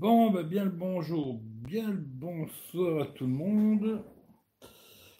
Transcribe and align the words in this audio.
Bon, 0.00 0.30
bah, 0.30 0.42
bien 0.42 0.64
le 0.64 0.70
bonjour, 0.70 1.38
bien 1.42 1.90
le 1.90 1.98
bonsoir 1.98 3.02
à 3.02 3.06
tout 3.08 3.26
le 3.26 3.34
monde. 3.34 4.02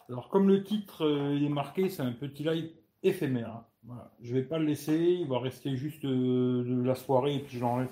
Alors, 0.09 0.27
comme 0.29 0.47
le 0.47 0.63
titre 0.63 1.05
euh, 1.05 1.37
est 1.39 1.49
marqué, 1.49 1.87
c'est 1.87 2.01
un 2.01 2.13
petit 2.13 2.43
live 2.43 2.71
éphémère. 3.03 3.51
hein. 3.51 3.65
Voilà. 3.83 4.11
Je 4.23 4.33
vais 4.33 4.41
pas 4.41 4.57
le 4.57 4.65
laisser, 4.65 4.97
il 4.97 5.27
va 5.27 5.37
rester 5.37 5.77
juste 5.77 6.03
euh, 6.03 6.63
de 6.63 6.81
la 6.81 6.95
soirée 6.95 7.35
et 7.35 7.39
puis 7.41 7.57
je 7.57 7.61
l'enlève. 7.61 7.89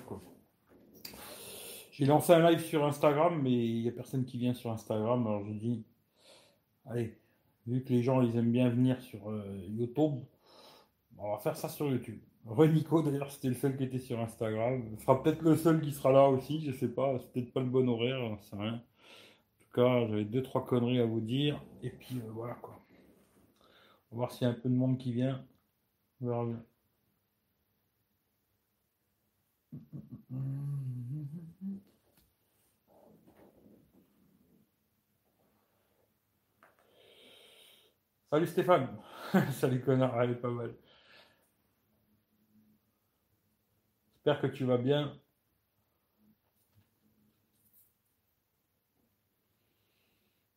J'ai 1.92 2.06
lancé 2.06 2.32
un 2.32 2.50
live 2.50 2.58
sur 2.58 2.84
Instagram, 2.84 3.40
mais 3.40 3.52
il 3.52 3.82
y 3.82 3.88
a 3.88 3.92
personne 3.92 4.24
qui 4.24 4.38
vient 4.38 4.52
sur 4.54 4.72
Instagram. 4.72 5.24
Alors 5.28 5.44
je 5.44 5.52
dis, 5.52 5.84
allez, 6.86 7.20
vu 7.68 7.84
que 7.84 7.90
les 7.90 8.02
gens 8.02 8.20
ils 8.20 8.34
aiment 8.34 8.50
bien 8.50 8.68
venir 8.68 9.00
sur 9.00 9.30
euh, 9.30 9.44
YouTube, 9.68 10.24
on 11.18 11.30
va 11.30 11.38
faire 11.38 11.56
ça 11.56 11.68
sur 11.68 11.86
YouTube. 11.86 12.18
Renico 12.46 13.02
d'ailleurs, 13.02 13.30
c'était 13.30 13.48
le 13.48 13.54
seul 13.54 13.76
qui 13.76 13.84
était 13.84 13.98
sur 13.98 14.18
Instagram. 14.20 14.82
Ce 14.98 15.02
sera 15.04 15.22
peut-être 15.22 15.42
le 15.42 15.56
seul 15.56 15.80
qui 15.80 15.92
sera 15.92 16.12
là 16.12 16.28
aussi, 16.28 16.64
je 16.64 16.72
sais 16.72 16.88
pas. 16.88 17.18
C'est 17.18 17.32
peut-être 17.32 17.52
pas 17.52 17.60
le 17.60 17.66
bon 17.66 17.88
horaire, 17.88 18.38
sais 18.42 18.56
rien. 18.56 18.74
En 18.74 19.62
tout 19.62 19.70
cas, 19.74 20.06
j'avais 20.08 20.24
deux 20.24 20.42
trois 20.42 20.66
conneries 20.66 21.00
à 21.00 21.06
vous 21.06 21.20
dire. 21.20 21.62
Et 21.82 21.90
puis 21.90 22.16
euh, 22.16 22.30
voilà 22.32 22.54
quoi. 22.54 22.80
On 24.10 24.16
va 24.16 24.20
voir 24.20 24.32
s'il 24.32 24.46
y 24.46 24.50
a 24.50 24.54
un 24.54 24.54
peu 24.54 24.68
de 24.68 24.74
monde 24.74 24.98
qui 24.98 25.12
vient. 25.12 25.44
On. 26.22 26.56
Salut 38.30 38.46
Stéphane. 38.46 38.88
Salut 39.52 39.80
connard, 39.80 40.20
elle 40.22 40.30
est 40.30 40.34
pas 40.34 40.50
mal. 40.50 40.72
J'espère 44.24 44.40
que 44.40 44.46
tu 44.56 44.64
vas 44.64 44.78
bien. 44.78 45.20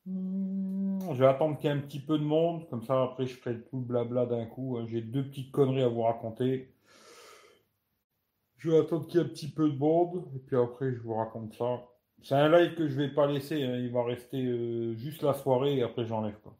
Hmm, 0.06 0.98
Je 1.14 1.20
vais 1.20 1.26
attendre 1.28 1.58
qu'il 1.58 1.70
y 1.70 1.74
ait 1.74 1.76
un 1.76 1.82
petit 1.82 2.00
peu 2.00 2.18
de 2.18 2.24
monde, 2.24 2.70
comme 2.70 2.84
ça 2.84 3.04
après 3.04 3.26
je 3.28 3.36
ferai 3.36 3.60
tout 3.66 3.80
le 3.80 3.84
blabla 3.86 4.26
d'un 4.26 4.46
coup. 4.46 4.78
hein. 4.78 4.86
J'ai 4.88 5.02
deux 5.02 5.26
petites 5.28 5.52
conneries 5.52 5.84
à 5.84 5.90
vous 5.90 6.04
raconter. 6.04 6.74
Je 8.58 8.72
vais 8.72 8.80
attendre 8.80 9.06
qu'il 9.06 9.20
y 9.20 9.24
ait 9.24 9.26
un 9.28 9.30
petit 9.30 9.48
peu 9.52 9.70
de 9.70 9.78
monde, 9.78 10.26
et 10.36 10.40
puis 10.40 10.58
après 10.58 10.92
je 10.92 11.00
vous 11.02 11.14
raconte 11.14 11.54
ça. 11.54 11.84
C'est 12.24 12.34
un 12.34 12.50
live 12.50 12.74
que 12.74 12.88
je 12.88 12.96
vais 12.98 13.09
pas 13.14 13.28
laisser, 13.28 13.62
hein. 13.62 13.78
Il 13.78 13.92
va 13.92 14.04
rester 14.04 14.44
euh, 14.44 14.96
juste 14.96 15.22
la 15.22 15.36
soirée 15.36 15.76
et 15.78 15.84
après 15.84 16.06
j'enlève 16.06 16.40
quoi. 16.42 16.58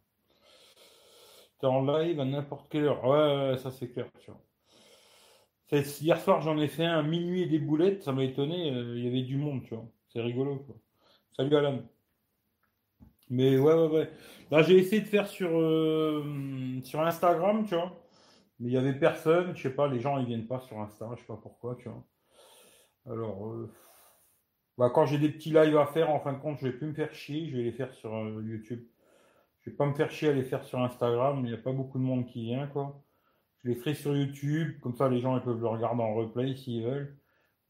T'es 1.60 1.66
en 1.66 1.82
live 1.82 2.20
à 2.20 2.26
n'importe 2.26 2.70
quelle 2.70 2.84
heure. 2.86 3.04
Ouais, 3.04 3.58
ça 3.58 3.72
c'est 3.72 3.90
clair, 3.90 4.06
tu 4.20 4.30
vois. 4.30 4.40
Hier 5.74 6.20
soir 6.20 6.42
j'en 6.42 6.58
ai 6.60 6.68
fait 6.68 6.86
un 6.86 7.02
minuit 7.02 7.42
et 7.42 7.46
des 7.48 7.58
boulettes, 7.58 8.04
ça 8.04 8.12
m'a 8.12 8.24
étonné, 8.24 8.72
euh, 8.72 8.96
il 8.96 9.06
y 9.06 9.08
avait 9.08 9.24
du 9.24 9.38
monde, 9.38 9.64
tu 9.64 9.74
vois. 9.74 9.86
C'est 10.10 10.22
rigolo. 10.22 10.66
Salut 11.36 11.56
Alan. 11.56 11.82
Mais 13.30 13.58
ouais, 13.58 13.74
ouais, 13.74 13.88
ouais. 13.88 14.12
Là, 14.52 14.62
j'ai 14.62 14.78
essayé 14.78 15.02
de 15.02 15.08
faire 15.08 15.28
sur, 15.28 15.50
euh, 15.58 16.80
sur 16.84 17.02
Instagram, 17.02 17.66
tu 17.66 17.74
vois. 17.74 17.92
Mais 18.60 18.70
il 18.70 18.74
y 18.74 18.78
avait 18.78 18.94
personne, 18.94 19.56
je 19.56 19.64
sais 19.64 19.74
pas, 19.74 19.88
les 19.88 20.00
gens 20.00 20.20
ils 20.20 20.28
viennent 20.28 20.48
pas 20.48 20.60
sur 20.60 20.80
Insta, 20.80 21.10
je 21.16 21.22
sais 21.22 21.28
pas 21.28 21.40
pourquoi, 21.42 21.76
tu 21.76 21.90
vois. 21.90 22.06
Alors, 23.08 23.48
euh, 23.48 23.72
bah, 24.78 24.92
quand 24.94 25.06
j'ai 25.08 25.18
des 25.18 25.30
petits 25.30 25.50
lives 25.50 25.78
à 25.78 25.88
faire, 25.88 26.10
en 26.12 26.20
fin 26.20 26.34
de 26.34 26.40
compte, 26.40 26.60
je 26.60 26.68
vais 26.68 26.74
plus 26.74 26.88
me 26.88 26.94
faire 26.94 27.14
chier, 27.14 27.50
je 27.50 27.58
vais 27.58 27.64
les 27.64 27.72
faire 27.72 27.92
sur 27.94 28.12
YouTube. 28.42 28.86
Je 29.62 29.72
vais 29.72 29.76
pas 29.76 29.88
me 29.88 29.94
faire 29.96 30.12
chier 30.12 30.30
à 30.30 30.34
les 30.34 30.44
faire 30.44 30.64
sur 30.64 30.80
Instagram, 30.80 31.40
il 31.40 31.50
n'y 31.50 31.54
a 31.54 31.58
pas 31.58 31.72
beaucoup 31.72 31.98
de 31.98 32.04
monde 32.04 32.28
qui 32.28 32.44
vient, 32.44 32.68
quoi. 32.68 33.04
Je 33.64 33.70
les 33.70 33.76
ferai 33.76 33.94
sur 33.94 34.16
YouTube, 34.16 34.80
comme 34.82 34.96
ça 34.96 35.10
les 35.10 35.22
gens 35.22 35.38
ils 35.38 35.44
peuvent 35.44 35.62
le 35.62 35.68
regarder 35.68 36.02
en 36.02 36.16
replay 36.16 36.56
s'ils 36.56 36.84
veulent. 36.84 37.18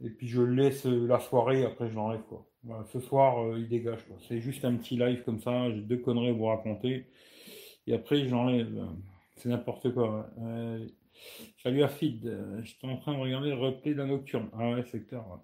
Et 0.03 0.09
puis 0.09 0.27
je 0.27 0.41
laisse 0.41 0.85
euh, 0.85 1.07
la 1.07 1.19
soirée, 1.19 1.65
après 1.65 1.89
je 1.89 1.95
l'enlève, 1.95 2.23
quoi. 2.23 2.47
Voilà, 2.63 2.85
ce 2.85 2.99
soir, 3.01 3.43
euh, 3.43 3.59
il 3.59 3.67
dégage, 3.67 4.05
quoi. 4.07 4.15
C'est 4.27 4.39
juste 4.39 4.63
un 4.63 4.75
petit 4.75 4.97
live 4.97 5.23
comme 5.23 5.39
ça, 5.39 5.69
j'ai 5.71 5.81
deux 5.81 5.97
conneries 5.97 6.29
à 6.29 6.33
vous 6.33 6.45
raconter. 6.45 7.07
Et 7.87 7.93
après, 7.93 8.25
je 8.25 8.29
l'enlève. 8.31 8.87
C'est 9.35 9.49
n'importe 9.49 9.93
quoi. 9.93 10.29
Euh, 10.39 10.87
salut 11.61 11.83
Afid, 11.83 12.25
euh, 12.25 12.61
j'étais 12.63 12.87
en 12.87 12.97
train 12.97 13.13
de 13.13 13.19
regarder 13.19 13.49
le 13.49 13.57
replay 13.57 13.93
d'un 13.93 14.07
nocturne. 14.07 14.49
Ah 14.53 14.71
ouais, 14.71 14.83
c'est 14.91 15.05
clair. 15.05 15.25
ouais. 15.29 15.39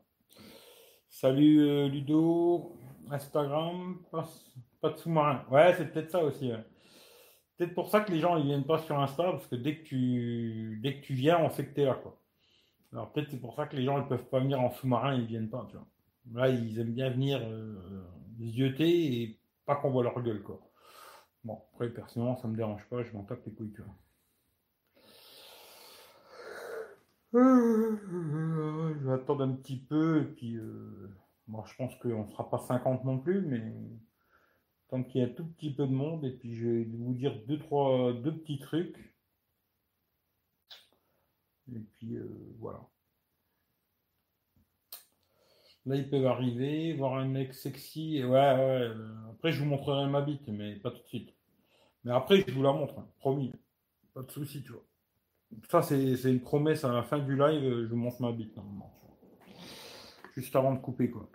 Salut 1.09 1.89
Ludo, 1.89 2.77
Instagram, 3.11 3.97
pas, 4.11 4.29
pas 4.79 4.91
de 4.91 4.97
sous-marin. 4.97 5.43
Ouais, 5.51 5.73
c'est 5.77 5.91
peut-être 5.91 6.11
ça 6.11 6.23
aussi. 6.23 6.51
Peut-être 7.59 7.75
pour 7.75 7.89
ça 7.89 7.99
que 7.99 8.11
les 8.13 8.21
gens 8.21 8.37
ils 8.37 8.45
viennent 8.45 8.65
pas 8.65 8.77
sur 8.77 8.97
Insta, 8.97 9.31
parce 9.31 9.45
que 9.47 9.57
dès 9.57 9.75
que 9.79 9.83
tu, 9.83 10.79
dès 10.81 10.95
que 10.95 11.05
tu 11.05 11.13
viens, 11.13 11.39
on 11.39 11.49
sait 11.49 11.65
que 11.65 11.73
t'es 11.73 11.83
là, 11.83 11.93
quoi. 11.93 12.17
Alors 12.93 13.11
peut-être 13.11 13.29
c'est 13.29 13.41
pour 13.41 13.53
ça 13.53 13.67
que 13.67 13.75
les 13.75 13.83
gens 13.83 14.01
ils 14.01 14.07
peuvent 14.07 14.29
pas 14.29 14.39
venir 14.39 14.61
en 14.61 14.71
sous-marin, 14.71 15.13
ils 15.15 15.25
viennent 15.25 15.49
pas, 15.49 15.67
tu 15.69 15.75
vois. 15.75 15.85
Là, 16.31 16.47
ils 16.47 16.79
aiment 16.79 16.93
bien 16.93 17.09
venir 17.09 17.41
euh, 17.43 18.01
zioter 18.39 19.21
et 19.21 19.39
pas 19.65 19.75
qu'on 19.75 19.89
voit 19.89 20.03
leur 20.03 20.21
gueule, 20.21 20.41
quoi. 20.41 20.61
Bon, 21.43 21.61
après, 21.73 21.89
personnellement, 21.89 22.37
ça 22.37 22.47
me 22.47 22.55
dérange 22.55 22.85
pas, 22.85 23.03
je 23.03 23.11
m'en 23.11 23.23
tape 23.23 23.45
les 23.45 23.51
couilles, 23.53 23.73
tu 23.73 23.81
vois. 23.81 23.93
Je 27.33 29.05
vais 29.05 29.13
attendre 29.13 29.43
un 29.43 29.51
petit 29.51 29.77
peu, 29.77 30.21
et 30.21 30.25
puis, 30.25 30.55
euh, 30.55 31.09
je 31.65 31.75
pense 31.75 31.93
qu'on 31.95 32.23
ne 32.23 32.29
sera 32.29 32.49
pas 32.49 32.59
50 32.59 33.03
non 33.03 33.17
plus, 33.19 33.41
mais 33.41 33.61
tant 34.89 35.03
qu'il 35.03 35.21
y 35.21 35.23
a 35.23 35.27
tout 35.27 35.45
petit 35.45 35.73
peu 35.73 35.85
de 35.87 35.93
monde, 35.93 36.25
et 36.25 36.31
puis 36.31 36.55
je 36.55 36.67
vais 36.67 36.83
vous 36.83 37.13
dire 37.13 37.35
deux, 37.47 37.59
trois, 37.59 38.13
deux 38.13 38.35
petits 38.35 38.59
trucs, 38.59 38.97
et 41.71 41.79
puis 41.79 42.15
euh, 42.15 42.27
voilà. 42.59 42.81
Là, 45.85 45.95
ils 45.95 46.09
peuvent 46.09 46.25
arriver, 46.25 46.93
voir 46.93 47.15
un 47.15 47.25
mec 47.25 47.53
sexy, 47.53 48.17
et 48.17 48.25
ouais, 48.25 48.31
ouais, 48.31 48.35
euh, 48.35 49.31
après, 49.31 49.51
je 49.51 49.59
vous 49.59 49.65
montrerai 49.65 50.07
ma 50.09 50.21
bite, 50.21 50.47
mais 50.47 50.75
pas 50.75 50.91
tout 50.91 51.01
de 51.01 51.07
suite. 51.07 51.33
Mais 52.03 52.11
après, 52.11 52.43
je 52.47 52.53
vous 52.53 52.63
la 52.63 52.73
montre, 52.73 52.99
hein, 52.99 53.07
promis, 53.19 53.53
pas 54.13 54.23
de 54.23 54.31
souci, 54.31 54.63
tu 54.63 54.71
vois. 54.71 54.85
Ça, 55.69 55.81
c'est 55.81 56.31
une 56.31 56.41
promesse 56.41 56.83
à 56.83 56.91
la 56.91 57.03
fin 57.03 57.19
du 57.19 57.35
live, 57.35 57.61
je 57.61 57.85
vous 57.87 57.95
montre 57.95 58.21
ma 58.21 58.31
bite, 58.31 58.55
normalement. 58.55 58.93
Juste 60.35 60.55
avant 60.55 60.73
de 60.73 60.79
couper, 60.79 61.09
quoi. 61.09 61.29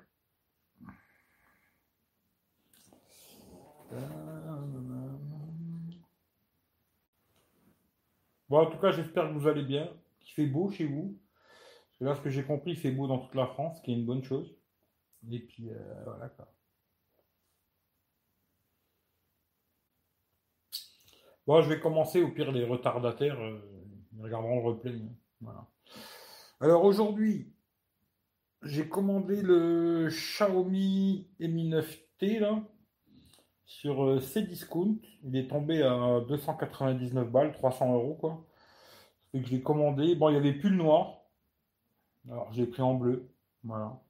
Bon, 8.48 8.58
en 8.60 8.66
tout 8.70 8.78
cas, 8.78 8.92
j'espère 8.92 9.28
que 9.28 9.34
vous 9.34 9.48
allez 9.48 9.64
bien, 9.64 9.88
qu'il 10.20 10.32
fait 10.34 10.46
beau 10.46 10.70
chez 10.70 10.86
vous. 10.86 11.18
Parce 11.86 11.98
que 11.98 12.04
là, 12.04 12.14
ce 12.16 12.20
que 12.20 12.30
j'ai 12.30 12.44
compris, 12.44 12.72
il 12.72 12.76
fait 12.76 12.90
beau 12.90 13.06
dans 13.06 13.18
toute 13.18 13.34
la 13.34 13.46
France, 13.46 13.78
ce 13.78 13.82
qui 13.82 13.92
est 13.92 13.94
une 13.94 14.06
bonne 14.06 14.22
chose. 14.22 14.54
Et 15.30 15.40
puis, 15.40 15.70
euh, 15.70 16.04
voilà, 16.04 16.28
quoi. 16.28 16.52
Bon, 21.46 21.62
je 21.62 21.68
vais 21.68 21.80
commencer, 21.80 22.22
au 22.22 22.30
pire, 22.30 22.52
les 22.52 22.64
retardataires, 22.64 23.40
euh, 23.40 23.60
regarderont 24.18 24.56
le 24.62 24.68
replay. 24.68 25.00
hein. 25.46 25.66
Alors, 26.60 26.84
aujourd'hui, 26.84 27.52
j'ai 28.62 28.88
commandé 28.88 29.42
le 29.42 30.08
Xiaomi 30.08 31.28
Mi 31.38 31.68
9T, 31.68 32.38
là, 32.38 32.62
sur 33.66 34.04
euh, 34.04 34.20
Cdiscount. 34.20 34.96
Il 35.24 35.36
est 35.36 35.48
tombé 35.48 35.82
à 35.82 36.20
299 36.28 37.30
balles, 37.30 37.52
300 37.52 37.94
euros, 37.94 38.14
quoi. 38.14 38.44
Je 39.34 39.50
l'ai 39.50 39.62
commandé. 39.62 40.14
Bon, 40.14 40.28
il 40.28 40.32
n'y 40.32 40.38
avait 40.38 40.52
plus 40.52 40.70
le 40.70 40.76
noir. 40.76 41.24
Alors, 42.30 42.52
j'ai 42.52 42.66
pris 42.66 42.82
en 42.82 42.94
bleu. 42.94 43.28
Voilà. 43.64 44.00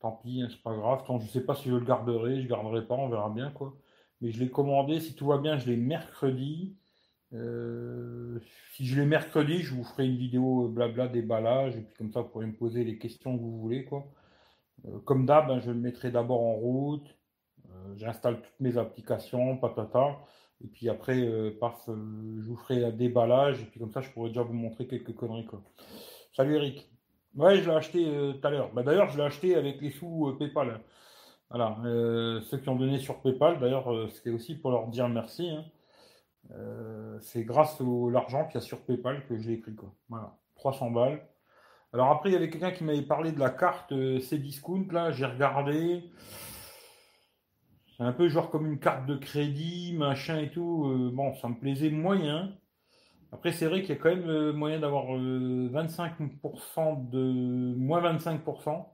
Tant 0.00 0.12
pis, 0.12 0.42
hein, 0.42 0.48
c'est 0.50 0.62
pas 0.62 0.74
grave. 0.74 1.02
Je 1.20 1.26
sais 1.28 1.44
pas 1.44 1.54
si 1.54 1.68
je 1.68 1.74
le 1.74 1.84
garderai, 1.84 2.42
je 2.42 2.48
garderai 2.48 2.86
pas, 2.86 2.94
on 2.94 3.08
verra 3.08 3.30
bien, 3.30 3.50
quoi. 3.50 3.76
Mais 4.20 4.30
je 4.30 4.40
l'ai 4.40 4.50
commandé, 4.50 5.00
si 5.00 5.14
tout 5.14 5.26
va 5.26 5.38
bien, 5.38 5.58
je 5.58 5.70
l'ai 5.70 5.76
mercredi. 5.76 6.76
Euh, 7.32 8.40
si 8.72 8.86
je 8.86 9.00
l'ai 9.00 9.06
mercredi, 9.06 9.58
je 9.60 9.74
vous 9.74 9.84
ferai 9.84 10.06
une 10.06 10.16
vidéo 10.16 10.66
euh, 10.66 10.68
blabla 10.68 11.08
déballage, 11.08 11.76
et 11.76 11.82
puis 11.82 11.94
comme 11.94 12.12
ça, 12.12 12.22
vous 12.22 12.28
pourrez 12.28 12.46
me 12.46 12.56
poser 12.56 12.84
les 12.84 12.98
questions 12.98 13.36
que 13.36 13.42
vous 13.42 13.58
voulez, 13.58 13.84
quoi. 13.84 14.06
Comme 15.04 15.26
d'hab, 15.26 15.50
hein, 15.50 15.60
je 15.60 15.70
le 15.70 15.78
mettrai 15.78 16.10
d'abord 16.10 16.42
en 16.42 16.54
route. 16.54 17.15
J'installe 17.96 18.42
toutes 18.42 18.60
mes 18.60 18.76
applications, 18.78 19.56
patata. 19.56 20.18
Et 20.64 20.68
puis 20.68 20.88
après, 20.88 21.18
euh, 21.18 21.56
paf, 21.60 21.88
euh, 21.88 21.94
je 22.40 22.48
vous 22.48 22.56
ferai 22.56 22.84
un 22.84 22.90
déballage. 22.90 23.60
Et 23.62 23.66
puis 23.66 23.80
comme 23.80 23.92
ça, 23.92 24.00
je 24.00 24.10
pourrai 24.10 24.28
déjà 24.28 24.42
vous 24.42 24.54
montrer 24.54 24.86
quelques 24.86 25.14
conneries. 25.14 25.46
Salut 26.32 26.56
Eric. 26.56 26.90
Ouais, 27.34 27.58
je 27.58 27.68
l'ai 27.68 27.76
acheté 27.76 28.06
euh, 28.06 28.32
tout 28.32 28.46
à 28.46 28.50
l'heure. 28.50 28.72
Bah, 28.72 28.82
d'ailleurs, 28.82 29.10
je 29.10 29.18
l'ai 29.18 29.24
acheté 29.24 29.54
avec 29.54 29.80
les 29.80 29.90
sous 29.90 30.34
PayPal. 30.38 30.80
Voilà. 31.50 31.76
Ceux 32.50 32.58
qui 32.58 32.68
ont 32.68 32.74
donné 32.76 32.98
sur 32.98 33.20
PayPal, 33.20 33.60
d'ailleurs, 33.60 34.10
c'était 34.10 34.30
aussi 34.30 34.56
pour 34.56 34.72
leur 34.72 34.88
dire 34.88 35.08
merci. 35.08 35.48
hein. 35.50 35.64
C'est 37.20 37.44
grâce 37.44 37.80
au 37.80 38.10
l'argent 38.10 38.46
qu'il 38.46 38.54
y 38.54 38.58
a 38.58 38.60
sur 38.60 38.80
PayPal 38.80 39.24
que 39.26 39.38
je 39.38 39.48
l'ai 39.48 39.56
pris, 39.58 39.74
quoi. 39.74 39.92
Voilà. 40.08 40.36
300 40.56 40.90
balles. 40.90 41.24
Alors 41.92 42.10
après, 42.10 42.30
il 42.30 42.32
y 42.32 42.36
avait 42.36 42.50
quelqu'un 42.50 42.72
qui 42.72 42.82
m'avait 42.82 43.02
parlé 43.02 43.30
de 43.30 43.38
la 43.38 43.50
carte 43.50 43.92
Cdiscount, 43.92 44.86
là. 44.90 45.12
J'ai 45.12 45.26
regardé. 45.26 46.10
C'est 47.96 48.02
un 48.02 48.12
peu 48.12 48.28
genre 48.28 48.50
comme 48.50 48.66
une 48.66 48.78
carte 48.78 49.06
de 49.06 49.16
crédit, 49.16 49.94
machin 49.94 50.38
et 50.38 50.50
tout. 50.50 50.84
Euh, 50.86 51.10
bon, 51.12 51.34
ça 51.36 51.48
me 51.48 51.58
plaisait 51.58 51.88
moyen. 51.90 52.54
Après, 53.32 53.52
c'est 53.52 53.66
vrai 53.66 53.80
qu'il 53.82 53.90
y 53.90 53.98
a 53.98 54.02
quand 54.02 54.10
même 54.10 54.28
euh, 54.28 54.52
moyen 54.52 54.80
d'avoir 54.80 55.16
euh, 55.16 55.70
25% 55.72 57.08
de... 57.10 57.74
moins 57.76 58.02
25%. 58.02 58.86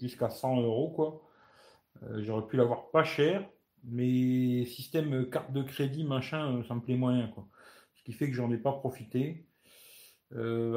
jusqu'à 0.00 0.30
100 0.30 0.60
euros, 0.62 0.90
quoi. 0.90 1.22
J'aurais 2.18 2.46
pu 2.46 2.56
l'avoir 2.56 2.90
pas 2.92 3.04
cher, 3.04 3.46
mais 3.84 4.64
système 4.64 5.28
carte 5.28 5.52
de 5.52 5.62
crédit, 5.62 6.04
machin, 6.04 6.62
ça 6.66 6.74
me 6.74 6.80
plaît 6.80 6.96
moyen, 6.96 7.28
quoi. 7.28 7.46
Ce 7.94 8.02
qui 8.04 8.12
fait 8.12 8.28
que 8.28 8.34
j'en 8.34 8.50
ai 8.52 8.56
pas 8.58 8.72
profité. 8.72 9.46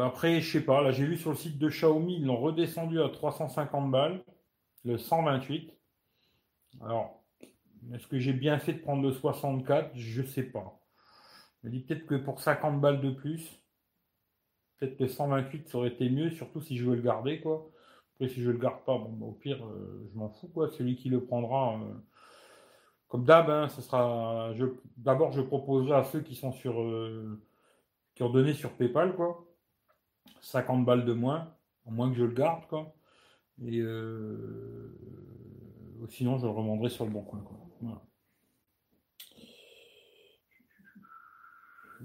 après, 0.02 0.42
je 0.42 0.52
sais 0.52 0.66
pas, 0.66 0.82
là 0.82 0.92
j'ai 0.92 1.06
vu 1.06 1.18
sur 1.18 1.30
le 1.30 1.38
site 1.38 1.60
de 1.60 1.70
Xiaomi, 1.70 2.18
ils 2.18 2.26
l'ont 2.26 2.42
redescendu 2.42 3.02
à 3.02 3.10
350 3.10 3.92
balles, 3.92 4.24
le 4.84 4.98
128. 4.98 5.72
Alors, 6.82 7.23
est-ce 7.94 8.08
que 8.08 8.20
j'ai 8.20 8.34
bien 8.34 8.60
fait 8.60 8.74
de 8.74 8.80
prendre 8.80 9.04
le 9.04 9.12
64 9.12 9.92
Je 9.96 10.24
sais 10.24 10.44
pas. 10.44 10.80
Je 11.62 11.68
me 11.68 11.74
dis 11.74 11.80
peut-être 11.80 12.06
que 12.06 12.16
pour 12.16 12.40
50 12.40 12.80
balles 12.82 13.02
de 13.02 13.12
plus, 13.12 13.60
peut-être 14.78 14.98
que 14.98 15.08
128 15.08 15.70
ça 15.70 15.78
aurait 15.78 15.90
été 15.90 16.10
mieux, 16.10 16.30
surtout 16.30 16.62
si 16.62 16.78
je 16.78 16.86
veux 16.86 16.96
le 16.96 17.02
garder, 17.02 17.40
quoi. 17.42 17.70
Après, 18.16 18.28
si 18.28 18.42
je 18.42 18.52
le 18.52 18.58
garde 18.58 18.84
pas, 18.86 18.98
bon, 18.98 19.10
bah, 19.12 19.26
au 19.26 19.32
pire, 19.32 19.66
euh, 19.66 20.08
je 20.12 20.18
m'en 20.18 20.30
fous, 20.30 20.48
quoi. 20.48 20.70
Celui 20.70 20.96
qui 20.96 21.10
le 21.10 21.24
prendra, 21.24 21.76
euh, 21.76 21.94
comme 23.08 23.26
d'hab, 23.26 23.50
hein, 23.50 23.70
sera. 23.70 24.54
D'abord, 24.98 25.32
je 25.32 25.42
proposerai 25.42 25.96
à 25.96 26.04
ceux 26.04 26.22
qui 26.22 26.36
sont 26.36 26.52
sur. 26.52 26.82
Euh, 26.82 27.42
qui 28.16 28.24
ont 28.24 28.30
donné 28.30 28.54
sur 28.54 28.74
PayPal, 28.74 29.16
quoi. 29.16 29.46
50 30.42 30.86
balles 30.86 31.06
de 31.06 31.14
moins, 31.14 31.54
au 31.86 31.92
moins 31.92 32.10
que 32.12 32.16
je 32.16 32.26
le 32.26 32.34
garde, 32.34 32.68
quoi. 32.68 32.94
Et 33.66 33.82
sinon, 36.10 36.38
je 36.38 36.46
le 36.46 36.52
revendrai 36.52 36.90
sur 36.90 37.06
le 37.06 37.12
bon 37.12 37.24
coin, 37.24 37.40
quoi. 37.40 37.63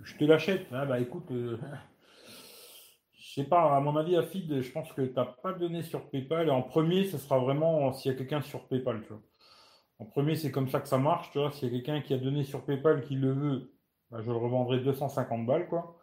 Je 0.03 0.17
te 0.17 0.25
l'achète. 0.25 0.67
Ah 0.73 0.87
bah 0.87 1.01
écoute, 1.01 1.31
euh, 1.31 1.59
je 3.13 3.33
sais 3.33 3.45
pas, 3.45 3.77
à 3.77 3.81
mon 3.81 3.97
avis, 3.97 4.17
Feed, 4.31 4.61
je 4.61 4.73
pense 4.73 4.93
que 4.93 5.03
tu 5.03 5.15
n'as 5.15 5.25
pas 5.25 5.53
donné 5.53 5.83
sur 5.83 6.09
PayPal. 6.11 6.51
En 6.51 6.63
premier, 6.63 7.05
ce 7.05 7.19
sera 7.19 7.39
vraiment 7.39 7.93
s'il 7.93 8.13
y 8.13 8.15
a 8.15 8.19
quelqu'un 8.19 8.41
sur 8.43 8.67
PayPal. 8.69 9.03
En 9.99 10.05
premier, 10.05 10.37
c'est 10.37 10.51
comme 10.51 10.69
ça 10.69 10.81
que 10.81 10.89
ça 10.89 10.99
marche, 10.99 11.31
tu. 11.33 11.39
S'il 11.53 11.69
y 11.69 11.71
a 11.71 11.75
quelqu'un 11.75 12.01
qui 12.01 12.15
a 12.15 12.19
donné 12.19 12.45
sur 12.45 12.65
PayPal 12.65 13.03
qui 13.05 13.17
le 13.17 13.33
veut, 13.33 13.73
bah, 14.11 14.21
je 14.23 14.31
le 14.31 14.37
revendrai 14.37 14.81
250 14.81 15.47
balles, 15.47 15.69
quoi. 15.69 15.99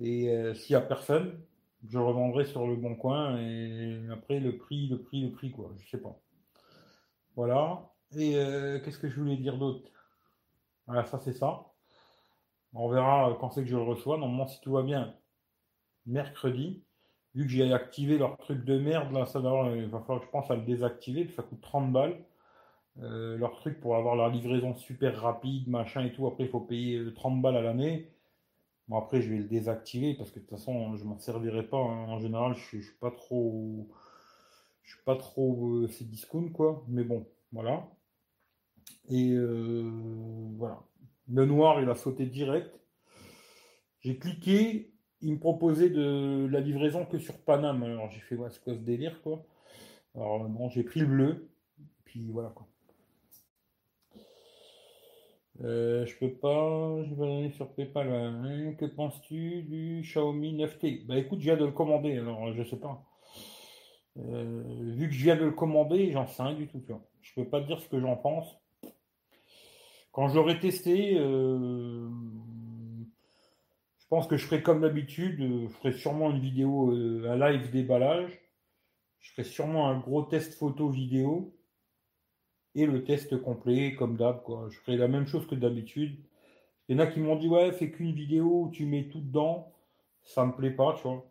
Et 0.00 0.30
euh, 0.30 0.54
s'il 0.54 0.76
n'y 0.76 0.82
a 0.82 0.86
personne, 0.86 1.40
je 1.88 1.98
le 1.98 2.04
revendrai 2.04 2.44
sur 2.44 2.66
le 2.66 2.76
bon 2.76 2.94
coin. 2.94 3.38
Et 3.38 3.98
après, 4.12 4.40
le 4.40 4.56
prix, 4.56 4.88
le 4.88 5.02
prix, 5.02 5.22
le 5.22 5.32
prix, 5.32 5.50
quoi. 5.50 5.72
Je 5.78 5.88
sais 5.88 6.00
pas. 6.00 6.20
Voilà. 7.36 7.90
Et 8.16 8.36
euh, 8.36 8.80
qu'est-ce 8.80 8.98
que 8.98 9.08
je 9.08 9.20
voulais 9.20 9.36
dire 9.36 9.56
d'autre? 9.56 9.90
Voilà, 10.86 11.04
ça 11.04 11.18
c'est 11.18 11.32
ça. 11.32 11.69
On 12.74 12.88
verra 12.88 13.36
quand 13.40 13.50
c'est 13.50 13.62
que 13.62 13.68
je 13.68 13.76
le 13.76 13.82
reçois. 13.82 14.18
Normalement, 14.18 14.46
si 14.46 14.60
tout 14.60 14.72
va 14.72 14.82
bien, 14.82 15.14
mercredi. 16.06 16.82
Vu 17.34 17.44
que 17.44 17.52
j'ai 17.52 17.72
activé 17.72 18.18
leur 18.18 18.36
truc 18.38 18.64
de 18.64 18.78
merde, 18.78 19.12
là, 19.12 19.24
ça 19.24 19.38
va, 19.38 19.70
il 19.76 19.86
va 19.86 20.00
falloir 20.00 20.20
que 20.20 20.26
je 20.26 20.30
pense 20.30 20.50
à 20.50 20.56
le 20.56 20.62
désactiver, 20.62 21.28
ça 21.28 21.44
coûte 21.44 21.60
30 21.60 21.92
balles. 21.92 22.24
Euh, 22.98 23.36
leur 23.38 23.54
truc 23.56 23.80
pour 23.80 23.96
avoir 23.96 24.16
la 24.16 24.28
livraison 24.28 24.74
super 24.74 25.20
rapide, 25.20 25.68
machin 25.68 26.04
et 26.04 26.12
tout. 26.12 26.26
Après, 26.26 26.44
il 26.44 26.50
faut 26.50 26.60
payer 26.60 27.12
30 27.14 27.38
euh, 27.38 27.42
balles 27.42 27.56
à 27.56 27.62
l'année. 27.62 28.10
Bon, 28.88 28.98
après, 28.98 29.22
je 29.22 29.30
vais 29.30 29.38
le 29.38 29.44
désactiver 29.44 30.14
parce 30.14 30.30
que 30.30 30.40
de 30.40 30.44
toute 30.44 30.50
façon, 30.50 30.96
je 30.96 31.04
m'en 31.04 31.18
servirai 31.18 31.62
pas. 31.62 31.78
Hein. 31.78 32.08
En 32.08 32.18
général, 32.18 32.54
je, 32.56 32.76
ne 32.76 32.82
suis 32.82 32.96
pas 33.00 33.12
trop. 33.12 33.88
Je 34.82 34.94
suis 34.96 35.04
pas 35.04 35.16
trop 35.16 35.86
ces 35.88 36.04
discounts, 36.04 36.50
quoi. 36.50 36.84
Mais 36.88 37.04
bon, 37.04 37.26
voilà. 37.52 37.86
Et 39.08 39.32
euh, 39.32 39.88
voilà. 40.56 40.82
Le 41.32 41.46
noir, 41.46 41.80
il 41.80 41.88
a 41.88 41.94
sauté 41.94 42.26
direct. 42.26 42.70
J'ai 44.00 44.18
cliqué, 44.18 44.92
il 45.20 45.34
me 45.34 45.38
proposait 45.38 45.90
de 45.90 46.48
la 46.50 46.60
livraison 46.60 47.04
que 47.04 47.18
sur 47.18 47.38
Paname. 47.38 47.82
Alors 47.84 48.10
j'ai 48.10 48.20
fait, 48.20 48.34
ouais, 48.34 48.48
quoi 48.64 48.74
ce 48.74 48.78
délire, 48.80 49.20
quoi? 49.22 49.44
Alors 50.14 50.40
bon, 50.48 50.68
j'ai 50.70 50.82
pris 50.82 51.00
le 51.00 51.06
bleu, 51.06 51.50
puis 52.04 52.30
voilà, 52.30 52.48
quoi. 52.50 52.66
Euh, 55.62 56.06
je 56.06 56.16
peux 56.16 56.32
pas, 56.32 57.02
je 57.04 57.14
vais 57.14 57.24
aller 57.26 57.50
sur 57.50 57.68
PayPal. 57.74 58.08
Hein. 58.10 58.74
Que 58.78 58.86
penses-tu 58.86 59.62
du 59.62 60.00
Xiaomi 60.02 60.56
9T 60.56 61.06
Bah 61.06 61.18
écoute, 61.18 61.38
je 61.40 61.44
viens 61.44 61.56
de 61.56 61.66
le 61.66 61.72
commander, 61.72 62.16
alors 62.18 62.52
je 62.54 62.64
sais 62.64 62.78
pas. 62.78 63.04
Euh, 64.18 64.62
vu 64.94 65.08
que 65.08 65.14
je 65.14 65.22
viens 65.22 65.36
de 65.36 65.44
le 65.44 65.52
commander, 65.52 66.10
j'en 66.10 66.26
sais 66.26 66.42
rien 66.42 66.54
du 66.54 66.66
tout, 66.66 66.80
tu 66.80 66.92
vois. 66.92 67.02
Je 67.20 67.34
peux 67.34 67.48
pas 67.48 67.60
dire 67.60 67.78
ce 67.78 67.88
que 67.88 68.00
j'en 68.00 68.16
pense. 68.16 68.56
Quand 70.12 70.28
je 70.28 70.34
l'aurai 70.34 70.58
testé, 70.58 71.16
euh, 71.18 72.08
je 73.98 74.06
pense 74.08 74.26
que 74.26 74.36
je 74.36 74.44
ferai 74.44 74.62
comme 74.62 74.80
d'habitude. 74.80 75.38
Je 75.40 75.68
ferai 75.68 75.92
sûrement 75.92 76.30
une 76.30 76.40
vidéo, 76.40 76.92
euh, 76.92 77.30
un 77.30 77.36
live 77.36 77.70
déballage. 77.70 78.40
Je 79.20 79.30
ferai 79.32 79.44
sûrement 79.44 79.88
un 79.88 79.98
gros 79.98 80.22
test 80.22 80.54
photo 80.54 80.88
vidéo 80.88 81.54
et 82.74 82.86
le 82.86 83.04
test 83.04 83.40
complet 83.40 83.94
comme 83.94 84.16
d'hab. 84.16 84.42
Quoi. 84.42 84.68
Je 84.70 84.78
ferai 84.80 84.96
la 84.96 85.08
même 85.08 85.26
chose 85.26 85.46
que 85.46 85.54
d'habitude. 85.54 86.18
Il 86.88 86.96
y 86.96 87.00
en 87.00 87.02
a 87.02 87.06
qui 87.06 87.20
m'ont 87.20 87.36
dit 87.36 87.48
ouais, 87.48 87.70
fais 87.72 87.90
qu'une 87.90 88.12
vidéo 88.12 88.64
où 88.64 88.70
tu 88.70 88.86
mets 88.86 89.08
tout 89.08 89.20
dedans. 89.20 89.72
Ça 90.22 90.44
me 90.44 90.52
plaît 90.52 90.72
pas, 90.72 90.94
tu 90.96 91.02
vois. 91.02 91.24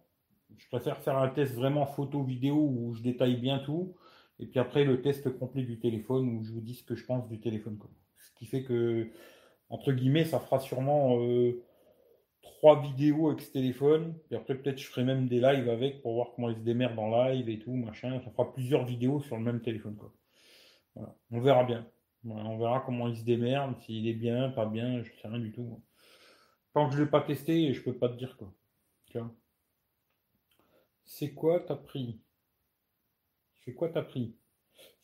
Je 0.57 0.67
préfère 0.67 0.97
faire 0.99 1.17
un 1.17 1.29
test 1.29 1.53
vraiment 1.53 1.85
photo 1.85 2.23
vidéo 2.23 2.55
où 2.55 2.93
je 2.93 3.01
détaille 3.01 3.37
bien 3.37 3.59
tout. 3.59 3.95
Et 4.39 4.45
puis 4.45 4.59
après, 4.59 4.85
le 4.85 5.01
test 5.01 5.37
complet 5.37 5.63
du 5.63 5.79
téléphone 5.79 6.29
où 6.29 6.43
je 6.43 6.51
vous 6.51 6.61
dis 6.61 6.75
ce 6.75 6.83
que 6.83 6.95
je 6.95 7.05
pense 7.05 7.27
du 7.27 7.39
téléphone. 7.39 7.77
Ce 7.77 8.08
qui 8.39 8.45
fait 8.45 8.63
que, 8.63 9.09
entre 9.69 9.91
guillemets, 9.91 10.25
ça 10.25 10.39
fera 10.39 10.59
sûrement 10.59 11.19
euh, 11.21 11.61
trois 12.41 12.81
vidéos 12.81 13.29
avec 13.29 13.41
ce 13.41 13.51
téléphone. 13.51 14.17
Et 14.31 14.35
après, 14.35 14.55
peut-être 14.55 14.79
je 14.79 14.87
ferai 14.87 15.03
même 15.03 15.27
des 15.27 15.41
lives 15.41 15.69
avec 15.69 16.01
pour 16.01 16.13
voir 16.13 16.29
comment 16.33 16.49
il 16.49 16.55
se 16.55 16.61
démerde 16.61 16.97
en 16.97 17.11
live 17.25 17.49
et 17.49 17.59
tout, 17.59 17.73
machin. 17.73 18.19
Ça 18.23 18.31
fera 18.31 18.51
plusieurs 18.53 18.85
vidéos 18.85 19.19
sur 19.19 19.37
le 19.37 19.43
même 19.43 19.61
téléphone. 19.61 19.97
Quoi. 19.97 20.13
On 21.31 21.41
verra 21.41 21.65
bien. 21.65 21.85
on 22.25 22.57
verra 22.57 22.81
comment 22.85 23.09
il 23.09 23.17
se 23.17 23.23
démerde, 23.23 23.77
s'il 23.81 24.07
est 24.07 24.13
bien, 24.13 24.49
pas 24.49 24.65
bien, 24.65 25.03
je 25.03 25.11
sais 25.11 25.27
rien 25.27 25.39
du 25.39 25.51
tout. 25.51 25.81
Tant 26.73 26.87
que 26.87 26.93
je 26.93 26.99
ne 26.99 27.05
l'ai 27.05 27.09
pas 27.09 27.21
testé, 27.21 27.73
je 27.73 27.83
peux 27.83 27.97
pas 27.97 28.09
te 28.09 28.15
dire 28.15 28.37
quoi. 28.37 28.53
C'est 31.03 31.33
quoi 31.33 31.59
ta 31.59 31.75
prix? 31.75 32.21
C'est 33.53 33.73
quoi 33.73 33.89
t'as 33.89 34.03
pris 34.03 34.38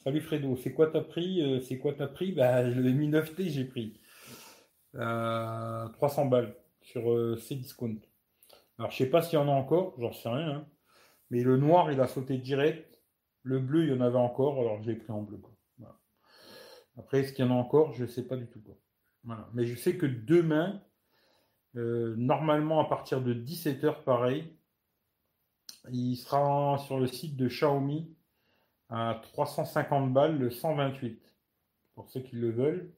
Salut 0.06 0.22
Fredo, 0.22 0.56
c'est 0.56 0.72
quoi 0.72 0.86
t'as 0.86 1.02
pris 1.02 1.42
euh, 1.42 1.60
C'est 1.62 1.80
quoi 1.80 1.92
t'as 1.92 2.06
pris? 2.06 2.31
Bah, 2.31 2.62
le 2.62 2.92
Mi 2.92 3.10
9T, 3.10 3.50
j'ai 3.50 3.66
pris 3.66 4.00
300 4.94 5.02
euh, 5.02 6.30
balles 6.30 6.56
sur 6.84 7.12
euh, 7.12 7.36
Cdiscount. 7.38 7.98
Alors, 8.78 8.92
je 8.92 8.98
sais 8.98 9.10
pas 9.10 9.24
s'il 9.24 9.40
y 9.40 9.42
en 9.42 9.48
a 9.48 9.52
encore, 9.52 9.96
j'en 9.98 10.13
sais 10.13 10.30
rien. 10.30 10.57
Hein. 10.57 10.68
Mais 11.31 11.42
le 11.42 11.57
noir, 11.57 11.92
il 11.92 12.00
a 12.00 12.06
sauté 12.06 12.38
direct. 12.38 13.02
Le 13.42 13.57
bleu, 13.57 13.86
il 13.86 13.90
y 13.90 13.94
en 13.94 14.02
avait 14.02 14.19
encore, 14.19 14.59
alors 14.59 14.80
je 14.83 14.92
l'ai 14.92 14.95
pris 14.95 15.12
en 15.12 15.24
bleu. 15.24 15.42
Après, 17.00 17.21
est-ce 17.21 17.33
qu'il 17.33 17.44
y 17.44 17.47
en 17.47 17.52
a 17.52 17.57
encore? 17.57 17.92
Je 17.94 18.04
ne 18.04 18.07
sais 18.07 18.28
pas 18.28 18.38
du 18.38 18.45
tout. 18.45 18.62
Mais 19.56 19.66
je 19.66 19.76
sais 19.76 19.97
que 19.97 20.06
demain, 20.06 20.83
normalement 21.74 22.80
à 22.80 22.85
partir 22.88 23.21
de 23.21 23.33
17h, 23.33 24.04
pareil, 24.04 24.56
il 25.92 26.16
sera 26.16 26.78
sur 26.85 27.00
le 27.00 27.07
site 27.07 27.35
de 27.35 27.47
Xiaomi 27.47 28.15
à 28.89 29.19
350 29.33 30.13
balles 30.13 30.37
le 30.37 30.49
128, 30.49 31.21
pour 31.95 32.09
ceux 32.09 32.21
qui 32.21 32.35
le 32.35 32.51
veulent. 32.51 32.92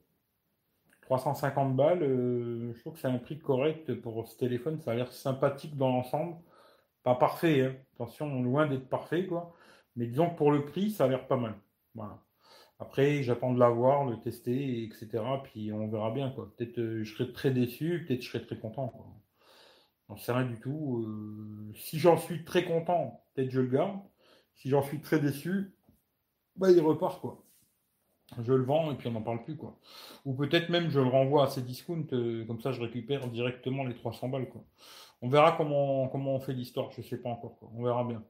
350 1.02 1.74
balles, 1.74 2.02
euh, 2.02 2.74
je 2.74 2.80
trouve 2.80 2.94
que 2.94 3.00
c'est 3.00 3.08
un 3.08 3.18
prix 3.18 3.38
correct 3.38 3.94
pour 4.02 4.28
ce 4.28 4.36
téléphone, 4.36 4.80
ça 4.80 4.92
a 4.92 4.94
l'air 4.94 5.12
sympathique 5.12 5.76
dans 5.76 5.88
l'ensemble. 5.88 6.36
Pas 7.02 7.14
parfait, 7.14 7.62
hein. 7.62 7.76
attention, 7.94 8.42
loin 8.42 8.66
d'être 8.66 8.88
parfait, 8.88 9.26
quoi. 9.26 9.54
Mais 9.96 10.06
disons 10.06 10.30
que 10.30 10.36
pour 10.36 10.52
le 10.52 10.64
prix, 10.66 10.90
ça 10.90 11.04
a 11.04 11.08
l'air 11.08 11.26
pas 11.26 11.36
mal. 11.36 11.54
Voilà. 11.94 12.22
Après, 12.80 13.22
j'attends 13.22 13.52
de 13.54 13.58
l'avoir, 13.58 14.04
le 14.04 14.20
tester, 14.20 14.84
etc. 14.84 15.08
Puis 15.44 15.72
on 15.72 15.88
verra 15.88 16.10
bien, 16.10 16.30
quoi. 16.30 16.52
Peut-être 16.56 16.78
euh, 16.78 17.04
je 17.04 17.14
serai 17.14 17.32
très 17.32 17.50
déçu, 17.50 18.04
peut-être 18.06 18.22
je 18.22 18.28
serai 18.28 18.46
très 18.46 18.58
content, 18.58 18.88
quoi. 18.88 19.06
J'en 20.08 20.16
sais 20.16 20.32
rien 20.32 20.46
du 20.46 20.58
tout. 20.60 21.04
Euh, 21.06 21.72
si 21.74 21.98
j'en 21.98 22.16
suis 22.16 22.44
très 22.44 22.64
content, 22.64 23.24
peut-être 23.34 23.50
je 23.50 23.60
le 23.60 23.68
garde. 23.68 24.00
Si 24.54 24.68
j'en 24.70 24.82
suis 24.82 25.00
très 25.00 25.20
déçu, 25.20 25.74
bah, 26.58 26.70
il 26.70 26.80
repart, 26.80 27.20
quoi. 27.20 27.42
Je 28.42 28.52
le 28.52 28.62
vends 28.62 28.92
et 28.92 28.94
puis 28.94 29.08
on 29.08 29.12
n'en 29.12 29.22
parle 29.22 29.42
plus, 29.42 29.56
quoi. 29.56 29.78
Ou 30.26 30.34
peut-être 30.34 30.68
même 30.68 30.90
je 30.90 31.00
le 31.00 31.08
renvoie 31.08 31.44
à 31.44 31.46
ces 31.48 31.62
discounts, 31.62 32.12
euh, 32.12 32.44
comme 32.44 32.60
ça 32.60 32.72
je 32.72 32.80
récupère 32.80 33.28
directement 33.28 33.84
les 33.84 33.94
300 33.94 34.28
balles, 34.28 34.48
quoi. 34.48 34.62
On 35.22 35.28
verra 35.28 35.52
comment, 35.52 36.08
comment 36.08 36.34
on 36.34 36.40
fait 36.40 36.52
l'histoire, 36.52 36.90
je 36.92 37.02
sais 37.02 37.16
pas 37.16 37.30
encore, 37.30 37.58
quoi. 37.58 37.70
On 37.74 37.82
verra 37.82 38.04
bien. 38.04 38.22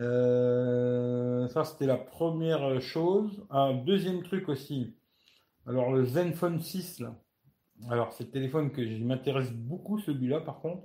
Euh, 0.00 1.48
ça, 1.48 1.64
c'était 1.64 1.86
la 1.86 1.96
première 1.96 2.80
chose. 2.80 3.44
Un 3.50 3.74
deuxième 3.74 4.22
truc 4.22 4.48
aussi. 4.48 4.94
Alors, 5.66 5.92
le 5.92 6.04
Zenfone 6.04 6.60
6, 6.60 7.00
là. 7.00 7.14
Alors, 7.90 8.12
c'est 8.12 8.24
le 8.24 8.30
téléphone 8.30 8.70
que 8.70 8.86
je 8.86 9.02
m'intéresse 9.04 9.52
beaucoup, 9.52 9.98
celui-là, 9.98 10.40
par 10.40 10.60
contre. 10.60 10.84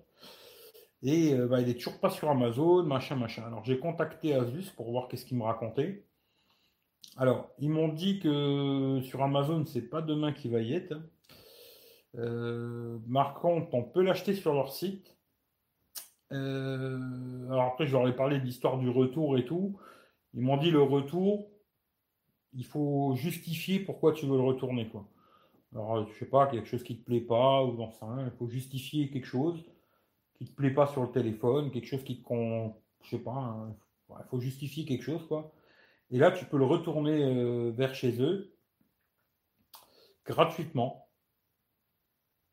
Et 1.01 1.33
euh, 1.33 1.47
bah, 1.47 1.61
il 1.61 1.69
est 1.69 1.75
toujours 1.75 1.99
pas 1.99 2.09
sur 2.09 2.29
Amazon, 2.29 2.83
machin, 2.83 3.15
machin. 3.15 3.43
Alors, 3.43 3.63
j'ai 3.63 3.79
contacté 3.79 4.33
Asus 4.33 4.71
pour 4.75 4.91
voir 4.91 5.07
qu'est-ce 5.07 5.25
qu'il 5.25 5.37
me 5.37 5.43
racontait. 5.43 6.05
Alors, 7.17 7.49
ils 7.59 7.69
m'ont 7.69 7.89
dit 7.89 8.19
que 8.19 9.01
sur 9.03 9.21
Amazon, 9.21 9.65
c'est 9.65 9.89
pas 9.89 10.01
demain 10.01 10.31
qu'il 10.31 10.51
va 10.51 10.61
y 10.61 10.73
être. 10.73 10.95
Euh, 12.17 12.97
on 13.43 13.83
peut 13.83 14.01
l'acheter 14.01 14.33
sur 14.33 14.53
leur 14.53 14.71
site. 14.71 15.15
Euh, 16.31 17.47
alors 17.47 17.65
après, 17.65 17.87
je 17.87 17.93
leur 17.93 18.07
ai 18.07 18.15
parlé 18.15 18.39
de 18.39 18.45
l'histoire 18.45 18.77
du 18.77 18.89
retour 18.89 19.37
et 19.37 19.45
tout. 19.45 19.77
Ils 20.33 20.41
m'ont 20.41 20.57
dit 20.57 20.71
le 20.71 20.81
retour, 20.81 21.49
il 22.53 22.65
faut 22.65 23.15
justifier 23.15 23.79
pourquoi 23.79 24.13
tu 24.13 24.25
veux 24.25 24.37
le 24.37 24.43
retourner. 24.43 24.89
Alors, 25.73 26.07
je 26.07 26.13
sais 26.19 26.25
pas, 26.25 26.47
quelque 26.47 26.67
chose 26.67 26.83
qui 26.83 26.97
te 26.99 27.05
plaît 27.05 27.21
pas, 27.21 27.63
ou 27.63 27.75
dans 27.75 27.91
ça, 27.91 28.07
il 28.25 28.31
faut 28.37 28.47
justifier 28.47 29.09
quelque 29.09 29.25
chose 29.27 29.63
qui 30.35 30.45
te 30.45 30.55
plaît 30.55 30.71
pas 30.71 30.87
sur 30.87 31.01
le 31.01 31.11
téléphone, 31.11 31.71
quelque 31.71 31.87
chose 31.87 32.03
qui 32.03 32.21
te 32.21 32.23
con... 32.23 32.75
je 33.03 33.09
sais 33.09 33.19
pas, 33.19 33.31
hein. 33.31 33.75
il 34.09 34.25
faut 34.29 34.39
justifier 34.39 34.85
quelque 34.85 35.03
chose, 35.03 35.25
quoi. 35.27 35.51
Et 36.11 36.17
là, 36.17 36.31
tu 36.31 36.45
peux 36.45 36.57
le 36.57 36.65
retourner 36.65 37.23
euh, 37.23 37.71
vers 37.71 37.93
chez 37.93 38.21
eux 38.21 38.55
gratuitement. 40.25 41.07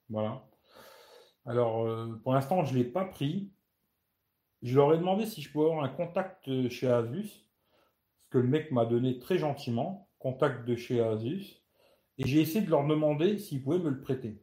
Voilà. 0.09 0.47
Alors, 1.45 1.87
euh, 1.87 2.21
pour 2.23 2.35
l'instant, 2.35 2.65
je 2.65 2.73
ne 2.73 2.79
l'ai 2.79 2.85
pas 2.85 3.05
pris. 3.05 3.53
Je 4.63 4.75
leur 4.75 4.93
ai 4.95 4.99
demandé 4.99 5.27
si 5.27 5.43
je 5.43 5.51
pouvais 5.51 5.67
avoir 5.67 5.85
un 5.85 5.89
contact 5.89 6.69
chez 6.69 6.89
Asus, 6.89 7.47
ce 8.23 8.29
que 8.31 8.39
le 8.39 8.49
mec 8.49 8.73
m'a 8.73 8.87
donné 8.87 9.19
très 9.19 9.39
gentiment, 9.39 10.09
contact 10.19 10.67
de 10.67 10.75
chez 10.77 11.01
Asus, 11.01 11.63
et 12.19 12.27
j'ai 12.27 12.41
essayé 12.41 12.65
de 12.65 12.71
leur 12.71 12.87
demander 12.87 13.39
s'ils 13.39 13.63
pouvaient 13.63 13.79
me 13.79 13.91
le 13.91 14.01
prêter. 14.01 14.43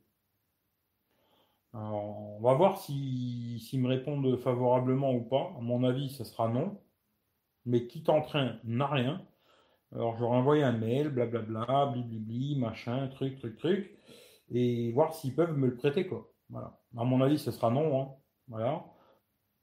on 1.74 2.39
va 2.41 2.53
voir 2.53 2.79
s'ils 2.79 3.79
me 3.79 3.88
répondent 3.88 4.38
favorablement 4.38 5.13
ou 5.13 5.22
pas. 5.22 5.53
À 5.58 5.62
mon 5.62 5.84
avis, 5.84 6.10
ce 6.10 6.24
sera 6.24 6.48
non. 6.48 6.79
Mais 7.65 7.88
qui 7.88 8.03
t'entraîne 8.03 8.60
n'a 8.63 8.88
rien. 8.88 9.25
Alors 9.93 10.17
j'aurais 10.17 10.38
envoyé 10.38 10.63
un 10.63 10.72
mail, 10.72 11.10
blablabla, 11.10 11.88
blibli, 11.93 12.58
machin, 12.58 13.08
truc, 13.10 13.38
truc, 13.38 13.58
truc, 13.58 13.98
et 14.50 14.91
voir 14.91 15.13
s'ils 15.13 15.36
peuvent 15.36 15.58
me 15.58 15.67
le 15.67 15.75
prêter, 15.75 16.08
quoi. 16.08 16.32
Voilà. 16.50 16.79
À 16.98 17.03
mon 17.03 17.22
avis, 17.22 17.39
ce 17.39 17.51
sera 17.51 17.70
non, 17.70 18.01
hein. 18.01 18.15
Voilà. 18.48 18.86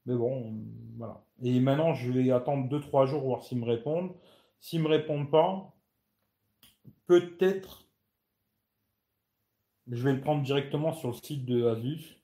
Mais 0.06 0.14
bon, 0.14 0.64
voilà. 0.96 1.24
Et 1.42 1.60
maintenant, 1.60 1.94
je 1.94 2.10
vais 2.10 2.30
attendre 2.30 2.68
2-3 2.68 3.06
jours, 3.06 3.22
voir 3.22 3.42
s'ils 3.42 3.58
me 3.58 3.66
répondent. 3.66 4.14
S'ils 4.60 4.82
me 4.82 4.88
répondent 4.88 5.30
pas, 5.30 5.74
peut-être 7.06 7.86
je 9.90 10.02
vais 10.04 10.12
le 10.12 10.20
prendre 10.20 10.42
directement 10.42 10.92
sur 10.92 11.08
le 11.08 11.14
site 11.14 11.44
de 11.44 11.66
Asus. 11.66 12.19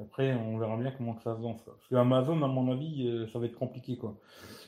Après, 0.00 0.34
on 0.34 0.56
verra 0.58 0.76
bien 0.76 0.90
comment 0.90 1.18
ça 1.20 1.36
se 1.36 1.42
lance. 1.42 1.62
Parce 1.64 1.86
que 1.88 1.94
Amazon, 1.96 2.40
à 2.42 2.46
mon 2.46 2.70
avis, 2.72 3.06
euh, 3.06 3.26
ça 3.28 3.38
va 3.38 3.46
être 3.46 3.58
compliqué. 3.58 3.98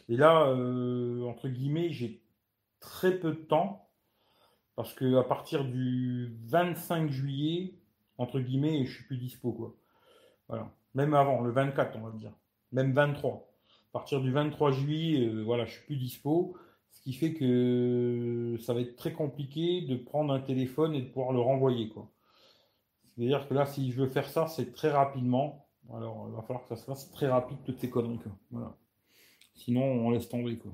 Et 0.08 0.16
là, 0.16 0.48
euh, 0.48 1.24
entre 1.24 1.48
guillemets, 1.48 1.90
j'ai 1.90 2.22
très 2.80 3.18
peu 3.18 3.30
de 3.30 3.38
temps. 3.38 3.88
Parce 4.76 4.92
que 4.92 5.16
à 5.16 5.22
partir 5.22 5.64
du 5.64 6.36
25 6.46 7.10
juillet, 7.10 7.78
entre 8.18 8.40
guillemets, 8.40 8.84
je 8.84 8.92
suis 8.92 9.04
plus 9.04 9.16
dispo. 9.16 9.78
Voilà. 10.48 10.70
Même 10.94 11.14
avant, 11.14 11.40
le 11.40 11.50
24, 11.52 11.96
on 11.96 12.02
va 12.02 12.10
dire. 12.10 12.32
Même 12.72 12.92
23. 12.92 13.48
À 13.90 13.92
partir 13.92 14.20
du 14.20 14.32
23 14.32 14.72
juillet, 14.72 15.28
euh, 15.28 15.42
voilà, 15.42 15.64
je 15.64 15.72
suis 15.72 15.86
plus 15.86 15.96
dispo. 15.96 16.56
Ce 16.90 17.00
qui 17.00 17.12
fait 17.12 17.34
que 17.34 18.56
ça 18.60 18.74
va 18.74 18.80
être 18.80 18.96
très 18.96 19.12
compliqué 19.12 19.82
de 19.82 19.96
prendre 19.96 20.32
un 20.32 20.40
téléphone 20.40 20.94
et 20.94 21.02
de 21.02 21.06
pouvoir 21.06 21.32
le 21.32 21.40
renvoyer. 21.40 21.88
Quoi. 21.88 22.10
C'est-à-dire 23.16 23.48
que 23.48 23.54
là, 23.54 23.66
si 23.66 23.92
je 23.92 24.00
veux 24.00 24.08
faire 24.08 24.28
ça, 24.28 24.46
c'est 24.46 24.72
très 24.72 24.90
rapidement. 24.90 25.68
Alors, 25.92 26.26
il 26.28 26.34
va 26.34 26.42
falloir 26.42 26.62
que 26.62 26.74
ça 26.74 26.76
se 26.76 26.84
fasse 26.84 27.10
très 27.12 27.28
rapide, 27.28 27.58
toutes 27.64 27.78
ces 27.78 27.90
conneries. 27.90 28.18
Voilà. 28.50 28.76
Sinon, 29.54 29.82
on 29.82 30.10
laisse 30.10 30.28
tomber. 30.28 30.58
Quoi. 30.58 30.72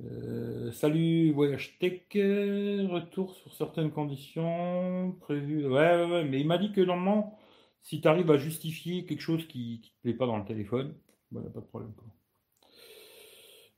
Euh, 0.00 0.70
salut 0.72 1.32
Voyage 1.32 1.78
Tech, 1.78 2.02
retour 2.14 3.34
sur 3.34 3.52
certaines 3.52 3.90
conditions 3.90 5.16
prévues. 5.20 5.66
Ouais, 5.66 5.96
ouais, 5.96 6.10
ouais, 6.10 6.24
mais 6.24 6.40
il 6.40 6.46
m'a 6.46 6.58
dit 6.58 6.72
que 6.72 6.80
normalement, 6.80 7.38
si 7.82 8.00
tu 8.00 8.08
arrives 8.08 8.30
à 8.30 8.36
justifier 8.36 9.04
quelque 9.04 9.20
chose 9.20 9.46
qui 9.48 9.80
ne 9.82 9.88
te 9.88 10.02
plaît 10.02 10.14
pas 10.14 10.26
dans 10.26 10.38
le 10.38 10.44
téléphone, 10.44 10.94
n'y 11.32 11.38
a 11.38 11.50
pas 11.50 11.60
de 11.60 11.66
problème. 11.66 11.92
Quoi. 11.94 12.06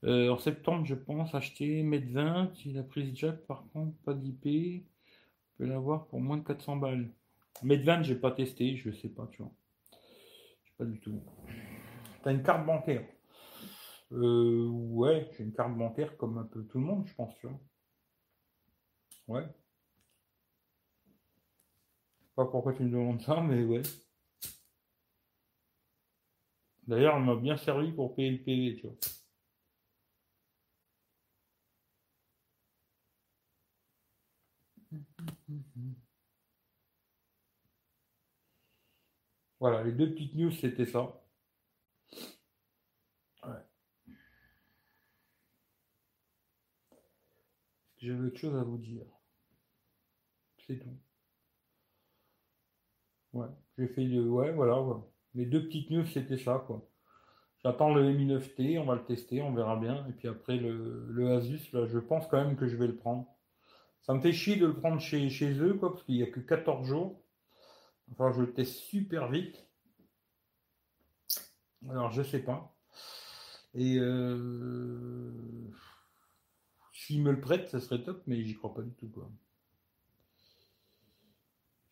Euh, 0.04 0.31
en 0.31 0.38
septembre, 0.38 0.85
je 0.85 0.95
pense 0.95 1.35
acheter 1.35 1.83
Med 1.83 2.11
20. 2.11 2.52
Il 2.66 2.78
a 2.78 2.83
prise 2.83 3.14
jack, 3.14 3.47
par 3.47 3.64
contre, 3.73 3.97
pas 4.04 4.14
d'IP 4.14 4.85
peux 5.56 5.64
l'avoir 5.64 6.06
pour 6.06 6.21
moins 6.21 6.38
de 6.38 6.44
400 6.44 6.76
balles. 6.76 7.12
Medvan, 7.62 8.02
j'ai 8.02 8.16
pas 8.16 8.32
testé, 8.32 8.76
je 8.76 8.90
sais 8.90 9.09
pas, 9.09 9.28
tu 9.32 9.42
vois. 9.42 9.52
Je 10.64 10.71
sais 10.71 10.76
pas 10.78 10.85
du 10.85 11.00
tout. 11.00 11.23
T'as 12.23 12.32
une 12.32 12.42
carte 12.42 12.66
bancaire 12.66 13.06
euh, 14.12 14.66
Ouais, 14.68 15.30
j'ai 15.37 15.44
une 15.44 15.52
carte 15.52 15.76
bancaire 15.76 16.16
comme 16.16 16.38
un 16.38 16.44
peu 16.44 16.64
tout 16.64 16.78
le 16.78 16.85
monde, 16.85 17.06
je 17.06 17.14
pense, 17.14 17.37
tu 17.38 17.47
vois. 17.47 17.61
Ouais. 19.28 19.47
Pas 22.35 22.47
pourquoi 22.47 22.73
tu 22.73 22.82
me 22.82 22.90
demandes 22.90 23.21
ça, 23.21 23.40
mais 23.40 23.62
ouais. 23.64 23.82
D'ailleurs, 26.87 27.16
elle 27.16 27.25
m'a 27.25 27.37
bien 27.37 27.56
servi 27.56 27.92
pour 27.92 28.14
payer 28.14 28.30
le 28.30 28.42
PV, 28.42 28.76
tu 28.76 28.87
vois. 28.87 28.97
Voilà, 39.60 39.82
les 39.82 39.92
deux 39.92 40.10
petites 40.12 40.34
news, 40.34 40.50
c'était 40.50 40.84
ça. 40.84 41.10
J'avais 47.96 48.26
autre 48.26 48.36
chose 48.36 48.54
à 48.54 48.64
vous 48.64 48.76
dire? 48.76 49.06
C'est 50.66 50.78
tout. 50.78 50.96
Ouais, 53.34 53.46
j'ai 53.78 53.88
fait 53.88 54.04
le. 54.04 54.28
Ouais, 54.30 54.52
voilà, 54.52 54.82
Les 55.34 55.44
deux 55.46 55.64
petites 55.66 55.90
news, 55.90 56.06
c'était 56.06 56.38
ça. 56.38 56.66
J'attends 57.64 57.94
le 57.94 58.12
Mi 58.12 58.26
9T, 58.26 58.78
on 58.78 58.84
va 58.84 58.94
le 58.96 59.04
tester, 59.04 59.42
on 59.42 59.52
verra 59.54 59.76
bien. 59.76 60.06
Et 60.08 60.12
puis 60.12 60.28
après, 60.28 60.56
le, 60.56 61.06
le 61.10 61.32
Asus, 61.32 61.72
là, 61.72 61.86
je 61.86 61.98
pense 61.98 62.26
quand 62.28 62.44
même 62.44 62.56
que 62.56 62.68
je 62.68 62.76
vais 62.76 62.86
le 62.86 62.96
prendre. 62.96 63.26
Ça 64.02 64.14
me 64.14 64.21
fait 64.21 64.32
chier 64.32 64.56
de 64.56 64.66
le 64.66 64.75
prendre 64.75 65.00
chez, 65.00 65.28
chez 65.30 65.52
eux, 65.61 65.75
quoi, 65.75 65.92
parce 65.92 66.02
qu'il 66.04 66.16
n'y 66.16 66.23
a 66.23 66.26
que 66.26 66.40
14 66.40 66.87
jours. 66.87 67.23
Enfin, 68.11 68.32
je 68.32 68.42
le 68.42 68.52
teste 68.52 68.75
super 68.75 69.28
vite. 69.30 69.64
Alors, 71.88 72.11
je 72.11 72.23
sais 72.23 72.40
pas. 72.40 72.75
Et 73.75 73.97
euh... 73.99 75.32
s'il 76.92 77.23
me 77.23 77.30
le 77.30 77.40
prête, 77.40 77.68
ça 77.68 77.80
serait 77.80 78.02
top, 78.02 78.23
mais 78.26 78.42
j'y 78.42 78.54
crois 78.54 78.75
pas 78.75 78.82
du 78.82 78.92
tout, 78.92 79.09
quoi. 79.09 79.30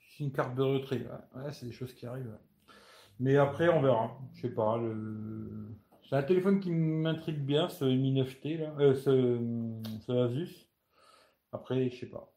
C'est 0.00 0.24
une 0.24 0.32
carte 0.32 0.54
de 0.54 0.62
retrait. 0.62 1.06
Ouais, 1.34 1.52
c'est 1.52 1.66
des 1.66 1.72
choses 1.72 1.94
qui 1.94 2.06
arrivent. 2.06 2.36
Mais 3.20 3.36
après, 3.36 3.68
on 3.68 3.80
verra. 3.80 4.18
Je 4.34 4.42
sais 4.42 4.54
pas. 4.54 4.78
C'est 6.08 6.16
un 6.16 6.22
téléphone 6.22 6.60
qui 6.60 6.70
m'intrigue 6.70 7.38
bien, 7.38 7.68
ce 7.68 7.84
Mi 7.84 8.12
9T, 8.12 8.58
là. 8.58 8.74
Euh, 8.80 8.94
ce, 8.94 9.38
ce 10.06 10.12
Asus. 10.12 10.69
Après, 11.52 11.90
je 11.90 11.96
sais 11.96 12.06
pas. 12.06 12.32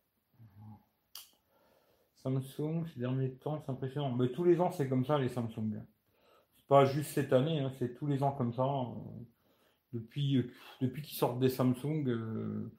Samsung, 2.16 2.86
ces 2.94 3.00
derniers 3.00 3.34
temps, 3.34 3.62
c'est 3.66 3.72
impressionnant. 3.72 4.14
Mais 4.16 4.30
tous 4.30 4.44
les 4.44 4.60
ans, 4.62 4.72
c'est 4.72 4.88
comme 4.88 5.06
ça, 5.06 5.18
les 5.18 5.30
Samsung. 5.30 5.84
C'est 6.56 6.68
pas 6.68 6.86
juste 6.86 7.12
cette 7.12 7.34
année, 7.34 7.60
hein, 7.60 7.72
c'est 7.78 7.96
tous 7.96 8.08
les 8.08 8.24
ans 8.24 8.32
comme 8.32 8.54
ça. 8.54 8.66
Depuis, 9.92 10.38
euh, 10.38 10.52
depuis 10.82 11.02
qu'ils 11.02 11.18
sortent 11.18 11.40
des 11.40 11.50
Samsung, 11.50 12.08
euh, 12.08 12.72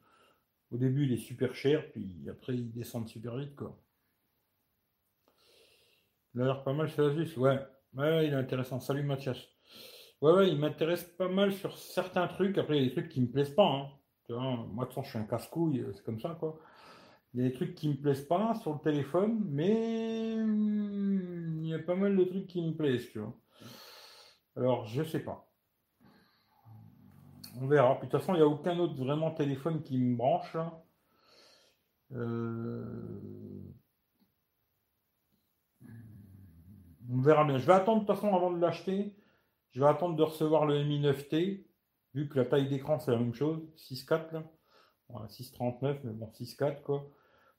au 0.71 0.77
début, 0.77 1.05
il 1.05 1.13
est 1.13 1.17
super 1.17 1.53
cher, 1.55 1.91
puis 1.91 2.27
après, 2.29 2.55
ils 2.55 2.71
descendent 2.71 3.07
super 3.07 3.37
vite, 3.37 3.55
quoi. 3.55 3.79
Il 6.33 6.41
a 6.41 6.45
l'air 6.45 6.63
pas 6.63 6.73
mal 6.73 6.89
sur 6.89 7.05
Asus, 7.05 7.37
ouais. 7.37 7.59
Ouais, 7.93 8.27
il 8.27 8.33
est 8.33 8.35
intéressant. 8.35 8.81
Salut 8.81 9.03
Mathias. 9.03 9.37
Ouais, 10.21 10.33
ouais, 10.33 10.49
il 10.49 10.59
m'intéresse 10.59 11.05
pas 11.17 11.29
mal 11.29 11.53
sur 11.53 11.77
certains 11.77 12.27
trucs. 12.27 12.57
Après, 12.57 12.77
il 12.77 12.83
y 12.83 12.85
a 12.85 12.89
des 12.89 12.93
trucs 12.93 13.09
qui 13.09 13.21
me 13.21 13.27
plaisent 13.27 13.55
pas. 13.55 13.67
Hein 13.67 13.89
moi, 14.29 14.85
de 14.85 14.89
toute 14.89 14.89
façon, 14.89 15.03
je 15.03 15.09
suis 15.09 15.19
un 15.19 15.23
casse-couille, 15.23 15.79
euh, 15.81 15.93
c'est 15.93 16.03
comme 16.03 16.19
ça, 16.19 16.35
quoi. 16.39 16.59
Il 17.33 17.41
y 17.41 17.45
a 17.45 17.49
des 17.49 17.53
trucs 17.53 17.75
qui 17.75 17.89
me 17.89 17.95
plaisent 17.95 18.25
pas 18.25 18.55
sur 18.55 18.73
le 18.73 18.79
téléphone, 18.79 19.43
mais 19.49 20.35
hmm, 20.37 21.63
il 21.63 21.69
y 21.69 21.73
a 21.73 21.79
pas 21.79 21.95
mal 21.95 22.15
de 22.15 22.23
trucs 22.23 22.47
qui 22.47 22.61
me 22.61 22.73
plaisent, 22.73 23.09
tu 23.11 23.19
vois. 23.19 23.35
Alors, 24.55 24.85
je 24.85 25.03
sais 25.03 25.19
pas. 25.19 25.49
On 27.59 27.67
verra. 27.67 27.95
De 27.95 28.01
toute 28.01 28.11
façon, 28.11 28.33
il 28.33 28.37
n'y 28.37 28.43
a 28.43 28.47
aucun 28.47 28.77
autre 28.79 28.95
vraiment 28.95 29.31
téléphone 29.31 29.83
qui 29.83 29.97
me 29.97 30.15
branche. 30.15 30.57
Euh, 32.13 32.85
on 37.09 37.21
verra 37.21 37.43
bien. 37.43 37.57
Je 37.57 37.65
vais 37.65 37.73
attendre 37.73 38.01
de 38.01 38.05
toute 38.05 38.15
façon 38.15 38.33
avant 38.33 38.51
de 38.51 38.59
l'acheter. 38.59 39.15
Je 39.71 39.81
vais 39.81 39.87
attendre 39.87 40.15
de 40.15 40.23
recevoir 40.23 40.65
le 40.65 40.83
Mi 40.83 41.01
9T 41.01 41.65
vu 42.15 42.29
que 42.29 42.39
la 42.39 42.45
taille 42.45 42.67
d'écran 42.67 42.97
c'est 42.99 43.11
la 43.11 43.19
même 43.19 43.33
chose, 43.33 43.61
6.4 43.77 44.33
là, 44.33 44.43
6.39, 45.27 45.99
mais 46.03 46.13
bon 46.13 46.31
6.4 46.39 46.81
quoi. 46.81 47.07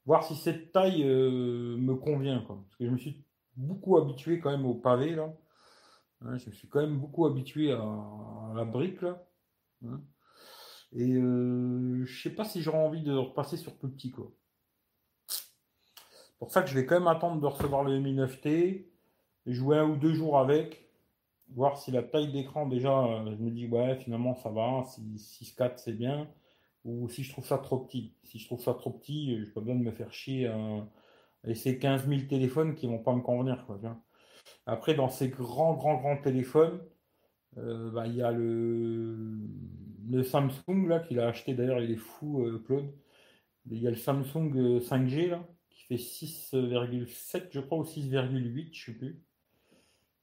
Voir 0.07 0.25
si 0.25 0.35
cette 0.37 0.73
taille 0.73 1.05
euh, 1.05 1.77
me 1.77 1.95
convient 1.95 2.41
quoi. 2.43 2.57
Parce 2.65 2.77
que 2.77 2.87
je 2.87 2.91
me 2.91 2.97
suis 2.97 3.25
beaucoup 3.57 3.99
habitué 3.99 4.41
quand 4.41 4.51
même 4.51 4.67
au 4.67 4.75
pavé 4.75 5.15
là. 5.15 5.33
Je 6.23 6.49
me 6.49 6.55
suis 6.55 6.69
quand 6.69 6.81
même 6.81 6.99
beaucoup 6.99 7.27
habitué 7.27 7.73
à, 7.73 8.53
la 8.55 8.65
brique 8.65 9.03
là. 9.03 9.23
Hein. 9.85 10.01
Et 10.93 11.13
euh, 11.13 12.05
je 12.05 12.23
sais 12.23 12.35
pas 12.35 12.45
si 12.45 12.63
j'aurais 12.63 12.79
envie 12.79 13.03
de 13.03 13.13
repasser 13.13 13.57
sur 13.57 13.77
plus 13.77 13.91
petit 13.91 14.11
quoi. 14.11 14.33
Pour 16.39 16.51
ça 16.51 16.63
que 16.63 16.69
je 16.69 16.75
vais 16.75 16.87
quand 16.87 16.99
même 16.99 17.09
attendre 17.09 17.41
de 17.41 17.47
recevoir 17.47 17.85
le 17.85 17.99
Mi 17.99 18.15
9T, 18.15 18.87
jouer 19.47 19.79
un 19.79 19.89
ou 19.89 19.97
deux 19.97 20.15
jours 20.15 20.39
avec, 20.39 20.86
voir 21.51 21.79
si 21.79 21.91
la 21.91 22.03
taille 22.03 22.33
d'écran, 22.33 22.67
déjà, 22.67 23.05
euh, 23.05 23.37
je 23.37 23.43
me 23.43 23.51
dis, 23.51 23.67
ouais, 23.67 23.97
finalement, 23.97 24.35
ça 24.35 24.51
va, 24.51 24.85
si 24.85 25.01
6-4, 25.45 25.79
c'est 25.79 25.93
bien, 25.93 26.29
ou 26.85 27.09
si 27.09 27.23
je 27.25 27.33
trouve 27.33 27.47
ça 27.47 27.59
trop 27.59 27.79
petit. 27.79 28.15
Si 28.25 28.39
je 28.39 28.47
trouve 28.47 28.63
ça 28.63 28.75
trop 28.75 28.91
petit, 28.91 29.39
je 29.45 29.51
pas 29.51 29.61
besoin 29.61 29.77
de 29.77 29.83
me 29.85 29.93
faire 29.93 30.13
chier 30.13 30.47
à, 30.49 30.87
essayer 31.47 31.79
15 31.79 32.09
000 32.09 32.23
téléphones 32.29 32.75
qui 32.75 32.87
vont 32.87 32.99
pas 32.99 33.15
me 33.15 33.21
convenir, 33.21 33.65
Après, 34.67 34.95
dans 34.95 35.09
ces 35.09 35.29
grands, 35.29 35.75
grands, 35.75 35.97
grands 35.97 36.17
téléphones, 36.21 36.81
euh, 37.59 37.91
bah, 37.91 38.07
il 38.07 38.17
y 38.17 38.23
a 38.23 38.33
le, 38.33 39.39
Samsung, 40.25 40.89
là, 40.89 41.01
qu'il 41.01 41.21
a 41.21 41.29
acheté, 41.29 41.55
d'ailleurs, 41.55 41.81
il 41.81 41.91
est 41.93 41.97
fou, 41.97 42.45
euh, 42.45 42.63
Claude. 42.67 42.93
Il 43.71 43.83
y 43.83 43.87
a 43.89 43.91
le 43.91 43.97
Samsung 43.97 44.81
5G, 44.81 45.31
là, 45.31 45.47
qui 45.71 45.83
fait 45.85 45.97
6,7, 45.97 47.49
je 47.51 47.61
crois, 47.61 47.79
ou 47.79 47.85
6,8, 47.85 48.69
je 48.73 48.85
sais 48.87 48.93
plus 48.93 49.26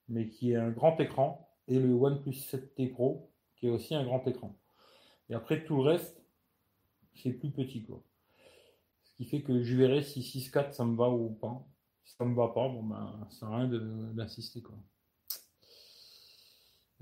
mais 0.10 0.30
qui 0.30 0.52
est 0.52 0.56
un 0.56 0.70
grand 0.70 1.00
écran, 1.00 1.50
et 1.68 1.80
le 1.80 1.94
OnePlus 1.94 2.32
7T 2.34 2.92
Pro, 2.92 3.32
qui 3.56 3.68
est 3.68 3.70
aussi 3.70 3.96
un 3.96 4.04
grand 4.04 4.26
écran. 4.28 4.58
Et 5.30 5.34
après, 5.34 5.64
tout 5.64 5.78
le 5.78 5.84
reste, 5.84 6.22
c'est 7.16 7.32
plus 7.32 7.52
petit, 7.52 7.84
quoi. 7.84 8.04
Ce 9.04 9.16
qui 9.16 9.26
fait 9.26 9.42
que 9.42 9.64
je 9.64 9.76
verrai 9.76 10.02
si 10.02 10.22
6.4 10.22 10.74
ça 10.74 10.86
me 10.86 10.96
va 10.96 11.10
ou 11.10 11.30
pas. 11.30 11.66
Si 12.04 12.16
ça 12.16 12.26
me 12.26 12.36
va 12.36 12.50
pas, 12.50 12.68
bon 12.68 12.84
ben, 12.84 13.28
ça 13.30 13.40
sert 13.40 13.48
à 13.50 13.58
rien 13.60 13.68
d'insister, 14.14 14.62
quoi. 14.62 14.76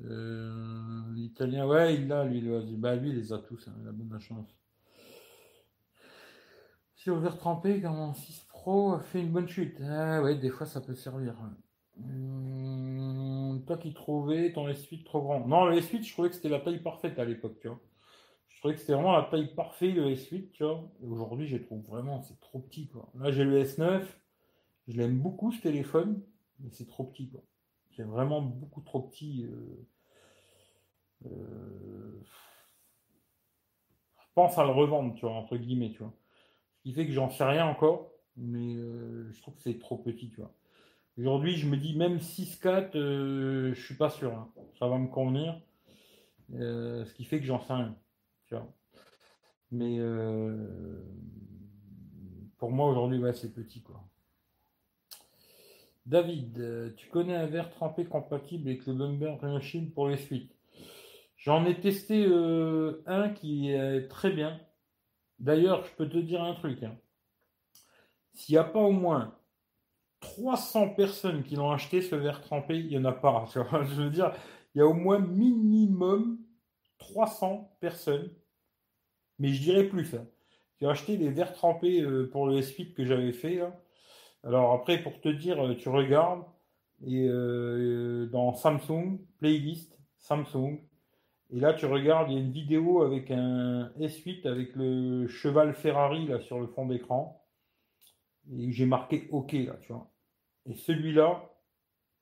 Euh, 0.01 1.13
L'italien, 1.13 1.67
ouais, 1.67 1.95
il 1.95 2.11
a, 2.11 2.25
lui, 2.25 2.41
bah, 2.77 2.95
lui, 2.95 3.09
il 3.09 3.15
les 3.15 3.33
a 3.33 3.39
tous, 3.39 3.67
hein, 3.67 3.75
il 3.81 3.87
a 3.87 3.91
bonne 3.91 4.19
chance. 4.19 4.47
Si 6.95 7.09
overtrempé, 7.09 7.81
quand 7.81 7.93
mon 7.93 8.13
6 8.13 8.45
Pro 8.49 8.99
fait 8.99 9.21
une 9.21 9.31
bonne 9.31 9.47
chute. 9.47 9.81
Ah 9.81 10.21
ouais, 10.21 10.35
des 10.35 10.51
fois 10.51 10.67
ça 10.67 10.81
peut 10.81 10.93
servir. 10.93 11.33
Hum, 11.97 12.70
toi 13.71 13.77
qui 13.77 13.93
trouvais 13.93 14.51
ton 14.51 14.67
S8 14.67 15.03
trop 15.05 15.21
grand. 15.21 15.47
Non, 15.47 15.65
le 15.65 15.77
S8, 15.77 16.03
je 16.03 16.11
trouvais 16.11 16.29
que 16.29 16.35
c'était 16.35 16.49
la 16.49 16.59
taille 16.59 16.81
parfaite 16.81 17.17
à 17.19 17.25
l'époque, 17.25 17.57
tu 17.61 17.69
vois. 17.69 17.79
Je 18.49 18.57
trouvais 18.57 18.73
que 18.73 18.81
c'était 18.81 18.93
vraiment 18.93 19.15
la 19.15 19.23
taille 19.23 19.53
parfaite, 19.55 19.95
le 19.95 20.13
S8, 20.13 20.51
tu 20.51 20.63
vois. 20.63 20.91
Et 21.01 21.07
aujourd'hui, 21.07 21.47
je 21.47 21.57
trouve 21.57 21.81
vraiment, 21.85 22.21
c'est 22.21 22.39
trop 22.41 22.59
petit, 22.59 22.89
quoi. 22.89 23.09
Là, 23.17 23.31
j'ai 23.31 23.45
le 23.45 23.63
S9. 23.63 24.03
Je 24.87 24.97
l'aime 24.97 25.19
beaucoup, 25.19 25.51
ce 25.51 25.61
téléphone, 25.61 26.21
mais 26.59 26.69
c'est 26.71 26.87
trop 26.87 27.05
petit, 27.05 27.29
quoi. 27.29 27.41
C'est 27.95 28.03
vraiment 28.03 28.41
beaucoup 28.41 28.81
trop 28.81 29.01
petit. 29.01 29.45
Euh, 29.45 29.87
euh, 31.27 32.21
je 34.19 34.25
pense 34.35 34.57
à 34.57 34.65
le 34.65 34.71
revendre, 34.71 35.15
tu 35.15 35.21
vois, 35.21 35.33
entre 35.33 35.55
guillemets, 35.55 35.91
tu 35.91 35.99
vois. 35.99 36.13
Ce 36.77 36.81
qui 36.83 36.93
fait 36.93 37.05
que 37.05 37.13
j'en 37.13 37.29
sais 37.29 37.43
rien 37.45 37.65
encore, 37.65 38.11
mais 38.35 38.75
euh, 38.75 39.31
je 39.31 39.41
trouve 39.41 39.55
que 39.55 39.61
c'est 39.61 39.79
trop 39.79 39.97
petit, 39.97 40.29
tu 40.29 40.41
vois. 40.41 40.53
Aujourd'hui, 41.17 41.57
je 41.57 41.67
me 41.67 41.75
dis 41.75 41.95
même 41.95 42.17
6-4, 42.17 42.95
euh, 42.95 43.73
je 43.73 43.81
suis 43.81 43.95
pas 43.95 44.09
sûr. 44.09 44.33
Hein. 44.33 44.49
Ça 44.79 44.87
va 44.87 44.97
me 44.97 45.07
convenir. 45.07 45.59
Euh, 46.53 47.05
ce 47.05 47.13
qui 47.13 47.25
fait 47.25 47.39
que 47.39 47.45
j'en 47.45 47.59
sais 47.59 47.73
rien. 47.73 47.95
Mais 49.71 49.99
euh, 49.99 51.01
pour 52.57 52.71
moi, 52.71 52.89
aujourd'hui, 52.89 53.21
c'est 53.33 53.53
petit. 53.53 53.81
quoi. 53.81 54.03
David, 56.05 56.93
tu 56.97 57.07
connais 57.07 57.35
un 57.35 57.45
verre 57.45 57.69
trempé 57.69 58.05
compatible 58.05 58.69
avec 58.69 58.85
le 58.85 58.93
Bumper 58.93 59.37
Machine 59.41 59.91
pour 59.91 60.09
les 60.09 60.17
suites? 60.17 60.53
J'en 61.37 61.65
ai 61.65 61.79
testé 61.79 62.25
un 63.05 63.29
qui 63.29 63.69
est 63.69 64.07
très 64.09 64.31
bien. 64.31 64.59
D'ailleurs, 65.39 65.85
je 65.85 65.91
peux 65.95 66.09
te 66.09 66.17
dire 66.17 66.43
un 66.43 66.53
truc. 66.53 66.83
Hein. 66.83 66.97
S'il 68.33 68.53
n'y 68.53 68.59
a 68.59 68.63
pas 68.63 68.79
au 68.79 68.91
moins 68.91 69.35
300 70.21 70.89
personnes 70.89 71.43
qui 71.43 71.55
l'ont 71.55 71.71
acheté, 71.71 72.01
ce 72.01 72.15
verre 72.15 72.41
trempé, 72.41 72.79
il 72.79 72.87
n'y 72.87 72.97
en 72.97 73.05
a 73.05 73.11
pas. 73.11 73.45
Je 73.53 74.01
veux 74.01 74.09
dire, 74.09 74.31
il 74.73 74.79
y 74.79 74.81
a 74.81 74.87
au 74.87 74.93
moins 74.93 75.19
minimum 75.19 76.39
300 76.99 77.75
personnes, 77.79 78.31
mais 79.39 79.49
je 79.49 79.61
dirais 79.61 79.85
plus, 79.85 80.13
hein, 80.13 80.25
qui 80.77 80.85
ont 80.85 80.89
acheté 80.89 81.17
des 81.17 81.29
verres 81.29 81.53
trempés 81.53 82.01
euh, 82.01 82.29
pour 82.31 82.47
le 82.47 82.59
S8 82.59 82.93
que 82.93 83.03
j'avais 83.03 83.33
fait. 83.33 83.59
Alors 84.43 84.73
après, 84.73 85.01
pour 85.01 85.19
te 85.19 85.29
dire, 85.29 85.65
euh, 85.65 85.75
tu 85.75 85.89
regardes, 85.89 86.43
euh, 87.07 88.27
dans 88.27 88.53
Samsung, 88.53 89.19
playlist, 89.39 89.99
Samsung, 90.19 90.79
et 91.49 91.59
là 91.59 91.73
tu 91.73 91.85
regardes, 91.85 92.29
il 92.29 92.35
y 92.35 92.37
a 92.37 92.41
une 92.41 92.51
vidéo 92.51 93.01
avec 93.01 93.31
un 93.31 93.91
S8 93.99 94.47
avec 94.47 94.75
le 94.75 95.27
cheval 95.27 95.73
Ferrari 95.73 96.27
là 96.27 96.39
sur 96.39 96.59
le 96.59 96.67
fond 96.67 96.85
d'écran. 96.85 97.40
Et 98.55 98.71
j'ai 98.71 98.85
marqué 98.85 99.27
OK 99.31 99.53
là, 99.53 99.75
tu 99.81 99.93
vois. 99.93 100.11
Et 100.69 100.75
celui-là, 100.75 101.49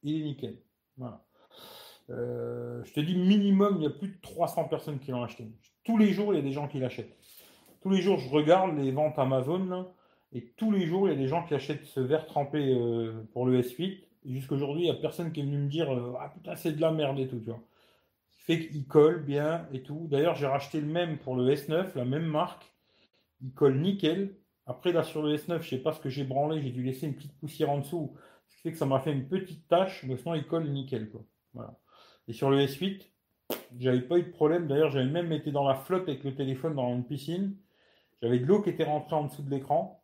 il 0.04 0.22
est 0.22 0.24
nickel. 0.24 0.58
Voilà. 0.98 1.26
Euh, 2.10 2.84
je 2.86 2.94
te 2.94 3.00
dis 3.00 3.16
minimum, 3.16 3.78
il 3.78 3.84
y 3.84 3.88
a 3.88 3.92
plus 3.92 4.10
de 4.10 4.22
300 4.22 4.66
personnes 4.66 5.00
qui 5.00 5.12
l'ont 5.12 5.24
acheté. 5.24 5.48
Tous 5.84 5.98
les 5.98 6.14
jours, 6.14 6.34
il 6.34 6.38
y 6.38 6.40
a 6.40 6.44
des 6.44 6.52
gens 6.52 6.68
qui 6.68 6.80
l'achètent. 6.80 7.16
Tous 7.82 7.90
les 7.90 8.02
jours, 8.02 8.18
je 8.18 8.30
regarde 8.30 8.78
les 8.78 8.92
ventes 8.92 9.18
Amazon 9.18 9.88
et 10.32 10.46
tous 10.58 10.72
les 10.72 10.86
jours, 10.86 11.08
il 11.08 11.12
y 11.12 11.16
a 11.16 11.18
des 11.18 11.28
gens 11.28 11.44
qui 11.44 11.56
achètent 11.56 11.86
ce 11.86 12.00
verre 12.00 12.26
trempé 12.26 12.74
euh, 12.74 13.24
pour 13.34 13.46
le 13.46 13.62
S8. 13.62 14.00
Et 14.26 14.34
jusqu'aujourd'hui, 14.34 14.84
il 14.84 14.92
n'y 14.92 14.98
a 14.98 15.00
personne 15.00 15.32
qui 15.32 15.40
est 15.40 15.44
venu 15.44 15.58
me 15.58 15.70
dire 15.70 15.92
euh, 15.94 16.14
Ah 16.20 16.30
putain, 16.30 16.56
c'est 16.56 16.74
de 16.74 16.82
la 16.82 16.92
merde 16.92 17.20
et 17.20 17.28
tout, 17.28 17.40
tu 17.40 17.50
vois. 17.50 17.62
Ce 18.38 18.44
fait 18.46 18.68
qu'il 18.68 18.86
colle 18.86 19.24
bien 19.24 19.68
et 19.74 19.82
tout. 19.82 20.08
D'ailleurs, 20.10 20.36
j'ai 20.36 20.48
racheté 20.48 20.82
le 20.82 20.88
même 20.88 21.18
pour 21.18 21.36
le 21.36 21.54
S9, 21.54 21.96
la 21.96 22.06
même 22.06 22.26
marque. 22.26 22.72
Il 23.42 23.52
colle 23.54 23.80
nickel. 23.80 24.36
Après, 24.70 24.92
là, 24.92 25.02
sur 25.02 25.24
le 25.24 25.36
S9, 25.36 25.64
je 25.64 25.70
sais 25.70 25.80
pas 25.80 25.94
ce 25.94 26.00
que 26.00 26.10
j'ai 26.10 26.24
branlé, 26.24 26.62
j'ai 26.62 26.70
dû 26.70 26.84
laisser 26.84 27.08
une 27.08 27.16
petite 27.16 27.36
poussière 27.40 27.72
en 27.72 27.80
dessous, 27.80 28.16
ce 28.48 28.56
qui 28.56 28.62
fait 28.62 28.72
que 28.72 28.78
ça 28.78 28.86
m'a 28.86 29.00
fait 29.00 29.12
une 29.12 29.28
petite 29.28 29.68
tache, 29.68 30.04
mais 30.08 30.16
sinon, 30.16 30.36
il 30.36 30.46
colle 30.46 30.70
nickel, 30.70 31.10
quoi. 31.10 31.22
Voilà. 31.56 31.74
Et 32.28 32.34
sur 32.34 32.52
le 32.52 32.60
S8, 32.60 33.02
j'avais 33.80 34.02
pas 34.02 34.20
eu 34.20 34.24
de 34.24 34.30
problème. 34.30 34.68
D'ailleurs, 34.68 34.92
j'avais 34.92 35.10
même 35.10 35.32
été 35.32 35.52
dans 35.52 35.68
la 35.68 35.74
flotte 35.74 36.08
avec 36.08 36.24
le 36.24 36.36
téléphone 36.36 36.76
dans 36.76 36.94
une 36.94 37.04
piscine. 37.04 37.56
J'avais 38.22 38.38
de 38.38 38.46
l'eau 38.46 38.62
qui 38.62 38.70
était 38.70 38.84
rentrée 38.84 39.16
en 39.16 39.26
dessous 39.26 39.42
de 39.42 39.50
l'écran. 39.50 40.04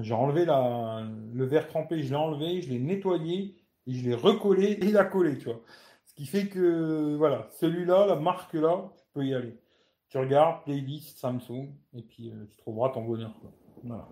J'ai 0.00 0.12
enlevé 0.12 0.44
la, 0.44 1.06
le 1.32 1.44
verre 1.46 1.66
trempé, 1.66 2.02
je 2.02 2.10
l'ai 2.10 2.16
enlevé, 2.16 2.60
je 2.60 2.68
l'ai 2.68 2.78
nettoyé 2.78 3.56
et 3.86 3.92
je 3.94 4.06
l'ai 4.06 4.14
recollé 4.14 4.72
et 4.72 4.84
il 4.84 4.98
a 4.98 5.04
collé, 5.04 5.38
tu 5.38 5.46
vois. 5.46 5.60
Ce 6.04 6.14
qui 6.14 6.26
fait 6.26 6.48
que, 6.48 7.16
voilà, 7.16 7.48
celui-là, 7.58 8.06
la 8.06 8.16
marque-là, 8.16 8.90
tu 8.98 9.04
peux 9.14 9.24
y 9.24 9.34
aller. 9.34 9.58
Tu 10.10 10.18
regardes, 10.18 10.64
playlist 10.64 11.18
Samsung, 11.18 11.70
et 11.94 12.02
puis 12.02 12.30
euh, 12.30 12.46
tu 12.50 12.56
trouveras 12.56 12.90
ton 12.90 13.02
bonheur. 13.02 13.34
Voilà. 13.84 14.08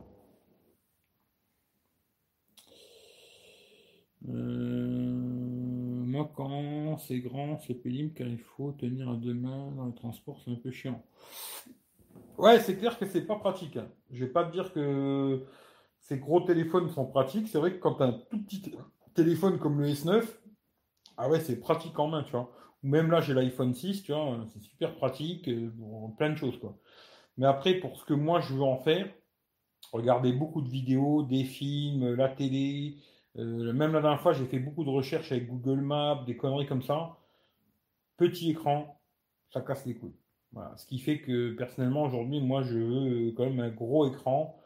Euh, 4.29 5.13
moi, 6.07 6.31
quand 6.35 6.99
c'est 6.99 7.21
grand, 7.21 7.59
c'est 7.59 7.75
pénible 7.75 8.13
car 8.15 8.27
il 8.27 8.39
faut 8.39 8.73
tenir 8.73 9.11
à 9.11 9.17
deux 9.17 9.35
mains 9.35 9.71
dans 9.73 9.87
le 9.87 9.95
transport, 9.95 10.41
c'est 10.45 10.51
un 10.51 10.57
peu 10.57 10.71
chiant. 10.71 11.05
Ouais, 12.39 12.61
c'est 12.61 12.77
clair 12.77 12.99
que 12.99 13.07
c'est 13.07 13.27
pas 13.27 13.37
pratique. 13.37 13.77
Hein. 13.77 13.89
Je 14.11 14.25
vais 14.25 14.31
pas 14.31 14.45
te 14.45 14.53
dire 14.53 14.73
que 14.73 15.45
ces 16.01 16.19
gros 16.19 16.41
téléphones 16.41 16.91
sont 16.91 17.07
pratiques. 17.07 17.49
C'est 17.49 17.59
vrai 17.59 17.73
que 17.73 17.79
quand 17.79 17.95
tu 17.95 18.03
un 18.03 18.13
tout 18.13 18.43
petit 18.45 18.63
téléphone 19.15 19.59
comme 19.59 19.81
le 19.81 19.89
S9, 19.89 20.25
ah 21.17 21.29
ouais, 21.29 21.41
c'est 21.41 21.59
pratique 21.61 21.99
en 21.99 22.09
main, 22.09 22.23
tu 22.25 22.33
vois. 22.33 22.53
Ou 22.83 22.89
même 22.89 23.11
là, 23.11 23.21
j'ai 23.21 23.33
l'iPhone 23.33 23.75
6, 23.75 24.03
tu 24.03 24.13
vois, 24.13 24.39
c'est 24.53 24.61
super 24.61 24.95
pratique 24.97 25.49
euh, 25.49 25.71
pour 25.79 26.15
plein 26.17 26.31
de 26.31 26.37
choses, 26.37 26.59
quoi. 26.59 26.77
Mais 27.39 27.47
après, 27.47 27.75
pour 27.75 27.97
ce 27.97 28.05
que 28.05 28.15
moi 28.15 28.41
je 28.41 28.55
veux 28.55 28.63
en 28.63 28.79
faire, 28.79 29.09
regarder 29.93 30.33
beaucoup 30.33 30.63
de 30.63 30.69
vidéos, 30.69 31.23
des 31.23 31.45
films, 31.45 32.15
la 32.15 32.29
télé. 32.29 32.97
Euh, 33.39 33.73
même 33.73 33.93
la 33.93 34.01
dernière 34.01 34.21
fois, 34.21 34.33
j'ai 34.33 34.47
fait 34.47 34.59
beaucoup 34.59 34.85
de 34.85 34.91
recherches 34.91 35.33
avec 35.33 35.49
Google 35.49 35.81
Maps, 35.81 36.25
des 36.27 36.37
conneries 36.37 36.67
comme 36.67 36.83
ça. 36.83 37.17
Petit 38.17 38.51
écran, 38.51 38.99
ça 39.53 39.61
casse 39.61 39.85
les 39.87 39.95
couilles. 39.95 40.17
Ce 40.77 40.87
qui 40.87 40.99
fait 40.99 41.21
que 41.21 41.53
personnellement, 41.53 42.05
aujourd'hui, 42.05 42.41
moi, 42.41 42.63
je 42.63 42.79
veux 42.79 43.33
quand 43.33 43.45
même 43.45 43.61
un 43.61 43.71
gros 43.71 44.07
écran. 44.07 44.59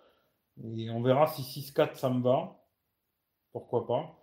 Et 0.77 0.91
on 0.91 1.03
verra 1.03 1.27
si 1.27 1.43
6.4 1.43 1.95
ça 1.95 2.11
me 2.11 2.23
va. 2.23 2.61
Pourquoi 3.53 3.87
pas. 3.87 4.17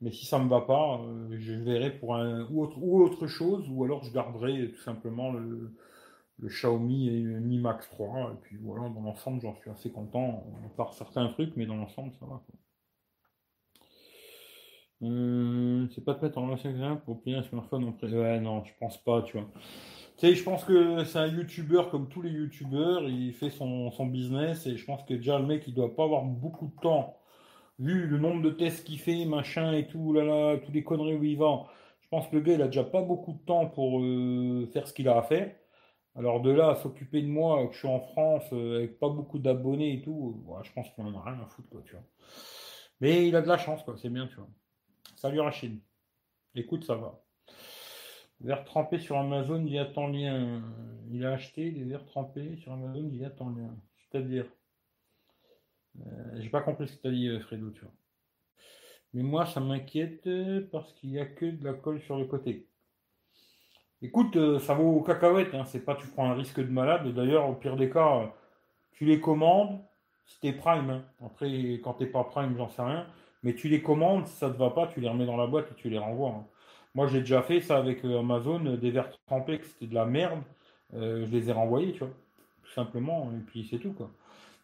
Mais 0.00 0.10
si 0.10 0.26
ça 0.26 0.40
me 0.40 0.48
va 0.48 0.62
pas, 0.62 1.00
euh, 1.00 1.36
je 1.38 1.52
verrai 1.52 1.90
pour 1.90 2.16
un 2.16 2.44
ou 2.50 2.62
autre, 2.64 2.76
ou 2.78 3.00
autre 3.02 3.28
chose, 3.28 3.68
ou 3.70 3.84
alors 3.84 4.02
je 4.02 4.12
garderai 4.12 4.72
tout 4.72 4.80
simplement 4.80 5.30
le, 5.30 5.76
le 6.42 6.48
Xiaomi 6.48 7.08
Mi 7.40 7.58
Max 7.58 7.88
3. 7.90 8.32
Et 8.32 8.36
puis 8.42 8.58
voilà, 8.60 8.88
dans 8.90 9.00
l'ensemble, 9.00 9.40
j'en 9.40 9.54
suis 9.56 9.70
assez 9.70 9.90
content, 9.90 10.44
à 10.66 10.68
part 10.76 10.92
certains 10.92 11.28
trucs, 11.28 11.56
mais 11.56 11.66
dans 11.66 11.76
l'ensemble, 11.76 12.12
ça 12.20 12.26
va. 12.26 12.42
Euh, 15.02 15.88
c'est 15.94 16.04
pas 16.04 16.14
de 16.14 16.20
mettre 16.24 16.38
en 16.38 16.46
relation 16.46 16.96
pour 17.04 17.22
payer 17.22 17.36
un 17.36 17.42
smartphone. 17.42 17.92
Ouais, 18.02 18.40
non, 18.40 18.64
je 18.64 18.72
pense 18.78 18.98
pas, 18.98 19.22
tu 19.22 19.36
vois. 19.36 19.48
Tu 20.16 20.28
sais, 20.28 20.34
je 20.34 20.44
pense 20.44 20.64
que 20.64 21.04
c'est 21.04 21.18
un 21.18 21.26
youtubeur 21.26 21.90
comme 21.90 22.08
tous 22.08 22.22
les 22.22 22.30
youtubeurs, 22.30 23.08
il 23.08 23.32
fait 23.32 23.50
son, 23.50 23.90
business 24.06 24.66
et 24.66 24.76
je 24.76 24.84
pense 24.84 25.02
que 25.04 25.14
déjà 25.14 25.38
le 25.38 25.46
mec 25.46 25.64
il 25.66 25.74
doit 25.74 25.94
pas 25.96 26.04
avoir 26.04 26.22
beaucoup 26.24 26.66
de 26.66 26.80
temps, 26.80 27.18
vu 27.78 28.06
le 28.06 28.18
nombre 28.18 28.42
de 28.42 28.50
tests 28.50 28.84
qu'il 28.86 29.00
fait, 29.00 29.24
machin 29.24 29.72
et 29.72 29.88
tout, 29.88 30.12
là 30.12 30.24
là, 30.24 30.58
tous 30.58 30.72
les 30.72 30.84
conneries 30.84 31.16
où 31.16 31.24
il 31.24 31.38
va. 31.38 31.64
Je 32.02 32.08
pense 32.08 32.28
que 32.28 32.36
le 32.36 32.42
gars 32.42 32.54
il 32.54 32.62
a 32.62 32.66
déjà 32.66 32.84
pas 32.84 33.02
beaucoup 33.02 33.32
de 33.32 33.38
temps 33.38 33.66
pour 33.66 34.00
euh, 34.00 34.66
faire 34.72 34.86
ce 34.86 34.92
qu'il 34.92 35.08
a 35.08 35.18
à 35.18 35.22
faire. 35.22 35.50
Alors 36.14 36.42
de 36.42 36.50
là 36.50 36.70
à 36.70 36.74
s'occuper 36.76 37.22
de 37.22 37.28
moi, 37.28 37.66
que 37.66 37.72
je 37.72 37.78
suis 37.78 37.88
en 37.88 38.00
France, 38.00 38.44
euh, 38.52 38.76
avec 38.76 38.98
pas 38.98 39.08
beaucoup 39.08 39.38
d'abonnés 39.38 39.94
et 39.94 40.02
tout, 40.02 40.44
je 40.62 40.72
pense 40.72 40.90
qu'on 40.90 41.06
en 41.06 41.18
a 41.18 41.22
rien 41.22 41.40
à 41.40 41.46
foutre, 41.46 41.68
quoi, 41.70 41.82
tu 41.84 41.92
vois. 41.92 42.04
Mais 43.00 43.26
il 43.26 43.34
a 43.34 43.40
de 43.42 43.48
la 43.48 43.56
chance, 43.56 43.82
quoi, 43.82 43.96
c'est 43.96 44.10
bien, 44.10 44.26
tu 44.26 44.36
vois. 44.36 44.48
Salut 45.16 45.40
Rachid. 45.40 45.80
Écoute, 46.54 46.84
ça 46.84 46.96
va. 46.96 47.22
Verre 48.40 48.64
trempé 48.64 48.98
sur 48.98 49.16
Amazon 49.16 49.64
via 49.64 49.86
ton 49.86 50.08
lien. 50.08 50.62
Il 51.10 51.24
a 51.24 51.32
acheté 51.32 51.70
des 51.70 51.84
verres 51.84 52.04
trempés 52.04 52.56
sur 52.56 52.72
Amazon 52.72 53.08
via 53.08 53.30
ton 53.30 53.50
lien. 53.50 53.74
C'est-à-dire. 53.98 54.46
Euh, 56.00 56.40
J'ai 56.40 56.50
pas 56.50 56.60
compris 56.60 56.88
ce 56.88 56.96
que 56.96 57.02
tu 57.02 57.08
as 57.08 57.10
dit, 57.12 57.28
euh, 57.28 57.40
Fredo, 57.40 57.70
tu 57.70 57.80
vois. 57.80 57.92
Mais 59.14 59.22
moi, 59.22 59.46
ça 59.46 59.60
m'inquiète 59.60 60.28
parce 60.70 60.92
qu'il 60.94 61.10
n'y 61.10 61.18
a 61.18 61.26
que 61.26 61.46
de 61.46 61.64
la 61.64 61.74
colle 61.74 62.00
sur 62.02 62.18
le 62.18 62.24
côté. 62.24 62.68
Écoute, 64.02 64.36
euh, 64.36 64.58
ça 64.58 64.74
vaut 64.74 64.96
aux 64.96 65.02
cacahuètes, 65.02 65.54
hein. 65.54 65.64
c'est 65.64 65.84
pas 65.84 65.94
tu 65.94 66.06
prends 66.08 66.30
un 66.30 66.34
risque 66.34 66.60
de 66.60 66.70
malade. 66.70 67.06
D'ailleurs, 67.14 67.48
au 67.48 67.54
pire 67.54 67.76
des 67.76 67.88
cas, 67.88 68.32
tu 68.92 69.04
les 69.04 69.20
commandes 69.20 69.80
t'es 70.40 70.52
prime. 70.52 70.90
Hein. 70.90 71.04
Après, 71.24 71.48
quand 71.82 71.94
t'es 71.94 72.06
pas 72.06 72.24
prime, 72.24 72.54
j'en 72.56 72.68
sais 72.68 72.82
rien. 72.82 73.06
Mais 73.42 73.54
tu 73.54 73.68
les 73.68 73.82
commandes, 73.82 74.26
si 74.26 74.36
ça 74.36 74.50
te 74.50 74.56
va 74.56 74.70
pas, 74.70 74.86
tu 74.86 75.00
les 75.00 75.08
remets 75.08 75.26
dans 75.26 75.36
la 75.36 75.46
boîte 75.46 75.70
et 75.72 75.74
tu 75.74 75.90
les 75.90 75.98
renvoies. 75.98 76.30
Hein. 76.30 76.44
Moi, 76.94 77.06
j'ai 77.06 77.20
déjà 77.20 77.42
fait 77.42 77.60
ça 77.60 77.78
avec 77.78 78.04
euh, 78.04 78.20
Amazon, 78.20 78.60
des 78.60 78.90
verres 78.90 79.10
trempés, 79.26 79.58
que 79.58 79.66
c'était 79.66 79.86
de 79.86 79.94
la 79.94 80.04
merde. 80.04 80.42
Euh, 80.94 81.24
je 81.26 81.30
les 81.30 81.48
ai 81.48 81.52
renvoyés, 81.52 81.92
tu 81.92 82.00
vois. 82.00 82.10
Tout 82.62 82.72
simplement, 82.72 83.30
et 83.34 83.40
puis 83.40 83.66
c'est 83.68 83.78
tout. 83.78 83.94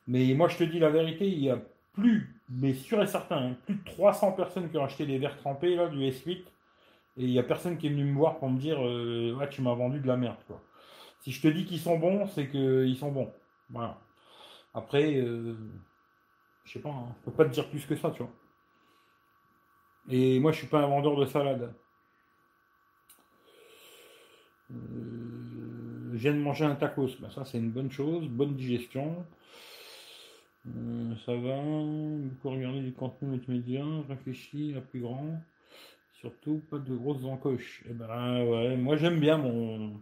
Mais 0.06 0.32
moi, 0.34 0.48
je 0.48 0.56
te 0.56 0.64
dis 0.64 0.78
la 0.78 0.90
vérité, 0.90 1.26
il 1.26 1.40
y 1.40 1.50
a 1.50 1.58
plus, 1.92 2.40
mais 2.48 2.74
sûr 2.74 3.02
et 3.02 3.06
certain, 3.06 3.54
plus 3.66 3.74
de 3.74 3.84
300 3.84 4.32
personnes 4.32 4.70
qui 4.70 4.78
ont 4.78 4.84
acheté 4.84 5.04
des 5.04 5.18
verres 5.18 5.36
trempés, 5.36 5.74
là, 5.74 5.88
du 5.88 5.98
S8. 5.98 6.42
Et 7.18 7.24
il 7.24 7.30
n'y 7.30 7.38
a 7.38 7.42
personne 7.42 7.76
qui 7.76 7.88
est 7.88 7.90
venu 7.90 8.04
me 8.04 8.16
voir 8.16 8.38
pour 8.38 8.48
me 8.48 8.58
dire, 8.58 8.78
euh, 8.80 9.46
tu 9.50 9.60
m'as 9.60 9.74
vendu 9.74 10.00
de 10.00 10.06
la 10.06 10.16
merde, 10.16 10.38
quoi. 10.46 10.62
Si 11.20 11.32
je 11.32 11.42
te 11.42 11.48
dis 11.48 11.64
qu'ils 11.64 11.80
sont 11.80 11.98
bons, 11.98 12.26
c'est 12.28 12.48
qu'ils 12.48 12.96
sont 12.96 13.10
bons. 13.10 13.32
Voilà. 13.70 13.98
Après, 14.72 15.14
je 16.64 16.72
sais 16.72 16.78
pas, 16.78 16.90
hein, 16.90 17.14
peux 17.24 17.32
pas 17.32 17.44
te 17.44 17.50
dire 17.50 17.68
plus 17.68 17.84
que 17.86 17.96
ça, 17.96 18.10
tu 18.12 18.22
vois. 18.22 18.32
Et 20.10 20.40
moi, 20.40 20.52
je 20.52 20.58
suis 20.58 20.66
pas 20.66 20.82
un 20.82 20.86
vendeur 20.86 21.16
de 21.16 21.26
salade. 21.26 21.74
Euh, 24.70 26.10
je 26.12 26.18
viens 26.18 26.32
de 26.32 26.38
manger 26.38 26.64
un 26.64 26.74
tacos. 26.74 27.18
Ben, 27.20 27.30
ça, 27.30 27.44
c'est 27.44 27.58
une 27.58 27.70
bonne 27.70 27.90
chose. 27.90 28.26
Bonne 28.28 28.54
digestion. 28.54 29.24
Euh, 30.66 31.14
ça 31.26 31.34
va. 31.34 31.62
Beaucoup 31.62 32.50
regarder 32.50 32.80
du 32.80 32.92
contenu 32.92 33.28
multimédia. 33.28 33.84
Réfléchir 34.08 34.78
à 34.78 34.80
plus 34.80 35.00
grand. 35.00 35.42
Surtout, 36.20 36.60
pas 36.68 36.78
de 36.78 36.96
grosses 36.96 37.24
encoches. 37.24 37.84
Eh 37.88 37.92
ben, 37.92 38.44
ouais. 38.44 38.76
Moi, 38.76 38.96
j'aime 38.96 39.20
bien 39.20 39.38
mon. 39.38 40.00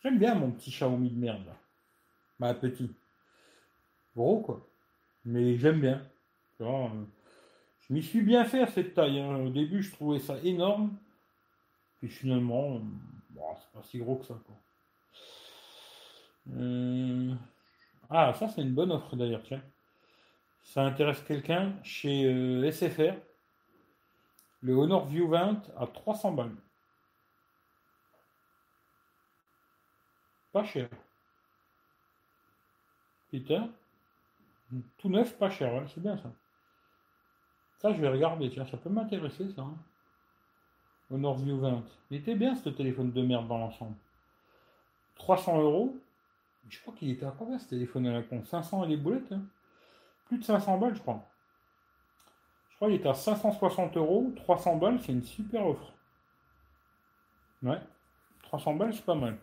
J'aime 0.00 0.18
bien 0.18 0.36
mon 0.36 0.52
petit 0.52 0.70
Xiaomi 0.70 1.10
de 1.10 1.18
merde. 1.18 1.52
Ma 2.38 2.54
petit. 2.54 2.88
Gros, 4.14 4.40
quoi. 4.40 4.64
Mais 5.24 5.56
j'aime 5.56 5.80
bien. 5.80 6.02
Euh, 6.60 6.88
je 7.80 7.92
m'y 7.92 8.02
suis 8.02 8.22
bien 8.22 8.44
fait 8.44 8.62
à 8.62 8.68
cette 8.68 8.94
taille. 8.94 9.18
Hein. 9.18 9.38
Au 9.38 9.50
début, 9.50 9.82
je 9.82 9.90
trouvais 9.90 10.20
ça 10.20 10.38
énorme. 10.44 10.96
Puis 11.98 12.08
finalement, 12.08 12.80
c'est 13.34 13.72
pas 13.72 13.82
si 13.82 13.98
gros 13.98 14.16
que 14.16 14.26
ça. 14.26 14.38
Euh, 16.54 17.34
ah, 18.08 18.32
ça, 18.34 18.46
c'est 18.48 18.62
une 18.62 18.74
bonne 18.74 18.92
offre 18.92 19.16
d'ailleurs, 19.16 19.42
tiens. 19.42 19.62
Ça 20.62 20.82
intéresse 20.82 21.22
quelqu'un 21.22 21.74
chez 21.82 22.24
euh, 22.24 22.70
SFR. 22.70 23.14
Le 24.62 24.74
Honor 24.74 25.06
View 25.06 25.28
20 25.28 25.72
à 25.76 25.86
300 25.86 26.32
balles. 26.32 26.56
Pas 30.52 30.64
cher. 30.64 30.88
Peter? 33.30 33.60
Tout 34.98 35.08
neuf, 35.08 35.36
pas 35.38 35.50
cher, 35.50 35.82
c'est 35.88 36.00
bien 36.00 36.16
ça. 36.16 36.30
Ça, 37.78 37.92
je 37.92 38.00
vais 38.00 38.08
regarder, 38.08 38.48
tiens, 38.50 38.64
ça 38.66 38.76
peut 38.76 38.90
m'intéresser 38.90 39.48
ça. 39.50 39.62
Hein. 39.62 39.76
Honor 41.10 41.36
View 41.38 41.58
20. 41.58 41.82
Il 42.10 42.18
était 42.18 42.34
bien 42.34 42.54
ce 42.54 42.68
téléphone 42.68 43.10
de 43.10 43.22
merde 43.22 43.48
dans 43.48 43.58
l'ensemble. 43.58 43.96
300 45.16 45.60
euros? 45.60 45.96
Je 46.68 46.80
crois 46.80 46.94
qu'il 46.94 47.10
était 47.10 47.26
à 47.26 47.34
combien 47.36 47.58
ce 47.58 47.68
téléphone 47.68 48.06
à 48.06 48.12
la 48.12 48.22
con? 48.22 48.44
500 48.44 48.84
et 48.84 48.88
les 48.88 48.96
boulettes 48.96 49.32
hein 49.32 49.42
Plus 50.26 50.38
de 50.38 50.44
500 50.44 50.78
balles, 50.78 50.94
je 50.94 51.00
crois. 51.00 51.31
Crois 52.82 52.90
qu'il 52.90 52.98
était 52.98 53.10
à 53.10 53.14
560 53.14 53.96
euros. 53.96 54.32
300 54.34 54.74
balles, 54.74 54.98
c'est 55.06 55.12
une 55.12 55.22
super 55.22 55.68
offre. 55.68 55.92
Ouais. 57.62 57.78
300 58.42 58.74
balles, 58.74 58.92
c'est 58.92 59.04
pas 59.04 59.14
mal. 59.14 59.38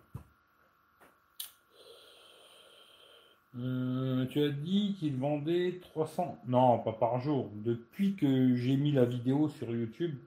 Euh, 3.58 4.25
tu 4.25 4.43
as 4.43 4.49
dit 4.49 4.97
qu'il 4.99 5.15
vendait 5.15 5.80
300. 5.93 6.38
Non, 6.47 6.80
pas 6.80 6.91
par 6.91 7.21
jour. 7.21 7.49
Depuis 7.63 8.17
que 8.17 8.58
j'ai 8.58 8.75
mis 8.75 8.91
la 8.91 9.06
vidéo 9.06 9.47
sur 9.47 9.71
YouTube, 9.71 10.17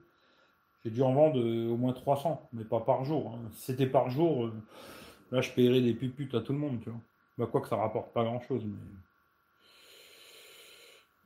j'ai 0.83 0.89
dû 0.89 1.03
en 1.03 1.13
vendre 1.13 1.39
euh, 1.39 1.69
au 1.69 1.77
moins 1.77 1.93
300, 1.93 2.49
mais 2.51 2.63
pas 2.63 2.79
par 2.79 3.05
jour. 3.05 3.35
Hein. 3.35 3.47
Si 3.51 3.65
c'était 3.65 3.85
par 3.85 4.09
jour, 4.09 4.45
euh, 4.45 4.53
là, 5.31 5.41
je 5.41 5.51
paierais 5.51 5.81
des 5.81 5.93
puputes 5.93 6.33
à 6.33 6.41
tout 6.41 6.53
le 6.53 6.57
monde, 6.57 6.79
tu 6.81 6.89
vois. 6.89 6.99
Bah, 7.37 7.45
quoi 7.45 7.61
que 7.61 7.67
ça 7.67 7.75
rapporte 7.75 8.11
pas 8.11 8.23
grand-chose, 8.23 8.65
mais... 8.65 8.73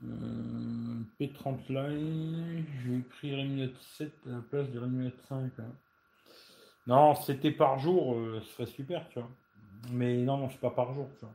Euh, 0.04 1.02
P30 1.20 1.70
Line, 1.70 2.66
j'ai 2.84 3.00
pris 3.00 3.36
Redmi 3.36 3.74
7 3.98 4.12
à 4.28 4.30
la 4.30 4.42
place 4.42 4.70
du 4.70 4.80
Redmi 4.80 5.12
5. 5.28 5.52
Hein. 5.60 5.64
Non, 6.86 7.16
c'était 7.16 7.52
par 7.52 7.80
jour, 7.80 8.16
ce 8.42 8.48
serait 8.54 8.66
super, 8.66 9.08
tu 9.10 9.20
vois. 9.20 9.30
Mais 9.92 10.18
non, 10.18 10.38
non, 10.38 10.50
c'est 10.50 10.60
pas 10.60 10.70
par 10.70 10.94
jour, 10.94 11.08
tu 11.20 11.26
vois. 11.26 11.34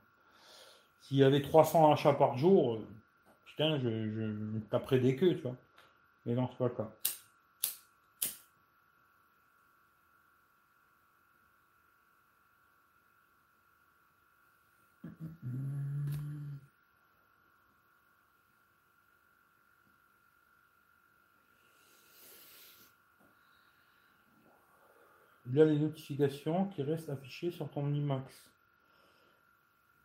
S'il 1.03 1.19
y 1.19 1.25
avait 1.25 1.43
300 1.43 1.93
achats 1.93 2.13
par 2.13 2.39
jour, 2.39 2.81
putain, 3.47 3.79
je, 3.79 4.11
je 4.11 4.59
taperais 4.71 5.01
des 5.01 5.17
queues, 5.17 5.35
tu 5.35 5.43
vois. 5.43 5.57
Mais 6.25 6.35
non, 6.35 6.49
c'est 6.51 6.59
pas 6.59 6.69
le 6.69 6.75
cas. 6.75 6.91
Il 25.53 25.63
les 25.63 25.79
notifications 25.79 26.65
qui 26.69 26.83
restent 26.83 27.11
affichées 27.11 27.51
sur 27.51 27.71
ton 27.71 27.93
IMAX. 27.93 28.51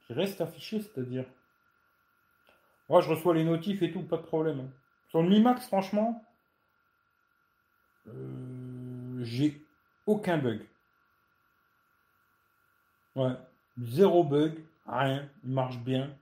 Qui 0.05 0.13
restent 0.13 0.41
affichées, 0.41 0.81
c'est-à-dire 0.81 1.23
Moi, 2.89 2.99
je 2.99 3.09
reçois 3.09 3.33
les 3.33 3.45
notifs 3.45 3.81
et 3.81 3.89
tout, 3.89 4.03
pas 4.03 4.17
de 4.17 4.23
problème. 4.23 4.69
Sur 5.07 5.23
le 5.23 5.31
IMAX, 5.31 5.67
franchement, 5.67 6.21
euh, 8.07 9.23
j'ai 9.23 9.65
aucun 10.05 10.37
bug. 10.37 10.67
Ouais, 13.15 13.37
zéro 13.81 14.25
bug, 14.25 14.65
rien, 14.85 15.29
il 15.45 15.51
marche 15.51 15.79
bien. 15.79 16.13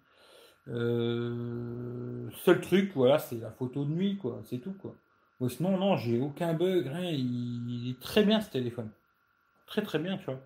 Euh, 0.67 2.29
seul 2.43 2.61
truc, 2.61 2.91
voilà, 2.93 3.17
c'est 3.17 3.39
la 3.39 3.49
photo 3.49 3.85
de 3.85 3.89
nuit, 3.89 4.17
quoi, 4.17 4.39
c'est 4.43 4.59
tout, 4.59 4.73
quoi. 4.73 4.95
sinon, 5.49 5.77
non, 5.79 5.97
j'ai 5.97 6.19
aucun 6.21 6.53
bug, 6.53 6.91
il 7.01 7.89
est 7.89 7.99
très 7.99 8.23
bien 8.23 8.39
ce 8.39 8.51
téléphone 8.51 8.91
très 9.65 9.81
très 9.83 9.99
bien, 9.99 10.17
tu 10.17 10.25
vois. 10.25 10.39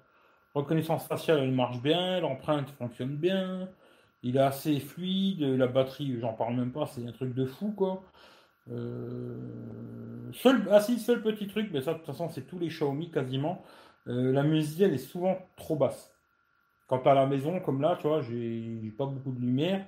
Reconnaissance 0.55 1.07
faciale, 1.07 1.39
elle 1.39 1.51
marche 1.51 1.81
bien, 1.81 2.19
l'empreinte 2.21 2.71
fonctionne 2.71 3.15
bien, 3.17 3.69
il 4.23 4.37
est 4.37 4.39
assez 4.41 4.79
fluide, 4.79 5.41
la 5.41 5.67
batterie, 5.67 6.19
j'en 6.19 6.33
parle 6.33 6.55
même 6.55 6.71
pas, 6.71 6.87
c'est 6.87 7.05
un 7.07 7.11
truc 7.11 7.33
de 7.33 7.45
fou, 7.45 7.71
quoi. 7.73 8.03
Euh, 8.71 10.31
seul, 10.33 10.67
ah 10.71 10.81
si, 10.81 10.99
seul 10.99 11.21
petit 11.21 11.47
truc, 11.47 11.69
mais 11.73 11.81
ça 11.81 11.93
de 11.93 11.97
toute 11.99 12.07
façon 12.07 12.29
c'est 12.29 12.43
tous 12.47 12.59
les 12.59 12.67
Xiaomi 12.69 13.11
quasiment. 13.11 13.63
Euh, 14.07 14.31
la 14.31 14.43
musique 14.43 14.81
elle 14.81 14.93
est 14.93 14.97
souvent 14.97 15.37
trop 15.55 15.75
basse. 15.75 16.13
Quand 16.87 17.05
à 17.07 17.13
la 17.15 17.25
maison, 17.27 17.59
comme 17.61 17.81
là, 17.81 17.97
tu 18.01 18.07
vois, 18.07 18.21
j'ai 18.21 18.93
pas 18.97 19.05
beaucoup 19.05 19.31
de 19.31 19.41
lumière 19.41 19.85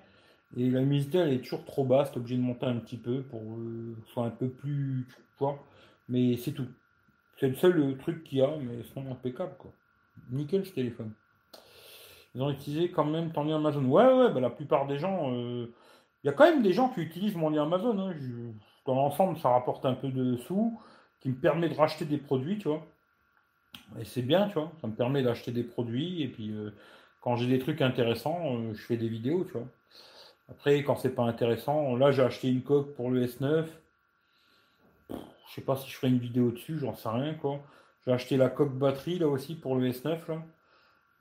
et 0.58 0.70
la 0.70 0.82
musique 0.82 1.15
elle 1.15 1.34
est 1.34 1.41
toujours 1.41 1.65
trop 1.65 1.86
basse, 1.86 2.12
t'es 2.12 2.17
obligé 2.20 2.38
de 2.38 2.41
monter 2.44 2.65
un 2.67 2.78
petit 2.78 2.98
peu 2.98 3.24
pour 3.24 3.41
euh, 3.41 3.98
soit 4.06 4.26
un 4.26 4.32
peu 4.32 4.50
plus, 4.50 5.08
tu 5.10 5.39
vois, 5.39 5.60
mais 6.10 6.38
c'est 6.38 6.54
tout. 6.54 6.67
C'est 7.41 7.49
le 7.49 7.56
seul 7.56 7.97
truc 7.97 8.23
qu'il 8.23 8.38
y 8.38 8.41
a, 8.43 8.56
mais 8.56 8.84
c'est 8.84 8.99
impeccable, 8.99 9.56
quoi. 9.58 9.71
Nickel 10.30 10.63
ce 10.63 10.73
téléphone. 10.73 11.12
Ils 12.36 12.41
ont 12.43 12.51
utilisé 12.51 12.91
quand 12.91 13.04
même 13.04 13.32
ton 13.32 13.45
lien 13.45 13.56
Amazon. 13.56 13.84
Ouais, 13.86 14.06
ouais, 14.06 14.32
bah, 14.32 14.39
la 14.39 14.51
plupart 14.51 14.86
des 14.86 14.99
gens. 14.99 15.34
Euh, 15.34 15.73
il 16.23 16.27
y 16.27 16.30
a 16.30 16.34
quand 16.34 16.43
même 16.43 16.62
des 16.62 16.71
gens 16.71 16.89
qui 16.89 17.01
utilisent 17.01 17.36
mon 17.36 17.49
lien 17.49 17.63
Amazon. 17.63 17.97
Hein. 17.97 18.13
Dans 18.86 18.93
l'ensemble, 18.93 19.39
ça 19.39 19.49
rapporte 19.49 19.88
un 19.88 19.95
peu 19.95 20.10
de 20.10 20.38
sous, 20.38 20.80
qui 21.19 21.30
me 21.30 21.36
permet 21.36 21.67
de 21.67 21.73
racheter 21.73 22.06
des 22.06 22.19
produits, 22.19 22.60
tu 22.60 22.67
vois. 22.67 22.86
Et 23.99 24.06
c'est 24.06 24.21
bien, 24.21 24.47
tu 24.47 24.54
vois. 24.54 24.71
Ça 24.80 24.86
me 24.86 24.93
permet 24.93 25.23
d'acheter 25.23 25.51
des 25.51 25.63
produits. 25.63 26.21
Et 26.21 26.27
puis, 26.27 26.51
euh, 26.51 26.69
quand 27.21 27.38
j'ai 27.38 27.47
des 27.47 27.58
trucs 27.58 27.82
intéressants, 27.82 28.56
euh, 28.56 28.75
je 28.75 28.84
fais 28.84 28.97
des 28.97 29.10
vidéos, 29.10 29.45
tu 29.45 29.54
vois. 29.54 29.67
Après, 30.47 30.84
quand 30.84 30.95
c'est 30.95 31.15
pas 31.15 31.23
intéressant, 31.23 31.95
là, 31.95 32.12
j'ai 32.12 32.21
acheté 32.21 32.49
une 32.49 32.62
coque 32.62 32.93
pour 32.93 33.10
le 33.10 33.25
S9. 33.25 33.65
Je 35.52 35.56
sais 35.56 35.62
pas 35.62 35.76
si 35.76 35.90
je 35.90 35.98
ferai 35.98 36.08
une 36.08 36.18
vidéo 36.18 36.52
dessus, 36.52 36.80
j'en 36.80 36.96
sais 36.96 37.10
rien 37.10 37.34
quoi. 37.34 37.60
J'ai 38.06 38.14
acheté 38.14 38.38
la 38.38 38.50
coque 38.50 38.74
batterie 38.74 39.20
là 39.20 39.28
aussi 39.28 39.56
pour 39.56 39.76
le 39.76 39.90
S9 39.90 40.18
là. 40.30 40.42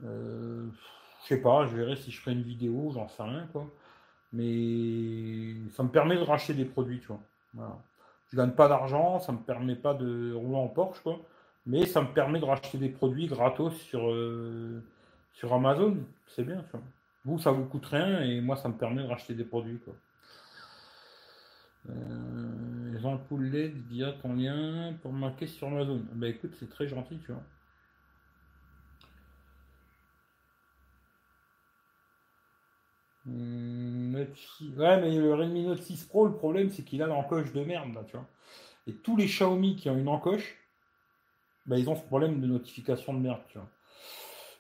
Euh, 0.04 0.68
je 1.22 1.26
sais 1.26 1.40
pas, 1.42 1.66
je 1.66 1.76
verrai 1.76 1.96
si 1.96 2.12
je 2.12 2.20
ferai 2.20 2.32
une 2.32 2.42
vidéo, 2.42 2.92
j'en 2.94 3.08
sais 3.08 3.24
rien 3.24 3.48
quoi. 3.52 3.66
Mais 4.32 5.54
ça 5.72 5.82
me 5.82 5.88
permet 5.88 6.14
de 6.14 6.22
racheter 6.22 6.54
des 6.54 6.64
produits, 6.64 7.00
tu 7.00 7.08
vois. 7.08 7.20
Voilà. 7.54 7.76
Je 8.28 8.36
gagne 8.36 8.52
pas 8.52 8.68
d'argent, 8.68 9.18
ça 9.18 9.32
me 9.32 9.38
permet 9.38 9.74
pas 9.74 9.94
de 9.94 10.32
rouler 10.32 10.58
en 10.58 10.68
Porsche 10.68 11.00
quoi. 11.02 11.18
Mais 11.66 11.84
ça 11.86 12.00
me 12.00 12.12
permet 12.14 12.38
de 12.38 12.44
racheter 12.44 12.78
des 12.78 12.88
produits 12.88 13.26
gratos 13.26 13.74
sur, 13.74 14.14
sur 15.32 15.52
Amazon. 15.52 15.96
C'est 16.28 16.44
bien, 16.44 16.62
tu 16.62 16.70
vois. 16.70 16.82
Vous, 17.24 17.38
ça 17.38 17.50
vous 17.50 17.64
coûte 17.64 17.86
rien 17.86 18.22
et 18.22 18.40
moi, 18.40 18.56
ça 18.56 18.68
me 18.68 18.74
permet 18.74 19.02
de 19.02 19.08
racheter 19.08 19.34
des 19.34 19.44
produits, 19.44 19.78
quoi. 19.78 19.94
Euh, 21.88 22.69
les 23.00 23.06
ampoules 23.06 23.46
LED 23.46 23.76
via 23.88 24.12
ton 24.12 24.34
lien 24.34 24.94
pour 25.02 25.12
marquer 25.12 25.46
sur 25.46 25.68
Amazon. 25.68 26.02
Bah 26.12 26.28
écoute, 26.28 26.54
c'est 26.58 26.68
très 26.68 26.86
gentil, 26.86 27.18
tu 27.18 27.32
vois. 27.32 27.42
Hmm, 33.24 34.14
ouais, 34.14 35.00
mais 35.00 35.16
le 35.18 35.34
Redmi 35.34 35.64
Note 35.64 35.82
6 35.82 36.04
Pro, 36.04 36.26
le 36.26 36.34
problème, 36.34 36.70
c'est 36.70 36.84
qu'il 36.84 37.02
a 37.02 37.06
l'encoche 37.06 37.52
de 37.52 37.62
merde, 37.64 37.94
là, 37.94 38.04
tu 38.04 38.16
vois. 38.16 38.26
Et 38.86 38.94
tous 38.96 39.16
les 39.16 39.26
Xiaomi 39.26 39.76
qui 39.76 39.90
ont 39.90 39.98
une 39.98 40.08
encoche, 40.08 40.58
bah, 41.66 41.78
ils 41.78 41.88
ont 41.88 41.96
ce 41.96 42.02
problème 42.02 42.40
de 42.40 42.46
notification 42.46 43.14
de 43.14 43.18
merde, 43.20 43.42
tu 43.48 43.58
vois. 43.58 43.70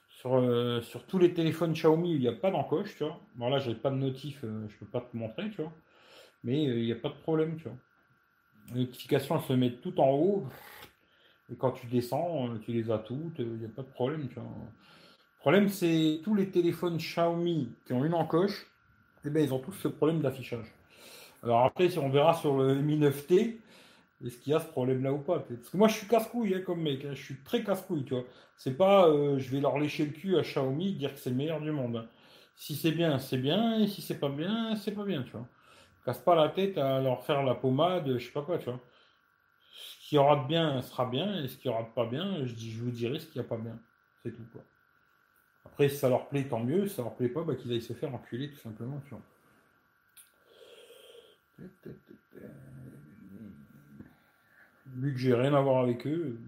Sur, 0.08 0.34
euh, 0.34 0.82
sur 0.82 1.06
tous 1.06 1.18
les 1.18 1.32
téléphones 1.34 1.72
Xiaomi, 1.72 2.12
il 2.14 2.20
n'y 2.20 2.28
a 2.28 2.32
pas 2.32 2.50
d'encoche, 2.50 2.96
tu 2.96 3.04
vois. 3.04 3.20
Bon, 3.36 3.48
là, 3.48 3.58
j'ai 3.58 3.74
pas 3.74 3.90
de 3.90 3.96
notif, 3.96 4.44
euh, 4.44 4.68
je 4.68 4.76
peux 4.78 4.86
pas 4.86 5.00
te 5.00 5.16
montrer, 5.16 5.50
tu 5.50 5.62
vois. 5.62 5.72
Mais 6.44 6.68
euh, 6.68 6.78
il 6.80 6.86
n'y 6.86 6.92
a 6.92 6.96
pas 6.96 7.10
de 7.10 7.14
problème, 7.14 7.56
tu 7.58 7.64
vois. 7.64 7.78
Notifications, 8.74 9.40
se 9.40 9.52
mettent 9.52 9.80
tout 9.80 9.98
en 10.00 10.10
haut. 10.10 10.46
Et 11.52 11.56
quand 11.56 11.72
tu 11.72 11.86
descends, 11.86 12.48
tu 12.64 12.72
les 12.72 12.90
as 12.90 12.98
toutes, 12.98 13.38
il 13.38 13.54
n'y 13.54 13.64
a 13.64 13.68
pas 13.68 13.82
de 13.82 13.88
problème. 13.88 14.28
Le 14.34 15.40
problème, 15.40 15.68
c'est 15.68 16.20
tous 16.22 16.34
les 16.34 16.50
téléphones 16.50 16.98
Xiaomi 16.98 17.72
qui 17.86 17.92
ont 17.92 18.04
une 18.04 18.14
encoche, 18.14 18.66
eh 19.24 19.30
ben, 19.30 19.42
ils 19.44 19.52
ont 19.52 19.58
tous 19.58 19.72
ce 19.72 19.88
problème 19.88 20.20
d'affichage. 20.20 20.66
Alors 21.42 21.64
après, 21.64 21.88
si 21.88 21.98
on 21.98 22.10
verra 22.10 22.34
sur 22.34 22.56
le 22.56 22.74
Mi 22.76 22.98
9T, 22.98 23.58
est-ce 24.24 24.36
qu'il 24.38 24.52
y 24.52 24.54
a 24.54 24.60
ce 24.60 24.66
problème-là 24.66 25.12
ou 25.12 25.18
pas 25.18 25.40
Parce 25.40 25.70
que 25.70 25.76
moi, 25.76 25.88
je 25.88 25.94
suis 25.94 26.06
casse-couille 26.06 26.54
hein, 26.54 26.62
comme 26.64 26.82
mec. 26.82 27.04
Hein. 27.04 27.14
Je 27.14 27.22
suis 27.22 27.36
très 27.42 27.64
casse-couille, 27.64 28.04
tu. 28.04 28.14
C'est 28.56 28.76
pas, 28.76 29.08
euh, 29.08 29.38
je 29.38 29.50
vais 29.50 29.60
leur 29.60 29.78
lécher 29.78 30.04
le 30.04 30.12
cul 30.12 30.36
à 30.36 30.42
Xiaomi, 30.42 30.94
dire 30.94 31.14
que 31.14 31.20
c'est 31.20 31.30
le 31.30 31.36
meilleur 31.36 31.60
du 31.60 31.70
monde. 31.70 31.96
Hein. 31.96 32.06
Si 32.54 32.76
c'est 32.76 32.92
bien, 32.92 33.18
c'est 33.18 33.38
bien. 33.38 33.80
Et 33.80 33.86
si 33.86 34.02
c'est 34.02 34.18
pas 34.18 34.28
bien, 34.28 34.76
c'est 34.76 34.92
pas 34.92 35.04
bien, 35.04 35.22
tu 35.22 35.32
vois. 35.32 35.46
Casse 36.04 36.18
pas 36.18 36.34
la 36.34 36.48
tête 36.48 36.78
à 36.78 37.00
leur 37.00 37.24
faire 37.24 37.42
la 37.42 37.54
pommade, 37.54 38.18
je 38.18 38.24
sais 38.24 38.32
pas 38.32 38.42
quoi, 38.42 38.58
tu 38.58 38.66
vois. 38.66 38.80
Ce 39.72 40.08
qui 40.08 40.18
aura 40.18 40.36
de 40.36 40.48
bien 40.48 40.82
sera 40.82 41.06
bien, 41.06 41.42
et 41.42 41.48
ce 41.48 41.56
qui 41.56 41.68
aura 41.68 41.82
de 41.82 41.88
pas 41.88 42.06
bien, 42.06 42.44
je, 42.44 42.80
vous 42.80 42.90
dirai 42.90 43.18
ce 43.18 43.26
qu'il 43.26 43.40
n'y 43.40 43.46
a 43.46 43.48
pas 43.48 43.58
bien. 43.58 43.78
C'est 44.22 44.32
tout, 44.32 44.46
quoi. 44.52 44.62
Après, 45.64 45.88
si 45.88 45.96
ça 45.96 46.08
leur 46.08 46.28
plaît, 46.28 46.44
tant 46.44 46.60
mieux. 46.60 46.86
Si 46.88 46.94
ça 46.96 47.02
leur 47.02 47.14
plaît 47.14 47.28
pas, 47.28 47.42
bah, 47.42 47.54
qu'ils 47.54 47.70
aillent 47.72 47.82
se 47.82 47.92
faire 47.92 48.14
enculer, 48.14 48.50
tout 48.50 48.58
simplement, 48.58 49.00
tu 49.06 49.10
vois. 49.10 49.22
vu 54.86 55.12
que 55.12 55.18
j'ai 55.18 55.34
rien 55.34 55.54
à 55.54 55.60
voir 55.60 55.82
avec 55.82 56.06
eux, 56.06 56.38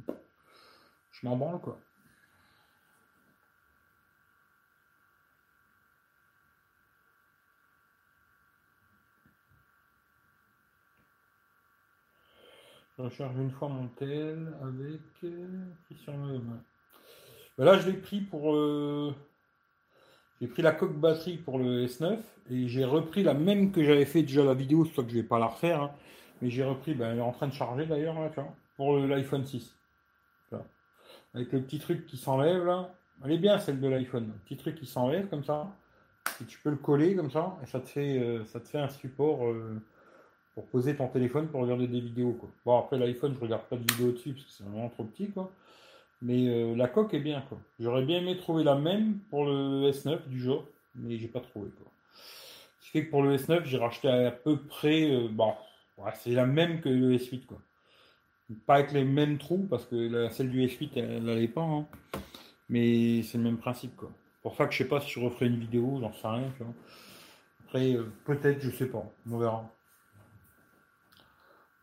je 1.11 1.27
m'en 1.27 1.37
branle 1.37 1.61
quoi. 1.61 1.79
Je 12.97 13.03
recharge 13.03 13.37
une 13.39 13.51
fois 13.51 13.69
mon 13.69 13.89
tel 13.89 14.55
avec 14.63 15.01
Christian 15.87 16.15
ben 16.19 17.65
Là, 17.65 17.79
je 17.79 17.91
l'ai 17.91 17.97
pris 17.97 18.21
pour. 18.21 18.55
Euh, 18.55 19.15
j'ai 20.41 20.47
pris 20.47 20.63
la 20.63 20.73
coque 20.73 20.99
batterie 20.99 21.37
pour 21.37 21.59
le 21.59 21.87
S9 21.87 22.19
et 22.51 22.69
j'ai 22.69 22.85
repris 22.85 23.23
la 23.23 23.35
même 23.35 23.73
que 23.73 23.85
j'avais 23.85 24.05
fait 24.05 24.23
déjà 24.23 24.45
la 24.45 24.55
vidéo, 24.55 24.85
soit 24.85 25.05
que 25.05 25.11
je 25.11 25.17
vais 25.17 25.23
pas 25.23 25.39
la 25.39 25.47
refaire. 25.47 25.83
Hein. 25.83 25.93
Mais 26.41 26.51
j'ai 26.51 26.65
repris, 26.65 26.95
ben, 26.95 27.13
elle 27.13 27.19
est 27.19 27.23
en 27.23 27.33
train 27.33 27.47
de 27.47 27.53
charger 27.53 27.87
d'ailleurs, 27.87 28.19
là, 28.19 28.29
tu 28.29 28.41
vois, 28.41 28.53
pour 28.77 28.99
l'iPhone 28.99 29.45
6. 29.45 29.77
Avec 31.35 31.53
le 31.53 31.63
petit 31.63 31.79
truc 31.79 32.07
qui 32.07 32.17
s'enlève, 32.17 32.65
là. 32.65 32.95
Elle 33.25 33.33
est 33.33 33.39
bien, 33.39 33.59
celle 33.59 33.81
de 33.81 33.89
l'iPhone. 33.89 34.33
Petit 34.45 34.57
truc 34.57 34.75
qui 34.75 34.87
s'enlève, 34.87 35.29
comme 35.29 35.45
ça. 35.45 35.71
Et 36.41 36.45
tu 36.45 36.59
peux 36.59 36.71
le 36.71 36.77
coller, 36.77 37.15
comme 37.15 37.31
ça. 37.31 37.57
Et 37.63 37.67
ça 37.67 37.81
te 37.81 37.89
fait, 37.89 38.19
euh, 38.19 38.45
ça 38.45 38.61
te 38.61 38.69
fait 38.69 38.79
un 38.79 38.89
support 38.89 39.47
euh, 39.47 39.81
pour 40.55 40.67
poser 40.67 40.97
ton 40.97 41.09
téléphone 41.09 41.49
pour 41.49 41.63
regarder 41.63 41.87
des 41.87 42.01
vidéos, 42.01 42.33
quoi. 42.33 42.49
Bon, 42.65 42.79
après, 42.79 42.99
l'iPhone, 42.99 43.35
je 43.35 43.41
regarde 43.41 43.63
pas 43.65 43.77
de 43.77 43.91
vidéos 43.91 44.13
dessus, 44.13 44.33
parce 44.33 44.45
que 44.45 44.53
c'est 44.53 44.65
vraiment 44.65 44.89
trop 44.91 45.05
petit, 45.05 45.31
quoi. 45.31 45.51
Mais 46.21 46.49
euh, 46.49 46.77
la 46.77 46.89
coque 46.89 47.15
est 47.15 47.21
bien, 47.21 47.43
quoi. 47.49 47.59
J'aurais 47.81 48.05
bien 48.05 48.19
aimé 48.19 48.37
trouver 48.37 48.63
la 48.63 48.75
même 48.75 49.19
pour 49.31 49.45
le 49.45 49.91
S9 49.91 50.29
du 50.29 50.41
jour, 50.41 50.65
mais 50.95 51.19
j'ai 51.19 51.29
pas 51.29 51.41
trouvé, 51.41 51.71
quoi. 51.71 51.91
Ce 52.81 52.87
qui 52.87 52.91
fait 52.91 53.07
que 53.07 53.11
pour 53.11 53.23
le 53.23 53.37
S9, 53.37 53.65
j'ai 53.65 53.79
racheté 53.79 54.09
à 54.09 54.31
peu 54.31 54.59
près, 54.59 55.29
bah, 55.31 55.57
c'est 56.15 56.33
la 56.33 56.47
même 56.47 56.81
que 56.81 56.89
le 56.89 57.17
S8, 57.17 57.47
quoi. 57.47 57.59
Pas 58.67 58.75
avec 58.77 58.93
les 58.93 59.05
mêmes 59.05 59.39
trous, 59.39 59.67
parce 59.71 59.87
que 59.87 59.97
la, 59.97 60.31
celle 60.31 60.51
du 60.51 60.61
S8, 60.67 60.91
elle 60.97 61.25
n'allait 61.25 61.49
pas. 61.49 61.63
Hein. 61.63 61.87
Mais 62.69 63.23
c'est 63.23 63.39
le 63.39 63.45
même 63.45 63.59
principe, 63.59 63.97
quoi. 63.97 64.11
Pour 64.43 64.57
ça 64.57 64.67
que 64.67 64.73
je 64.73 64.79
sais 64.79 64.89
pas 64.89 65.01
si 65.01 65.11
je 65.11 65.21
referai 65.21 65.47
une 65.47 65.59
vidéo, 65.59 65.99
j'en 66.01 66.13
sais 66.13 66.27
rien. 66.27 66.53
Après, 67.65 67.95
euh, 67.95 68.13
peut-être, 68.25 68.61
je 68.61 68.71
sais 68.71 68.87
pas. 68.87 69.05
On 69.31 69.39
verra. 69.39 69.71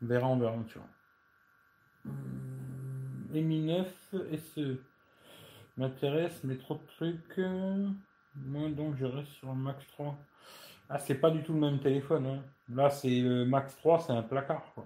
On 0.02 0.06
verra, 0.06 0.28
on 0.28 0.38
verra, 0.38 0.58
tu 0.68 0.80
vois. 0.80 2.14
Mi 3.32 3.60
9 3.62 4.16
SE 4.38 4.78
m'intéresse, 5.78 6.44
mais 6.44 6.58
trop 6.58 6.76
de 6.76 6.86
trucs. 6.88 7.40
Moi, 8.36 8.70
donc, 8.70 8.96
je 8.96 9.06
reste 9.06 9.32
sur 9.32 9.50
le 9.50 9.56
Max 9.56 9.86
3. 9.88 10.18
Ah, 10.90 10.98
c'est 10.98 11.16
pas 11.16 11.30
du 11.30 11.44
tout 11.44 11.54
le 11.54 11.60
même 11.60 11.80
téléphone. 11.80 12.26
Hein. 12.26 12.44
Là, 12.74 12.90
c'est 12.90 13.22
le 13.22 13.46
Max 13.46 13.76
3, 13.78 14.00
c'est 14.00 14.14
un 14.14 14.24
placard. 14.24 14.72
Quoi. 14.74 14.86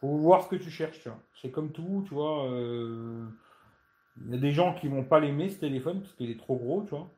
Faut 0.00 0.16
voir 0.16 0.42
ce 0.42 0.48
que 0.48 0.56
tu 0.56 0.70
cherches. 0.70 1.08
C'est 1.40 1.50
comme 1.50 1.72
tout, 1.72 2.04
tu 2.06 2.14
vois. 2.14 2.50
Euh, 2.50 3.26
il 4.24 4.30
y 4.32 4.34
a 4.34 4.38
des 4.38 4.52
gens 4.52 4.74
qui 4.74 4.88
vont 4.88 5.04
pas 5.04 5.20
l'aimer 5.20 5.48
ce 5.48 5.60
téléphone 5.60 6.00
parce 6.00 6.12
qu'il 6.14 6.30
est 6.30 6.38
trop 6.38 6.56
gros, 6.56 6.82
tu 6.82 6.90
vois. 6.90 7.10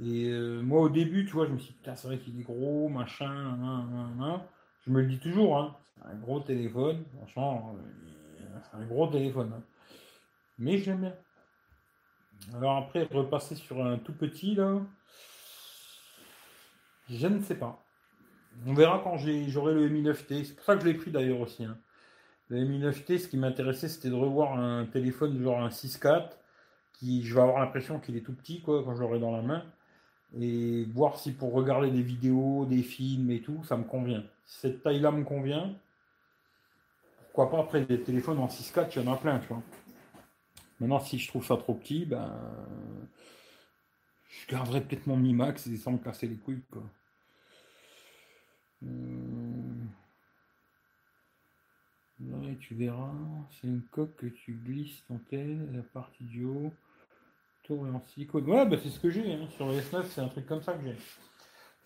Et 0.00 0.28
euh, 0.28 0.60
moi, 0.62 0.80
au 0.82 0.88
début, 0.88 1.24
tu 1.24 1.32
vois, 1.32 1.46
je 1.46 1.52
me 1.52 1.58
suis 1.58 1.72
dit, 1.72 1.78
putain, 1.78 1.96
c'est 1.96 2.06
vrai 2.08 2.18
qu'il 2.18 2.38
est 2.38 2.44
gros, 2.44 2.88
machin, 2.88 3.58
Je 4.86 4.90
me 4.90 5.00
le 5.00 5.06
dis 5.06 5.18
toujours, 5.18 5.58
hein. 5.58 5.76
Un 6.04 6.14
gros 6.14 6.40
téléphone. 6.40 7.04
Franchement, 7.16 7.76
euh, 7.76 8.58
c'est 8.62 8.76
un 8.76 8.86
gros 8.86 9.08
téléphone. 9.08 9.52
Hein. 9.56 9.62
Mais 10.58 10.78
j'aime 10.78 11.00
bien. 11.00 11.14
Alors 12.54 12.76
après, 12.76 13.08
repasser 13.10 13.56
sur 13.56 13.84
un 13.84 13.98
tout 13.98 14.12
petit, 14.12 14.54
là. 14.54 14.80
Je 17.10 17.26
ne 17.26 17.42
sais 17.42 17.56
pas. 17.56 17.84
On 18.66 18.74
verra 18.74 19.00
quand 19.02 19.16
j'aurai 19.16 19.74
le 19.74 19.88
Mi 19.88 20.02
9T. 20.02 20.44
C'est 20.44 20.54
pour 20.54 20.64
ça 20.64 20.76
que 20.76 20.82
je 20.82 20.86
l'ai 20.86 20.94
pris 20.94 21.10
d'ailleurs 21.10 21.40
aussi. 21.40 21.64
Hein. 21.64 21.76
Le 22.48 22.64
Mi 22.64 22.80
9T, 22.80 23.18
ce 23.18 23.28
qui 23.28 23.36
m'intéressait, 23.36 23.88
c'était 23.88 24.10
de 24.10 24.14
revoir 24.14 24.58
un 24.58 24.86
téléphone 24.86 25.42
genre 25.42 25.60
un 25.60 25.68
6.4, 25.68 26.30
qui 26.92 27.24
je 27.24 27.34
vais 27.34 27.40
avoir 27.40 27.58
l'impression 27.60 27.98
qu'il 27.98 28.16
est 28.16 28.22
tout 28.22 28.34
petit 28.34 28.62
quoi, 28.62 28.84
quand 28.84 28.94
je 28.94 29.00
l'aurai 29.00 29.18
dans 29.18 29.32
la 29.32 29.42
main. 29.42 29.64
Et 30.36 30.84
voir 30.92 31.18
si 31.18 31.32
pour 31.32 31.52
regarder 31.52 31.90
des 31.90 32.02
vidéos, 32.02 32.66
des 32.66 32.82
films 32.82 33.30
et 33.30 33.40
tout, 33.40 33.64
ça 33.64 33.76
me 33.76 33.84
convient. 33.84 34.24
Cette 34.44 34.82
taille-là 34.82 35.10
me 35.10 35.24
convient, 35.24 35.74
pourquoi 37.38 37.50
pas 37.50 37.60
après 37.60 37.84
des 37.84 38.02
téléphones 38.02 38.38
en 38.38 38.48
6.4, 38.48 38.90
il 38.96 39.02
y 39.04 39.08
en 39.08 39.12
a 39.12 39.16
plein, 39.16 39.38
tu 39.38 39.48
vois. 39.48 39.62
Maintenant, 40.80 41.00
si 41.00 41.18
je 41.18 41.28
trouve 41.28 41.44
ça 41.44 41.56
trop 41.56 41.74
petit, 41.74 42.04
ben, 42.04 42.36
je 44.28 44.46
garderai 44.48 44.80
peut-être 44.80 45.06
mon 45.06 45.16
Mi 45.16 45.32
Max 45.34 45.66
et 45.66 45.76
sans 45.76 45.92
me 45.92 45.98
casser 45.98 46.26
les 46.26 46.36
couilles, 46.36 46.62
quoi. 46.70 46.82
Euh, 48.84 48.88
tu 52.60 52.74
verras, 52.74 53.14
c'est 53.50 53.68
une 53.68 53.82
coque 53.82 54.16
que 54.16 54.26
tu 54.26 54.54
glisses 54.54 55.04
ton 55.06 55.18
tel, 55.30 55.72
la 55.72 55.82
partie 55.82 56.24
du 56.24 56.44
haut, 56.44 56.72
en 57.70 58.00
silicone. 58.00 58.48
Ouais, 58.48 58.66
bah 58.66 58.76
c'est 58.82 58.88
ce 58.88 59.00
que 59.00 59.10
j'ai. 59.10 59.32
Hein. 59.32 59.46
Sur 59.56 59.66
le 59.68 59.74
S9, 59.74 60.04
c'est 60.08 60.20
un 60.20 60.28
truc 60.28 60.46
comme 60.46 60.62
ça 60.62 60.74
que 60.74 60.84
j'ai. 60.84 60.96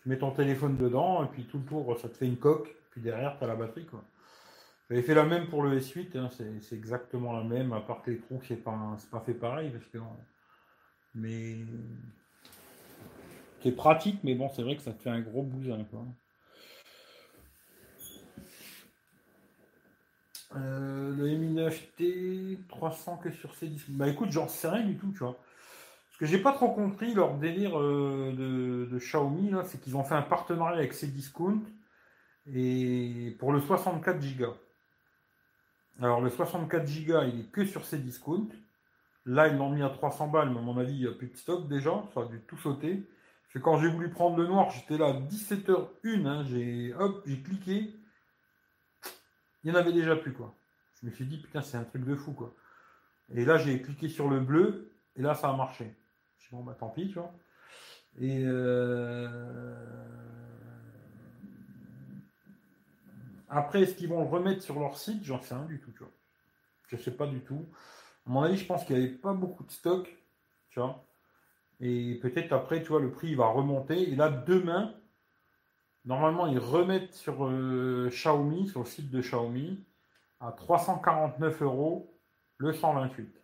Tu 0.01 0.09
mets 0.09 0.17
ton 0.17 0.31
téléphone 0.31 0.77
dedans, 0.77 1.23
et 1.23 1.27
puis 1.27 1.43
tout 1.45 1.59
le 1.59 1.65
tour, 1.65 1.97
ça 1.99 2.09
te 2.09 2.17
fait 2.17 2.27
une 2.27 2.37
coque, 2.37 2.75
puis 2.91 3.01
derrière, 3.01 3.37
tu 3.37 3.43
as 3.43 3.47
la 3.47 3.55
batterie. 3.55 3.85
quoi. 3.85 4.03
J'avais 4.89 5.01
fait 5.01 5.13
la 5.13 5.23
même 5.23 5.47
pour 5.47 5.63
le 5.63 5.79
S8, 5.79 6.17
hein. 6.17 6.29
c'est 6.61 6.75
exactement 6.75 7.33
la 7.33 7.43
même, 7.43 7.73
à 7.73 7.79
part 7.79 8.01
que 8.01 8.11
les 8.11 8.19
trous, 8.19 8.41
c'est 8.47 8.57
pas, 8.57 8.97
pas 9.11 9.21
fait 9.21 9.33
pareil, 9.33 9.69
parce 9.69 9.85
que. 9.85 9.97
Mais. 11.15 11.57
C'est 13.61 13.71
pratique, 13.71 14.19
mais 14.23 14.35
bon, 14.35 14.49
c'est 14.49 14.61
vrai 14.61 14.75
que 14.75 14.81
ça 14.81 14.91
te 14.91 15.01
fait 15.01 15.09
un 15.09 15.21
gros 15.21 15.41
bousin, 15.41 15.85
quoi. 15.85 16.05
Euh, 20.55 21.15
le 21.15 21.29
Mi 21.37 21.53
9T, 21.55 22.57
300 22.67 23.17
que 23.17 23.31
sur 23.31 23.55
ces 23.55 23.67
10 23.67 23.85
Bah 23.89 24.07
écoute, 24.07 24.31
j'en 24.31 24.47
sais 24.47 24.69
rien 24.69 24.85
du 24.85 24.95
tout, 24.95 25.11
tu 25.11 25.19
vois. 25.19 25.39
J'ai 26.23 26.37
pas 26.37 26.53
trop 26.53 26.71
compris 26.71 27.13
leur 27.13 27.35
délire 27.35 27.77
euh, 27.77 28.87
de, 28.89 28.97
Xiaomi, 28.97 29.49
là, 29.49 29.65
c'est 29.65 29.81
qu'ils 29.81 29.97
ont 29.97 30.05
fait 30.05 30.15
un 30.15 30.21
partenariat 30.21 30.77
avec 30.77 30.93
Cdiscount 30.93 31.61
et 32.47 33.35
pour 33.39 33.51
le 33.51 33.59
64 33.59 34.37
Go. 34.37 34.55
Alors 35.99 36.21
le 36.21 36.29
64 36.29 36.85
Go, 37.05 37.21
il 37.23 37.41
est 37.41 37.51
que 37.51 37.65
sur 37.65 37.83
Cdiscount. 37.83 38.47
Là, 39.25 39.49
ils 39.49 39.57
l'ont 39.57 39.69
mis 39.69 39.83
à 39.83 39.89
300 39.89 40.29
balles, 40.29 40.49
mais 40.49 40.59
à 40.59 40.61
mon 40.61 40.77
avis, 40.77 40.93
il 40.93 41.01
n'y 41.01 41.07
a 41.07 41.11
plus 41.11 41.27
de 41.27 41.35
stock 41.35 41.67
déjà, 41.67 42.03
ça 42.13 42.21
a 42.21 42.25
dû 42.25 42.39
tout 42.47 42.57
sauter. 42.57 43.05
que 43.53 43.59
quand 43.59 43.77
j'ai 43.79 43.89
voulu 43.89 44.09
prendre 44.09 44.37
le 44.37 44.47
noir, 44.47 44.69
j'étais 44.69 44.97
là 44.97 45.07
à 45.07 45.13
17h01, 45.13 46.25
hein, 46.25 46.45
j'ai 46.45 46.93
hop, 46.93 47.21
j'ai 47.25 47.41
cliqué, 47.41 47.93
il 49.63 49.71
n'y 49.71 49.71
en 49.71 49.75
avait 49.75 49.93
déjà 49.93 50.15
plus, 50.15 50.31
quoi. 50.31 50.55
Je 51.01 51.05
me 51.07 51.11
suis 51.11 51.25
dit, 51.25 51.37
putain, 51.37 51.61
c'est 51.61 51.77
un 51.77 51.83
truc 51.83 52.05
de 52.05 52.15
fou, 52.15 52.31
quoi. 52.31 52.55
Et 53.33 53.43
là, 53.43 53.57
j'ai 53.57 53.81
cliqué 53.81 54.07
sur 54.07 54.29
le 54.29 54.39
bleu, 54.39 54.93
et 55.17 55.21
là, 55.21 55.35
ça 55.35 55.49
a 55.49 55.55
marché. 55.57 55.93
Bon, 56.53 56.61
bah 56.61 56.75
tant 56.77 56.89
pis, 56.89 57.07
tu 57.07 57.15
vois. 57.15 57.33
Et 58.19 58.43
euh, 58.45 59.75
après, 63.49 63.81
est-ce 63.81 63.95
qu'ils 63.95 64.07
vont 64.07 64.21
le 64.21 64.27
remettre 64.27 64.61
sur 64.61 64.79
leur 64.79 64.95
site? 64.95 65.23
J'en 65.23 65.41
sais 65.41 65.55
rien 65.55 65.65
du 65.65 65.79
tout, 65.79 65.91
tu 65.93 65.97
vois. 65.97 66.11
Je 66.89 66.97
sais 66.97 67.09
pas 67.09 67.25
du 67.25 67.39
tout. 67.39 67.65
À 68.27 68.29
mon 68.29 68.43
avis, 68.43 68.57
je 68.57 68.67
pense 68.67 68.85
qu'il 68.85 68.95
n'y 68.95 69.03
avait 69.03 69.13
pas 69.13 69.33
beaucoup 69.33 69.63
de 69.63 69.71
stock, 69.71 70.15
tu 70.69 70.79
vois. 70.79 71.03
Et 71.79 72.19
peut-être 72.21 72.53
après, 72.53 72.83
tu 72.83 72.89
vois, 72.89 73.01
le 73.01 73.09
prix 73.09 73.33
va 73.33 73.47
remonter. 73.47 74.11
Et 74.11 74.15
là, 74.15 74.29
demain, 74.29 74.93
normalement, 76.05 76.45
ils 76.45 76.59
remettent 76.59 77.15
sur 77.15 77.47
euh, 77.47 78.09
Xiaomi, 78.11 78.67
sur 78.67 78.81
le 78.81 78.85
site 78.85 79.09
de 79.09 79.21
Xiaomi, 79.21 79.83
à 80.39 80.51
349 80.51 81.63
euros 81.63 82.15
le 82.57 82.73
128. 82.73 83.42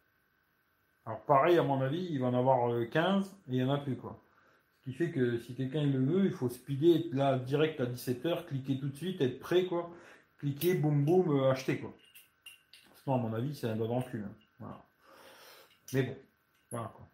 Alors 1.10 1.22
pareil, 1.22 1.58
à 1.58 1.64
mon 1.64 1.82
avis, 1.82 2.08
il 2.12 2.20
va 2.20 2.28
en 2.28 2.36
avoir 2.36 2.70
15 2.92 3.26
euh, 3.26 3.52
et 3.52 3.56
il 3.56 3.64
n'y 3.64 3.64
en 3.64 3.74
a 3.74 3.80
plus, 3.80 3.96
quoi. 3.96 4.22
Ce 4.78 4.84
qui 4.84 4.94
fait 4.94 5.10
que 5.10 5.40
si 5.40 5.56
quelqu'un 5.56 5.84
le 5.84 5.98
veut, 5.98 6.26
il 6.26 6.32
faut 6.32 6.50
speeder, 6.50 6.98
être 6.98 7.14
là 7.16 7.40
direct 7.40 7.82
à 7.82 7.88
17h, 7.88 8.46
cliquer 8.46 8.78
tout 8.78 8.90
de 8.90 8.96
suite, 8.96 9.20
être 9.20 9.40
prêt, 9.40 9.66
quoi. 9.66 9.90
Cliquer, 10.38 10.76
boum 10.76 11.04
boum, 11.04 11.32
euh, 11.32 11.50
acheter, 11.50 11.80
quoi. 11.80 11.96
Sinon, 13.02 13.16
à 13.16 13.18
mon 13.18 13.34
avis, 13.34 13.56
c'est 13.56 13.66
un 13.66 13.76
doigt 13.76 13.88
dans 13.88 13.98
le 13.98 14.04
cul. 14.04 14.24
Hein. 14.62 14.78
Mais 15.94 16.04
bon, 16.04 16.16
voilà, 16.70 16.94
quoi. 16.96 17.08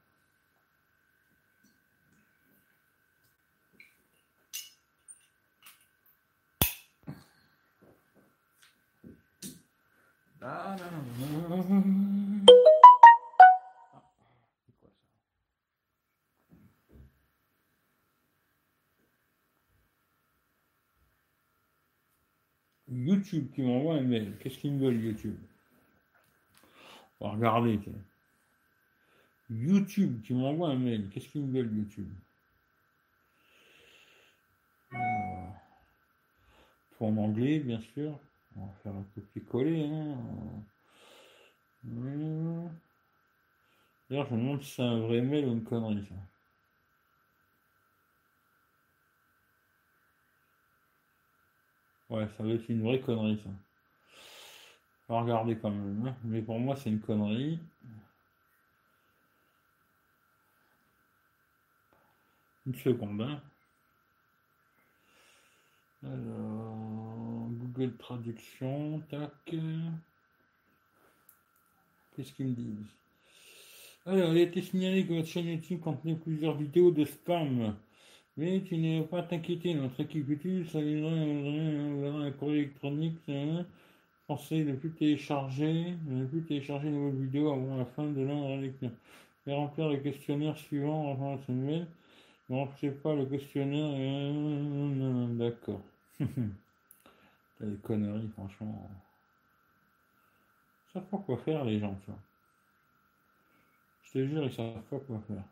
YouTube 22.95 23.51
qui 23.53 23.61
m'envoie 23.61 23.95
un 23.95 24.01
mail. 24.01 24.33
Qu'est-ce 24.39 24.57
qu'ils 24.57 24.73
me 24.73 24.85
veulent, 24.85 25.03
YouTube? 25.03 25.37
On 27.19 27.27
va 27.29 27.35
regarder. 27.35 27.79
YouTube 29.49 30.21
qui 30.23 30.33
m'envoie 30.33 30.69
un 30.69 30.77
mail. 30.77 31.09
Qu'est-ce 31.09 31.27
qu'ils 31.29 31.41
me 31.41 31.51
veulent, 31.51 31.75
YouTube? 31.75 32.09
Tout 36.97 37.05
en 37.05 37.17
anglais, 37.17 37.59
bien 37.59 37.79
sûr. 37.79 38.17
On 38.55 38.65
va 38.65 38.73
faire 38.83 38.93
un 38.93 39.03
copier-coller. 39.13 39.85
Hein. 39.85 40.17
D'ailleurs, 44.09 44.27
je 44.29 44.35
me 44.35 44.39
demande 44.39 44.63
si 44.63 44.71
c'est 44.71 44.81
un 44.81 44.99
vrai 45.01 45.21
mail 45.21 45.45
ou 45.45 45.51
une 45.51 45.63
connerie, 45.63 46.05
ça. 46.07 46.15
Ouais, 52.15 52.29
ça 52.37 52.43
va 52.43 52.51
être 52.51 52.69
une 52.69 52.81
vraie 52.81 53.01
connerie, 53.01 53.41
ça. 53.43 53.49
Va 55.09 55.19
regarder 55.19 55.57
quand 55.57 55.69
même. 55.69 56.07
Hein. 56.07 56.15
Mais 56.23 56.41
pour 56.41 56.57
moi, 56.57 56.77
c'est 56.77 56.89
une 56.89 57.01
connerie. 57.01 57.59
Une 62.65 62.75
seconde. 62.75 63.21
Hein. 63.21 63.41
Alors, 66.03 67.49
Google 67.49 67.97
Traduction, 67.97 69.01
tac. 69.09 69.31
Qu'est-ce 72.15 72.31
qu'ils 72.31 72.47
me 72.47 72.53
disent? 72.53 72.95
Alors, 74.05 74.31
il 74.31 74.37
a 74.37 74.41
été 74.43 74.61
signalé 74.61 75.05
que 75.05 75.15
votre 75.15 75.27
chaîne 75.27 75.47
YouTube 75.47 75.81
contenait 75.81 76.15
plusieurs 76.15 76.55
vidéos 76.55 76.91
de 76.91 77.03
spam. 77.03 77.75
Mais 78.37 78.61
tu 78.63 78.77
n'es 78.77 79.01
pas 79.03 79.23
t'inquiéter, 79.23 79.73
notre 79.73 80.01
équipe 80.01 80.29
utilise, 80.29 80.69
ça 80.69 80.79
un 80.79 82.31
courrier 82.31 82.63
électronique, 82.63 83.17
pensez 84.27 84.65
ne 84.65 84.75
plus 84.75 84.91
télécharger, 84.91 85.95
ne 86.05 86.25
plus 86.25 86.43
télécharger 86.43 86.89
une 86.89 86.95
nouvelle 86.95 87.23
vidéo 87.23 87.53
avant 87.53 87.77
la 87.77 87.85
fin 87.85 88.03
de 88.03 88.21
l'an 88.21 88.57
lecture. 88.57 88.91
Et 89.47 89.53
remplir 89.53 89.89
le 89.89 89.97
questionnaire 89.97 90.57
suivant 90.57 91.11
avant 91.11 91.35
la 91.35 91.41
semaine. 91.43 91.87
Ne 92.49 92.55
remplissez 92.57 92.91
pas 92.91 93.15
le 93.15 93.25
questionnaire. 93.25 93.91
D'accord. 95.35 95.81
T'as 96.19 97.65
des 97.65 97.77
conneries, 97.77 98.27
franchement. 98.29 98.89
Ils 100.89 100.93
savent 100.93 101.09
pas 101.09 101.17
quoi 101.19 101.37
faire, 101.37 101.63
les 101.63 101.79
gens, 101.79 101.95
tu 102.03 102.11
vois. 102.11 102.19
Je 104.03 104.11
te 104.11 104.25
jure, 104.25 104.43
ils 104.43 104.51
savent 104.51 104.81
pas 104.89 104.99
quoi 104.99 105.21
faire. 105.27 105.43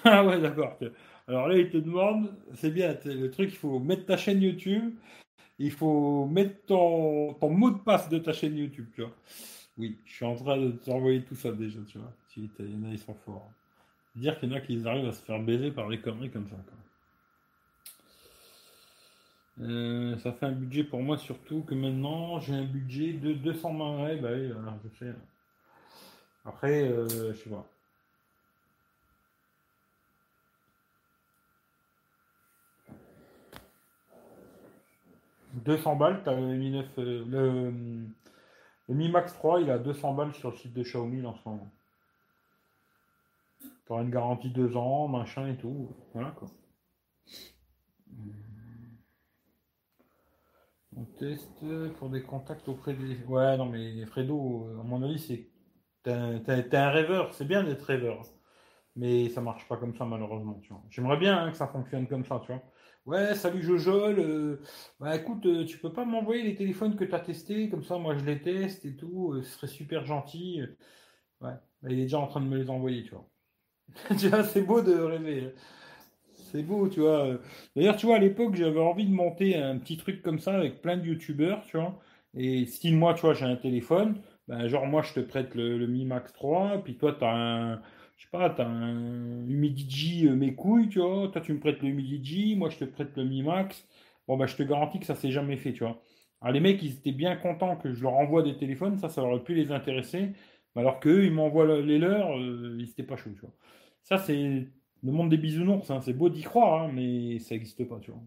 Ah 0.04 0.24
ouais, 0.24 0.40
d'accord. 0.40 0.78
Alors 1.28 1.48
là, 1.48 1.56
il 1.56 1.70
te 1.70 1.76
demande, 1.76 2.32
c'est 2.54 2.70
bien, 2.70 2.96
le 3.04 3.30
truc, 3.30 3.50
il 3.50 3.56
faut 3.56 3.78
mettre 3.78 4.06
ta 4.06 4.16
chaîne 4.16 4.40
YouTube, 4.40 4.94
il 5.58 5.72
faut 5.72 6.26
mettre 6.26 6.66
ton, 6.66 7.36
mot 7.42 7.70
de 7.70 7.78
passe 7.78 8.08
de 8.08 8.18
ta 8.18 8.32
chaîne 8.32 8.56
YouTube, 8.56 8.86
tu 8.94 9.02
vois. 9.02 9.12
Oui, 9.78 9.98
je 10.04 10.12
suis 10.14 10.24
en 10.24 10.36
train 10.36 10.56
de 10.56 10.70
t'envoyer 10.70 11.22
tout 11.22 11.34
ça 11.34 11.52
déjà, 11.52 11.80
tu 11.88 11.98
vois. 11.98 12.12
Il 12.36 12.44
y 12.44 12.76
en 12.76 12.88
a, 12.88 12.92
ils 12.92 12.98
sont 12.98 13.14
forts. 13.14 13.50
Dire 14.14 14.38
qu'il 14.38 14.50
y 14.50 14.52
en 14.52 14.56
a 14.56 14.60
qui 14.60 14.80
arrivent 14.86 15.08
à 15.08 15.12
se 15.12 15.22
faire 15.22 15.40
baiser 15.40 15.70
par 15.70 15.88
des 15.88 15.98
conneries 16.00 16.30
comme 16.30 16.46
ça. 16.48 16.56
Euh, 19.60 20.16
ça 20.18 20.32
fait 20.32 20.46
un 20.46 20.52
budget 20.52 20.84
pour 20.84 21.00
moi 21.00 21.16
surtout 21.16 21.62
que 21.62 21.74
maintenant 21.74 22.38
j'ai 22.40 22.52
un 22.52 22.64
budget 22.64 23.14
de 23.14 23.32
220 23.32 24.04
ouais, 24.04 24.16
bah 24.16 24.28
oui, 24.34 24.52
je 24.84 24.98
sais. 24.98 25.12
Après, 26.44 26.82
euh, 26.82 27.32
je 27.32 27.38
sais 27.38 27.50
pas. 27.50 27.66
200 35.66 35.96
balles, 35.96 36.22
tu 36.24 36.30
le 36.30 36.56
Mi 36.56 36.70
9, 36.70 36.86
euh, 36.98 37.24
le, 38.88 38.94
Mi 38.94 39.10
Max 39.10 39.34
3, 39.34 39.60
il 39.60 39.70
a 39.70 39.78
200 39.78 40.14
balles 40.14 40.34
sur 40.34 40.50
le 40.50 40.56
site 40.56 40.72
de 40.72 40.82
Xiaomi 40.82 41.24
en 41.26 41.34
ce 41.34 41.48
une 43.90 44.10
garantie 44.10 44.50
2 44.50 44.76
ans, 44.76 45.08
machin 45.08 45.48
et 45.48 45.56
tout. 45.56 45.90
Voilà 46.14 46.30
quoi. 46.30 46.48
On 50.96 51.04
teste 51.04 51.62
pour 51.98 52.08
des 52.08 52.22
contacts 52.22 52.68
auprès 52.68 52.94
des. 52.94 53.22
Ouais, 53.24 53.56
non, 53.58 53.66
mais 53.66 54.06
Fredo, 54.06 54.68
à 54.80 54.82
mon 54.82 55.02
avis, 55.02 55.18
c'est. 55.18 55.50
T'es 56.02 56.76
un, 56.76 56.90
rêveur, 56.90 57.34
c'est 57.34 57.44
bien 57.44 57.64
d'être 57.64 57.82
rêveur. 57.82 58.22
Mais 58.96 59.28
ça 59.28 59.40
marche 59.42 59.68
pas 59.68 59.76
comme 59.76 59.94
ça, 59.94 60.04
malheureusement, 60.06 60.58
tu 60.62 60.70
vois. 60.72 60.82
J'aimerais 60.90 61.18
bien 61.18 61.38
hein, 61.38 61.50
que 61.50 61.56
ça 61.56 61.68
fonctionne 61.68 62.06
comme 62.08 62.24
ça, 62.24 62.40
tu 62.44 62.52
vois. 62.52 62.62
Ouais, 63.04 63.34
salut 63.36 63.62
Jojol. 63.62 64.18
Euh, 64.18 64.60
bah 64.98 65.14
écoute, 65.16 65.46
euh, 65.46 65.64
tu 65.64 65.78
peux 65.78 65.92
pas 65.92 66.04
m'envoyer 66.04 66.42
les 66.42 66.54
téléphones 66.56 66.96
que 66.96 67.04
tu 67.04 67.14
as 67.14 67.20
testés, 67.20 67.68
comme 67.68 67.84
ça 67.84 67.98
moi 67.98 68.16
je 68.16 68.24
les 68.24 68.40
teste 68.42 68.84
et 68.84 68.96
tout, 68.96 69.32
euh, 69.34 69.42
ce 69.42 69.50
serait 69.50 69.66
super 69.68 70.04
gentil. 70.06 70.62
Ouais, 71.40 71.52
bah, 71.82 71.88
il 71.90 71.98
est 72.00 72.02
déjà 72.04 72.18
en 72.18 72.26
train 72.28 72.40
de 72.40 72.46
me 72.46 72.58
les 72.58 72.70
envoyer, 72.70 73.04
tu 73.04 73.12
vois. 73.12 73.28
tu 74.18 74.28
vois, 74.28 74.44
c'est 74.44 74.62
beau 74.62 74.82
de 74.82 74.94
rêver. 74.94 75.54
C'est 76.34 76.62
beau, 76.62 76.88
tu 76.88 77.00
vois. 77.00 77.38
D'ailleurs, 77.76 77.96
tu 77.96 78.06
vois, 78.06 78.16
à 78.16 78.18
l'époque, 78.18 78.54
j'avais 78.56 78.80
envie 78.80 79.06
de 79.06 79.12
monter 79.14 79.56
un 79.56 79.78
petit 79.78 79.96
truc 79.96 80.22
comme 80.22 80.38
ça 80.40 80.54
avec 80.56 80.82
plein 80.82 80.96
de 80.96 81.04
youtubeurs, 81.06 81.64
tu 81.66 81.76
vois. 81.78 81.98
Et 82.34 82.66
style, 82.66 82.96
moi, 82.96 83.14
tu 83.14 83.22
vois, 83.22 83.34
j'ai 83.34 83.46
un 83.46 83.56
téléphone. 83.56 84.22
Ben, 84.48 84.68
genre, 84.68 84.86
moi, 84.86 85.02
je 85.02 85.14
te 85.14 85.20
prête 85.20 85.54
le, 85.54 85.78
le 85.78 85.86
Mi 85.86 86.04
Max 86.04 86.32
3, 86.32 86.78
puis 86.84 86.96
toi, 86.98 87.14
tu 87.14 87.24
as 87.24 87.34
un 87.34 87.82
je 88.16 88.22
sais 88.22 88.28
pas, 88.30 88.50
t'as 88.50 88.66
un 88.66 89.46
Humidigi 89.48 90.26
euh, 90.26 90.34
mes 90.34 90.54
couilles, 90.54 90.88
tu 90.88 91.00
vois, 91.00 91.28
toi 91.28 91.40
tu 91.40 91.52
me 91.52 91.60
prêtes 91.60 91.82
le 91.82 91.88
Humidigi, 91.88 92.56
moi 92.56 92.70
je 92.70 92.78
te 92.78 92.84
prête 92.84 93.16
le 93.16 93.24
Mi 93.24 93.42
Max. 93.42 93.86
Bon 94.26 94.36
bah 94.36 94.46
je 94.46 94.56
te 94.56 94.62
garantis 94.62 94.98
que 95.00 95.06
ça 95.06 95.14
s'est 95.14 95.30
jamais 95.30 95.56
fait, 95.56 95.72
tu 95.72 95.84
vois. 95.84 96.02
Alors 96.40 96.52
les 96.54 96.60
mecs, 96.60 96.82
ils 96.82 96.92
étaient 96.94 97.12
bien 97.12 97.36
contents 97.36 97.76
que 97.76 97.92
je 97.92 98.02
leur 98.02 98.14
envoie 98.14 98.42
des 98.42 98.56
téléphones, 98.56 98.98
ça, 98.98 99.08
ça 99.08 99.22
aurait 99.22 99.42
pu 99.44 99.54
les 99.54 99.72
intéresser. 99.72 100.32
Alors 100.76 101.00
qu'eux, 101.00 101.24
ils 101.24 101.32
m'envoient 101.32 101.80
les 101.80 101.98
leurs, 101.98 102.36
euh, 102.38 102.76
ils 102.78 102.90
étaient 102.90 103.02
pas 103.02 103.16
chauds, 103.16 103.30
tu 103.32 103.40
vois. 103.40 103.54
Ça, 104.02 104.18
c'est 104.18 104.68
le 105.02 105.12
monde 105.12 105.30
des 105.30 105.38
bisounours, 105.38 105.90
hein. 105.90 106.00
c'est 106.02 106.12
beau 106.12 106.28
d'y 106.28 106.42
croire, 106.42 106.82
hein, 106.84 106.92
mais 106.92 107.38
ça 107.38 107.54
n'existe 107.54 107.84
pas, 107.88 107.98
tu 108.00 108.10
vois. 108.10 108.22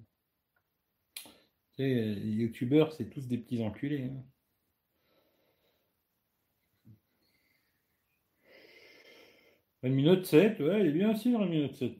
les 1.78 2.13
youtubeurs, 2.16 2.93
c'est 2.93 3.09
tous 3.09 3.28
des 3.28 3.38
petits 3.38 3.63
enculés. 3.63 4.03
Hein. 4.05 4.24
Redmi 9.82 10.03
Note 10.03 10.25
7, 10.25 10.59
ouais, 10.59 10.82
il 10.82 10.88
est 10.88 10.91
bien 10.91 11.11
aussi 11.11 11.32
le 11.32 11.38
Redmi 11.38 11.61
Note 11.61 11.75
7. 11.75 11.93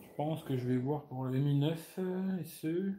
Je 0.00 0.24
pense 0.24 0.42
que 0.42 0.56
je 0.56 0.66
vais 0.66 0.78
voir 0.78 1.06
pour 1.06 1.26
le 1.26 1.38
Mi 1.38 1.54
9 1.54 2.00
et 2.40 2.44
ce. 2.44 2.92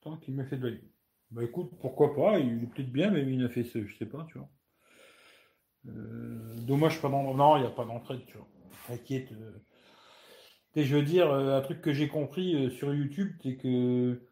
Tant 0.00 0.16
qu'il 0.16 0.34
me 0.34 0.42
fait 0.44 0.56
de 0.56 0.62
valide. 0.62 0.90
Bah 1.30 1.44
écoute, 1.44 1.70
pourquoi 1.82 2.14
pas, 2.14 2.38
il 2.38 2.62
est 2.62 2.66
peut-être 2.66 2.90
bien, 2.90 3.10
mais 3.10 3.24
Mi 3.24 3.36
9 3.36 3.58
et 3.58 3.64
ce, 3.64 3.84
je 3.84 3.94
sais 3.98 4.06
pas, 4.06 4.26
tu 4.30 4.38
vois. 4.38 4.48
Euh, 5.88 6.54
dommage 6.66 7.02
pas 7.02 7.10
dans... 7.10 7.34
Non, 7.34 7.58
il 7.58 7.60
n'y 7.60 7.66
a 7.66 7.70
pas 7.70 7.84
d'entrée, 7.84 8.24
tu 8.26 8.38
vois. 8.38 8.48
T'inquiète. 8.86 9.30
Euh... 9.32 9.60
je 10.76 10.96
veux 10.96 11.02
dire, 11.02 11.30
euh, 11.30 11.58
un 11.58 11.60
truc 11.60 11.82
que 11.82 11.92
j'ai 11.92 12.08
compris 12.08 12.70
sur 12.70 12.94
YouTube, 12.94 13.34
c'est 13.42 13.56
que 13.56 14.26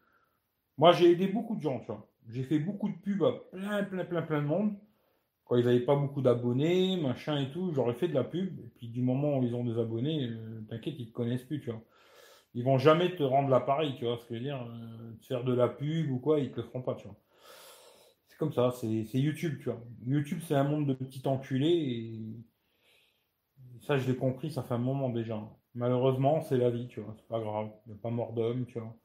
moi 0.79 0.91
j'ai 0.93 1.11
aidé 1.11 1.27
beaucoup 1.27 1.57
de 1.57 1.61
gens, 1.61 1.79
tu 1.81 1.87
vois. 1.87 2.09
J'ai 2.27 2.43
fait 2.43 2.57
beaucoup 2.57 2.89
de 2.89 2.97
pubs 2.97 3.23
à 3.23 3.33
plein, 3.51 3.83
plein, 3.83 4.05
plein, 4.05 4.21
plein 4.23 4.41
de 4.41 4.47
monde. 4.47 4.75
Quand 5.49 5.57
ils 5.57 5.65
n'avaient 5.65 5.79
pas 5.79 5.95
beaucoup 5.95 6.21
d'abonnés, 6.21 6.95
machin 6.97 7.41
et 7.41 7.49
tout, 7.49 7.71
j'aurais 7.73 7.95
fait 7.95 8.07
de 8.07 8.13
la 8.13 8.23
pub. 8.23 8.59
Et 8.59 8.69
puis 8.75 8.87
du 8.87 9.01
moment 9.01 9.39
où 9.39 9.43
ils 9.43 9.55
ont 9.55 9.63
des 9.65 9.79
abonnés, 9.79 10.29
euh, 10.29 10.61
t'inquiète, 10.69 10.93
ils 10.99 11.07
te 11.07 11.11
connaissent 11.11 11.43
plus, 11.43 11.59
tu 11.59 11.71
vois. 11.71 11.81
Ils 12.53 12.63
vont 12.63 12.77
jamais 12.77 13.15
te 13.15 13.23
rendre 13.23 13.49
l'appareil, 13.49 13.95
tu 13.97 14.05
vois 14.05 14.17
ce 14.17 14.25
que 14.25 14.35
je 14.35 14.39
veux 14.39 14.45
dire. 14.45 14.61
Euh, 14.61 15.13
faire 15.27 15.43
de 15.43 15.53
la 15.53 15.67
pub 15.67 16.11
ou 16.11 16.19
quoi, 16.19 16.39
ils 16.39 16.51
te 16.51 16.57
le 16.57 16.63
feront 16.63 16.83
pas, 16.83 16.93
tu 16.93 17.07
vois. 17.07 17.17
C'est 18.27 18.37
comme 18.37 18.53
ça, 18.53 18.71
c'est 18.79 19.19
YouTube, 19.19 19.57
tu 19.59 19.65
vois. 19.65 19.81
YouTube, 20.05 20.39
c'est 20.47 20.55
un 20.55 20.63
monde 20.63 20.85
de 20.87 20.93
petits 20.93 21.27
enculés 21.27 21.67
et 21.67 22.21
ça, 23.81 23.97
je 23.97 24.07
l'ai 24.07 24.15
compris, 24.15 24.51
ça 24.51 24.61
fait 24.61 24.75
un 24.75 24.77
moment 24.77 25.09
déjà. 25.09 25.41
Malheureusement, 25.73 26.41
c'est 26.41 26.57
la 26.57 26.69
vie, 26.69 26.87
tu 26.89 27.01
vois. 27.01 27.15
C'est 27.17 27.27
pas 27.27 27.39
grave. 27.39 27.71
Il 27.87 27.93
n'y 27.93 27.97
a 27.97 28.01
pas 28.01 28.11
mort 28.11 28.33
d'homme, 28.33 28.67
tu 28.67 28.79
vois. 28.79 28.95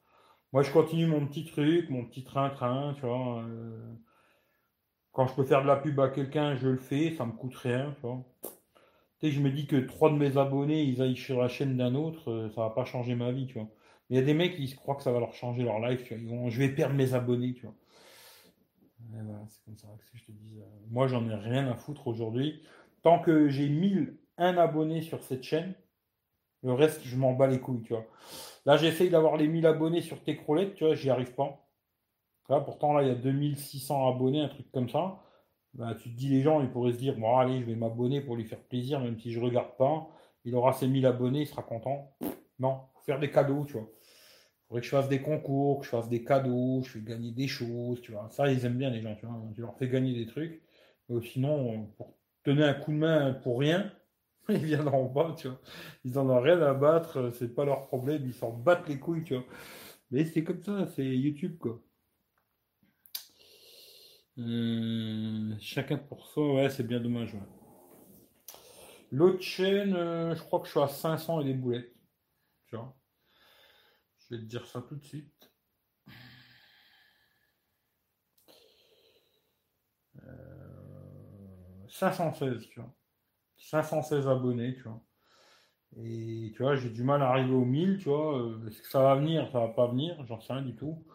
Moi, 0.53 0.61
je 0.61 0.71
continue 0.71 1.07
mon 1.07 1.25
petit 1.25 1.45
truc, 1.45 1.89
mon 1.89 2.05
petit 2.05 2.23
train-train, 2.23 2.93
tu 2.95 3.01
vois. 3.01 3.43
Euh, 3.43 3.95
quand 5.15 5.27
je 5.27 5.33
peux 5.33 5.45
faire 5.45 5.61
de 5.61 5.67
la 5.67 5.77
pub 5.77 5.97
à 6.01 6.09
quelqu'un, 6.09 6.57
je 6.57 6.67
le 6.67 6.77
fais, 6.77 7.15
ça 7.15 7.25
me 7.25 7.31
coûte 7.31 7.55
rien, 7.55 7.95
tu 8.01 8.07
sais, 9.21 9.31
je 9.31 9.39
me 9.39 9.49
dis 9.49 9.65
que 9.65 9.77
trois 9.77 10.09
de 10.09 10.17
mes 10.17 10.37
abonnés, 10.37 10.83
ils 10.83 11.01
aillent 11.01 11.15
sur 11.15 11.41
la 11.41 11.47
chaîne 11.47 11.77
d'un 11.77 11.95
autre, 11.95 12.29
euh, 12.29 12.49
ça 12.49 12.61
va 12.61 12.69
pas 12.69 12.83
changer 12.83 13.15
ma 13.15 13.31
vie, 13.31 13.47
tu 13.47 13.53
vois. 13.57 13.69
Il 14.09 14.17
y 14.17 14.19
a 14.19 14.21
des 14.21 14.33
mecs 14.33 14.57
qui 14.57 14.75
croient 14.75 14.95
que 14.95 15.03
ça 15.03 15.13
va 15.13 15.21
leur 15.21 15.33
changer 15.33 15.63
leur 15.63 15.79
life, 15.79 16.05
je 16.11 16.59
vais 16.59 16.67
perdre 16.67 16.95
mes 16.95 17.13
abonnés, 17.13 17.53
tu 17.53 17.65
vois. 17.65 17.75
c'est 19.47 19.63
comme 19.63 19.77
ça 19.77 19.87
que 20.11 20.17
je 20.17 20.25
te 20.25 20.31
dis. 20.33 20.59
Euh, 20.59 20.65
moi, 20.91 21.07
j'en 21.07 21.27
ai 21.29 21.35
rien 21.35 21.65
à 21.71 21.75
foutre 21.75 22.07
aujourd'hui. 22.07 22.61
Tant 23.01 23.19
que 23.19 23.47
j'ai 23.47 23.69
1001 23.69 24.57
abonnés 24.57 25.01
sur 25.01 25.23
cette 25.23 25.43
chaîne, 25.43 25.75
le 26.61 26.73
reste, 26.73 27.01
je 27.05 27.15
m'en 27.15 27.31
bats 27.31 27.47
les 27.47 27.61
couilles. 27.61 27.87
Là, 28.65 28.75
j'essaye 28.75 29.09
d'avoir 29.09 29.37
les 29.37 29.47
1000 29.47 29.65
abonnés 29.65 30.01
sur 30.01 30.21
Techroulette, 30.23 30.75
tu 30.75 30.83
vois, 30.83 30.93
j'y 30.93 31.09
arrive 31.09 31.33
pas. 31.35 31.64
Pourtant, 32.47 32.93
là, 32.93 33.03
il 33.03 33.07
y 33.07 33.11
a 33.11 33.15
2600 33.15 34.07
abonnés, 34.15 34.41
un 34.41 34.47
truc 34.49 34.71
comme 34.71 34.89
ça. 34.89 35.19
Bah, 35.73 35.95
tu 35.95 36.09
te 36.11 36.15
dis, 36.17 36.29
les 36.29 36.41
gens, 36.41 36.61
ils 36.61 36.69
pourraient 36.69 36.93
se 36.93 36.97
dire, 36.97 37.17
bon, 37.17 37.37
allez, 37.37 37.59
je 37.59 37.65
vais 37.65 37.75
m'abonner 37.75 38.21
pour 38.21 38.35
lui 38.35 38.45
faire 38.45 38.61
plaisir, 38.61 38.99
même 38.99 39.19
si 39.19 39.31
je 39.31 39.39
regarde 39.39 39.75
pas. 39.77 40.07
Il 40.45 40.55
aura 40.55 40.73
ses 40.73 40.87
1000 40.87 41.05
abonnés, 41.05 41.41
il 41.41 41.47
sera 41.47 41.63
content. 41.63 42.15
Non, 42.59 42.81
faut 42.93 43.01
faire 43.01 43.19
des 43.19 43.31
cadeaux, 43.31 43.65
tu 43.65 43.73
vois. 43.73 43.89
Il 44.65 44.67
faudrait 44.67 44.81
que 44.81 44.85
je 44.87 44.91
fasse 44.91 45.09
des 45.09 45.21
concours, 45.21 45.79
que 45.79 45.85
je 45.85 45.89
fasse 45.89 46.09
des 46.09 46.23
cadeaux, 46.23 46.81
je 46.83 46.91
fais 46.91 47.01
gagner 47.01 47.31
des 47.31 47.47
choses, 47.47 48.01
tu 48.01 48.11
vois. 48.13 48.29
Ça, 48.31 48.51
ils 48.51 48.65
aiment 48.65 48.77
bien, 48.77 48.89
les 48.91 49.01
gens, 49.01 49.15
tu 49.15 49.25
vois. 49.25 49.41
Tu 49.55 49.61
leur 49.61 49.75
fais 49.77 49.89
gagner 49.89 50.13
des 50.13 50.27
trucs. 50.27 50.61
Sinon, 51.23 51.87
pour 51.97 52.15
tenir 52.43 52.67
un 52.67 52.73
coup 52.73 52.91
de 52.91 52.97
main 52.97 53.33
pour 53.33 53.59
rien, 53.59 53.91
ils 54.49 54.57
viendront 54.65 55.09
pas, 55.09 55.33
tu 55.37 55.47
vois. 55.47 55.59
Ils 56.03 56.17
en 56.19 56.29
ont 56.29 56.41
rien 56.41 56.61
à 56.61 56.73
battre, 56.73 57.31
c'est 57.33 57.53
pas 57.53 57.65
leur 57.65 57.87
problème, 57.87 58.23
ils 58.25 58.33
s'en 58.33 58.51
battent 58.51 58.87
les 58.87 58.99
couilles, 58.99 59.23
tu 59.23 59.35
vois. 59.35 59.45
Mais 60.11 60.25
c'est 60.25 60.43
comme 60.43 60.63
ça, 60.63 60.87
c'est 60.95 61.05
YouTube, 61.05 61.57
quoi. 61.59 61.81
Euh, 64.37 65.55
chacun 65.59 65.97
pour 65.97 66.25
soi, 66.27 66.53
ouais, 66.55 66.69
c'est 66.69 66.83
bien 66.83 66.99
dommage, 66.99 67.35
L'autre 69.11 69.41
chaîne, 69.41 69.95
euh, 69.95 70.35
je 70.35 70.41
crois 70.41 70.59
que 70.59 70.65
je 70.65 70.71
suis 70.71 70.79
à 70.81 70.87
500 70.87 71.41
et 71.41 71.45
des 71.45 71.53
boulettes. 71.53 71.93
Tu 72.67 72.75
vois? 72.75 72.95
Je 74.17 74.35
vais 74.35 74.41
te 74.41 74.47
dire 74.47 74.65
ça 74.67 74.81
tout 74.81 74.95
de 74.95 75.03
suite. 75.03 75.51
516, 81.87 82.41
euh, 82.43 82.59
tu 82.69 82.79
vois. 82.79 82.93
516 83.57 84.27
abonnés, 84.27 84.75
tu 84.75 84.83
vois. 84.83 85.01
Et 85.97 86.51
tu 86.55 86.63
vois, 86.63 86.75
j'ai 86.75 86.89
du 86.89 87.03
mal 87.03 87.21
à 87.21 87.29
arriver 87.29 87.53
aux 87.53 87.63
1000, 87.63 87.99
tu 87.99 88.09
vois. 88.09 88.37
Euh, 88.37 88.67
est-ce 88.67 88.81
que 88.81 88.87
ça 88.89 89.01
va 89.01 89.15
venir? 89.15 89.49
Ça 89.51 89.59
va 89.59 89.69
pas 89.69 89.87
venir 89.87 90.23
J'en 90.25 90.41
sais 90.41 90.53
rien 90.53 90.61
du 90.61 90.75
tout. 90.75 91.05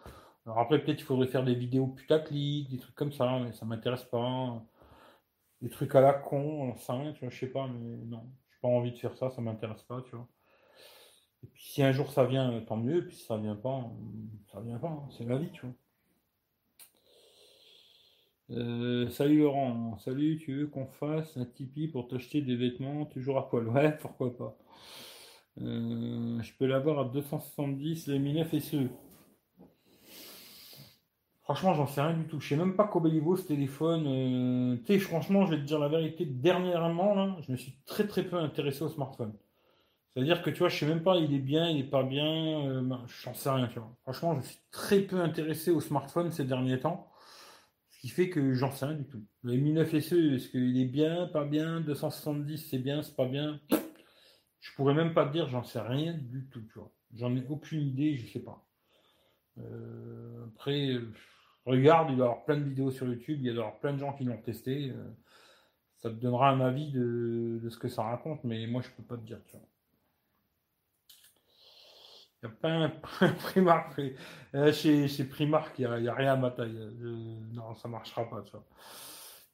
Alors 0.47 0.59
après, 0.59 0.83
peut-être 0.83 0.99
qu'il 0.99 1.07
faudrait 1.07 1.29
faire 1.29 1.45
des 1.45 1.55
vidéos 1.55 1.87
putaclic, 1.89 2.71
des 2.71 2.79
trucs 2.79 2.95
comme 2.95 3.13
ça, 3.13 3.39
mais 3.41 3.53
ça 3.53 3.67
m'intéresse 3.67 4.05
pas. 4.05 4.63
Des 5.63 5.69
trucs 5.71 5.95
à 5.95 6.01
la 6.01 6.15
con, 6.15 6.71
enfin, 6.71 7.13
tu 7.15 7.21
vois, 7.21 7.31
je 7.31 7.39
sais 7.39 7.47
pas, 7.47 7.67
mais 7.69 7.97
non. 8.07 8.25
J'ai 8.51 8.59
pas 8.63 8.69
envie 8.69 8.93
de 8.93 8.99
faire 8.99 9.17
ça, 9.17 9.31
ça 9.31 9.41
m'intéresse 9.43 9.83
pas, 9.83 10.03
tu 10.03 10.17
vois. 10.17 10.27
Et 11.43 11.47
puis 11.47 11.63
si 11.65 11.83
un 11.83 11.93
jour 11.93 12.11
ça 12.13 12.25
vient, 12.25 12.61
tant 12.67 12.77
mieux. 12.77 12.99
Et 12.99 13.03
puis 13.03 13.17
si 13.17 13.25
ça 13.25 13.37
vient 13.37 13.57
pas, 13.57 13.91
ça 14.53 14.61
vient 14.61 14.79
pas. 14.79 14.89
Hein. 14.89 15.09
C'est 15.17 15.25
la 15.25 15.39
vie, 15.39 15.51
tu 15.53 15.63
vois. 15.67 15.75
Euh, 18.51 19.09
salut 19.11 19.39
Laurent, 19.41 19.97
salut, 19.99 20.39
tu 20.39 20.53
veux 20.57 20.67
qu'on 20.67 20.87
fasse 20.87 21.37
un 21.37 21.45
Tipeee 21.45 21.87
pour 21.87 22.09
t'acheter 22.09 22.43
des 22.43 22.57
vêtements 22.57 23.07
toujours 23.07 23.39
à 23.39 23.49
poil? 23.49 23.69
Ouais, 23.69 23.97
pourquoi 23.99 24.37
pas. 24.37 24.57
Euh, 25.61 26.43
je 26.43 26.53
peux 26.59 26.67
l'avoir 26.67 26.99
à 26.99 27.05
270 27.05 28.09
les 28.09 28.19
Mi 28.19 28.35
9 28.35 28.59
SE. 28.61 28.89
Franchement, 31.51 31.75
j'en 31.75 31.89
sais 31.89 32.01
rien 32.01 32.17
du 32.17 32.29
tout. 32.29 32.39
Je 32.39 32.47
sais 32.47 32.57
même 32.57 32.77
pas 32.77 32.89
il 33.07 33.21
vaut 33.21 33.37
ce 33.37 33.49
téléphone. 33.49 34.05
Euh, 34.07 34.77
tu 34.87 34.93
sais, 34.93 34.99
franchement, 35.01 35.47
je 35.47 35.51
vais 35.51 35.57
te 35.57 35.67
dire 35.67 35.81
la 35.81 35.89
vérité. 35.89 36.25
Dernièrement, 36.25 37.43
je 37.43 37.51
me 37.51 37.57
suis 37.57 37.75
très 37.87 38.07
très 38.07 38.23
peu 38.23 38.37
intéressé 38.37 38.83
au 38.83 38.89
smartphone. 38.89 39.33
C'est-à-dire 40.15 40.43
que 40.43 40.51
tu 40.51 40.61
vois, 40.61 40.69
je 40.69 40.79
sais 40.79 40.87
même 40.87 41.03
pas, 41.03 41.17
il 41.17 41.35
est 41.35 41.41
bien, 41.41 41.69
il 41.69 41.81
est 41.81 41.91
pas 41.91 42.05
bien. 42.05 42.81
Ben, 42.83 43.05
j'en 43.25 43.35
sais 43.35 43.51
rien, 43.51 43.67
tu. 43.67 43.81
Franchement, 44.03 44.41
je 44.41 44.47
suis 44.47 44.61
très 44.71 45.01
peu 45.01 45.21
intéressé 45.21 45.73
au 45.73 45.81
smartphone 45.81 46.31
ces 46.31 46.45
derniers 46.45 46.79
temps 46.79 47.11
qui 48.01 48.11
fait 48.11 48.31
que 48.31 48.55
j'en 48.55 48.71
sais 48.71 48.87
rien 48.87 48.95
du 48.95 49.09
tout. 49.09 49.25
Le 49.43 49.57
Mi 49.57 49.73
9 49.73 49.91
SE, 49.99 50.35
est-ce 50.37 50.51
qu'il 50.51 50.81
est 50.81 50.85
bien, 50.85 51.27
pas 51.27 51.45
bien? 51.45 51.81
270, 51.81 52.59
c'est 52.71 52.79
bien, 52.79 53.03
c'est 53.03 53.17
pas 53.17 53.27
bien? 53.27 53.61
Je 54.61 54.73
pourrais 54.77 54.95
même 54.95 55.15
pas 55.15 55.27
te 55.27 55.33
dire, 55.33 55.49
j'en 55.49 55.65
sais 55.65 55.81
rien 55.81 56.15
du 56.15 56.47
tout, 56.47 56.63
tu 56.73 56.79
vois. 56.79 56.93
J'en 57.13 57.35
ai 57.35 57.45
aucune 57.49 57.81
idée, 57.81 58.17
je 58.17 58.33
sais 58.33 58.45
pas. 58.45 58.65
Euh, 59.59 60.47
après, 60.47 60.97
regarde, 61.71 62.11
il 62.11 62.17
doit 62.17 62.27
y 62.27 62.29
avoir 62.29 62.45
plein 62.45 62.57
de 62.57 62.65
vidéos 62.65 62.91
sur 62.91 63.07
YouTube, 63.07 63.39
il 63.41 63.47
y 63.47 63.49
a 63.51 63.53
avoir 63.53 63.79
plein 63.79 63.93
de 63.93 63.99
gens 63.99 64.13
qui 64.13 64.25
l'ont 64.25 64.41
testé. 64.41 64.91
Euh, 64.91 65.11
ça 65.99 66.11
te 66.11 66.15
donnera 66.15 66.51
un 66.51 66.61
avis 66.61 66.91
de, 66.91 67.61
ce 67.69 67.79
que 67.79 67.89
ça 67.89 68.03
raconte, 68.03 68.43
mais 68.45 68.67
moi 68.67 68.83
je 68.83 68.89
peux 68.91 69.03
pas 69.03 69.17
te 69.17 69.27
dire, 69.27 69.39
tu 69.47 69.57
vois. 69.57 69.67
Il 72.43 72.49
n'y 72.49 72.53
a 72.53 72.57
pas 72.57 72.69
un, 73.27 73.33
Primark. 73.33 74.01
Euh, 74.55 74.73
chez, 74.73 75.09
chez 75.09 75.25
Primark, 75.25 75.79
il 75.79 75.89
n'y 76.01 76.09
a, 76.09 76.15
rien 76.15 76.33
à 76.33 76.37
ma 76.37 76.51
taille. 76.51 76.79
non, 77.53 77.75
ça 77.75 77.89
marchera 77.89 78.29
pas, 78.29 78.43
tu 78.43 78.53
vois. 78.53 78.67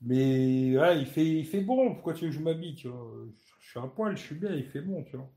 Mais 0.03 0.69
il 0.69 1.07
fait, 1.07 1.27
il 1.27 1.47
fait 1.47 1.63
bon. 1.63 1.95
Pourquoi 1.95 2.15
tu 2.15 2.25
veux 2.25 2.31
que 2.31 2.37
je 2.37 2.41
m'habille, 2.41 2.77
Je 2.79 2.91
suis 3.61 3.81
à 3.81 3.87
poil, 3.89 4.17
je 4.17 4.23
suis 4.23 4.35
bien, 4.37 4.53
il 4.53 4.65
fait 4.65 4.83
bon, 4.83 5.03
tu 5.05 5.17
vois. 5.17 5.31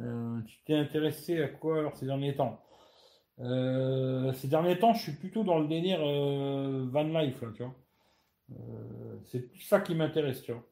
Euh, 0.00 0.40
tu 0.42 0.58
t'es 0.64 0.74
intéressé 0.74 1.42
à 1.42 1.48
quoi 1.48 1.78
alors 1.78 1.96
ces 1.96 2.06
derniers 2.06 2.34
temps? 2.34 2.62
Euh, 3.40 4.32
Ces 4.34 4.48
derniers 4.48 4.78
temps, 4.78 4.94
je 4.94 5.02
suis 5.02 5.12
plutôt 5.12 5.44
dans 5.44 5.58
le 5.58 5.68
délire 5.68 6.00
van 6.00 7.04
life, 7.04 7.42
tu 7.54 7.62
vois. 7.62 7.74
c'est 9.24 9.52
tout 9.52 9.60
ça 9.60 9.80
qui 9.80 9.94
m'intéresse, 9.94 10.42
tu 10.42 10.52
vois. 10.52 10.64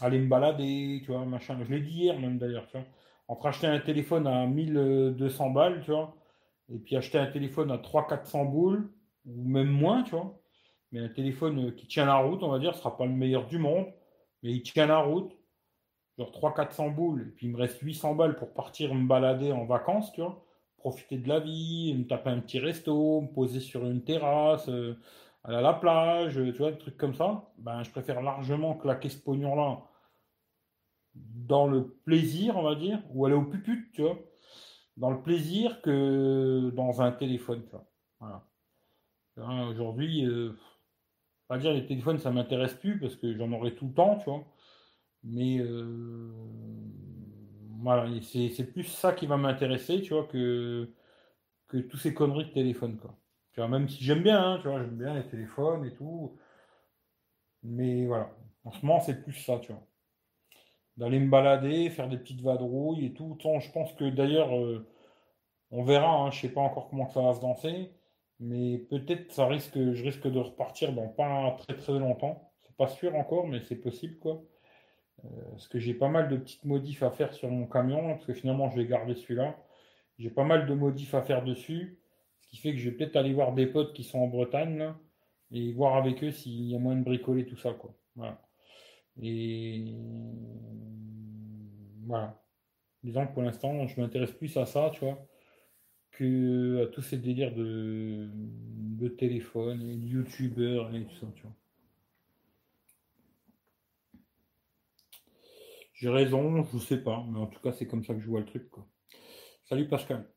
Aller 0.00 0.18
me 0.18 0.28
balader, 0.28 1.00
tu 1.04 1.12
vois, 1.12 1.24
machin. 1.24 1.58
Je 1.64 1.72
l'ai 1.72 1.80
dit 1.80 1.92
hier 1.92 2.18
même 2.18 2.38
d'ailleurs, 2.38 2.66
tu 2.66 2.76
vois 2.78 2.86
entre 3.28 3.46
acheter 3.46 3.66
un 3.66 3.80
téléphone 3.80 4.26
à 4.26 4.46
1200 4.46 5.50
balles, 5.50 5.82
tu 5.84 5.90
vois, 5.90 6.14
et 6.72 6.78
puis 6.78 6.96
acheter 6.96 7.18
un 7.18 7.26
téléphone 7.26 7.70
à 7.70 7.78
300-400 7.78 8.50
boules, 8.50 8.90
ou 9.26 9.48
même 9.48 9.68
moins, 9.68 10.02
tu 10.02 10.12
vois, 10.12 10.38
mais 10.92 11.00
un 11.00 11.08
téléphone 11.08 11.74
qui 11.74 11.86
tient 11.86 12.06
la 12.06 12.16
route, 12.16 12.42
on 12.42 12.50
va 12.50 12.58
dire, 12.58 12.74
ce 12.74 12.80
sera 12.80 12.96
pas 12.96 13.06
le 13.06 13.12
meilleur 13.12 13.46
du 13.46 13.58
monde, 13.58 13.86
mais 14.42 14.52
il 14.52 14.62
tient 14.62 14.86
la 14.86 14.98
route, 14.98 15.32
genre 16.18 16.30
300-400 16.30 16.94
boules, 16.94 17.22
et 17.22 17.30
puis 17.32 17.46
il 17.46 17.52
me 17.52 17.58
reste 17.58 17.80
800 17.80 18.14
balles 18.14 18.36
pour 18.36 18.52
partir 18.52 18.94
me 18.94 19.06
balader 19.06 19.52
en 19.52 19.64
vacances, 19.64 20.12
tu 20.12 20.20
vois, 20.20 20.45
profiter 20.76 21.18
de 21.18 21.28
la 21.28 21.40
vie, 21.40 21.94
me 21.94 22.06
taper 22.06 22.30
un 22.30 22.40
petit 22.40 22.58
resto, 22.58 23.20
me 23.22 23.28
poser 23.28 23.60
sur 23.60 23.84
une 23.84 24.04
terrasse, 24.04 24.68
euh, 24.68 24.96
aller 25.44 25.56
à 25.56 25.60
la 25.60 25.74
plage, 25.74 26.34
tu 26.34 26.58
vois, 26.58 26.72
des 26.72 26.78
trucs 26.78 26.96
comme 26.96 27.14
ça, 27.14 27.50
ben, 27.58 27.82
je 27.82 27.90
préfère 27.90 28.22
largement 28.22 28.74
claquer 28.76 29.08
ce 29.08 29.18
pognon-là 29.18 29.82
dans 31.14 31.66
le 31.66 31.88
plaisir, 32.04 32.56
on 32.56 32.62
va 32.62 32.74
dire, 32.74 33.02
ou 33.10 33.26
aller 33.26 33.34
au 33.34 33.44
puput, 33.44 33.90
tu 33.94 34.02
vois, 34.02 34.18
dans 34.96 35.10
le 35.10 35.22
plaisir 35.22 35.80
que 35.82 36.70
dans 36.74 37.00
un 37.02 37.12
téléphone, 37.12 37.64
tu 37.64 37.70
vois. 37.70 37.86
Voilà. 38.20 38.46
Aujourd'hui, 39.68 40.24
euh, 40.24 40.52
pas 41.48 41.58
dire 41.58 41.72
les 41.72 41.86
téléphones, 41.86 42.18
ça 42.18 42.30
m'intéresse 42.30 42.74
plus 42.74 42.98
parce 42.98 43.16
que 43.16 43.34
j'en 43.36 43.52
aurai 43.52 43.74
tout 43.74 43.86
le 43.88 43.94
temps, 43.94 44.18
tu 44.18 44.24
vois. 44.30 44.44
Mais 45.22 45.58
euh, 45.58 46.32
c'est 48.22 48.64
plus 48.72 48.84
ça 48.84 49.12
qui 49.12 49.26
va 49.26 49.36
m'intéresser, 49.36 50.02
tu 50.02 50.14
vois, 50.14 50.26
que, 50.26 50.90
que 51.68 51.78
tous 51.78 51.98
ces 51.98 52.14
conneries 52.14 52.46
de 52.46 52.52
téléphone, 52.52 52.98
quoi. 52.98 53.16
Tu 53.52 53.60
vois, 53.60 53.68
même 53.68 53.88
si 53.88 54.04
j'aime 54.04 54.22
bien, 54.22 54.54
hein, 54.54 54.58
tu 54.62 54.68
vois, 54.68 54.80
j'aime 54.80 54.98
bien 54.98 55.14
les 55.14 55.26
téléphones 55.28 55.84
et 55.86 55.94
tout. 55.94 56.36
Mais 57.62 58.06
voilà, 58.06 58.30
en 58.64 58.70
ce 58.72 58.84
moment, 58.86 59.00
c'est 59.00 59.22
plus 59.22 59.34
ça, 59.34 59.58
tu 59.58 59.72
vois 59.72 59.86
d'aller 60.96 61.18
me 61.20 61.28
balader, 61.30 61.90
faire 61.90 62.08
des 62.08 62.18
petites 62.18 62.40
vadrouilles 62.40 63.06
et 63.06 63.12
tout. 63.12 63.36
je 63.40 63.70
pense 63.70 63.92
que 63.94 64.08
d'ailleurs, 64.08 64.56
euh, 64.56 64.86
on 65.70 65.84
verra, 65.84 66.08
hein, 66.08 66.30
je 66.30 66.40
sais 66.40 66.48
pas 66.52 66.60
encore 66.60 66.88
comment 66.90 67.08
ça 67.08 67.22
va 67.22 67.34
se 67.34 67.40
danser, 67.40 67.92
mais 68.40 68.78
peut-être 68.78 69.32
ça 69.32 69.46
risque, 69.46 69.74
je 69.76 70.04
risque 70.04 70.26
de 70.28 70.38
repartir 70.38 70.92
dans 70.92 71.08
pas 71.08 71.56
très 71.58 71.76
très 71.76 71.98
longtemps. 71.98 72.52
C'est 72.62 72.76
pas 72.76 72.88
sûr 72.88 73.14
encore, 73.16 73.46
mais 73.48 73.60
c'est 73.62 73.76
possible 73.76 74.18
quoi. 74.18 74.42
Euh, 75.24 75.28
parce 75.50 75.68
que 75.68 75.78
j'ai 75.78 75.94
pas 75.94 76.08
mal 76.08 76.28
de 76.28 76.36
petites 76.36 76.64
modifs 76.64 77.02
à 77.02 77.10
faire 77.10 77.32
sur 77.32 77.50
mon 77.50 77.66
camion, 77.66 78.14
parce 78.14 78.26
que 78.26 78.34
finalement 78.34 78.70
je 78.70 78.76
vais 78.76 78.86
garder 78.86 79.14
celui-là. 79.14 79.56
J'ai 80.18 80.30
pas 80.30 80.44
mal 80.44 80.66
de 80.66 80.74
modifs 80.74 81.14
à 81.14 81.22
faire 81.22 81.44
dessus, 81.44 81.98
Ce 82.40 82.48
qui 82.48 82.56
fait 82.58 82.72
que 82.72 82.78
je 82.78 82.90
vais 82.90 82.96
peut-être 82.96 83.16
aller 83.16 83.32
voir 83.32 83.52
des 83.54 83.66
potes 83.66 83.92
qui 83.94 84.04
sont 84.04 84.18
en 84.20 84.28
Bretagne, 84.28 84.92
et 85.52 85.72
voir 85.72 85.96
avec 85.96 86.22
eux 86.24 86.30
s'il 86.32 86.70
y 86.70 86.74
a 86.74 86.78
moyen 86.78 86.98
de 87.00 87.04
bricoler 87.04 87.46
tout 87.46 87.56
ça, 87.56 87.72
quoi. 87.72 87.94
Voilà. 88.16 88.40
Et 89.20 89.94
voilà. 92.04 92.42
Disons 93.02 93.26
que 93.26 93.32
pour 93.34 93.42
l'instant, 93.42 93.86
je 93.86 94.00
m'intéresse 94.00 94.32
plus 94.32 94.56
à 94.56 94.66
ça, 94.66 94.90
tu 94.92 95.04
vois, 95.04 95.26
que 96.12 96.84
à 96.84 96.86
tous 96.88 97.02
ces 97.02 97.18
délires 97.18 97.54
de, 97.54 98.28
de 98.32 99.08
téléphone, 99.08 99.82
et 99.82 99.96
de 99.96 100.06
youtubeurs 100.06 100.94
et 100.94 101.04
tout 101.04 101.16
ça. 101.16 101.26
J'ai 105.96 106.10
raison, 106.10 106.62
je 106.62 106.78
sais 106.78 107.02
pas, 107.02 107.24
mais 107.30 107.38
en 107.38 107.46
tout 107.46 107.58
cas, 107.60 107.72
c'est 107.72 107.86
comme 107.86 108.04
ça 108.04 108.12
que 108.12 108.20
je 108.20 108.28
vois 108.28 108.40
le 108.40 108.46
truc, 108.46 108.70
quoi. 108.70 108.86
Salut 109.64 109.88
Pascal. 109.88 110.30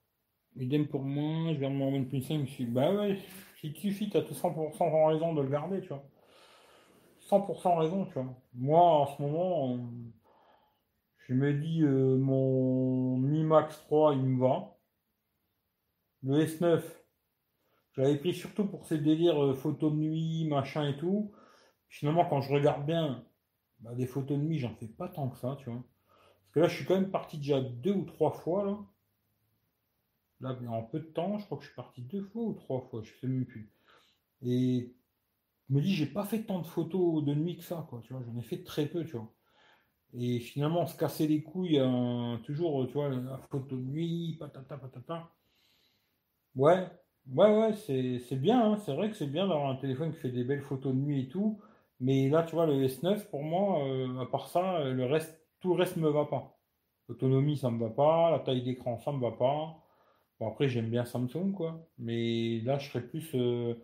Idem 0.56 0.88
pour 0.88 1.04
moi, 1.04 1.54
je 1.54 1.60
viens 1.60 1.70
de 1.70 1.76
mon 1.76 1.94
OnePlus 1.94 2.22
5, 2.22 2.36
je 2.36 2.42
me 2.42 2.46
suis 2.46 2.66
bah 2.66 2.94
ouais, 2.94 3.20
si 3.60 3.74
tu 3.74 3.82
suffit, 3.92 4.10
tu 4.10 4.16
as 4.16 4.22
tout 4.22 4.34
100% 4.34 5.08
raison 5.08 5.34
de 5.34 5.42
le 5.42 5.50
garder, 5.50 5.82
tu 5.82 5.90
vois. 5.90 6.06
100% 7.20 7.76
raison, 7.78 8.06
tu 8.06 8.14
vois. 8.14 8.42
Moi, 8.54 8.82
en 8.82 9.06
ce 9.08 9.22
moment, 9.22 9.80
je 11.28 11.34
me 11.34 11.54
dis, 11.54 11.84
euh, 11.84 12.16
mon 12.16 13.18
Mi 13.18 13.44
Max 13.44 13.82
3, 13.82 14.14
il 14.14 14.22
me 14.22 14.40
va. 14.40 14.78
Le 16.24 16.40
S9, 16.40 16.82
j'avais 17.98 18.16
pris 18.18 18.34
surtout 18.34 18.66
pour 18.66 18.86
ces 18.86 18.98
délires 18.98 19.44
euh, 19.44 19.54
photos 19.56 19.92
de 19.92 19.98
nuit, 19.98 20.48
machin 20.48 20.88
et 20.88 20.96
tout. 20.96 21.34
Finalement, 21.90 22.26
quand 22.26 22.40
je 22.40 22.54
regarde 22.54 22.86
bien, 22.86 23.26
bah, 23.82 23.96
des 23.96 24.08
photos 24.08 24.38
de 24.38 24.44
nuit, 24.44 24.60
j'en 24.60 24.74
fais 24.76 24.88
pas 24.88 25.08
tant 25.10 25.30
que 25.30 25.38
ça, 25.38 25.56
tu 25.60 25.70
vois. 25.70 25.84
Parce 26.44 26.54
que 26.54 26.60
là, 26.62 26.68
je 26.68 26.76
suis 26.76 26.86
quand 26.86 26.96
même 26.96 27.12
parti 27.12 27.38
déjà 27.38 27.62
deux 27.62 27.94
ou 27.94 28.06
trois 28.06 28.32
fois, 28.32 28.66
là. 28.66 28.78
Là, 30.42 30.58
en 30.70 30.84
peu 30.84 31.00
de 31.00 31.06
temps, 31.06 31.38
je 31.38 31.46
crois 31.46 31.58
que 31.58 31.64
je 31.64 31.70
suis 31.70 31.76
parti 31.76 32.02
deux 32.02 32.24
fois 32.24 32.44
ou 32.44 32.54
trois 32.54 32.82
fois, 32.82 33.02
je 33.04 33.12
sais 33.20 33.28
même 33.28 33.46
plus. 33.46 33.70
Et 34.42 34.94
je 35.70 35.76
me 35.76 35.82
dis, 35.82 35.94
j'ai 35.96 36.06
pas 36.06 36.26
fait 36.26 36.44
tant 36.44 36.60
de 36.60 36.68
photos 36.68 37.24
de 37.24 37.34
nuit 37.34 37.58
que 37.58 37.64
ça, 37.64 37.86
quoi, 37.90 38.02
tu 38.04 38.14
vois, 38.14 38.24
j'en 38.26 38.38
ai 38.38 38.44
fait 38.44 38.64
très 38.64 38.86
peu, 38.86 39.06
tu 39.06 39.18
vois. 39.18 39.32
Et 40.14 40.40
finalement, 40.40 40.88
se 40.88 40.98
casser 40.98 41.28
les 41.28 41.44
couilles, 41.44 41.82
toujours, 42.44 42.88
tu 42.88 42.94
vois, 42.94 43.10
la 43.10 43.38
photo 43.52 43.76
de 43.76 43.82
nuit, 43.82 44.38
patata, 44.40 44.78
patata. 44.78 45.30
Ouais, 46.56 46.88
ouais, 47.34 47.58
ouais, 47.60 47.74
c'est 47.76 48.36
bien, 48.36 48.74
hein. 48.74 48.78
c'est 48.78 48.94
vrai 48.94 49.10
que 49.10 49.16
c'est 49.16 49.28
bien 49.28 49.48
d'avoir 49.48 49.70
un 49.70 49.76
téléphone 49.76 50.12
qui 50.14 50.20
fait 50.20 50.32
des 50.32 50.44
belles 50.44 50.62
photos 50.62 50.94
de 50.94 51.00
nuit 51.00 51.24
et 51.24 51.28
tout. 51.30 51.60
Mais 52.00 52.30
là, 52.30 52.44
tu 52.44 52.56
vois, 52.56 52.66
le 52.66 52.86
S9, 52.88 53.30
pour 53.30 53.44
moi, 53.44 53.84
euh, 53.86 54.20
à 54.20 54.26
part 54.26 54.48
ça, 54.48 54.84
le 54.86 55.06
reste, 55.06 55.42
tout 55.60 55.74
le 55.74 55.80
reste 55.82 55.98
me 55.98 56.10
va 56.10 56.26
pas. 56.26 56.58
L'autonomie, 57.10 57.58
ça 57.58 57.72
me 57.72 57.80
va 57.80 57.90
pas. 57.90 58.32
La 58.32 58.40
taille 58.40 58.64
d'écran, 58.64 58.98
ça 59.00 59.12
me 59.12 59.20
va 59.20 59.32
pas. 59.32 59.76
Bon, 60.40 60.48
après, 60.50 60.70
j'aime 60.70 60.90
bien 60.90 61.06
Samsung, 61.06 61.54
quoi. 61.54 61.88
Mais 61.98 62.62
là, 62.62 62.78
je 62.80 62.90
serais 62.90 63.06
plus. 63.06 63.30
Euh, 63.36 63.76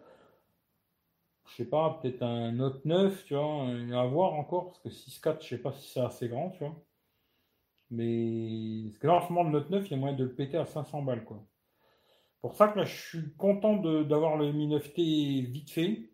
je 1.47 1.55
sais 1.55 1.66
pas, 1.70 1.99
peut-être 2.01 2.24
un 2.24 2.51
Note 2.53 2.86
9, 2.86 3.26
tu 3.26 3.36
vois, 3.36 3.68
à 3.99 4.05
voir 4.07 4.34
encore, 4.34 4.68
parce 4.68 4.80
que 4.80 4.89
6.4, 4.89 5.41
je 5.43 5.47
sais 5.49 5.57
pas 5.61 5.74
si 5.74 5.89
c'est 5.91 5.99
assez 6.01 6.28
grand, 6.30 6.51
tu 6.51 6.59
vois. 6.59 6.76
Mais. 7.89 8.84
Parce 8.88 8.97
que 8.99 9.07
là, 9.07 9.13
en 9.16 9.22
ce 9.28 9.34
moment, 9.34 9.49
le 9.49 9.51
Note 9.59 9.70
9, 9.70 9.86
il 9.88 9.91
y 9.91 9.93
a 9.95 9.97
moyen 9.97 10.16
de 10.16 10.24
le 10.24 10.36
péter 10.36 10.57
à 10.57 10.66
500 10.66 11.01
balles, 11.03 11.26
quoi. 11.26 11.43
Pour 12.41 12.55
ça 12.55 12.68
que 12.68 12.78
là, 12.80 12.86
je 12.86 12.95
suis 12.95 13.34
content 13.38 13.76
d'avoir 14.03 14.38
le 14.38 14.51
Mi 14.51 14.68
9T 14.68 15.47
vite 15.47 15.72
fait. 15.72 16.11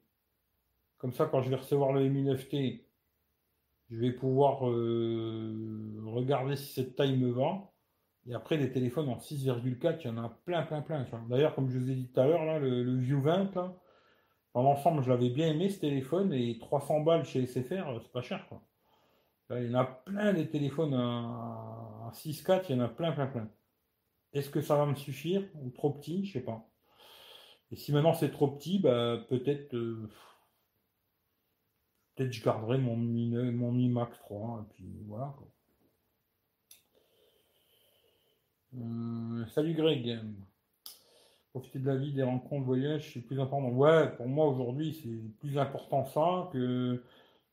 Comme 1.02 1.14
ça, 1.14 1.26
quand 1.26 1.42
je 1.42 1.50
vais 1.50 1.56
recevoir 1.56 1.94
le 1.94 2.08
Mi 2.08 2.24
9T, 2.24 2.84
je 3.90 4.00
vais 4.00 4.12
pouvoir 4.12 4.70
euh, 4.70 6.00
regarder 6.06 6.56
si 6.56 6.74
cette 6.74 6.96
taille 6.96 7.18
me 7.18 7.32
va. 7.32 7.72
Et 8.28 8.36
après, 8.36 8.56
les 8.56 8.72
téléphones 8.72 9.10
en 9.10 9.18
6,4, 9.18 9.98
il 10.02 10.06
y 10.06 10.10
en 10.10 10.24
a 10.24 10.30
plein, 10.46 10.62
plein, 10.62 10.82
plein. 10.84 11.04
D'ailleurs, 11.28 11.56
comme 11.56 11.72
je 11.72 11.80
vous 11.80 11.90
ai 11.90 11.96
dit 11.96 12.08
tout 12.08 12.20
à 12.20 12.28
l'heure, 12.28 12.60
le, 12.60 12.84
le 12.84 12.98
View 12.98 13.20
20, 13.20 13.56
là, 13.56 13.76
dans 14.54 14.62
l'ensemble, 14.62 15.02
je 15.02 15.10
l'avais 15.10 15.30
bien 15.30 15.48
aimé 15.48 15.70
ce 15.70 15.80
téléphone 15.80 16.34
et 16.34 16.60
300 16.60 17.02
balles 17.02 17.26
chez 17.26 17.48
SFR, 17.48 17.90
euh, 17.90 18.00
c'est 18.02 18.12
pas 18.12 18.22
cher. 18.22 18.46
Quoi. 18.48 18.62
il 19.60 19.72
y 19.72 19.76
en 19.76 19.80
a 19.80 19.86
plein 19.86 20.34
des 20.34 20.50
téléphones 20.50 20.94
à, 20.94 22.12
6,4, 22.14 22.66
il 22.70 22.76
y 22.76 22.80
en 22.80 22.84
a 22.84 22.90
plein, 22.90 23.12
plein, 23.12 23.28
plein. 23.28 23.50
Est-ce 24.34 24.52
que 24.52 24.62
ça 24.62 24.76
va 24.76 24.86
me 24.86 24.96
suffire 24.96 25.44
ou 25.56 25.72
trop 25.72 25.90
petit? 25.90 26.26
Je 26.26 26.34
sais 26.34 26.42
pas. 26.42 26.70
Et 27.72 27.76
si 27.76 27.92
maintenant 27.92 28.14
c'est 28.14 28.32
trop 28.32 28.50
petit, 28.50 28.80
bah, 28.80 29.26
peut-être 29.30 29.74
euh, 29.74 30.10
peut-être 32.16 32.32
je 32.32 32.44
garderai 32.44 32.78
mon 32.78 32.98
Mi, 32.98 33.32
mon 33.32 33.72
Mi 33.72 33.90
Max 33.90 34.18
3 34.20 34.66
et 34.66 34.74
puis 34.74 34.86
voilà. 35.08 35.34
Quoi. 35.38 35.48
Euh, 38.78 39.46
salut 39.48 39.74
Greg. 39.74 40.20
Profiter 41.52 41.80
de 41.80 41.88
la 41.88 41.98
vie, 41.98 42.14
des 42.14 42.24
rencontres, 42.24 42.66
voyages, 42.66 43.12
c'est 43.14 43.20
plus 43.20 43.40
important. 43.40 43.68
Ouais, 43.70 44.10
pour 44.16 44.28
moi 44.28 44.48
aujourd'hui, 44.48 44.98
c'est 45.04 45.40
plus 45.40 45.58
important 45.58 46.06
ça 46.06 46.50
que 46.54 47.04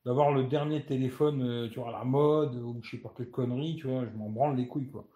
d'avoir 0.05 0.33
le 0.33 0.45
dernier 0.45 0.85
téléphone, 0.87 1.43
euh, 1.43 1.69
tu 1.69 1.81
vois, 1.81 1.89
à 1.89 1.99
la 1.99 2.05
mode, 2.05 2.55
ou 2.55 2.81
je 2.83 2.91
sais 2.91 2.99
pas 2.99 3.13
quelle 3.17 3.31
connerie, 3.31 3.77
tu 3.77 3.89
vois, 3.89 4.07
je 4.07 4.17
m'en 4.17 4.31
branle 4.31 4.57
les 4.57 4.69
couilles, 4.69 4.91
quoi. 4.91 5.09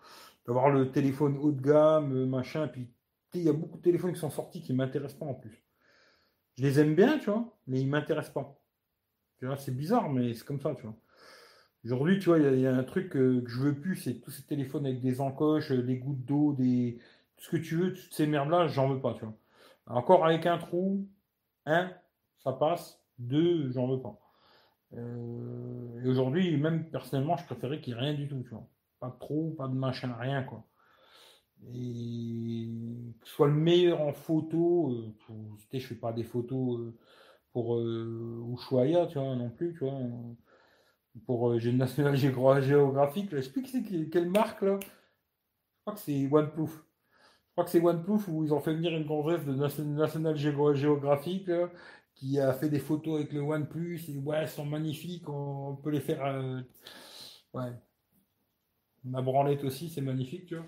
D'avoir 0.46 0.70
le 0.70 0.90
téléphone 0.90 1.38
haut 1.38 1.52
de 1.52 1.62
gamme, 1.62 2.12
euh, 2.12 2.26
machin, 2.26 2.66
puis 2.66 2.88
il 3.34 3.42
y 3.42 3.48
a 3.48 3.52
beaucoup 3.52 3.78
de 3.78 3.82
téléphones 3.82 4.12
qui 4.12 4.18
sont 4.18 4.30
sortis 4.30 4.60
qui 4.62 4.72
m'intéressent 4.72 5.20
pas 5.20 5.26
en 5.26 5.34
plus. 5.34 5.64
Je 6.58 6.62
les 6.64 6.80
aime 6.80 6.96
bien, 6.96 7.18
tu 7.18 7.30
vois, 7.30 7.56
mais 7.68 7.80
ils 7.80 7.88
m'intéressent 7.88 8.34
pas. 8.34 8.61
C'est 9.58 9.76
bizarre, 9.76 10.10
mais 10.10 10.34
c'est 10.34 10.44
comme 10.44 10.60
ça, 10.60 10.74
tu 10.74 10.82
vois. 10.82 10.96
Aujourd'hui, 11.84 12.18
tu 12.20 12.26
vois, 12.26 12.38
il 12.38 12.60
y, 12.60 12.66
a 12.66 12.74
un 12.74 12.84
truc 12.84 13.10
que 13.10 13.42
je 13.44 13.58
veux 13.58 13.74
plus, 13.74 13.96
c'est 13.96 14.20
tous 14.20 14.30
ces 14.30 14.44
téléphones 14.44 14.86
avec 14.86 15.00
des 15.00 15.20
encoches, 15.20 15.72
des 15.72 15.96
gouttes 15.96 16.24
d'eau, 16.24 16.52
des. 16.52 16.98
Tout 17.36 17.44
ce 17.44 17.50
que 17.50 17.56
tu 17.56 17.76
veux, 17.76 17.92
toutes 17.92 18.12
ces 18.12 18.26
merdes-là, 18.26 18.68
j'en 18.68 18.88
veux 18.88 19.00
pas, 19.00 19.14
tu 19.14 19.24
vois. 19.24 19.34
Encore 19.86 20.24
avec 20.24 20.46
un 20.46 20.58
trou, 20.58 21.08
un, 21.66 21.90
ça 22.38 22.52
passe, 22.52 23.00
deux, 23.18 23.70
j'en 23.72 23.88
veux 23.88 24.00
pas. 24.00 24.20
Euh, 24.94 26.02
et 26.04 26.08
aujourd'hui, 26.08 26.56
même 26.56 26.88
personnellement, 26.90 27.36
je 27.36 27.44
préférais 27.46 27.80
qu'il 27.80 27.94
n'y 27.94 28.00
ait 28.00 28.02
rien 28.02 28.14
du 28.14 28.28
tout, 28.28 28.42
tu 28.42 28.50
vois. 28.50 28.68
Pas 29.00 29.08
de 29.08 29.18
trou, 29.18 29.54
pas 29.56 29.68
de 29.68 29.74
machin, 29.74 30.14
rien, 30.18 30.44
quoi. 30.44 30.64
Et 31.74 32.68
que 33.20 33.28
ce 33.28 33.34
soit 33.34 33.46
le 33.46 33.54
meilleur 33.54 34.00
en 34.00 34.12
photo, 34.12 34.92
euh, 34.92 35.48
je 35.72 35.86
fais 35.86 35.94
pas 35.94 36.12
des 36.12 36.24
photos 36.24 36.80
euh, 36.80 36.98
pour 37.52 37.76
euh, 37.76 38.44
Ushuaïa, 38.54 39.06
tu 39.06 39.18
vois, 39.18 39.36
non 39.36 39.50
plus, 39.50 39.72
tu 39.74 39.80
vois 39.80 39.98
pour 41.26 41.50
euh, 41.50 41.72
National 41.72 42.16
Géographique. 42.16 43.30
Je 43.34 43.40
sais 43.40 43.50
plus 43.50 44.10
quelle 44.10 44.30
marque 44.30 44.62
là. 44.62 44.78
Je 44.80 44.88
crois 45.82 45.94
que 45.94 46.00
c'est 46.00 46.28
OnePlus. 46.30 46.68
Je 46.68 47.52
crois 47.52 47.64
que 47.64 47.70
c'est 47.70 47.80
OnePlus 47.80 48.28
où 48.28 48.44
ils 48.44 48.54
ont 48.54 48.60
fait 48.60 48.74
venir 48.74 48.92
une 48.92 49.04
gonzesse 49.04 49.44
de 49.44 49.52
National 49.84 50.36
Géographique 50.36 51.50
qui 52.14 52.38
a 52.38 52.52
fait 52.52 52.68
des 52.68 52.78
photos 52.78 53.16
avec 53.16 53.32
le 53.32 53.40
OnePlus 53.40 54.00
et 54.08 54.18
ouais, 54.18 54.38
elles 54.38 54.48
sont 54.48 54.64
magnifiques. 54.64 55.28
On, 55.28 55.76
peut 55.76 55.90
les 55.90 56.00
faire. 56.00 56.24
Euh, 56.24 56.60
ouais. 57.54 57.72
Ma 59.04 59.20
branlette 59.20 59.64
aussi, 59.64 59.88
c'est 59.88 60.00
magnifique, 60.00 60.46
tu 60.46 60.56
vois. 60.56 60.66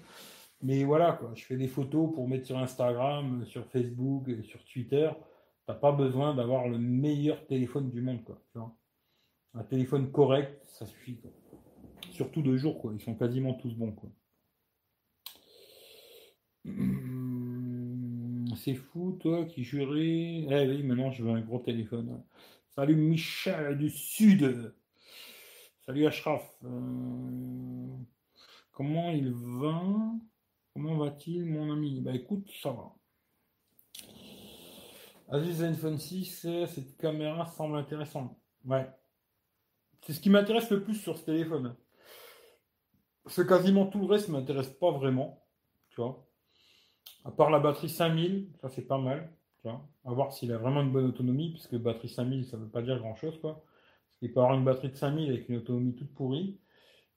Mais 0.62 0.85
voilà, 0.85 1.12
quoi. 1.12 1.32
Je 1.35 1.45
fais 1.45 1.57
des 1.57 1.68
photos 1.68 2.12
pour 2.12 2.26
mettre 2.26 2.47
sur 2.47 2.59
Instagram, 2.59 3.45
sur 3.47 3.66
Facebook, 3.66 4.28
sur 4.45 4.64
Twitter. 4.64 5.11
T'as 5.67 5.75
pas 5.75 5.93
besoin 5.93 6.35
d'avoir 6.35 6.69
le 6.69 6.79
meilleur 6.79 7.47
téléphone 7.47 7.91
du 7.91 8.03
monde, 8.03 8.23
quoi. 8.25 8.39
Un 9.55 9.62
téléphone 9.65 10.11
correct, 10.12 10.61
ça 10.67 10.85
suffit. 10.85 11.19
Surtout 12.11 12.43
de 12.43 12.57
jour, 12.57 12.79
quoi. 12.81 12.93
Ils 12.95 13.01
sont 13.01 13.15
quasiment 13.15 13.55
tous 13.55 13.75
bons. 13.75 13.95
C'est 18.57 18.75
fou, 18.75 19.19
toi, 19.21 19.45
qui 19.47 19.65
jurais. 19.65 20.47
Eh 20.49 20.69
oui, 20.69 20.83
maintenant 20.83 21.11
je 21.11 21.25
veux 21.25 21.31
un 21.31 21.41
gros 21.41 21.59
téléphone. 21.59 22.23
Salut 22.69 22.97
Michel 22.97 23.79
du 23.79 23.91
Sud. 23.91 24.75
Salut 25.87 26.07
Ashraf. 26.07 26.43
Euh, 26.65 27.97
comment 28.73 29.11
il 29.11 29.33
va? 29.33 29.83
Comment 30.73 30.97
va-t-il, 30.97 31.47
mon 31.47 31.73
ami? 31.73 32.01
Bah 32.01 32.15
écoute, 32.15 32.51
ça 32.62 32.71
va. 32.71 32.95
Asus 35.35 35.55
Zenfone 35.55 35.99
6, 35.99 36.47
cette 36.68 36.97
caméra 36.97 37.45
semble 37.47 37.76
intéressante. 37.76 38.37
Ouais. 38.64 38.87
C'est 40.03 40.12
ce 40.12 40.20
qui 40.20 40.30
m'intéresse 40.30 40.70
le 40.70 40.85
plus 40.85 40.95
sur 40.95 41.18
ce 41.18 41.24
téléphone. 41.24 41.74
Parce 43.24 43.35
que 43.35 43.43
quasiment 43.43 43.87
tout 43.87 43.99
le 43.99 44.07
reste 44.07 44.28
ne 44.28 44.35
m'intéresse 44.35 44.68
pas 44.68 44.93
vraiment. 44.93 45.45
Tu 45.89 46.01
vois. 46.01 46.24
À 47.24 47.32
part 47.32 47.51
la 47.51 47.59
batterie 47.59 47.89
5000, 47.89 48.53
ça 48.61 48.68
c'est 48.68 48.87
pas 48.87 48.99
mal. 48.99 49.28
Tu. 49.61 49.68
À 49.68 50.12
voir 50.12 50.32
s'il 50.32 50.53
a 50.53 50.57
vraiment 50.57 50.82
une 50.82 50.93
bonne 50.93 51.07
autonomie, 51.07 51.51
puisque 51.51 51.74
batterie 51.78 52.11
5000, 52.11 52.45
ça 52.45 52.57
ne 52.57 52.62
veut 52.62 52.70
pas 52.70 52.82
dire 52.82 53.01
grand 53.01 53.16
chose. 53.16 53.37
Quoi. 53.41 53.55
Parce 53.55 54.18
qu'il 54.20 54.32
peut 54.32 54.39
avoir 54.39 54.57
une 54.57 54.64
batterie 54.64 54.91
de 54.91 54.97
5000 54.97 55.30
avec 55.30 55.49
une 55.49 55.57
autonomie 55.57 55.97
toute 55.97 56.14
pourrie. 56.14 56.61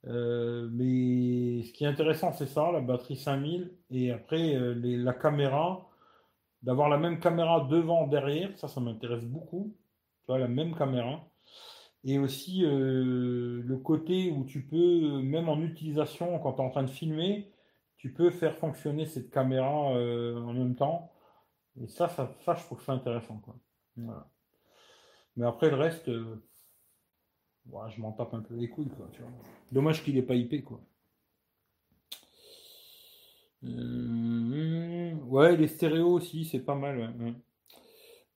Euh, 0.07 0.67
mais 0.71 1.61
ce 1.61 1.71
qui 1.71 1.83
est 1.83 1.87
intéressant, 1.87 2.33
c'est 2.33 2.47
ça, 2.47 2.71
la 2.71 2.81
batterie 2.81 3.17
5000. 3.17 3.77
Et 3.91 4.09
après, 4.11 4.55
euh, 4.55 4.73
la 4.73 5.13
caméra, 5.13 5.87
d'avoir 6.61 6.89
la 6.89 6.97
même 6.97 7.19
caméra 7.19 7.67
devant, 7.69 8.07
derrière, 8.07 8.57
ça, 8.57 8.67
ça 8.67 8.81
m'intéresse 8.81 9.25
beaucoup. 9.25 9.75
Tu 10.21 10.25
vois, 10.27 10.39
la 10.39 10.47
même 10.47 10.75
caméra 10.75 11.27
et 12.03 12.19
aussi 12.19 12.63
euh, 12.63 13.61
le 13.63 13.77
côté 13.77 14.31
où 14.31 14.45
tu 14.45 14.65
peux, 14.65 15.21
même 15.21 15.49
en 15.49 15.61
utilisation, 15.61 16.39
quand 16.39 16.53
tu 16.53 16.61
es 16.61 16.65
en 16.65 16.69
train 16.69 16.83
de 16.83 16.89
filmer, 16.89 17.51
tu 17.97 18.13
peux 18.13 18.29
faire 18.29 18.55
fonctionner 18.55 19.05
cette 19.05 19.29
caméra 19.29 19.93
euh, 19.95 20.39
en 20.41 20.53
même 20.53 20.75
temps. 20.75 21.11
Et 21.81 21.87
ça, 21.87 22.07
ça, 22.07 22.33
ça, 22.45 22.55
je 22.55 22.63
trouve 22.63 22.81
ça 22.81 22.93
intéressant, 22.93 23.39
quoi. 23.39 23.55
Mais 25.35 25.45
après, 25.45 25.69
le 25.69 25.75
reste, 25.75 26.07
euh, 26.07 26.41
je 27.65 28.01
m'en 28.01 28.13
tape 28.13 28.33
un 28.33 28.41
peu 28.41 28.55
les 28.55 28.69
couilles, 28.69 28.89
quoi. 28.89 29.09
Dommage 29.71 30.03
qu'il 30.03 30.15
n'ait 30.15 30.21
pas 30.21 30.35
IP, 30.35 30.63
quoi. 30.63 30.81
Ouais, 35.29 35.57
les 35.57 35.67
stéréos 35.67 36.11
aussi, 36.13 36.45
c'est 36.45 36.59
pas 36.59 36.75
mal. 36.75 37.13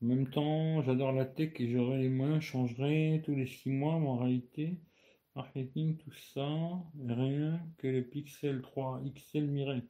En 0.01 0.05
même 0.05 0.29
temps, 0.29 0.81
j'adore 0.81 1.11
la 1.11 1.25
tech 1.25 1.53
et 1.59 1.69
j'aurais 1.71 1.99
les 1.99 2.09
moyens, 2.09 2.41
je 2.41 2.47
changerais 2.47 3.21
tous 3.25 3.35
les 3.35 3.45
6 3.45 3.69
mois, 3.69 3.99
mais 3.99 4.07
en 4.07 4.17
réalité, 4.17 4.79
marketing, 5.35 5.97
tout 5.97 6.11
ça, 6.33 6.47
rien 7.07 7.59
que 7.77 7.87
le 7.87 8.01
Pixel 8.03 8.61
3 8.61 9.01
XL 9.15 9.45
Mirai. 9.47 9.83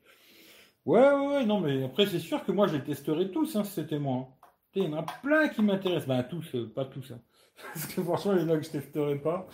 Ouais, 0.85 0.99
ouais, 0.99 1.27
ouais, 1.27 1.45
non, 1.45 1.59
mais 1.61 1.83
après, 1.83 2.07
c'est 2.07 2.19
sûr 2.19 2.43
que 2.43 2.51
moi, 2.51 2.67
je 2.67 2.73
les 2.75 2.83
testerai 2.83 3.31
tous, 3.31 3.55
hein, 3.55 3.63
si 3.63 3.73
c'était 3.73 3.99
moi. 3.99 4.29
Il 4.73 4.83
y 4.83 4.87
en 4.87 4.93
a 4.93 5.03
plein 5.03 5.47
qui 5.49 5.61
m'intéressent. 5.61 6.07
Ben, 6.07 6.23
tous, 6.23 6.55
euh, 6.55 6.71
pas 6.73 6.85
tous. 6.85 7.11
Hein. 7.11 7.21
Parce 7.73 7.85
que 7.87 8.01
franchement, 8.01 8.33
il 8.35 8.41
y 8.41 8.43
en 8.43 8.49
a 8.49 8.57
que 8.57 8.63
je 8.65 8.71
testerai 8.71 9.19
pas. 9.19 9.47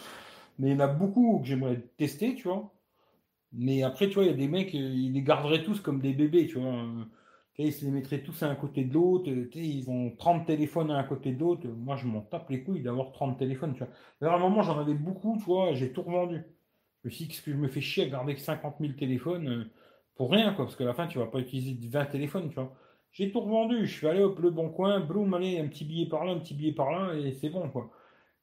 Mais 0.59 0.69
il 0.69 0.73
y 0.73 0.75
en 0.75 0.79
a 0.79 0.87
beaucoup 0.87 1.39
que 1.41 1.47
j'aimerais 1.47 1.81
tester, 1.97 2.35
tu 2.35 2.47
vois. 2.47 2.73
Mais 3.53 3.83
après, 3.83 4.07
tu 4.07 4.15
vois, 4.15 4.23
il 4.23 4.27
y 4.27 4.33
a 4.33 4.37
des 4.37 4.47
mecs, 4.47 4.73
euh, 4.75 4.77
ils 4.77 5.13
les 5.13 5.21
garderaient 5.21 5.63
tous 5.63 5.79
comme 5.81 5.99
des 6.01 6.13
bébés, 6.13 6.47
tu 6.47 6.59
vois. 6.59 6.85
Ils 7.59 7.73
se 7.73 7.85
les 7.85 7.91
mettraient 7.91 8.21
tous 8.21 8.43
à 8.43 8.47
un 8.49 8.55
côté 8.55 8.83
de 8.83 8.93
l'autre. 8.93 9.29
Ils 9.29 9.89
ont 9.89 10.11
30 10.15 10.45
téléphones 10.45 10.91
à 10.91 10.97
un 10.97 11.03
côté 11.03 11.31
de 11.33 11.39
l'autre. 11.39 11.67
Moi, 11.67 11.95
je 11.95 12.05
m'en 12.05 12.21
tape 12.21 12.49
les 12.49 12.63
couilles 12.63 12.83
d'avoir 12.83 13.11
30 13.11 13.37
téléphones. 13.39 13.73
Tu 13.73 13.83
vois. 14.21 14.31
À 14.31 14.35
un 14.35 14.39
moment, 14.39 14.61
j'en 14.61 14.79
avais 14.79 14.93
beaucoup, 14.93 15.37
tu 15.37 15.45
vois. 15.45 15.73
J'ai 15.73 15.91
tout 15.91 16.03
revendu. 16.03 16.43
Je 17.03 17.09
me 17.09 17.11
suis 17.11 17.27
que 17.27 17.51
je 17.51 17.57
me 17.57 17.67
fais 17.67 17.81
chier 17.81 18.05
à 18.05 18.09
garder 18.09 18.37
50 18.37 18.75
000 18.79 18.93
téléphones 18.93 19.47
euh, 19.49 19.71
pour 20.15 20.31
rien, 20.31 20.53
quoi. 20.53 20.65
Parce 20.65 20.75
qu'à 20.75 20.85
la 20.85 20.93
fin, 20.93 21.07
tu 21.07 21.17
vas 21.19 21.27
pas 21.27 21.39
utiliser 21.39 21.77
20 21.89 22.05
téléphones, 22.05 22.49
tu 22.49 22.55
vois. 22.55 22.75
J'ai 23.11 23.31
tout 23.31 23.39
revendu. 23.41 23.87
Je 23.87 23.93
suis 23.93 24.07
allé 24.07 24.21
hop, 24.21 24.39
le 24.39 24.51
bon 24.51 24.69
coin, 24.69 24.99
bloom, 24.99 25.33
allez, 25.33 25.59
un 25.59 25.67
petit 25.67 25.85
billet 25.85 26.07
par 26.07 26.25
là, 26.25 26.33
un 26.33 26.39
petit 26.39 26.53
billet 26.53 26.73
par 26.73 26.91
là, 26.91 27.15
et 27.15 27.33
c'est 27.33 27.49
bon, 27.49 27.69
quoi. 27.69 27.89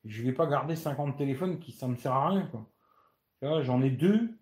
Je 0.05 0.23
vais 0.23 0.33
pas 0.33 0.47
garder 0.47 0.77
50 0.77 1.17
téléphones 1.17 1.59
qui 1.61 1.73
ça 1.73 1.89
me 1.89 1.97
sert 1.97 2.13
à 2.13 2.31
rien, 2.31 2.51
j'en 3.63 3.83
ai 3.83 3.91
deux. 3.91 4.37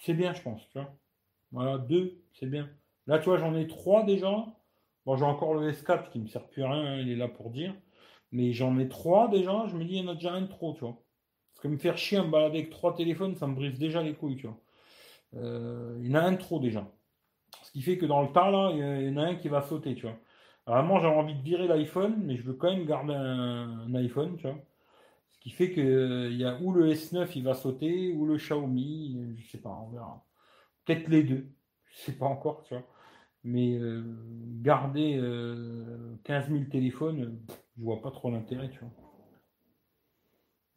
C'est 0.00 0.14
bien, 0.14 0.32
je 0.32 0.42
pense, 0.42 0.68
tu 0.70 0.78
vois. 0.78 0.99
Voilà, 1.52 1.78
deux, 1.78 2.22
c'est 2.34 2.46
bien. 2.46 2.68
Là, 3.06 3.18
tu 3.18 3.26
vois, 3.26 3.38
j'en 3.38 3.54
ai 3.56 3.66
trois 3.66 4.04
déjà. 4.04 4.46
Bon, 5.06 5.16
j'ai 5.16 5.24
encore 5.24 5.54
le 5.54 5.72
S4 5.72 6.10
qui 6.10 6.20
me 6.20 6.28
sert 6.28 6.46
plus 6.48 6.62
à 6.62 6.70
rien, 6.70 6.84
hein, 6.84 6.98
il 7.00 7.10
est 7.10 7.16
là 7.16 7.28
pour 7.28 7.50
dire. 7.50 7.74
Mais 8.32 8.52
j'en 8.52 8.78
ai 8.78 8.88
trois 8.88 9.28
déjà, 9.28 9.66
je 9.68 9.76
me 9.76 9.84
dis, 9.84 9.96
il 9.96 10.04
y 10.04 10.08
en 10.08 10.12
a 10.12 10.14
déjà 10.14 10.32
un 10.32 10.46
trop, 10.46 10.74
tu 10.74 10.80
vois. 10.80 11.02
Parce 11.52 11.62
que 11.62 11.68
me 11.68 11.78
faire 11.78 11.98
chier 11.98 12.18
à 12.18 12.22
me 12.22 12.30
balader 12.30 12.58
avec 12.58 12.70
trois 12.70 12.94
téléphones, 12.94 13.34
ça 13.36 13.46
me 13.46 13.54
brise 13.54 13.78
déjà 13.78 14.02
les 14.02 14.14
couilles, 14.14 14.36
tu 14.36 14.46
vois. 14.46 14.58
Euh, 15.36 15.98
il 16.00 16.08
y 16.08 16.12
en 16.12 16.14
a 16.16 16.22
un 16.22 16.32
de 16.32 16.38
trop 16.38 16.60
déjà. 16.60 16.86
Ce 17.62 17.72
qui 17.72 17.82
fait 17.82 17.98
que 17.98 18.06
dans 18.06 18.22
le 18.22 18.32
tas, 18.32 18.50
là, 18.50 18.70
il 18.72 19.08
y 19.08 19.10
en 19.10 19.16
a 19.16 19.26
un 19.26 19.36
qui 19.36 19.48
va 19.48 19.62
sauter, 19.62 19.94
tu 19.94 20.02
vois. 20.02 20.16
Vraiment, 20.66 21.00
j'ai 21.00 21.06
envie 21.06 21.34
de 21.34 21.42
virer 21.42 21.66
l'iPhone, 21.68 22.22
mais 22.24 22.36
je 22.36 22.42
veux 22.42 22.54
quand 22.54 22.70
même 22.70 22.86
garder 22.86 23.14
un, 23.14 23.94
iPhone, 23.94 24.36
tu 24.36 24.46
vois. 24.46 24.58
Ce 25.32 25.40
qui 25.40 25.50
fait 25.50 25.72
que 25.72 25.80
euh, 25.80 26.30
il 26.30 26.38
y 26.38 26.44
a 26.44 26.60
ou 26.60 26.72
le 26.72 26.92
S9 26.92 27.28
il 27.36 27.44
va 27.44 27.54
sauter, 27.54 28.12
ou 28.12 28.26
le 28.26 28.36
Xiaomi, 28.36 29.36
je 29.38 29.50
sais 29.50 29.58
pas, 29.58 29.70
on 29.70 29.90
verra. 29.90 30.24
Peut-être 30.84 31.08
les 31.08 31.22
deux. 31.22 31.46
Je 31.90 31.98
sais 31.98 32.12
pas 32.12 32.26
encore, 32.26 32.62
tu 32.64 32.74
vois. 32.74 32.86
Mais 33.42 33.78
euh, 33.78 34.02
garder 34.60 35.14
15 35.14 35.20
euh, 35.20 36.48
000 36.48 36.64
téléphones, 36.70 37.38
je 37.76 37.82
vois 37.82 38.02
pas 38.02 38.10
trop 38.10 38.30
l'intérêt, 38.30 38.68
tu 38.68 38.80
vois. 38.80 38.90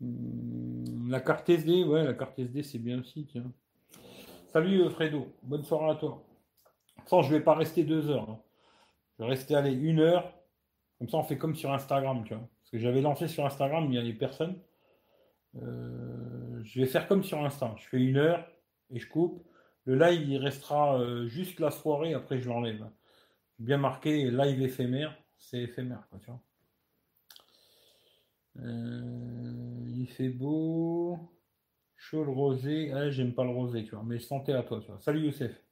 Hum, 0.02 1.10
la 1.10 1.20
carte 1.20 1.50
SD, 1.50 1.84
ouais, 1.84 2.04
la 2.04 2.14
carte 2.14 2.40
SD, 2.40 2.64
c'est 2.64 2.80
bien 2.80 3.00
aussi, 3.00 3.26
tiens. 3.26 3.52
Salut 4.48 4.82
euh, 4.82 4.90
Fredo, 4.90 5.28
bonne 5.44 5.64
soirée 5.64 5.92
à 5.92 5.96
toi. 5.96 6.24
Sans, 7.06 7.22
je 7.22 7.34
vais 7.34 7.42
pas 7.42 7.56
rester 7.56 7.84
deux 7.84 8.10
heures. 8.10 8.30
Hein. 8.30 8.40
Je 9.18 9.24
vais 9.24 9.30
rester 9.30 9.56
aller 9.56 9.74
une 9.74 10.00
heure. 10.00 10.34
Comme 11.00 11.10
ça, 11.10 11.18
on 11.18 11.24
fait 11.24 11.38
comme 11.38 11.56
sur 11.56 11.74
Instagram, 11.74 12.24
tu 12.24 12.34
vois. 12.34 12.48
Parce 12.62 12.72
que 12.72 12.78
j'avais 12.78 13.02
lancé 13.02 13.28
sur 13.28 13.46
Instagram, 13.46 13.86
il 13.86 13.90
n'y 13.90 13.98
avait 13.98 14.14
personne. 14.14 14.58
je 15.54 16.80
vais 16.80 16.86
faire 16.86 17.08
comme 17.08 17.24
sur 17.24 17.44
Insta. 17.44 17.76
Je 17.78 17.88
fais 17.90 17.98
une 18.00 18.18
heure 18.18 18.48
et 18.90 19.00
je 19.00 19.10
coupe. 19.10 19.44
Le 19.86 19.96
live, 19.96 20.30
il 20.30 20.38
restera 20.38 21.00
euh, 21.00 21.28
juste 21.28 21.60
la 21.60 21.72
soirée, 21.72 22.14
après 22.14 22.40
je 22.40 22.48
l'enlève. 22.50 22.90
Bien 23.60 23.78
marqué, 23.78 24.30
live 24.32 24.62
éphémère, 24.62 25.18
c'est 25.38 25.62
éphémère, 25.62 26.08
quoi, 26.10 26.20
tu 26.20 26.28
vois. 26.28 26.42
Euh, 28.60 29.84
il 29.88 30.08
fait 30.08 30.30
beau. 30.30 31.20
Chaud 31.96 32.24
le 32.26 32.32
rosé. 32.32 32.92
Ah, 32.94 33.10
j'aime 33.10 33.34
pas 33.34 33.44
le 33.44 33.52
rosé, 33.52 33.86
tu 33.86 33.92
vois. 33.92 34.04
Mais 34.06 34.20
santé 34.20 34.54
à 34.54 34.64
toi, 34.64 34.80
tu 34.82 34.88
vois. 34.88 35.00
Salut 35.00 35.22
Youssef. 35.22 35.63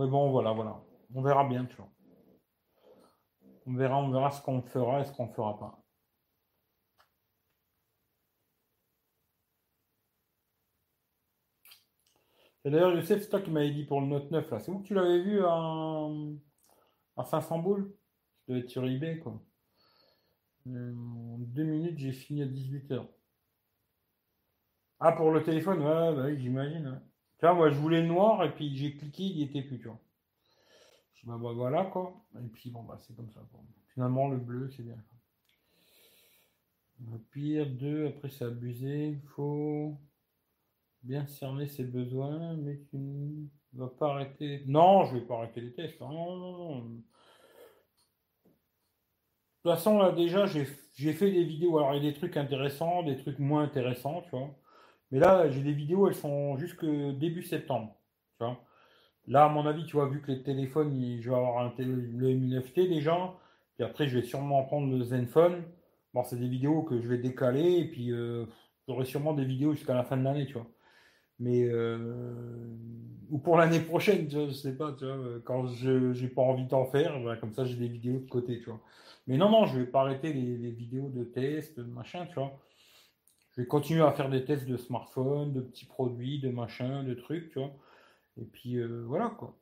Mais 0.00 0.06
bon, 0.08 0.30
voilà, 0.32 0.50
voilà. 0.52 0.82
On 1.14 1.22
verra 1.22 1.44
bien, 1.44 1.64
tu 1.66 1.76
vois. 1.76 1.92
On 3.64 3.72
verra, 3.74 3.96
on 3.96 4.10
verra 4.10 4.30
ce 4.30 4.42
qu'on 4.42 4.60
fera 4.60 5.00
et 5.00 5.04
ce 5.06 5.12
qu'on 5.12 5.28
ne 5.28 5.32
fera 5.32 5.58
pas. 5.58 5.82
Et 12.64 12.70
d'ailleurs, 12.70 12.96
je 12.96 13.02
sais, 13.02 13.18
c'est 13.20 13.28
toi 13.28 13.40
qui 13.40 13.50
m'avais 13.50 13.70
dit 13.70 13.84
pour 13.84 14.00
le 14.00 14.06
Note 14.06 14.30
9, 14.30 14.50
là. 14.50 14.58
C'est 14.60 14.70
où 14.70 14.78
que 14.80 14.86
tu 14.86 14.94
l'avais 14.94 15.20
vu 15.22 15.42
à, 15.44 16.08
à 17.16 17.24
500 17.24 17.58
boules? 17.60 17.94
Ça 18.46 18.52
doit 18.52 18.58
être 18.58 18.70
sur 18.70 18.84
eBay, 18.86 19.18
quoi. 19.18 19.40
Euh, 20.68 20.94
en 20.96 21.36
deux 21.38 21.64
minutes, 21.64 21.98
j'ai 21.98 22.12
fini 22.12 22.42
à 22.42 22.46
18h. 22.46 23.06
Ah, 25.00 25.12
pour 25.12 25.30
le 25.32 25.42
téléphone? 25.42 25.80
Ouais, 25.80 26.14
bah 26.14 26.22
oui, 26.26 26.38
j'imagine. 26.40 27.02
Moi, 27.42 27.70
je 27.70 27.78
voulais 27.78 28.02
le 28.02 28.06
noir, 28.08 28.44
et 28.44 28.54
puis 28.54 28.76
j'ai 28.76 28.94
cliqué, 28.94 29.24
il 29.24 29.36
n'y 29.36 29.42
était 29.44 29.62
plus, 29.62 29.78
tu 29.78 29.88
vois. 29.88 29.98
Je 31.14 31.28
me 31.28 31.36
bah, 31.38 31.52
voilà, 31.52 31.84
quoi. 31.84 32.14
Et 32.36 32.48
puis, 32.48 32.70
bon, 32.70 32.82
bah, 32.82 32.98
c'est 33.00 33.14
comme 33.16 33.30
ça. 33.30 33.40
Finalement, 33.94 34.28
le 34.28 34.36
bleu, 34.36 34.70
c'est 34.70 34.82
bien. 34.82 34.96
Le 37.10 37.18
pire, 37.18 37.66
deux, 37.66 38.08
après, 38.08 38.28
c'est 38.28 38.44
abusé. 38.44 39.08
Il 39.08 39.28
faut 39.28 39.96
bien 41.02 41.26
cerner 41.26 41.66
ses 41.66 41.84
besoins, 41.84 42.56
mais 42.56 42.78
tu 42.90 42.96
ne 42.98 43.48
vas 43.72 43.88
pas 43.88 44.12
arrêter. 44.12 44.62
Non, 44.66 45.06
je 45.06 45.14
vais 45.14 45.22
pas 45.22 45.36
arrêter 45.36 45.62
les 45.62 45.72
tests. 45.72 46.00
Non, 46.00 46.36
non, 46.36 46.58
non. 46.58 46.84
De 46.84 47.02
toute 49.62 49.72
façon, 49.72 49.98
là, 49.98 50.12
déjà, 50.12 50.46
j'ai 50.46 50.64
fait 50.64 51.30
des 51.30 51.44
vidéos. 51.44 51.78
Alors, 51.78 51.94
il 51.94 52.04
y 52.04 52.08
a 52.08 52.12
des 52.12 52.18
trucs 52.18 52.36
intéressants, 52.36 53.02
des 53.02 53.16
trucs 53.16 53.38
moins 53.38 53.62
intéressants, 53.62 54.22
tu 54.22 54.30
vois. 54.30 54.54
Mais 55.10 55.18
là, 55.18 55.48
j'ai 55.50 55.62
des 55.62 55.72
vidéos, 55.72 56.08
elles 56.08 56.14
sont 56.14 56.56
jusque 56.56 56.84
début 56.84 57.42
septembre. 57.42 57.96
Tu 58.38 58.44
vois. 58.44 58.60
Là, 59.26 59.44
à 59.44 59.48
mon 59.48 59.66
avis, 59.66 59.84
tu 59.84 59.96
vois, 59.96 60.08
vu 60.08 60.20
que 60.22 60.30
les 60.30 60.42
téléphones, 60.42 61.18
je 61.20 61.30
vais 61.30 61.36
avoir 61.36 61.72
le 61.78 62.34
Mi 62.34 62.54
9T 62.54 62.88
déjà, 62.88 63.34
puis 63.74 63.84
après, 63.84 64.08
je 64.08 64.18
vais 64.18 64.24
sûrement 64.24 64.62
prendre 64.64 64.96
le 64.96 65.02
Zenfone. 65.04 65.62
Bon, 66.14 66.24
c'est 66.24 66.38
des 66.38 66.48
vidéos 66.48 66.82
que 66.82 67.00
je 67.00 67.08
vais 67.08 67.18
décaler, 67.18 67.78
et 67.78 67.84
puis 67.88 68.12
euh, 68.12 68.46
j'aurai 68.88 69.04
sûrement 69.04 69.32
des 69.32 69.44
vidéos 69.44 69.72
jusqu'à 69.74 69.94
la 69.94 70.04
fin 70.04 70.16
de 70.16 70.24
l'année, 70.24 70.46
tu 70.46 70.54
vois. 70.54 70.66
Mais, 71.38 71.64
euh, 71.64 72.76
ou 73.30 73.38
pour 73.38 73.56
l'année 73.56 73.80
prochaine, 73.80 74.28
tu 74.28 74.36
vois, 74.36 74.46
je 74.48 74.52
sais 74.52 74.76
pas, 74.76 74.92
tu 74.92 75.06
vois, 75.06 75.40
quand 75.44 75.66
je 75.66 76.20
n'ai 76.20 76.28
pas 76.28 76.42
envie 76.42 76.66
d'en 76.66 76.84
faire, 76.86 77.20
ben, 77.22 77.36
comme 77.36 77.52
ça, 77.54 77.64
j'ai 77.64 77.76
des 77.76 77.88
vidéos 77.88 78.18
de 78.18 78.28
côté, 78.28 78.58
tu 78.60 78.66
vois. 78.70 78.80
Mais 79.26 79.36
non, 79.36 79.50
non, 79.50 79.66
je 79.66 79.78
vais 79.78 79.86
pas 79.86 80.00
arrêter 80.02 80.32
les, 80.32 80.56
les 80.56 80.70
vidéos 80.70 81.08
de 81.08 81.24
test, 81.24 81.78
machin, 81.78 82.26
tu 82.26 82.34
vois 82.34 82.58
continuer 83.64 84.02
à 84.02 84.12
faire 84.12 84.30
des 84.30 84.44
tests 84.44 84.66
de 84.66 84.76
smartphone, 84.76 85.52
de 85.52 85.60
petits 85.60 85.86
produits, 85.86 86.40
de 86.40 86.50
machin, 86.50 87.02
de 87.04 87.14
trucs, 87.14 87.50
tu 87.50 87.58
vois. 87.58 87.72
Et 88.40 88.44
puis 88.44 88.76
euh, 88.76 89.04
voilà 89.06 89.28
quoi. 89.38 89.56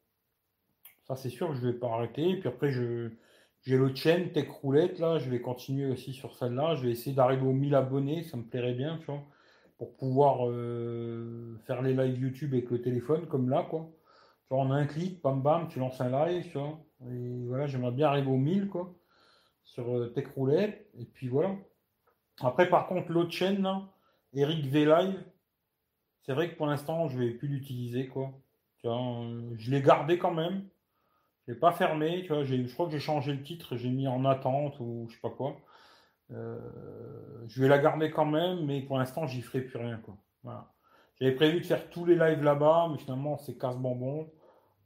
Ça 1.04 1.16
c'est 1.16 1.30
sûr, 1.30 1.54
je 1.54 1.66
vais 1.66 1.72
pas 1.72 1.88
arrêter. 1.88 2.30
Et 2.30 2.36
puis 2.40 2.48
après, 2.48 2.70
je 2.70 3.10
j'ai 3.62 3.76
l'autre 3.76 3.96
chaîne 3.96 4.32
Tech 4.32 4.48
Roulette 4.48 4.98
là, 4.98 5.18
je 5.18 5.28
vais 5.30 5.40
continuer 5.40 5.86
aussi 5.90 6.12
sur 6.12 6.34
celle-là. 6.36 6.76
Je 6.76 6.84
vais 6.86 6.92
essayer 6.92 7.14
d'arriver 7.14 7.46
aux 7.46 7.52
1000 7.52 7.74
abonnés, 7.74 8.22
ça 8.24 8.36
me 8.36 8.44
plairait 8.44 8.74
bien, 8.74 8.98
tu 8.98 9.06
vois, 9.06 9.22
pour 9.78 9.96
pouvoir 9.96 10.48
euh, 10.48 11.56
faire 11.66 11.82
les 11.82 11.94
lives 11.94 12.20
YouTube 12.20 12.54
avec 12.54 12.70
le 12.70 12.80
téléphone 12.82 13.26
comme 13.26 13.50
là 13.50 13.66
quoi. 13.68 13.90
Tu 14.48 14.54
vois, 14.54 14.62
en 14.62 14.70
un 14.70 14.86
clic, 14.86 15.22
bam 15.22 15.42
bam, 15.42 15.68
tu 15.68 15.78
lances 15.80 16.00
un 16.00 16.10
live, 16.10 16.44
tu 16.50 16.58
vois. 16.58 16.78
Et 17.10 17.44
voilà, 17.46 17.66
j'aimerais 17.66 17.92
bien 17.92 18.08
arriver 18.08 18.30
aux 18.30 18.36
1000 18.36 18.68
quoi 18.68 18.94
sur 19.64 19.94
euh, 19.96 20.08
Tech 20.08 20.26
Roulette. 20.36 20.86
Et 20.98 21.04
puis 21.04 21.28
voilà. 21.28 21.56
Après, 22.40 22.68
par 22.68 22.86
contre, 22.86 23.10
l'autre 23.12 23.32
chaîne, 23.32 23.66
Eric 24.32 24.66
V 24.66 24.84
Live, 24.84 25.24
c'est 26.22 26.34
vrai 26.34 26.50
que 26.50 26.56
pour 26.56 26.66
l'instant, 26.66 27.08
je 27.08 27.18
vais 27.18 27.30
plus 27.30 27.48
l'utiliser, 27.48 28.06
quoi. 28.08 28.30
Tu 28.78 28.86
vois, 28.86 29.00
euh, 29.00 29.54
je 29.56 29.70
l'ai 29.70 29.82
gardé 29.82 30.18
quand 30.18 30.32
même. 30.34 30.68
Je 31.46 31.52
l'ai 31.52 31.58
pas 31.58 31.72
fermé, 31.72 32.22
tu 32.22 32.28
vois. 32.28 32.44
Je 32.44 32.72
crois 32.72 32.86
que 32.86 32.92
j'ai 32.92 33.00
changé 33.00 33.32
le 33.32 33.42
titre, 33.42 33.76
j'ai 33.76 33.88
mis 33.88 34.06
en 34.06 34.24
attente 34.24 34.78
ou 34.80 35.06
je 35.08 35.14
sais 35.14 35.20
pas 35.20 35.30
quoi. 35.30 35.56
Euh, 36.30 36.60
je 37.46 37.62
vais 37.62 37.68
la 37.68 37.78
garder 37.78 38.10
quand 38.10 38.26
même, 38.26 38.66
mais 38.66 38.82
pour 38.82 38.98
l'instant, 38.98 39.26
j'y 39.26 39.40
ferai 39.40 39.62
plus 39.62 39.78
rien, 39.78 39.96
quoi. 39.98 40.16
Voilà. 40.42 40.70
J'avais 41.18 41.34
prévu 41.34 41.60
de 41.60 41.66
faire 41.66 41.88
tous 41.90 42.04
les 42.04 42.14
lives 42.14 42.44
là-bas, 42.44 42.88
mais 42.92 42.98
finalement, 42.98 43.38
c'est 43.38 43.58
casse-bonbon. 43.58 44.30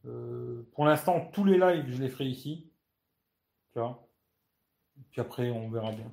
Euh, 0.06 0.62
pour 0.74 0.84
l'instant, 0.84 1.28
tous 1.32 1.44
les 1.44 1.58
lives, 1.58 1.84
je 1.88 2.00
les 2.00 2.08
ferai 2.08 2.26
ici. 2.26 2.70
Tu 3.72 3.80
vois 3.80 4.06
Puis 5.10 5.20
après, 5.20 5.50
on 5.50 5.68
verra 5.70 5.90
bien. 5.90 6.10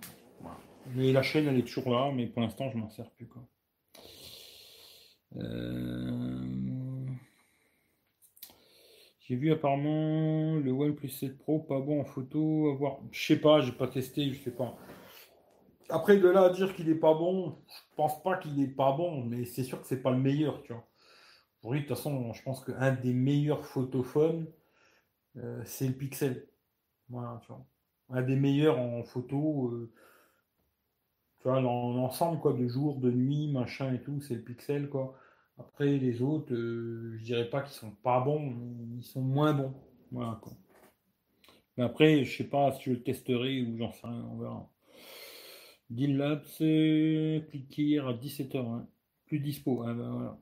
Mais 0.87 1.11
la 1.11 1.21
chaîne, 1.21 1.47
elle 1.47 1.57
est 1.57 1.67
toujours 1.67 1.91
là, 1.91 2.11
mais 2.13 2.27
pour 2.27 2.41
l'instant, 2.41 2.69
je 2.69 2.77
m'en 2.77 2.89
sers 2.89 3.09
plus. 3.11 3.27
Quoi. 3.27 3.43
Euh, 5.35 7.05
j'ai 9.19 9.35
vu 9.35 9.51
apparemment 9.51 10.55
le 10.55 10.71
OnePlus 10.71 11.09
7 11.09 11.37
Pro 11.37 11.59
pas 11.59 11.79
bon 11.79 12.01
en 12.01 12.05
photo. 12.05 12.71
Avoir... 12.71 12.99
Je 13.11 13.25
sais 13.27 13.39
pas, 13.39 13.61
j'ai 13.61 13.71
pas 13.71 13.87
testé, 13.87 14.33
je 14.33 14.43
sais 14.43 14.55
pas. 14.55 14.75
Après, 15.89 16.17
de 16.17 16.27
là 16.27 16.43
à 16.43 16.49
dire 16.49 16.75
qu'il 16.75 16.89
est 16.89 16.95
pas 16.95 17.13
bon, 17.13 17.57
je 17.67 17.95
pense 17.95 18.21
pas 18.21 18.37
qu'il 18.37 18.61
est 18.61 18.67
pas 18.67 18.91
bon, 18.91 19.23
mais 19.23 19.45
c'est 19.45 19.63
sûr 19.63 19.81
que 19.81 19.87
c'est 19.87 20.01
pas 20.01 20.11
le 20.11 20.19
meilleur, 20.19 20.61
tu 20.61 20.73
vois. 20.73 20.87
Pour 21.61 21.73
lui, 21.73 21.81
de 21.81 21.87
toute 21.87 21.97
façon, 21.97 22.31
je 22.33 22.43
pense 22.43 22.63
qu'un 22.63 22.91
des 22.91 23.13
meilleurs 23.13 23.65
photophones, 23.65 24.47
euh, 25.37 25.61
c'est 25.65 25.87
le 25.87 25.93
Pixel. 25.93 26.47
Voilà, 27.09 27.39
tu 27.41 27.47
vois. 27.47 27.65
Un 28.09 28.21
des 28.21 28.35
meilleurs 28.35 28.79
en 28.79 29.03
photo. 29.03 29.69
Euh, 29.69 29.91
tu 31.41 31.47
vois, 31.47 31.61
l'ensemble 31.61 32.39
quoi, 32.39 32.53
de 32.53 32.67
jour, 32.67 32.97
de 32.97 33.11
nuit, 33.11 33.47
machin 33.51 33.93
et 33.93 34.01
tout, 34.01 34.21
c'est 34.21 34.35
le 34.35 34.41
pixel 34.41 34.89
quoi. 34.89 35.15
Après 35.57 35.97
les 35.97 36.21
autres, 36.21 36.53
euh, 36.53 37.17
je 37.17 37.23
dirais 37.23 37.49
pas 37.49 37.61
qu'ils 37.61 37.73
sont 37.73 37.91
pas 37.91 38.21
bons, 38.21 38.53
ils 38.97 39.03
sont 39.03 39.21
moins 39.21 39.53
bons. 39.53 39.73
Voilà 40.11 40.39
quoi. 40.41 40.53
Mais 41.77 41.83
après, 41.83 42.23
je 42.23 42.37
sais 42.37 42.49
pas 42.49 42.71
si 42.73 42.83
je 42.83 42.91
le 42.91 43.03
testerai 43.03 43.61
ou 43.61 43.77
j'en 43.77 43.91
sais 43.91 44.07
rien, 44.07 44.25
on 44.31 44.37
verra. 44.37 44.69
Deal 45.89 46.17
Labs, 46.17 46.45
cliquer 47.49 47.99
à 47.99 48.13
17h, 48.13 48.57
hein. 48.57 48.87
plus 49.27 49.39
dispo. 49.39 49.83
Hein, 49.83 49.95
ben. 49.95 50.37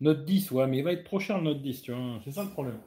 Note 0.00 0.24
10, 0.24 0.50
ouais, 0.52 0.66
mais 0.66 0.78
il 0.78 0.84
va 0.84 0.92
être 0.92 1.04
trop 1.04 1.20
cher 1.20 1.42
Note 1.42 1.60
10, 1.60 1.82
tu 1.82 1.92
vois, 1.92 2.20
c'est 2.24 2.32
ça 2.32 2.42
le 2.42 2.50
problème. 2.50 2.80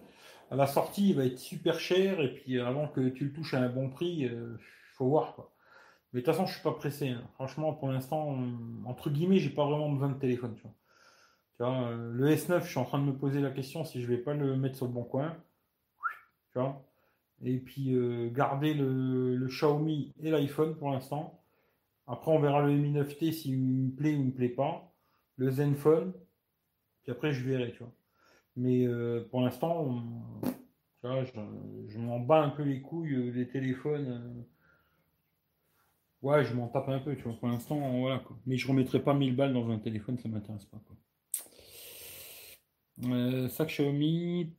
À 0.49 0.55
la 0.55 0.65
sortie, 0.65 1.09
il 1.09 1.15
va 1.15 1.25
être 1.25 1.37
super 1.37 1.79
cher, 1.79 2.19
et 2.21 2.33
puis 2.33 2.59
avant 2.59 2.87
que 2.87 3.09
tu 3.09 3.25
le 3.25 3.33
touches 3.33 3.53
à 3.53 3.59
un 3.59 3.69
bon 3.69 3.89
prix, 3.89 4.15
il 4.19 4.27
euh, 4.27 4.57
faut 4.95 5.07
voir 5.07 5.35
quoi. 5.35 5.52
Mais 6.13 6.21
de 6.21 6.25
toute 6.25 6.33
façon, 6.35 6.45
je 6.45 6.53
suis 6.53 6.61
pas 6.61 6.73
pressé. 6.73 7.09
Hein. 7.09 7.23
Franchement, 7.33 7.73
pour 7.73 7.89
l'instant, 7.89 8.37
entre 8.85 9.09
guillemets, 9.09 9.39
j'ai 9.39 9.49
pas 9.49 9.65
vraiment 9.65 9.89
besoin 9.89 10.09
de 10.09 10.19
téléphone. 10.19 10.55
Euh, 11.61 12.11
le 12.13 12.29
S9, 12.29 12.63
je 12.63 12.69
suis 12.69 12.79
en 12.79 12.85
train 12.85 12.99
de 12.99 13.05
me 13.05 13.17
poser 13.17 13.41
la 13.41 13.49
question 13.49 13.83
si 13.83 14.01
je 14.01 14.07
vais 14.07 14.17
pas 14.17 14.33
le 14.33 14.55
mettre 14.55 14.75
sur 14.75 14.85
le 14.85 14.91
bon 14.91 15.03
coin. 15.03 15.35
Et 17.43 17.57
puis 17.57 17.95
euh, 17.95 18.29
garder 18.29 18.75
le, 18.75 19.47
Xiaomi 19.47 20.13
et 20.21 20.29
l'iPhone 20.29 20.75
pour 20.75 20.91
l'instant. 20.91 21.41
Après, 22.05 22.31
on 22.31 22.39
verra 22.39 22.61
le 22.61 22.73
Mi 22.73 22.93
9T 22.93 23.31
s'il 23.31 23.59
me 23.59 23.91
plaît 23.91 24.15
ou 24.15 24.23
me 24.25 24.31
plaît 24.31 24.49
pas. 24.49 24.93
Le 25.37 25.49
Zenfone. 25.49 26.13
Puis 27.01 27.11
après, 27.11 27.33
je 27.33 27.43
verrai. 27.43 27.73
Mais 28.55 28.85
euh, 28.85 29.27
pour 29.31 29.41
l'instant, 29.41 30.03
je, 31.03 31.31
je 31.87 31.97
m'en 31.97 32.19
bats 32.19 32.43
un 32.43 32.49
peu 32.49 32.61
les 32.61 32.81
couilles 32.81 33.31
des 33.31 33.47
téléphones 33.47 34.45
Ouais, 36.23 36.45
je 36.45 36.53
m'en 36.53 36.69
tape 36.69 36.87
un 36.87 36.99
peu, 36.99 37.17
tu 37.17 37.23
vois. 37.23 37.33
Pour 37.33 37.49
l'instant, 37.49 37.77
voilà. 37.99 38.19
Quoi. 38.19 38.37
Mais 38.45 38.57
je 38.57 38.65
remettrai 38.67 39.03
pas 39.03 39.13
1000 39.13 39.35
balles 39.35 39.53
dans 39.53 39.69
un 39.69 39.77
téléphone, 39.77 40.17
ça 40.17 40.29
m'intéresse 40.29 40.65
pas. 40.65 40.81
Quoi. 40.87 40.95
Euh, 43.09 43.49
sac 43.49 43.67
Xiaomi, 43.67 44.55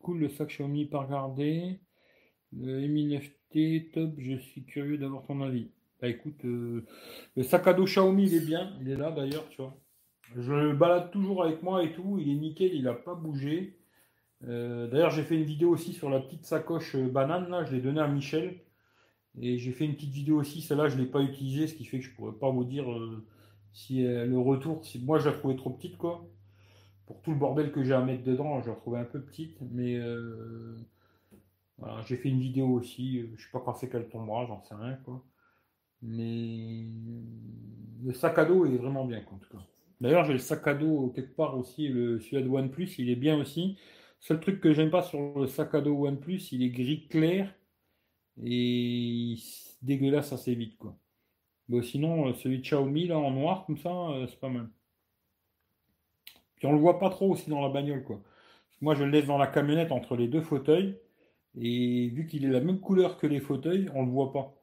cool 0.00 0.20
le 0.20 0.28
sac 0.30 0.48
Xiaomi 0.48 0.86
par 0.86 1.06
regarder. 1.06 1.80
Le 2.52 2.86
Mi 2.86 3.06
9T, 3.06 3.90
top, 3.92 4.14
je 4.18 4.36
suis 4.36 4.64
curieux 4.64 4.96
d'avoir 4.96 5.22
ton 5.24 5.42
avis. 5.42 5.70
Bah 6.00 6.08
écoute, 6.08 6.44
euh, 6.46 6.86
le 7.36 7.42
sac 7.42 7.66
à 7.66 7.74
dos 7.74 7.84
Xiaomi, 7.84 8.24
il 8.24 8.34
est 8.34 8.46
bien, 8.46 8.74
il 8.80 8.88
est 8.88 8.96
là 8.96 9.10
d'ailleurs, 9.10 9.46
tu 9.50 9.60
vois. 9.60 9.76
Je 10.34 10.52
le 10.52 10.74
balade 10.74 11.10
toujours 11.10 11.44
avec 11.44 11.62
moi 11.62 11.84
et 11.84 11.92
tout, 11.92 12.18
il 12.18 12.30
est 12.30 12.34
nickel, 12.34 12.74
il 12.74 12.84
n'a 12.84 12.94
pas 12.94 13.14
bougé. 13.14 13.78
Euh, 14.44 14.88
d'ailleurs, 14.88 15.10
j'ai 15.10 15.22
fait 15.24 15.36
une 15.36 15.44
vidéo 15.44 15.68
aussi 15.68 15.92
sur 15.92 16.08
la 16.08 16.20
petite 16.20 16.46
sacoche 16.46 16.96
banane, 16.96 17.50
là, 17.50 17.64
je 17.64 17.74
l'ai 17.74 17.82
donné 17.82 18.00
à 18.00 18.08
Michel. 18.08 18.60
Et 19.40 19.58
j'ai 19.58 19.72
fait 19.72 19.86
une 19.86 19.94
petite 19.94 20.12
vidéo 20.12 20.40
aussi, 20.40 20.60
celle-là 20.60 20.88
je 20.88 20.96
ne 20.96 21.02
l'ai 21.02 21.08
pas 21.08 21.22
utilisée, 21.22 21.66
ce 21.66 21.74
qui 21.74 21.84
fait 21.84 21.98
que 21.98 22.04
je 22.04 22.10
ne 22.10 22.14
pourrais 22.16 22.32
pas 22.38 22.50
vous 22.50 22.64
dire 22.64 22.90
euh, 22.92 23.24
si 23.72 24.04
euh, 24.04 24.26
le 24.26 24.38
retour, 24.38 24.84
si 24.84 24.98
moi 24.98 25.18
je 25.18 25.28
la 25.28 25.34
trouvais 25.34 25.56
trop 25.56 25.70
petite 25.70 25.96
quoi. 25.96 26.28
Pour 27.06 27.20
tout 27.22 27.30
le 27.32 27.38
bordel 27.38 27.72
que 27.72 27.82
j'ai 27.82 27.94
à 27.94 28.02
mettre 28.02 28.24
dedans, 28.24 28.60
je 28.62 28.68
la 28.68 28.76
trouvais 28.76 28.98
un 28.98 29.04
peu 29.04 29.20
petite, 29.20 29.56
mais 29.72 29.96
euh, 29.96 30.76
j'ai 32.06 32.16
fait 32.16 32.28
une 32.28 32.40
vidéo 32.40 32.68
aussi, 32.68 33.20
je 33.20 33.32
ne 33.32 33.36
sais 33.36 33.50
pas 33.52 33.60
quand 33.64 33.74
c'est 33.74 33.88
qu'elle 33.88 34.08
tombera, 34.08 34.46
j'en 34.46 34.62
sais 34.62 34.74
rien 34.74 34.98
quoi. 35.04 35.24
Mais 36.02 36.86
le 38.04 38.12
sac 38.12 38.38
à 38.38 38.44
dos 38.44 38.66
est 38.66 38.76
vraiment 38.76 39.06
bien 39.06 39.22
en 39.32 39.38
tout 39.38 39.56
cas. 39.56 39.64
D'ailleurs 40.00 40.24
j'ai 40.26 40.34
le 40.34 40.38
sac 40.40 40.66
à 40.66 40.74
dos 40.74 41.10
quelque 41.14 41.34
part 41.34 41.56
aussi, 41.56 41.88
le 41.88 42.20
celui 42.20 42.42
de 42.42 42.48
OnePlus, 42.48 42.90
il 42.98 43.08
est 43.08 43.16
bien 43.16 43.38
aussi. 43.38 43.78
Seul 44.20 44.40
truc 44.40 44.60
que 44.60 44.72
j'aime 44.74 44.90
pas 44.90 45.02
sur 45.02 45.38
le 45.38 45.46
sac 45.46 45.74
à 45.74 45.80
dos 45.80 46.06
OnePlus, 46.06 46.52
il 46.52 46.62
est 46.62 46.70
gris 46.70 47.08
clair 47.08 47.52
et 48.42 49.36
dégueulasse 49.82 50.32
assez 50.32 50.54
vite 50.54 50.76
quoi. 50.78 50.96
Bon, 51.68 51.82
sinon, 51.82 52.28
euh, 52.28 52.34
celui 52.34 52.58
de 52.58 52.62
Xiaomi 52.62 53.06
là 53.06 53.18
en 53.18 53.30
noir 53.30 53.64
comme 53.66 53.78
ça, 53.78 53.90
euh, 54.10 54.26
c'est 54.28 54.38
pas 54.40 54.48
mal. 54.48 54.68
Puis 56.56 56.66
on 56.66 56.72
le 56.72 56.78
voit 56.78 56.98
pas 56.98 57.10
trop 57.10 57.30
aussi 57.30 57.50
dans 57.50 57.60
la 57.60 57.68
bagnole 57.68 58.04
quoi. 58.04 58.20
Moi 58.80 58.94
je 58.94 59.04
le 59.04 59.10
laisse 59.10 59.26
dans 59.26 59.38
la 59.38 59.46
camionnette 59.46 59.92
entre 59.92 60.16
les 60.16 60.28
deux 60.28 60.42
fauteuils 60.42 60.98
et 61.56 62.08
vu 62.08 62.26
qu'il 62.26 62.44
est 62.44 62.50
la 62.50 62.60
même 62.60 62.80
couleur 62.80 63.16
que 63.18 63.26
les 63.26 63.40
fauteuils, 63.40 63.88
on 63.94 64.04
le 64.04 64.10
voit 64.10 64.32
pas. 64.32 64.54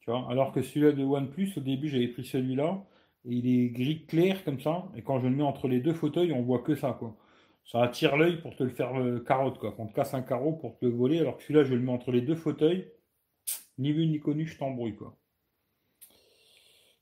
Tu 0.00 0.10
vois 0.10 0.26
Alors 0.30 0.52
que 0.52 0.62
celui-là 0.62 0.92
de 0.92 1.04
OnePlus, 1.04 1.52
au 1.56 1.60
début 1.60 1.88
j'avais 1.88 2.08
pris 2.08 2.24
celui-là 2.24 2.84
et 3.24 3.34
il 3.34 3.48
est 3.48 3.68
gris 3.70 4.06
clair 4.06 4.44
comme 4.44 4.60
ça 4.60 4.88
et 4.96 5.02
quand 5.02 5.20
je 5.20 5.26
le 5.26 5.34
mets 5.34 5.42
entre 5.42 5.68
les 5.68 5.80
deux 5.80 5.94
fauteuils, 5.94 6.32
on 6.32 6.42
voit 6.42 6.60
que 6.60 6.74
ça 6.74 6.96
quoi. 6.98 7.16
Ça 7.64 7.82
attire 7.82 8.16
l'œil 8.16 8.40
pour 8.40 8.56
te 8.56 8.62
le 8.62 8.70
faire 8.70 8.94
euh, 8.98 9.20
carotte 9.20 9.58
quoi. 9.58 9.72
Quand 9.76 9.84
on 9.84 9.86
te 9.88 9.94
casse 9.94 10.14
un 10.14 10.22
carreau 10.22 10.52
pour 10.52 10.78
te 10.78 10.86
le 10.86 10.92
voler 10.92 11.18
alors 11.18 11.36
que 11.36 11.42
celui-là 11.42 11.64
je 11.64 11.74
le 11.74 11.80
mets 11.80 11.92
entre 11.92 12.12
les 12.12 12.22
deux 12.22 12.36
fauteuils 12.36 12.88
ni 13.78 13.92
vu 13.92 14.06
ni 14.06 14.20
connu, 14.20 14.46
je 14.46 14.58
t'embrouille 14.58 14.96
quoi. 14.96 15.16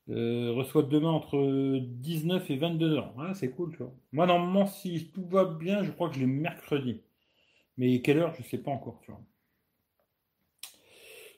Euh, 0.09 0.53
reçoit 0.53 0.85
demain 0.85 1.11
entre 1.11 1.81
19 1.81 2.49
et 2.51 2.57
22 2.57 2.93
heures. 2.93 3.15
c'est 3.35 3.51
cool, 3.51 3.73
tu 3.73 3.79
vois. 3.79 3.93
Moi, 4.13 4.27
normalement, 4.27 4.67
si 4.67 5.11
tout 5.13 5.27
va 5.27 5.45
bien, 5.45 5.83
je 5.83 5.91
crois 5.91 6.09
que 6.09 6.15
je 6.15 6.21
l'ai 6.21 6.27
mercredi. 6.27 7.03
Mais 7.77 8.01
quelle 8.03 8.19
heure, 8.19 8.35
je 8.35 8.43
sais 8.45 8.59
pas 8.59 8.71
encore, 8.71 9.01
tu 9.05 9.11
vois. 9.11 9.21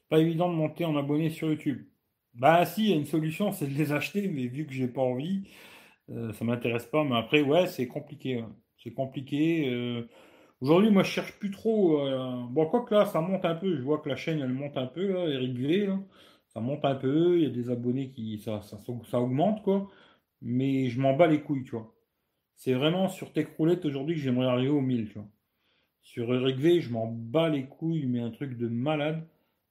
Pas 0.08 0.18
évident 0.20 0.48
de 0.50 0.54
monter 0.54 0.84
en 0.84 0.96
abonné 0.96 1.30
sur 1.30 1.48
YouTube. 1.48 1.86
Bah 2.34 2.64
si, 2.66 2.84
il 2.84 2.90
y 2.90 2.92
a 2.92 2.96
une 2.96 3.06
solution, 3.06 3.52
c'est 3.52 3.66
de 3.66 3.74
les 3.74 3.92
acheter, 3.92 4.28
mais 4.28 4.46
vu 4.46 4.66
que 4.66 4.72
j'ai 4.72 4.88
pas 4.88 5.00
envie, 5.02 5.48
euh, 6.10 6.32
ça 6.34 6.44
m'intéresse 6.44 6.86
pas. 6.86 7.04
Mais 7.04 7.16
après, 7.16 7.42
ouais, 7.42 7.66
c'est 7.66 7.88
compliqué. 7.88 8.44
C'est 8.82 8.92
compliqué. 8.92 9.68
Euh, 9.70 10.08
Aujourd'hui, 10.60 10.90
moi, 10.90 11.04
je 11.04 11.10
cherche 11.10 11.38
plus 11.38 11.50
trop. 11.50 12.00
Euh, 12.06 12.42
bon, 12.50 12.66
quoi 12.66 12.84
que 12.84 12.94
là, 12.94 13.06
ça 13.06 13.20
monte 13.20 13.44
un 13.44 13.54
peu. 13.54 13.76
Je 13.76 13.82
vois 13.82 13.98
que 13.98 14.08
la 14.08 14.16
chaîne, 14.16 14.40
elle 14.40 14.52
monte 14.52 14.76
un 14.76 14.86
peu, 14.86 15.12
là, 15.12 15.28
Eric 15.28 15.56
V, 15.56 15.88
ça 16.48 16.60
monte 16.60 16.84
un 16.84 16.96
peu. 16.96 17.38
Il 17.38 17.44
y 17.44 17.46
a 17.46 17.50
des 17.50 17.70
abonnés 17.70 18.10
qui. 18.10 18.38
Ça, 18.38 18.60
ça, 18.62 19.20
augmente, 19.20 19.62
quoi. 19.62 19.88
Mais 20.42 20.88
je 20.90 21.00
m'en 21.00 21.14
bats 21.16 21.26
les 21.28 21.42
couilles, 21.42 21.64
tu 21.64 21.72
vois. 21.72 21.94
C'est 22.56 22.74
vraiment 22.74 23.08
sur 23.08 23.32
Techroulette 23.32 23.84
aujourd'hui 23.86 24.16
que 24.16 24.20
j'aimerais 24.20 24.46
arriver 24.48 24.70
au 24.70 24.80
1000, 24.80 25.08
tu 25.08 25.14
vois. 25.14 25.28
Sur 26.02 26.34
Eric 26.34 26.58
V, 26.58 26.80
je 26.80 26.90
m'en 26.92 27.06
bats 27.06 27.48
les 27.50 27.66
couilles, 27.66 28.06
mais 28.06 28.20
un 28.20 28.30
truc 28.30 28.56
de 28.58 28.68
malade. 28.68 29.26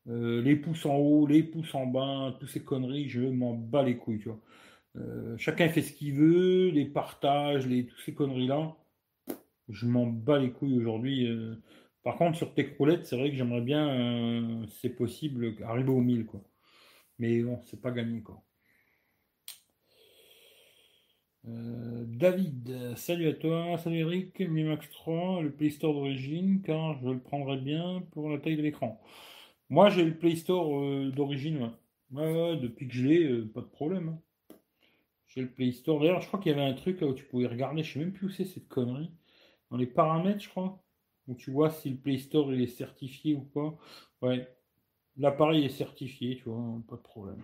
Euh, 0.07 0.41
les 0.41 0.55
pouces 0.55 0.85
en 0.85 0.95
haut, 0.95 1.27
les 1.27 1.43
pouces 1.43 1.75
en 1.75 1.85
bas, 1.87 2.35
toutes 2.39 2.49
ces 2.49 2.63
conneries, 2.63 3.09
je 3.09 3.21
m'en 3.21 3.53
bats 3.55 3.83
les 3.83 3.97
couilles, 3.97 4.19
tu 4.19 4.29
vois. 4.29 4.39
Euh, 4.97 5.37
chacun 5.37 5.69
fait 5.69 5.81
ce 5.81 5.93
qu'il 5.93 6.13
veut, 6.15 6.69
les 6.69 6.85
partages, 6.85 7.67
les, 7.67 7.85
toutes 7.87 7.99
ces 8.05 8.13
conneries-là 8.13 8.75
je 9.69 9.85
m'en 9.85 10.07
bats 10.07 10.39
les 10.39 10.51
couilles 10.51 10.77
aujourd'hui. 10.77 11.27
Euh. 11.27 11.55
Par 12.03 12.17
contre, 12.17 12.37
sur 12.37 12.53
Techroulette, 12.53 13.05
c'est 13.05 13.17
vrai 13.17 13.29
que 13.31 13.35
j'aimerais 13.35 13.61
bien, 13.61 13.89
euh, 13.89 14.65
c'est 14.81 14.89
possible, 14.89 15.55
arriver 15.63 15.89
au 15.89 16.01
1000, 16.01 16.25
quoi. 16.25 16.41
Mais 17.19 17.41
bon, 17.43 17.61
c'est 17.65 17.81
pas 17.81 17.91
gagné, 17.91 18.21
quoi. 18.21 18.43
Euh, 21.47 22.05
David, 22.07 22.95
salut 22.95 23.27
à 23.29 23.33
toi, 23.33 23.77
salut 23.77 23.99
Eric, 23.99 24.39
Mi 24.41 24.63
Max 24.63 24.89
3, 24.89 25.41
le 25.41 25.51
Play 25.51 25.69
Store 25.69 25.93
d'origine, 25.93 26.61
car 26.61 26.99
je 27.01 27.09
le 27.09 27.19
prendrais 27.19 27.57
bien 27.57 28.03
pour 28.11 28.29
la 28.29 28.37
taille 28.37 28.57
de 28.57 28.61
l'écran. 28.61 29.01
Moi, 29.69 29.89
j'ai 29.89 30.05
le 30.05 30.17
Play 30.17 30.35
Store 30.35 31.11
d'origine, 31.11 31.71
ouais. 32.11 32.57
depuis 32.57 32.87
que 32.87 32.93
je 32.93 33.07
l'ai, 33.07 33.41
pas 33.53 33.61
de 33.61 33.67
problème. 33.67 34.09
Hein. 34.09 34.55
J'ai 35.27 35.41
le 35.41 35.49
Play 35.49 35.71
Store. 35.71 35.99
D'ailleurs, 35.99 36.21
je 36.21 36.27
crois 36.27 36.39
qu'il 36.39 36.51
y 36.51 36.55
avait 36.55 36.63
un 36.63 36.73
truc 36.73 37.01
là 37.01 37.07
où 37.07 37.13
tu 37.13 37.25
pouvais 37.25 37.47
regarder, 37.47 37.83
je 37.83 37.93
sais 37.93 37.99
même 37.99 38.13
plus 38.13 38.27
où 38.27 38.29
c'est 38.29 38.45
cette 38.45 38.67
connerie 38.67 39.11
dans 39.71 39.77
les 39.77 39.87
paramètres, 39.87 40.41
je 40.41 40.49
crois, 40.49 40.83
où 41.27 41.35
tu 41.35 41.51
vois 41.51 41.69
si 41.69 41.89
le 41.89 41.97
Play 41.97 42.17
Store 42.17 42.53
il 42.53 42.61
est 42.61 42.67
certifié 42.67 43.35
ou 43.35 43.41
pas. 43.41 43.77
Ouais, 44.21 44.47
l'appareil 45.17 45.65
est 45.65 45.69
certifié, 45.69 46.37
tu 46.37 46.49
vois, 46.49 46.81
pas 46.87 46.95
de 46.95 47.01
problème. 47.01 47.41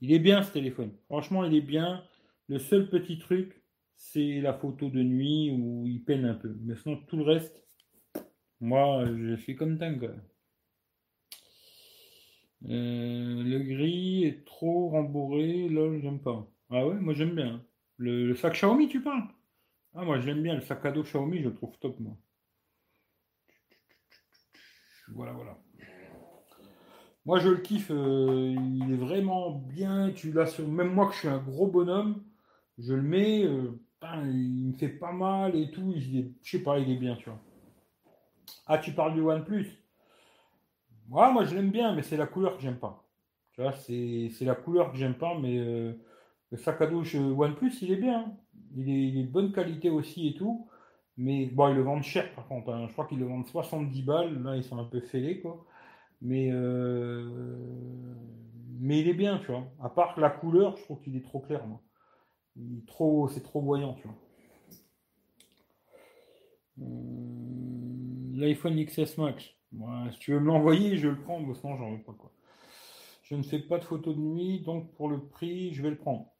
Il 0.00 0.12
est 0.12 0.18
bien 0.18 0.42
ce 0.42 0.52
téléphone. 0.52 0.92
Franchement, 1.06 1.44
il 1.44 1.54
est 1.54 1.60
bien. 1.60 2.04
Le 2.48 2.58
seul 2.58 2.90
petit 2.90 3.18
truc, 3.18 3.62
c'est 3.94 4.40
la 4.40 4.52
photo 4.52 4.88
de 4.90 5.02
nuit 5.02 5.50
où 5.50 5.86
il 5.86 6.02
peine 6.04 6.24
un 6.24 6.34
peu. 6.34 6.56
Mais 6.62 6.74
sinon, 6.76 6.96
tout 7.06 7.16
le 7.16 7.22
reste, 7.24 7.64
moi, 8.60 9.04
je 9.06 9.36
suis 9.36 9.56
comme 9.56 9.76
dingue. 9.76 10.10
Euh, 12.64 13.42
le 13.42 13.58
gris 13.60 14.24
est 14.24 14.44
trop 14.44 14.88
rembourré, 14.90 15.68
là, 15.68 15.98
j'aime 16.00 16.20
pas. 16.20 16.48
Ah 16.70 16.86
ouais, 16.86 16.94
moi 16.94 17.12
j'aime 17.14 17.34
bien. 17.34 17.64
Le, 17.96 18.26
le 18.26 18.34
sac 18.34 18.54
Xiaomi, 18.54 18.88
tu 18.88 19.02
parles? 19.02 19.28
Ah, 19.94 20.04
moi 20.04 20.20
j'aime 20.20 20.42
bien 20.42 20.54
le 20.54 20.60
sac 20.60 20.84
à 20.84 20.92
dos 20.92 21.02
Xiaomi, 21.02 21.38
je 21.42 21.48
le 21.48 21.54
trouve 21.54 21.78
top, 21.78 21.98
moi. 22.00 22.16
Voilà, 25.08 25.32
voilà. 25.32 25.58
Moi, 27.24 27.38
je 27.38 27.48
le 27.48 27.58
kiffe. 27.58 27.90
euh, 27.90 28.54
il 28.58 28.92
est 28.92 28.96
vraiment 28.96 29.50
bien. 29.50 30.10
Tu 30.12 30.32
l'as 30.32 30.46
sur... 30.46 30.66
Même 30.68 30.92
moi, 30.92 31.06
que 31.08 31.14
je 31.14 31.18
suis 31.20 31.28
un 31.28 31.38
gros 31.38 31.66
bonhomme, 31.68 32.22
je 32.78 32.94
le 32.94 33.02
mets. 33.02 33.44
euh, 33.44 33.80
putain, 34.00 34.26
il 34.28 34.68
me 34.68 34.72
fait 34.74 34.88
pas 34.88 35.12
mal 35.12 35.54
et 35.56 35.70
tout. 35.70 35.92
Il. 35.96 36.34
Je 36.42 36.50
sais 36.58 36.62
pas, 36.62 36.78
il 36.78 36.90
est 36.90 36.96
bien, 36.96 37.16
tu 37.16 37.30
vois. 37.30 37.38
Ah, 38.66 38.78
tu 38.78 38.92
parles 38.92 39.14
du 39.14 39.20
OnePlus? 39.20 39.68
Ouais, 41.10 41.32
moi, 41.32 41.44
je 41.44 41.54
l'aime 41.54 41.70
bien, 41.70 41.94
mais 41.94 42.02
c'est 42.02 42.16
la 42.16 42.26
couleur 42.26 42.56
que 42.56 42.62
j'aime 42.62 42.78
pas. 42.78 43.04
Tu 43.52 43.60
vois, 43.60 43.72
c'est 43.72 44.30
la 44.40 44.54
couleur 44.54 44.90
que 44.92 44.96
j'aime 44.98 45.14
pas, 45.14 45.38
mais 45.38 45.58
euh, 45.58 45.92
le 46.50 46.56
sac 46.56 46.80
à 46.80 46.86
dos 46.86 47.02
OnePlus, 47.14 47.72
il 47.82 47.92
est 47.92 47.96
bien. 47.96 48.36
Il 48.76 49.18
est, 49.18 49.22
de 49.22 49.30
bonne 49.30 49.52
qualité 49.52 49.90
aussi 49.90 50.28
et 50.28 50.34
tout. 50.34 50.68
Mais 51.16 51.46
bon, 51.46 51.68
ils 51.68 51.76
le 51.76 51.82
vendent 51.82 52.02
cher 52.02 52.34
par 52.34 52.46
contre. 52.48 52.70
hein. 52.70 52.86
Je 52.88 52.92
crois 52.92 53.06
qu'ils 53.06 53.18
le 53.18 53.26
vendent 53.26 53.46
70 53.46 54.02
balles. 54.02 54.42
Là, 54.42 54.56
ils 54.56 54.64
sont 54.64 54.78
un 54.78 54.84
peu 54.84 55.00
fêlés, 55.00 55.40
quoi. 55.40 55.64
Mais, 56.20 56.50
euh, 56.52 57.28
mais 58.80 59.00
il 59.00 59.08
est 59.08 59.14
bien, 59.14 59.38
tu 59.38 59.48
vois. 59.48 59.64
À 59.82 59.88
part 59.90 60.18
la 60.18 60.30
couleur, 60.30 60.76
je 60.76 60.84
trouve 60.84 61.00
qu'il 61.00 61.16
est 61.16 61.24
trop 61.24 61.40
clair, 61.40 61.66
moi. 61.66 61.80
Trop, 62.86 63.28
c'est 63.28 63.42
trop 63.42 63.60
voyant, 63.60 63.94
tu 63.94 64.06
vois. 64.06 64.16
Euh, 66.80 68.32
L'iPhone 68.34 68.82
XS 68.84 69.18
Max. 69.18 69.44
Si 70.12 70.18
tu 70.18 70.32
veux 70.32 70.40
me 70.40 70.46
l'envoyer, 70.46 70.96
je 70.96 71.08
le 71.08 71.18
prends, 71.18 71.40
sinon, 71.54 71.76
j'en 71.76 71.92
veux 71.92 72.02
pas, 72.02 72.12
quoi. 72.12 72.30
Je 73.22 73.34
ne 73.36 73.42
fais 73.42 73.60
pas 73.60 73.78
de 73.78 73.84
photos 73.84 74.14
de 74.14 74.20
nuit, 74.20 74.60
donc 74.60 74.92
pour 74.94 75.08
le 75.08 75.18
prix, 75.18 75.72
je 75.72 75.82
vais 75.82 75.90
le 75.90 75.96
prendre. 75.96 76.31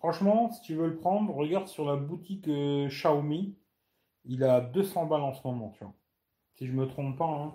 Franchement, 0.00 0.50
si 0.50 0.62
tu 0.62 0.74
veux 0.74 0.88
le 0.88 0.96
prendre, 0.96 1.32
regarde 1.32 1.68
sur 1.68 1.84
la 1.84 1.94
boutique 1.96 2.48
euh, 2.48 2.88
Xiaomi. 2.88 3.56
Il 4.26 4.44
a 4.44 4.60
200 4.60 5.06
balles 5.06 5.22
en 5.22 5.34
ce 5.34 5.46
moment, 5.46 5.70
tu 5.78 5.84
vois. 5.84 5.94
Si 6.56 6.66
je 6.66 6.72
me 6.72 6.86
trompe 6.88 7.18
pas, 7.18 7.26
hein. 7.26 7.54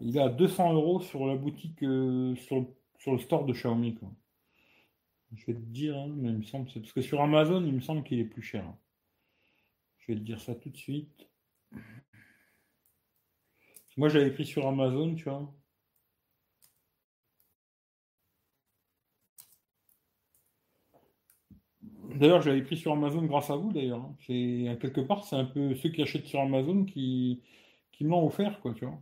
Il 0.00 0.18
à 0.20 0.28
200 0.30 0.74
euros 0.74 1.00
sur 1.00 1.26
la 1.26 1.36
boutique, 1.36 1.82
euh, 1.84 2.34
sur, 2.36 2.66
le- 3.12 3.18
store 3.18 3.46
de 3.46 3.52
Xiaomi. 3.54 3.98
Je 5.34 5.46
vais 5.46 5.54
te 5.54 5.58
dire, 5.58 5.96
hein, 5.98 6.06
mais 6.16 6.28
il 6.28 6.36
me 6.38 6.42
semble, 6.44 6.70
parce 6.72 6.92
que 6.92 7.02
sur 7.02 7.20
Amazon, 7.20 7.64
il 7.66 7.74
me 7.74 7.80
semble 7.80 8.04
qu'il 8.04 8.20
est 8.20 8.24
plus 8.24 8.40
cher. 8.40 8.64
hein. 8.64 8.78
Je 9.96 10.12
vais 10.12 10.18
te 10.18 10.22
dire 10.24 10.38
ça 10.38 10.54
tout 10.54 10.68
de 10.68 10.76
suite. 10.76 11.30
Moi, 13.96 14.10
j'avais 14.10 14.30
pris 14.30 14.44
sur 14.44 14.66
Amazon, 14.66 15.14
tu 15.14 15.24
vois. 15.30 15.50
D'ailleurs, 22.16 22.42
je 22.42 22.50
l'avais 22.50 22.62
pris 22.62 22.76
sur 22.76 22.92
Amazon 22.92 23.24
grâce 23.26 23.50
à 23.50 23.56
vous, 23.56 23.72
d'ailleurs. 23.72 24.08
C'est, 24.26 24.78
quelque 24.80 25.00
part, 25.00 25.24
c'est 25.24 25.36
un 25.36 25.44
peu 25.44 25.74
ceux 25.74 25.90
qui 25.90 26.02
achètent 26.02 26.26
sur 26.26 26.40
Amazon 26.40 26.84
qui, 26.84 27.42
l'ont 28.00 28.26
offert, 28.26 28.60
quoi, 28.60 28.74
tu 28.74 28.84
vois. 28.84 29.00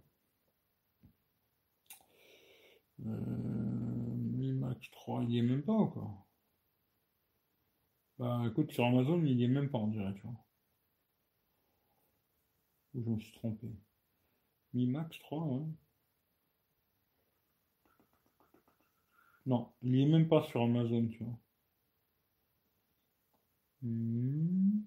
Euh, 3.06 4.16
Mi 4.16 4.52
Max 4.52 4.90
3, 4.90 5.22
il 5.24 5.30
y 5.32 5.38
est 5.38 5.42
même 5.42 5.62
pas, 5.62 5.86
quoi. 5.92 6.10
Bah, 8.18 8.42
écoute, 8.46 8.70
sur 8.72 8.84
Amazon, 8.84 9.20
il 9.24 9.40
y 9.40 9.44
est 9.44 9.48
même 9.48 9.68
pas, 9.70 9.78
on 9.78 9.88
dirait, 9.88 10.14
tu 10.14 10.22
vois. 10.22 10.34
Je 12.94 13.00
me 13.00 13.18
suis 13.18 13.32
trompé. 13.32 13.66
Mi 14.74 14.86
Max 14.86 15.18
3, 15.20 15.44
ouais. 15.44 15.66
Non, 19.46 19.70
il 19.82 19.96
y 19.96 20.02
est 20.02 20.06
même 20.06 20.28
pas 20.28 20.42
sur 20.44 20.62
Amazon, 20.62 21.08
tu 21.08 21.22
vois. 21.24 21.38
Hmm. 23.82 24.80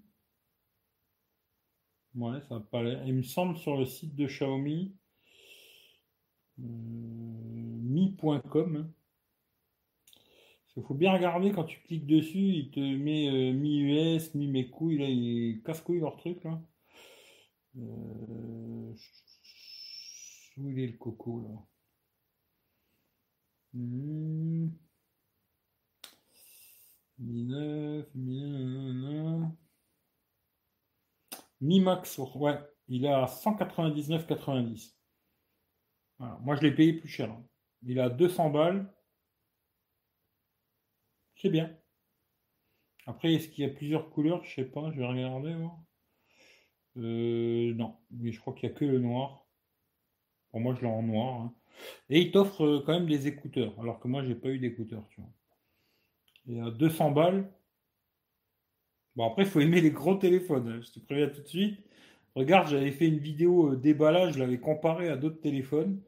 Ouais, 2.16 2.42
ça 2.50 2.60
paraît. 2.72 3.04
Il 3.06 3.14
me 3.14 3.22
semble 3.22 3.56
sur 3.58 3.78
le 3.78 3.86
site 3.86 4.16
de 4.16 4.26
Xiaomi, 4.26 4.96
euh, 6.60 6.64
mi.com. 6.64 8.76
Hein. 8.78 8.90
Il 10.76 10.84
faut 10.84 10.94
bien 10.96 11.14
regarder 11.14 11.52
quand 11.52 11.64
tu 11.66 11.80
cliques 11.82 12.08
dessus, 12.08 12.38
il 12.40 12.72
te 12.72 12.80
met 12.80 13.30
euh, 13.30 13.54
mi 13.54 13.80
US, 13.82 14.34
mi 14.36 14.48
mes 14.48 14.66
là, 14.98 15.06
il 15.08 15.62
casse 15.64 15.82
couille 15.82 16.00
leur 16.00 16.18
truc 16.18 16.44
là. 16.44 16.60
Euh, 17.78 18.94
où 20.58 20.68
il 20.72 20.80
est 20.80 20.88
le 20.88 20.98
coco 20.98 21.42
là? 21.42 21.50
Hmm. 23.74 24.70
19, 27.24 28.08
Mi 31.62 31.80
Max, 31.80 32.18
ouais, 32.36 32.60
il 32.90 33.06
est 33.06 33.14
à 33.14 33.26
199,90. 33.26 34.94
Moi, 36.20 36.56
je 36.56 36.62
l'ai 36.62 36.74
payé 36.76 36.94
plus 36.94 37.08
cher. 37.08 37.32
Hein. 37.32 37.46
Il 37.84 38.00
a 38.00 38.10
200 38.10 38.50
balles. 38.50 38.94
C'est 41.36 41.50
bien. 41.50 41.76
Après, 43.06 43.34
est-ce 43.34 43.50
qu'il 43.50 43.66
y 43.66 43.68
a 43.68 43.74
plusieurs 43.74 44.10
couleurs? 44.10 44.44
Je 44.44 44.56
sais 44.56 44.66
pas, 44.66 44.92
je 44.92 45.00
vais 45.00 45.06
regarder. 45.06 45.56
Euh, 46.98 47.74
non, 47.74 47.98
mais 48.12 48.32
je 48.32 48.40
crois 48.40 48.54
qu'il 48.54 48.70
n'y 48.70 48.76
a 48.76 48.78
que 48.78 48.86
le 48.86 49.00
noir. 49.00 49.46
Pour 50.52 50.62
moi, 50.62 50.76
je 50.76 50.82
l'ai 50.82 50.88
en 50.88 51.04
noir. 51.04 51.42
Hein. 51.42 51.56
Et 52.10 52.22
il 52.22 52.32
t'offre 52.32 52.64
euh, 52.66 52.84
quand 52.86 52.94
même 52.94 53.08
des 53.08 53.28
écouteurs, 53.28 53.78
alors 53.80 54.00
que 54.00 54.08
moi, 54.08 54.24
j'ai 54.24 54.36
pas 54.36 54.50
eu 54.50 54.60
d'écouteurs. 54.60 55.08
Et 56.48 56.60
à 56.60 56.70
200 56.72 57.12
balles. 57.12 57.50
Bon, 59.16 59.28
après, 59.28 59.44
il 59.44 59.50
faut 59.50 59.60
aimer 59.60 59.82
les 59.82 59.92
gros 59.92 60.16
téléphones. 60.16 60.68
hein, 60.70 60.82
Je 60.82 60.92
te 60.92 61.00
préviens 61.00 61.30
tout 61.30 61.42
de 61.42 61.48
suite. 61.48 61.80
Regarde, 62.36 62.68
j'avais 62.70 62.92
fait 62.92 63.08
une 63.08 63.20
vidéo 63.20 63.74
euh, 63.74 63.76
déballage, 63.76 64.34
je 64.34 64.40
l'avais 64.40 64.60
comparé 64.60 65.10
à 65.10 65.18
d'autres 65.18 65.40
téléphones. 65.42 66.02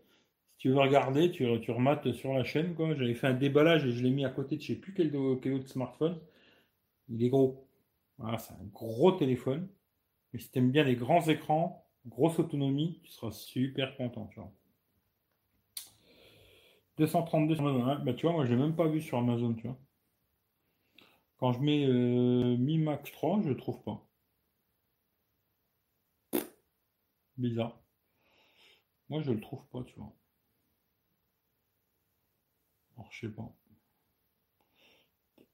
Si 0.53 0.57
tu 0.59 0.69
veux 0.69 0.79
regarder, 0.79 1.31
tu, 1.31 1.45
remates 1.71 2.11
sur 2.13 2.33
la 2.33 2.43
chaîne. 2.43 2.75
J'avais 2.77 3.13
fait 3.13 3.27
un 3.27 3.33
déballage 3.33 3.86
et 3.86 3.91
je 3.91 4.01
l'ai 4.03 4.09
mis 4.11 4.25
à 4.25 4.29
côté 4.29 4.57
de 4.57 4.61
je 4.61 4.67
sais 4.67 4.75
plus 4.75 4.93
quel, 4.93 5.11
quel 5.41 5.53
autre 5.53 5.69
smartphone. 5.69 6.19
Il 7.09 7.23
est 7.23 7.29
gros. 7.29 7.67
Voilà, 8.17 8.38
c'est 8.38 8.53
un 8.53 8.65
gros 8.73 9.11
téléphone. 9.11 9.67
Mais 10.33 10.39
si 10.39 10.51
tu 10.51 10.59
aimes 10.59 10.71
bien 10.71 10.83
les 10.83 10.95
grands 10.95 11.27
écrans, 11.27 11.86
grosse 12.07 12.39
autonomie, 12.39 12.99
tu 13.03 13.11
seras 13.11 13.31
super 13.31 13.95
content, 13.97 14.27
tu 14.27 14.39
vois. 14.39 14.51
232 16.97 17.55
sur 17.55 17.67
Amazon. 17.67 17.86
hein. 17.88 18.01
Bah, 18.05 18.13
tu 18.13 18.25
vois, 18.25 18.33
moi, 18.33 18.45
je 18.45 18.51
l'ai 18.51 18.59
même 18.59 18.75
pas 18.75 18.88
vu 18.88 19.01
sur 19.01 19.17
Amazon, 19.17 19.53
tu 19.53 19.67
vois. 19.67 19.77
Quand 21.38 21.53
je 21.53 21.59
mets 21.59 21.86
euh, 21.86 22.57
Mi 22.57 22.77
Max 22.77 23.11
3, 23.11 23.41
je 23.41 23.51
trouve 23.53 23.81
pas. 23.83 24.05
Bizarre. 27.38 27.81
Moi, 29.09 29.21
je 29.21 29.31
le 29.31 29.41
trouve 29.41 29.65
pas, 29.67 29.83
tu 29.83 29.95
vois. 29.95 30.13
Alors, 32.97 33.11
je 33.11 33.27
sais 33.27 33.33
pas. 33.33 33.53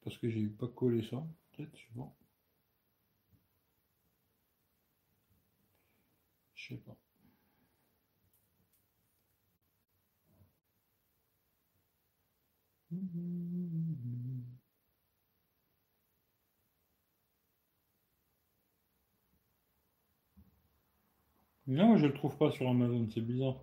Parce 0.01 0.17
que 0.17 0.29
j'ai 0.29 0.47
pas 0.47 0.67
collé 0.67 1.03
ça. 1.03 1.23
Peut-être, 1.51 1.75
je 1.77 1.83
sais 1.85 1.93
pas. 1.95 2.15
Je 6.55 6.67
sais 6.75 6.81
pas. 6.81 6.97
Non, 21.71 21.95
je 21.95 22.05
le 22.05 22.13
trouve 22.13 22.35
pas 22.35 22.51
sur 22.51 22.67
Amazon, 22.67 23.07
c'est 23.13 23.21
bizarre. 23.21 23.55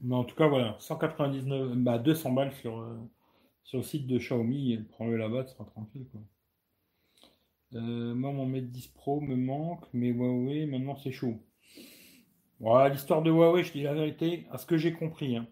Mais 0.00 0.14
en 0.14 0.24
tout 0.24 0.34
cas, 0.34 0.48
voilà, 0.48 0.76
199, 0.78 1.76
bah 1.76 1.98
200 1.98 2.32
balles 2.32 2.52
sur, 2.52 2.78
euh, 2.78 2.96
sur 3.64 3.78
le 3.78 3.84
site 3.84 4.06
de 4.06 4.16
Xiaomi, 4.16 4.78
prends-le 4.88 5.18
là-bas, 5.18 5.44
tu 5.44 5.52
seras 5.52 5.64
tranquille, 5.64 6.06
quoi. 6.10 6.22
Euh, 7.74 8.14
moi, 8.14 8.32
mon 8.32 8.46
Mate 8.46 8.70
10 8.70 8.88
Pro 8.88 9.20
me 9.20 9.36
manque, 9.36 9.84
mais 9.92 10.08
Huawei, 10.08 10.64
maintenant, 10.64 10.96
c'est 10.96 11.12
chaud. 11.12 11.36
Voilà, 12.58 12.88
l'histoire 12.88 13.20
de 13.20 13.30
Huawei, 13.30 13.64
je 13.64 13.72
dis 13.72 13.82
la 13.82 13.92
vérité, 13.92 14.46
à 14.50 14.56
ce 14.56 14.64
que 14.64 14.78
j'ai 14.78 14.94
compris, 14.94 15.36
hein. 15.36 15.46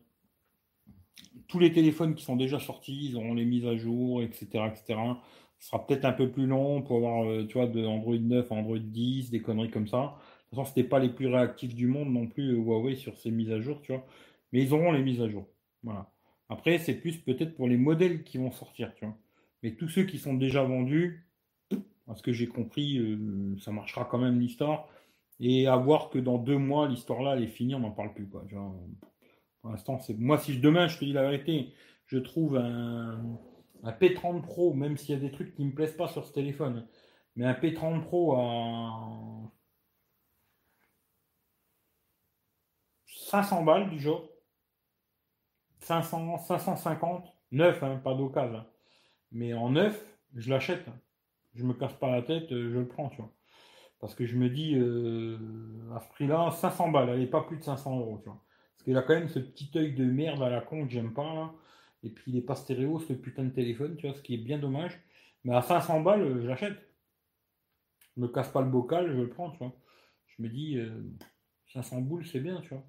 Tous 1.46 1.58
les 1.58 1.72
téléphones 1.72 2.14
qui 2.14 2.24
sont 2.24 2.36
déjà 2.36 2.58
sortis, 2.58 3.10
ils 3.10 3.16
auront 3.16 3.34
les 3.34 3.44
mises 3.44 3.66
à 3.66 3.76
jour, 3.76 4.22
etc., 4.22 4.46
etc. 4.70 4.98
Ce 5.58 5.68
sera 5.68 5.86
peut-être 5.86 6.04
un 6.04 6.12
peu 6.12 6.30
plus 6.30 6.46
long 6.46 6.82
pour 6.82 6.98
avoir, 6.98 7.24
euh, 7.24 7.46
tu 7.46 7.54
vois, 7.54 7.66
de 7.66 7.84
Android 7.84 8.16
9 8.18 8.50
à 8.52 8.54
Android 8.54 8.78
10, 8.78 9.30
des 9.30 9.40
conneries 9.40 9.70
comme 9.70 9.88
ça. 9.88 9.96
De 9.96 10.50
toute 10.50 10.50
façon, 10.50 10.64
c'était 10.64 10.88
pas 10.88 10.98
les 10.98 11.08
plus 11.08 11.26
réactifs 11.26 11.74
du 11.74 11.86
monde 11.86 12.12
non 12.12 12.26
plus, 12.26 12.52
euh, 12.52 12.58
Huawei, 12.58 12.96
sur 12.96 13.16
ces 13.16 13.30
mises 13.30 13.50
à 13.50 13.60
jour, 13.60 13.80
tu 13.82 13.92
vois. 13.92 14.04
Mais 14.52 14.62
ils 14.62 14.72
auront 14.74 14.92
les 14.92 15.02
mises 15.02 15.20
à 15.20 15.28
jour. 15.28 15.46
Voilà. 15.82 16.10
Après, 16.48 16.78
c'est 16.78 16.94
plus 16.94 17.16
peut-être 17.18 17.54
pour 17.56 17.68
les 17.68 17.76
modèles 17.76 18.22
qui 18.22 18.38
vont 18.38 18.52
sortir, 18.52 18.94
tu 18.94 19.04
vois. 19.04 19.16
Mais 19.62 19.72
tous 19.74 19.88
ceux 19.88 20.04
qui 20.04 20.18
sont 20.18 20.34
déjà 20.34 20.62
vendus, 20.62 21.26
à 22.08 22.14
ce 22.14 22.22
que 22.22 22.32
j'ai 22.32 22.46
compris, 22.46 22.98
euh, 22.98 23.56
ça 23.58 23.72
marchera 23.72 24.04
quand 24.04 24.18
même 24.18 24.38
l'histoire. 24.38 24.88
Et 25.40 25.66
à 25.66 25.76
voir 25.76 26.10
que 26.10 26.18
dans 26.18 26.38
deux 26.38 26.58
mois, 26.58 26.88
l'histoire 26.88 27.22
là, 27.22 27.36
elle 27.36 27.42
est 27.42 27.48
finie, 27.48 27.74
on 27.74 27.80
n'en 27.80 27.90
parle 27.90 28.14
plus, 28.14 28.26
quoi. 28.28 28.44
Tu 28.48 28.54
vois. 28.54 28.74
Pour 29.60 29.70
l'instant, 29.70 29.98
c'est. 29.98 30.14
Moi, 30.18 30.38
si 30.38 30.58
demain, 30.58 30.88
je 30.88 30.98
te 30.98 31.04
dis 31.04 31.12
la 31.12 31.22
vérité, 31.22 31.72
je 32.06 32.18
trouve 32.18 32.56
un, 32.56 33.20
un 33.82 33.92
P30 33.92 34.42
Pro, 34.42 34.74
même 34.74 34.96
s'il 34.96 35.14
y 35.14 35.18
a 35.18 35.20
des 35.20 35.30
trucs 35.30 35.54
qui 35.54 35.64
me 35.64 35.72
plaisent 35.74 35.96
pas 35.96 36.08
sur 36.08 36.24
ce 36.26 36.32
téléphone, 36.32 36.86
mais 37.36 37.44
un 37.44 37.52
P30 37.52 38.02
Pro 38.02 38.34
à 38.36 39.50
500 43.06 43.64
balles 43.64 43.90
du 43.90 43.98
jour. 43.98 44.28
500, 45.80 46.38
550, 46.38 47.24
neuf, 47.52 47.82
hein, 47.82 48.00
pas 48.02 48.14
d'occasion. 48.14 48.64
Mais 49.32 49.54
en 49.54 49.70
neuf, 49.70 50.04
je 50.34 50.50
l'achète. 50.50 50.86
Je 51.54 51.64
me 51.64 51.74
casse 51.74 51.94
pas 51.94 52.10
la 52.10 52.22
tête, 52.22 52.50
euh, 52.52 52.70
je 52.70 52.78
le 52.78 52.88
prends, 52.88 53.08
tu 53.08 53.18
vois. 53.18 53.32
Parce 54.00 54.14
que 54.14 54.26
je 54.26 54.36
me 54.36 54.50
dis, 54.50 54.74
euh, 54.76 55.38
à 55.94 56.00
ce 56.00 56.08
prix-là, 56.10 56.50
500 56.50 56.90
balles, 56.90 57.10
elle 57.10 57.20
n'est 57.20 57.26
pas 57.26 57.42
plus 57.42 57.56
de 57.58 57.62
500 57.62 57.98
euros, 57.98 58.18
tu 58.22 58.28
vois. 58.28 58.42
Parce 58.74 58.84
qu'il 58.84 58.96
a 58.96 59.02
quand 59.02 59.14
même 59.14 59.28
ce 59.28 59.38
petit 59.38 59.70
œil 59.76 59.94
de 59.94 60.04
merde 60.04 60.42
à 60.42 60.50
la 60.50 60.60
con 60.60 60.84
que 60.86 60.92
j'aime 60.92 61.14
pas, 61.14 61.54
Et 62.02 62.10
puis 62.10 62.32
il 62.32 62.34
n'est 62.34 62.42
pas 62.42 62.54
stéréo, 62.54 63.00
ce 63.00 63.12
putain 63.12 63.44
de 63.44 63.50
téléphone, 63.50 63.96
tu 63.96 64.06
vois, 64.06 64.16
ce 64.16 64.22
qui 64.22 64.34
est 64.34 64.38
bien 64.38 64.58
dommage. 64.58 65.00
Mais 65.44 65.54
à 65.54 65.62
500 65.62 66.00
balles, 66.00 66.22
euh, 66.22 66.40
je. 66.42 66.66
Je 68.16 68.20
me 68.22 68.28
casse 68.28 68.48
pas 68.48 68.62
le 68.62 68.70
bocal, 68.70 69.08
je 69.08 69.20
le 69.20 69.28
prends, 69.28 69.50
tu 69.50 69.58
vois. 69.58 69.76
Je 70.26 70.42
me 70.42 70.48
dis, 70.48 70.78
500 71.72 72.00
boules, 72.00 72.26
c'est 72.26 72.40
bien, 72.40 72.60
tu 72.62 72.70
vois. 72.70 72.84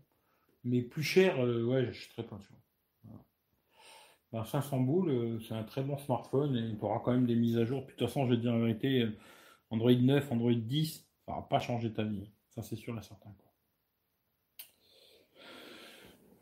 Mais 0.64 0.82
plus 0.82 1.03
cher, 1.03 1.38
ouais, 1.39 1.86
j'achèterai 1.86 2.24
pas, 2.24 2.38
tu 2.39 2.47
vois. 2.47 2.62
500 4.32 4.78
ben, 4.78 4.86
boules, 4.86 5.10
euh, 5.10 5.39
c'est 5.47 5.53
un 5.53 5.64
très 5.64 5.84
bon 5.84 5.97
smartphone 5.97 6.55
et 6.55 6.78
tu 6.78 6.84
auras 6.84 6.99
quand 6.99 7.12
même 7.12 7.26
des 7.26 7.36
mises 7.36 7.58
à 7.58 7.66
jour. 7.66 7.86
Puis 7.86 7.95
de 7.95 7.99
toute 7.99 8.08
façon, 8.08 8.26
je 8.26 8.32
vais 8.32 8.38
te 8.38 8.41
dire 8.41 8.53
la 8.53 8.60
vérité, 8.60 9.01
euh, 9.01 9.18
Android 9.70 9.91
9, 9.91 10.32
Android 10.32 10.53
10, 10.53 11.08
ça 11.26 11.34
va 11.34 11.41
pas 11.41 11.60
changer 11.60 11.91
ta 11.91 12.03
vie. 12.03 12.30
Ça, 12.49 12.62
c'est 12.62 12.76
sûr 12.76 12.97
et 12.97 13.01
certain. 13.01 13.34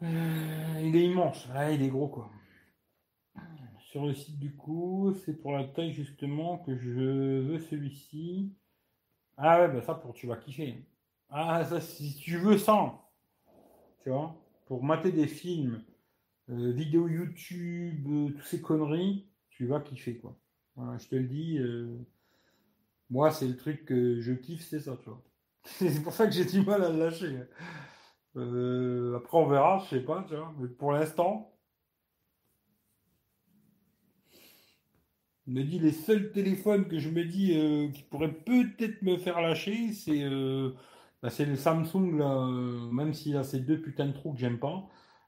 Euh, 0.04 0.82
il 0.84 0.96
est 0.96 1.06
immense, 1.06 1.48
il 1.72 1.82
est 1.82 1.88
gros 1.88 2.10
quoi. 2.10 2.30
Sur 3.96 4.06
le 4.06 4.14
site 4.14 4.38
du 4.38 4.54
coup, 4.54 5.16
c'est 5.24 5.42
pour 5.42 5.54
la 5.54 5.64
taille 5.64 5.94
justement 5.94 6.58
que 6.58 6.78
je 6.78 6.90
veux 7.40 7.60
celui-ci. 7.60 8.54
Ah 9.38 9.62
ouais, 9.62 9.70
bah 9.70 9.82
ça 9.82 9.94
pour 9.96 10.14
tu 10.14 10.28
vas 10.28 10.36
kiffer. 10.36 10.84
Ah 11.30 11.64
ça 11.64 11.80
si 11.80 12.14
tu 12.18 12.38
veux 12.38 12.58
ça, 12.58 13.02
tu 14.04 14.10
vois, 14.10 14.36
pour 14.66 14.84
mater 14.84 15.14
des 15.14 15.28
films 15.28 15.82
euh, 16.50 16.74
vidéo 16.74 17.08
YouTube, 17.08 18.06
euh, 18.10 18.32
toutes 18.32 18.44
ces 18.44 18.62
conneries, 18.62 19.30
tu 19.48 19.66
vas 19.66 19.80
kiffer 19.80 20.18
quoi. 20.18 20.38
je 20.76 21.08
te 21.08 21.16
le 21.16 21.24
dis. 21.24 21.58
Euh, 21.60 21.98
moi, 23.10 23.32
c'est 23.32 23.48
le 23.48 23.56
truc 23.56 23.86
que 23.86 24.20
je 24.20 24.34
kiffe, 24.34 24.68
c'est 24.68 24.82
ça, 24.82 24.98
tu 24.98 25.08
vois. 25.08 25.24
c'est 25.64 26.04
pour 26.04 26.12
ça 26.12 26.26
que 26.28 26.34
j'ai 26.34 26.44
du 26.44 26.66
mal 26.66 26.84
à 26.84 26.90
le 26.90 27.00
lâcher. 27.00 27.34
après, 29.16 29.38
on 29.38 29.48
verra, 29.48 29.82
je 29.86 29.96
sais 29.96 30.04
pas, 30.04 30.26
tu 30.28 30.36
vois. 30.36 30.54
Mais 30.60 30.68
pour 30.68 30.92
l'instant, 30.92 31.55
me 35.48 35.64
dit 35.64 35.80
les 35.80 35.92
seuls 35.92 36.32
téléphones 36.32 36.88
que 36.88 37.00
je 37.00 37.10
me 37.10 37.24
dis 37.26 37.92
qui 37.94 38.04
pourraient 38.04 38.34
peut-être 38.34 39.02
me 39.02 39.18
faire 39.18 39.42
lâcher, 39.42 39.94
c'est 39.94 40.24
bah, 41.22 41.30
c'est 41.30 41.46
le 41.46 41.56
Samsung 41.56 42.18
là, 42.18 42.48
même 42.92 43.14
s'il 43.14 43.38
a 43.38 43.44
ces 43.44 43.60
deux 43.60 43.82
putains 43.82 44.08
de 44.08 44.14
trous 44.14 44.34
que 44.34 44.40
j'aime 44.40 44.60
pas. 44.60 44.88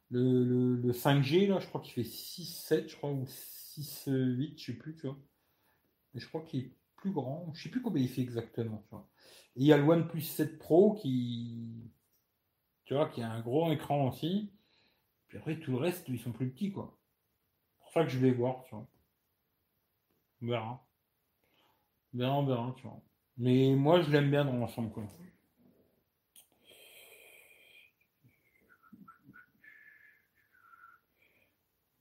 Le, 0.09 0.91
5G, 0.91 1.47
là, 1.47 1.59
je 1.59 1.67
crois 1.67 1.81
qu'il 1.81 1.93
fait 1.93 2.09
6-7, 2.09 2.89
je 2.89 2.95
crois, 2.95 3.11
ou 3.11 3.25
6-8, 3.25 4.57
je 4.57 4.65
sais 4.65 4.73
plus, 4.73 4.95
tu 4.95 5.07
vois. 5.07 5.17
Mais 6.13 6.19
je 6.21 6.27
crois 6.27 6.41
qu'il 6.43 6.59
est 6.61 6.71
plus 6.95 7.11
grand. 7.11 7.51
Je 7.53 7.63
sais 7.63 7.69
plus 7.69 7.81
combien 7.81 8.01
il 8.01 8.09
fait 8.09 8.21
exactement, 8.21 8.83
tu 8.83 8.91
vois. 8.91 9.09
Il 9.55 9.65
y 9.65 9.73
a 9.73 9.77
le 9.77 9.83
OnePlus 9.83 10.21
7 10.21 10.59
Pro 10.59 10.93
qui, 10.93 11.91
tu 12.85 12.93
vois, 12.93 13.09
qui 13.09 13.21
a 13.21 13.31
un 13.31 13.41
gros 13.41 13.71
écran 13.71 14.07
aussi. 14.07 14.53
Puis 15.27 15.37
après, 15.37 15.59
tout 15.59 15.71
le 15.71 15.77
reste, 15.77 16.07
ils 16.09 16.19
sont 16.19 16.31
plus 16.31 16.49
petits, 16.51 16.71
quoi. 16.71 16.97
C'est 17.77 17.83
pour 17.83 17.91
ça 17.91 18.03
que 18.03 18.09
je 18.09 18.19
vais 18.19 18.31
voir, 18.31 18.63
tu 18.65 18.75
vois. 18.75 18.87
On 20.41 20.47
verra. 20.47 20.85
On 22.13 22.17
verra, 22.17 22.39
on 22.39 22.45
verra, 22.45 22.75
tu 22.77 22.83
vois. 22.83 23.01
Mais 23.37 23.75
moi, 23.75 24.01
je 24.01 24.11
l'aime 24.11 24.29
bien 24.31 24.45
dans 24.45 24.55
l'ensemble, 24.55 24.91
quoi. 24.91 25.03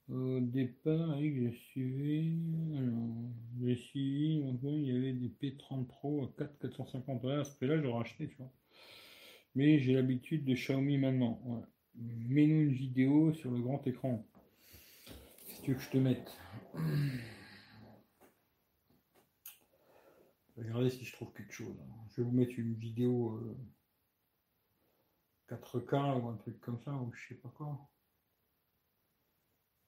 Au 0.09 0.39
départ, 0.39 1.19
je 1.19 1.49
suivais, 1.51 2.31
alors, 2.77 3.29
j'ai 3.61 3.75
suivi, 3.75 4.41
il 4.63 4.85
y 4.85 4.95
avait 4.95 5.11
des 5.11 5.27
P30 5.27 5.85
Pro 5.85 6.23
à 6.23 6.29
4 6.37 6.59
450 6.59 7.25
À 7.25 7.43
ce 7.43 7.55
prix-là, 7.57 7.81
j'aurais 7.81 8.01
acheté, 8.01 8.29
tu 8.29 8.37
vois. 8.37 8.51
Mais 9.53 9.79
j'ai 9.79 9.93
l'habitude 9.93 10.45
de 10.45 10.53
Xiaomi 10.53 10.97
maintenant. 10.97 11.41
Ouais. 11.43 11.61
Mets-nous 12.29 12.61
une 12.61 12.73
vidéo 12.73 13.33
sur 13.33 13.51
le 13.51 13.59
grand 13.59 13.85
écran. 13.85 14.25
Si 15.47 15.61
tu 15.63 15.71
veux 15.71 15.77
que 15.77 15.83
je 15.83 15.89
te 15.89 15.97
mette. 15.97 16.37
Regarder 20.57 20.89
si 20.89 21.05
je 21.05 21.13
trouve 21.13 21.31
quelque 21.33 21.53
chose. 21.53 21.75
Je 22.09 22.21
vais 22.21 22.27
vous 22.27 22.35
mettre 22.35 22.57
une 22.57 22.73
vidéo 22.73 23.39
4K 25.49 25.93
euh, 25.93 26.19
ou 26.19 26.27
un 26.29 26.37
truc 26.37 26.59
comme 26.59 26.79
ça, 26.79 26.93
ou 26.93 27.11
je 27.13 27.27
sais 27.27 27.35
pas 27.35 27.49
quoi 27.49 27.87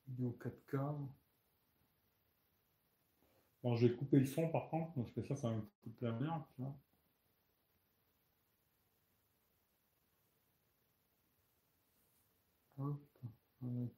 vidéo 0.09 0.37
4K. 0.39 1.09
Bon, 3.63 3.75
je 3.75 3.87
vais 3.87 3.95
couper 3.95 4.19
le 4.19 4.25
son 4.25 4.49
par 4.49 4.69
contre, 4.69 4.93
parce 4.93 5.11
que 5.11 5.21
ça, 5.23 5.35
ça 5.35 5.49
me 5.49 5.61
coûte 5.83 6.01
la 6.01 6.11
merde. 6.11 6.43
Hop, 12.77 13.01
on 13.61 13.89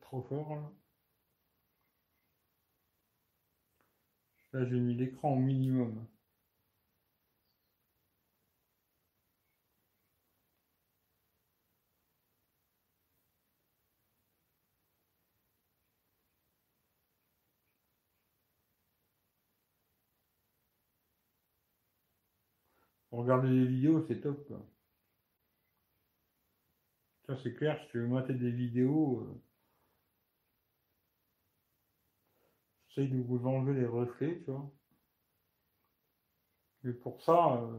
Trop 0.00 0.22
fort 0.22 0.54
là. 0.56 0.70
Là 4.52 4.66
j'ai 4.68 4.80
mis 4.80 4.94
l'écran 4.94 5.34
au 5.34 5.36
minimum. 5.36 6.06
Regarder 23.16 23.48
des 23.48 23.66
vidéos, 23.66 24.04
c'est 24.06 24.20
top. 24.20 24.52
Ça, 27.26 27.36
c'est 27.42 27.54
clair, 27.54 27.80
si 27.82 27.88
tu 27.90 27.98
veux 28.00 28.22
des 28.34 28.50
vidéos, 28.50 29.26
de 33.04 33.22
vous 33.22 33.46
enlever 33.46 33.78
les 33.80 33.86
reflets, 33.86 34.40
tu 34.44 34.50
vois. 34.50 34.70
Mais 36.82 36.92
pour 36.92 37.20
ça, 37.22 37.60
euh, 37.62 37.78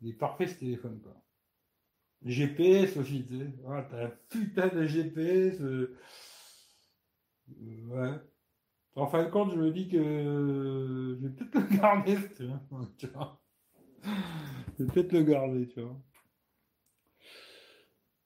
il 0.00 0.10
est 0.10 0.14
parfait 0.14 0.46
ce 0.46 0.58
téléphone, 0.58 1.00
quoi. 1.00 1.22
GPS 2.24 2.96
aussi, 2.96 3.24
tu 3.26 3.38
sais. 3.38 3.52
Ah, 3.68 3.86
t'as 3.88 4.06
un 4.06 4.12
putain 4.30 4.68
de 4.68 4.86
GPS. 4.86 5.60
Euh, 5.60 5.96
ouais. 7.48 8.14
En 8.94 9.06
fin 9.06 9.24
de 9.24 9.30
compte, 9.30 9.52
je 9.52 9.56
me 9.56 9.70
dis 9.70 9.88
que 9.88 9.98
je 9.98 11.26
vais 11.26 11.30
peut-être 11.34 11.54
le 11.70 11.76
garder, 11.80 12.16
tu 12.36 12.46
vois. 12.46 13.40
Je 14.78 14.84
vais 14.84 14.92
peut-être 14.92 15.12
le 15.12 15.22
garder, 15.22 15.68
tu 15.68 15.82
vois. 15.82 16.00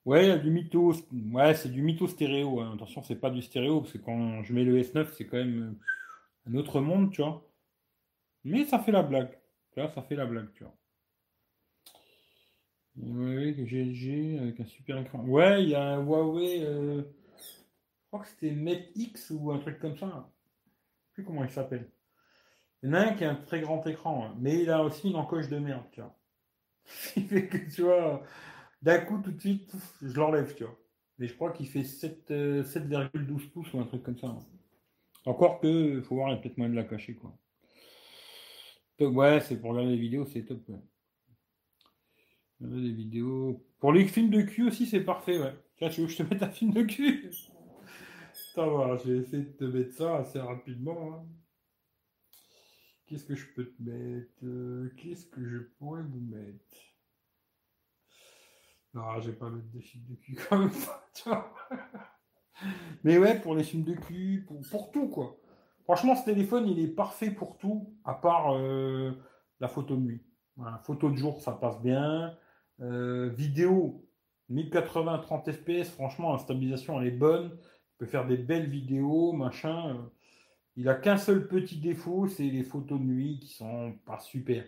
Ouais, 0.05 0.39
du 0.39 0.51
mytho. 0.51 0.95
Ouais, 1.33 1.55
c'est 1.55 1.69
du 1.69 1.83
mytho 1.83 2.07
stéréo. 2.07 2.61
Hein. 2.61 2.73
Attention, 2.75 3.03
c'est 3.03 3.17
pas 3.17 3.31
du 3.31 3.43
stéréo, 3.43 3.81
parce 3.81 3.93
que 3.93 3.99
quand 3.99 4.43
je 4.43 4.53
mets 4.53 4.65
le 4.65 4.79
S9, 4.81 5.13
c'est 5.13 5.27
quand 5.27 5.37
même 5.37 5.79
un 6.47 6.55
autre 6.55 6.81
monde, 6.81 7.13
tu 7.13 7.23
vois. 7.23 7.47
Mais 8.45 8.65
ça 8.65 8.79
fait 8.79 8.93
la 8.93 9.03
blague. 9.03 9.39
Tu 9.73 9.81
vois, 9.81 9.91
ça 9.91 10.03
fait 10.03 10.17
la 10.17 10.27
blague, 10.27 10.53
tu 10.55 10.65
vois. 10.65 10.75
Ouais, 12.97 13.55
GLG 13.55 14.39
avec 14.41 14.61
un 14.61 14.67
super 14.67 14.99
écran. 14.99 15.21
Ouais, 15.25 15.63
il 15.63 15.71
y 15.71 15.75
a 15.75 15.83
un 15.83 16.03
Huawei. 16.05 16.65
Euh, 16.65 17.03
je 17.03 18.07
crois 18.09 18.21
que 18.21 18.29
c'était 18.29 18.53
Mate 18.53 18.91
X 18.97 19.31
ou 19.31 19.53
un 19.53 19.59
truc 19.59 19.79
comme 19.79 19.97
ça. 19.97 20.07
Je 20.07 21.07
sais 21.09 21.13
plus 21.15 21.25
comment 21.25 21.45
il 21.45 21.51
s'appelle. 21.51 21.91
Il 22.83 22.89
y 22.89 22.93
en 22.93 22.95
a 22.95 23.01
un 23.01 23.15
qui 23.15 23.25
a 23.25 23.31
un 23.31 23.35
très 23.37 23.61
grand 23.61 23.87
écran, 23.87 24.27
hein, 24.27 24.37
mais 24.41 24.63
il 24.63 24.71
a 24.71 24.83
aussi 24.83 25.11
une 25.11 25.17
encoche 25.17 25.49
de 25.49 25.59
merde, 25.59 25.85
tu 25.93 26.01
vois. 26.01 26.17
Il 27.17 27.29
fait 27.29 27.47
que, 27.49 27.59
tu 27.73 27.83
vois, 27.83 28.23
d'un 28.83 28.99
coup, 29.01 29.19
tout 29.19 29.33
de 29.33 29.41
suite, 29.41 29.73
je 30.03 30.15
l'enlève, 30.15 30.55
tu 30.55 30.65
vois. 30.65 30.77
Et 31.21 31.29
je 31.29 31.35
crois 31.35 31.53
qu'il 31.53 31.67
fait 31.67 31.83
7,12 31.83 32.31
euh, 32.31 33.49
pouces 33.53 33.73
ou 33.75 33.81
un 33.81 33.85
truc 33.85 34.03
comme 34.03 34.19
ça. 34.19 34.29
Hein. 34.29 34.39
Encore 35.27 35.61
que, 35.61 35.99
il 35.99 36.03
faut 36.03 36.15
voir, 36.15 36.31
il 36.31 36.37
y 36.37 36.39
a 36.39 36.41
peut-être 36.41 36.57
moyen 36.57 36.73
de 36.73 36.77
la 36.77 36.85
cacher, 36.85 37.15
quoi. 37.15 37.37
ouais, 39.01 39.41
c'est 39.41 39.61
pour 39.61 39.71
regarder 39.71 39.91
les 39.93 39.99
vidéos, 40.01 40.25
c'est 40.25 40.45
top. 40.45 40.63
Des 42.61 42.93
vidéos. 42.93 43.67
Pour 43.79 43.93
les 43.93 44.07
films 44.07 44.31
de 44.31 44.43
cul 44.43 44.69
aussi, 44.69 44.87
c'est 44.87 45.01
parfait, 45.01 45.39
ouais. 45.39 45.55
Tiens, 45.77 45.89
tu 45.91 46.01
veux 46.01 46.07
que 46.07 46.13
je 46.13 46.19
te 46.19 46.23
mette 46.23 46.43
un 46.43 46.51
film 46.51 46.73
de 46.73 46.83
cul? 46.83 47.31
Ça 48.55 48.67
va, 48.67 48.97
je 48.97 49.13
vais 49.13 49.19
essayer 49.19 49.45
de 49.45 49.53
te 49.53 49.65
mettre 49.65 49.95
ça 49.95 50.17
assez 50.17 50.41
rapidement. 50.41 51.15
Hein. 51.15 51.27
Qu'est-ce 53.07 53.25
que 53.25 53.35
je 53.35 53.47
peux 53.55 53.67
te 53.67 53.83
mettre 53.83 54.45
euh, 54.45 54.93
Qu'est-ce 54.97 55.27
que 55.27 55.45
je 55.45 55.59
pourrais 55.79 56.03
vous 56.03 56.21
mettre? 56.21 56.90
Non, 58.95 59.21
je 59.21 59.31
vais 59.31 59.37
pas 59.37 59.49
mettre 59.51 59.69
des 59.69 59.81
films 59.81 60.05
de 60.09 60.15
cul 60.17 60.37
comme 60.49 60.71
ça, 60.71 61.05
Mais 63.05 63.19
ouais, 63.19 63.39
pour 63.41 63.55
les 63.55 63.63
films 63.63 63.85
de 63.85 63.95
cul, 63.95 64.47
pour, 64.71 64.91
tout, 64.91 65.09
quoi. 65.09 65.37
Franchement, 65.85 66.15
ce 66.15 66.25
téléphone, 66.25 66.67
il 66.67 66.79
est 66.81 66.89
parfait 66.89 67.31
pour 67.31 67.57
tout, 67.57 67.95
à 68.05 68.15
part 68.15 68.55
euh, 68.55 69.13
la 69.61 69.69
photo 69.69 69.97
de 69.97 70.01
nuit. 70.01 70.23
photo 70.83 71.11
de 71.11 71.17
jour, 71.17 71.41
ça 71.41 71.53
passe 71.53 71.81
bien. 71.81 72.37
Euh, 72.81 73.31
vidéo, 73.31 74.07
1080 74.51 75.19
30 75.19 75.53
fps, 75.53 75.91
franchement, 75.91 76.33
la 76.33 76.39
stabilisation 76.39 77.01
elle 77.01 77.09
est 77.09 77.13
bonne. 77.13 77.51
Tu 77.51 77.97
peux 77.99 78.07
faire 78.07 78.27
des 78.27 78.37
belles 78.37 78.69
vidéos, 78.69 79.33
machin. 79.33 80.11
Il 80.77 80.89
a 80.89 80.95
qu'un 80.95 81.17
seul 81.17 81.47
petit 81.49 81.79
défaut, 81.79 82.27
c'est 82.27 82.45
les 82.45 82.63
photos 82.63 82.99
de 82.99 83.05
nuit 83.05 83.39
qui 83.41 83.49
sont 83.49 83.95
pas 84.05 84.19
super. 84.19 84.65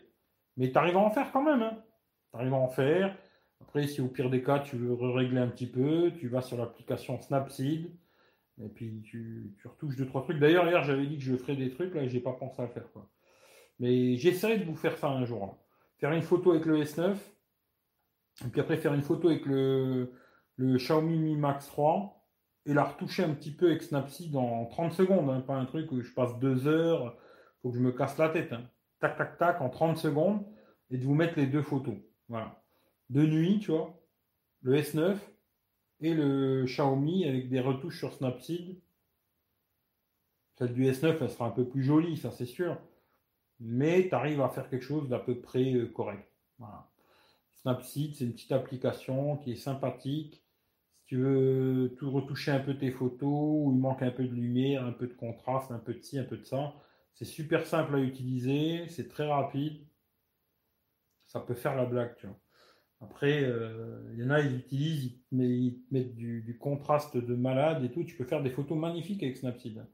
Mais 0.57 0.71
tu 0.71 0.79
arrives 0.79 0.97
à 0.97 1.01
en 1.01 1.11
faire 1.11 1.33
quand 1.33 1.43
même. 1.43 1.63
Hein. 1.63 1.83
Tu 2.31 2.39
arrives 2.39 2.55
à 2.55 2.59
en 2.59 2.69
faire. 2.69 3.17
Après, 3.63 3.87
si 3.87 4.01
au 4.01 4.09
pire 4.09 4.31
des 4.31 4.43
cas, 4.43 4.59
tu 4.59 4.77
veux 4.77 4.93
régler 4.93 5.41
un 5.41 5.49
petit 5.49 5.67
peu, 5.67 6.13
tu 6.19 6.29
vas 6.29 6.43
sur 6.43 6.59
l'application 6.59 7.21
Snapseed. 7.21 7.91
Et 8.63 8.69
puis 8.69 9.03
tu, 9.03 9.57
retouches 9.65 9.97
deux, 9.97 10.07
trois 10.07 10.23
trucs. 10.23 10.39
D'ailleurs, 10.39 10.67
hier, 10.67 10.83
j'avais 10.85 11.07
dit 11.07 11.17
que 11.17 11.25
je 11.25 11.37
ferais 11.37 11.57
des 11.57 11.71
trucs, 11.71 11.95
là, 11.95 12.07
j'ai 12.07 12.21
pas 12.21 12.33
pensé 12.33 12.61
à 12.61 12.67
le 12.67 12.71
faire. 12.71 12.91
Quoi. 12.93 13.09
Mais 13.79 14.17
j'essaierai 14.17 14.59
de 14.59 14.65
vous 14.65 14.77
faire 14.77 14.99
ça 14.99 15.09
un 15.09 15.25
jour. 15.25 15.59
Faire 15.99 16.13
une 16.13 16.23
photo 16.23 16.51
avec 16.51 16.67
le 16.67 16.83
S9, 16.83 17.17
et 18.45 18.49
puis 18.49 18.61
après, 18.61 18.77
faire 18.77 18.95
une 18.95 19.03
photo 19.03 19.29
avec 19.29 19.47
le, 19.47 20.13
Xiaomi 20.59 21.19
Mi 21.19 21.37
Max 21.37 21.67
3 21.67 22.19
et 22.67 22.75
la 22.75 22.85
retoucher 22.85 23.25
un 23.25 23.35
petit 23.35 23.51
peu 23.53 23.67
avec 23.67 23.83
Snapseed 23.83 24.37
en 24.37 24.67
30 24.67 24.93
secondes. 24.93 25.31
Hein, 25.31 25.41
pas 25.41 25.55
un 25.55 25.65
truc 25.65 25.91
où 25.93 26.01
je 26.01 26.13
passe 26.13 26.39
deux 26.39 26.67
heures, 26.67 27.17
faut 27.61 27.71
que 27.71 27.77
je 27.77 27.83
me 27.83 27.93
casse 27.93 28.19
la 28.19 28.29
tête. 28.29 28.53
Hein. 28.53 28.65
Tac, 29.01 29.17
tac, 29.17 29.39
tac, 29.39 29.61
en 29.61 29.69
30 29.69 29.97
secondes 29.97 30.45
et 30.91 30.99
de 30.99 31.05
vous 31.05 31.15
mettre 31.15 31.39
les 31.39 31.47
deux 31.47 31.63
photos. 31.63 31.95
Voilà. 32.29 32.62
De 33.13 33.27
nuit, 33.27 33.59
tu 33.59 33.73
vois, 33.73 33.95
le 34.63 34.75
S9 34.79 35.19
et 36.01 36.15
le 36.15 36.65
Xiaomi 36.65 37.27
avec 37.27 37.51
des 37.51 37.61
retouches 37.61 37.99
sur 37.99 38.15
Snapseed. 38.15 38.81
Celle 40.57 40.73
du 40.73 40.87
S9, 40.87 41.19
elle 41.21 41.31
sera 41.31 41.47
un 41.47 41.51
peu 41.51 41.69
plus 41.69 41.85
jolie, 41.85 42.17
ça 42.17 42.31
c'est 42.31 42.47
sûr. 42.47 42.79
Mais 43.61 44.09
tu 44.09 44.15
arrives 44.15 44.41
à 44.41 44.49
faire 44.49 44.71
quelque 44.71 44.87
chose 44.87 45.11
d'à 45.11 45.19
peu 45.19 45.39
près 45.39 45.75
euh, 45.75 45.89
correct. 45.89 46.27
Snapseed, 47.61 48.15
c'est 48.15 48.25
une 48.25 48.33
petite 48.33 48.53
application 48.53 49.37
qui 49.37 49.53
est 49.53 49.57
sympathique. 49.57 50.43
Si 50.97 51.05
tu 51.05 51.17
veux 51.19 51.95
tout 51.99 52.11
retoucher 52.11 52.53
un 52.53 52.61
peu 52.61 52.79
tes 52.79 52.93
photos, 52.93 53.29
où 53.29 53.73
il 53.75 53.79
manque 53.79 54.01
un 54.01 54.11
peu 54.11 54.25
de 54.25 54.35
lumière, 54.35 54.87
un 54.87 54.93
peu 54.93 55.07
de 55.07 55.13
contraste, 55.13 55.71
un 55.71 55.79
peu 55.79 55.93
de 55.93 56.01
ci, 56.01 56.19
un 56.19 56.25
peu 56.25 56.39
de 56.39 56.45
ça, 56.47 56.75
c'est 57.13 57.27
super 57.27 57.67
simple 57.67 57.95
à 57.95 57.99
utiliser, 57.99 58.89
c'est 58.89 59.09
très 59.09 59.29
rapide. 59.31 59.87
Ça 61.27 61.41
peut 61.41 61.55
faire 61.55 61.77
la 61.77 61.85
blague, 61.85 62.17
tu 62.17 62.27
vois. 62.27 62.42
Après, 63.03 63.43
euh, 63.43 64.13
il 64.15 64.21
y 64.21 64.25
en 64.25 64.31
a, 64.31 64.41
ils 64.41 64.57
utilisent, 64.57 65.13
ils 65.33 65.83
mettent 65.91 66.15
du, 66.15 66.57
contraste 66.61 67.17
de 67.17 67.35
malade 67.35 67.85
et 67.85 67.91
tout. 67.91 68.05
Tu 68.05 68.17
peux 68.17 68.25
faire 68.25 68.43
des 68.43 68.51
photos 68.51 68.79
magnifiques 68.79 69.23
avec 69.23 69.37
Snapseed. 69.37 69.85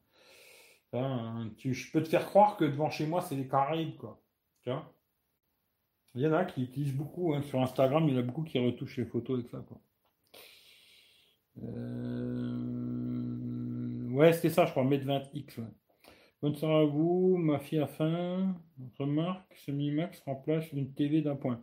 je 0.93 1.93
peux 1.93 2.03
te 2.03 2.09
faire 2.09 2.27
croire 2.27 2.57
que 2.57 2.65
devant 2.65 2.91
chez 2.91 3.07
moi, 3.07 3.23
c'est 3.23 3.37
les 3.37 3.49
Caraïbes, 3.49 3.97
quoi. 3.97 4.23
Tu 4.63 4.71
vois? 4.71 4.93
Il 6.15 6.23
y 6.23 6.27
en 6.27 6.33
a 6.33 6.45
qui 6.45 6.63
utilisent 6.63 6.95
beaucoup. 6.95 7.35
Hein. 7.35 7.43
Sur 7.43 7.61
Instagram, 7.63 8.09
il 8.09 8.15
y 8.15 8.17
en 8.17 8.21
a 8.21 8.23
beaucoup 8.23 8.43
qui 8.43 8.59
retouchent 8.59 8.97
les 8.99 9.07
photos 9.07 9.39
avec 9.39 9.51
ça. 9.51 9.65
Quoi. 9.67 9.81
Euh, 11.63 12.79
ouais, 14.11 14.33
c'était 14.33 14.51
ça, 14.51 14.67
je 14.67 14.71
crois, 14.73 14.85
Mètre 14.85 15.07
20X. 15.07 15.61
Bonne 16.41 16.55
soirée 16.55 16.83
à 16.83 16.87
vous. 16.87 17.37
Ma 17.37 17.59
fille 17.59 17.81
a 17.81 17.89
faim. 17.89 18.55
Remarque, 18.99 19.53
ce 19.57 19.73
Max 19.73 20.21
remplace 20.21 20.71
une 20.73 20.95
TV 20.95 21.21
d'un 21.21 21.35
point. 21.35 21.61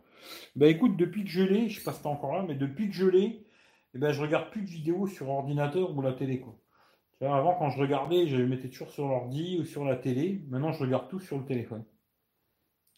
Bah 0.54 0.66
écoute, 0.66 0.96
depuis 0.98 1.24
que 1.24 1.30
je 1.30 1.42
l'ai, 1.42 1.68
je 1.70 1.80
sais 1.80 1.84
pas 1.84 2.08
encore 2.08 2.36
là, 2.36 2.44
mais 2.46 2.56
depuis 2.56 2.88
que 2.88 2.94
je 2.94 3.06
l'ai, 3.06 3.46
eh 3.94 3.98
ben, 3.98 4.12
je 4.12 4.20
regarde 4.20 4.50
plus 4.50 4.60
de 4.60 4.66
vidéos 4.66 5.06
sur 5.06 5.30
ordinateur 5.30 5.96
ou 5.96 6.02
la 6.02 6.12
télé. 6.12 6.40
Quoi. 6.40 6.58
avant, 7.22 7.54
quand 7.54 7.70
je 7.70 7.80
regardais, 7.80 8.26
je 8.26 8.36
mettais 8.36 8.68
toujours 8.68 8.90
sur 8.90 9.08
l'ordi 9.08 9.58
ou 9.58 9.64
sur 9.64 9.82
la 9.84 9.96
télé. 9.96 10.44
Maintenant, 10.48 10.72
je 10.72 10.80
regarde 10.80 11.08
tout 11.08 11.20
sur 11.20 11.38
le 11.38 11.46
téléphone. 11.46 11.84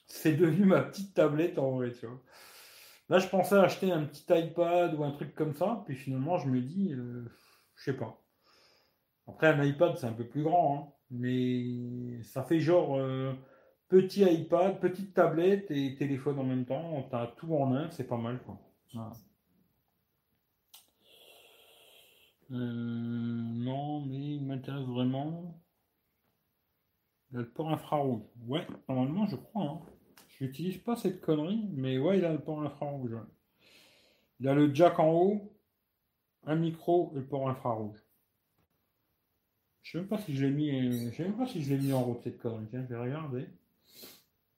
C'est 0.06 0.34
devenu 0.34 0.64
ma 0.64 0.82
petite 0.82 1.14
tablette 1.14 1.58
en 1.58 1.70
vrai, 1.72 1.92
tu 1.92 2.06
vois. 2.06 2.20
Là, 3.08 3.20
je 3.20 3.28
pensais 3.28 3.54
acheter 3.54 3.92
un 3.92 4.04
petit 4.04 4.24
iPad 4.30 4.94
ou 4.94 5.04
un 5.04 5.12
truc 5.12 5.34
comme 5.34 5.54
ça, 5.54 5.82
puis 5.86 5.94
finalement, 5.94 6.38
je 6.38 6.48
me 6.48 6.60
dis, 6.60 6.92
euh, 6.92 7.24
je 7.76 7.84
sais 7.84 7.96
pas. 7.96 8.20
Après, 9.28 9.46
un 9.46 9.62
iPad, 9.62 9.96
c'est 9.96 10.06
un 10.06 10.12
peu 10.12 10.26
plus 10.26 10.42
grand, 10.42 10.76
hein, 10.76 10.97
mais 11.10 12.22
ça 12.22 12.42
fait 12.44 12.60
genre 12.60 12.96
euh, 12.96 13.32
petit 13.88 14.22
iPad, 14.22 14.80
petite 14.80 15.14
tablette 15.14 15.70
et 15.70 15.94
téléphone 15.96 16.38
en 16.38 16.44
même 16.44 16.64
temps. 16.66 17.06
T'as 17.10 17.28
tout 17.28 17.54
en 17.54 17.74
un, 17.74 17.90
c'est 17.90 18.06
pas 18.06 18.16
mal, 18.16 18.40
quoi. 18.42 18.58
Euh, 22.50 22.56
non, 22.56 24.00
mais 24.06 24.36
il 24.36 24.44
m'intéresse 24.46 24.86
vraiment. 24.86 25.60
le 27.30 27.48
port 27.48 27.70
infrarouge. 27.70 28.22
Ouais, 28.46 28.66
normalement, 28.88 29.26
je 29.26 29.36
crois. 29.36 29.62
Hein. 29.64 29.80
J'utilise 30.38 30.78
pas 30.78 30.96
cette 30.96 31.20
connerie, 31.20 31.68
mais 31.72 31.98
ouais, 31.98 32.18
il 32.18 32.24
a 32.24 32.32
le 32.32 32.38
port 32.40 32.62
infrarouge. 32.62 33.16
Il 34.40 34.48
a 34.48 34.54
le 34.54 34.72
jack 34.74 34.98
en 34.98 35.10
haut, 35.12 35.52
un 36.44 36.56
micro 36.56 37.12
et 37.14 37.18
le 37.20 37.26
port 37.26 37.48
infrarouge. 37.48 37.98
Je 39.88 39.92
sais 39.92 39.98
même 40.00 40.08
pas 40.08 40.18
si 40.18 40.36
je 40.36 40.44
l'ai 40.44 40.52
mis. 40.52 41.10
Je 41.10 41.16
sais 41.16 41.22
même 41.22 41.38
pas 41.38 41.46
si 41.46 41.62
je 41.62 41.74
l'ai 41.74 41.80
mis 41.80 41.94
en 41.94 42.04
route 42.04 42.20
cette 42.22 42.36
connerie. 42.36 42.66
Tiens, 42.68 42.82
je 42.82 42.88
vais 42.88 43.00
regarder. 43.00 43.46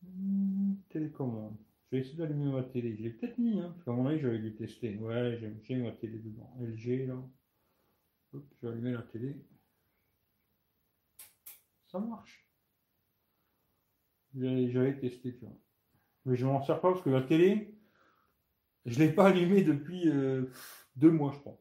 Hmm, 0.02 0.74
télécommande. 0.88 1.54
Je 1.84 1.96
vais 1.96 2.02
essayer 2.02 2.16
d'allumer 2.16 2.50
ma 2.50 2.64
télé. 2.64 2.96
Je 2.96 3.04
l'ai 3.04 3.10
peut-être 3.10 3.38
mis, 3.38 3.60
hein, 3.60 3.70
parce 3.70 3.84
qu'à 3.84 3.92
mon 3.92 4.08
avis, 4.08 4.18
j'avais 4.18 4.40
dû 4.40 4.56
tester. 4.56 4.96
Ouais, 4.96 5.38
j'ai 5.62 5.76
ma 5.76 5.92
télé 5.92 6.18
dedans. 6.18 6.52
LG 6.60 7.06
là. 7.06 7.14
Je 8.32 8.38
vais 8.60 8.72
allumer 8.72 8.90
la 8.90 9.02
télé. 9.02 9.36
Ça 11.86 12.00
marche. 12.00 12.44
J'avais 14.34 14.98
testé, 14.98 15.36
tu 15.36 15.44
vois. 15.44 15.56
Mais 16.24 16.34
je 16.34 16.44
m'en 16.44 16.60
sers 16.60 16.80
pas 16.80 16.90
parce 16.90 17.04
que 17.04 17.10
la 17.10 17.22
télé, 17.22 17.78
je 18.84 18.98
l'ai 18.98 19.12
pas 19.12 19.28
allumée 19.28 19.62
depuis 19.62 20.08
euh, 20.08 20.46
deux 20.96 21.12
mois, 21.12 21.30
je 21.32 21.38
crois. 21.38 21.60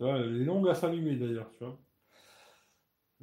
Elle 0.00 0.42
est 0.42 0.44
longue 0.44 0.68
à 0.68 0.74
s'allumer 0.74 1.14
d'ailleurs, 1.14 1.52
tu 1.52 1.58
vois. 1.58 1.83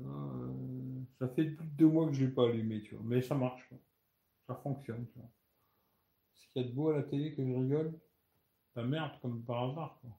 Euh, 0.06 1.04
ça 1.20 1.28
fait 1.30 1.46
plus 1.46 1.66
de 1.66 1.72
deux 1.72 1.88
mois 1.88 2.08
que 2.08 2.14
je 2.14 2.26
l'ai 2.26 2.32
pas 2.32 2.48
allumée, 2.48 2.82
tu 2.82 2.96
vois. 2.96 3.04
Mais 3.06 3.22
ça 3.22 3.36
marche, 3.36 3.70
ça 4.48 4.56
fonctionne, 4.56 5.08
tu 5.08 5.20
vois. 5.20 5.30
Ce 6.34 6.48
qu'il 6.48 6.62
y 6.62 6.66
a 6.66 6.68
de 6.68 6.74
beau 6.74 6.90
à 6.90 6.98
la 6.98 7.04
télé 7.04 7.34
que 7.34 7.46
je 7.46 7.52
rigole, 7.52 8.00
la 8.76 8.84
merde 8.84 9.20
comme 9.22 9.44
par 9.44 9.70
hasard, 9.70 10.00
quoi. 10.02 10.18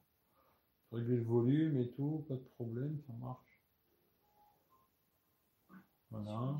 Régler 0.91 1.17
le 1.17 1.23
volume 1.23 1.77
et 1.77 1.91
tout, 1.91 2.25
pas 2.27 2.35
de 2.35 2.47
problème, 2.55 3.01
ça 3.07 3.13
marche. 3.13 3.59
Voilà. 6.11 6.57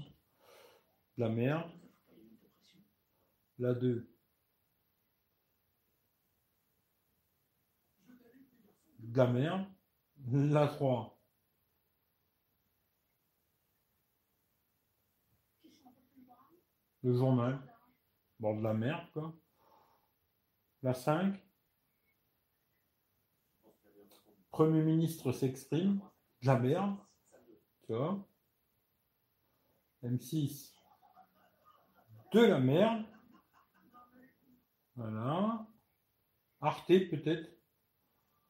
La 1.18 1.30
merde. 1.30 1.70
La 3.60 3.76
2. 3.76 4.10
De 9.00 9.18
la 9.18 9.28
merde. 9.28 9.66
La 10.32 10.68
3. 10.68 11.23
Le 17.03 17.13
journal. 17.13 17.59
Bon, 18.39 18.57
de 18.57 18.63
la 18.63 18.73
merde, 18.73 19.05
quoi. 19.13 19.34
La 20.81 20.93
5. 20.93 21.35
Premier 24.51 24.84
ministre 24.84 25.31
s'exprime. 25.31 25.99
De 26.41 26.47
la 26.47 26.59
merde. 26.59 26.95
Tu 27.85 27.93
vois. 27.93 28.25
M6 30.03 30.73
de 32.34 32.39
la 32.39 32.59
merde. 32.59 33.05
Voilà. 34.95 35.67
Arte 36.61 36.88
peut-être. 36.88 37.49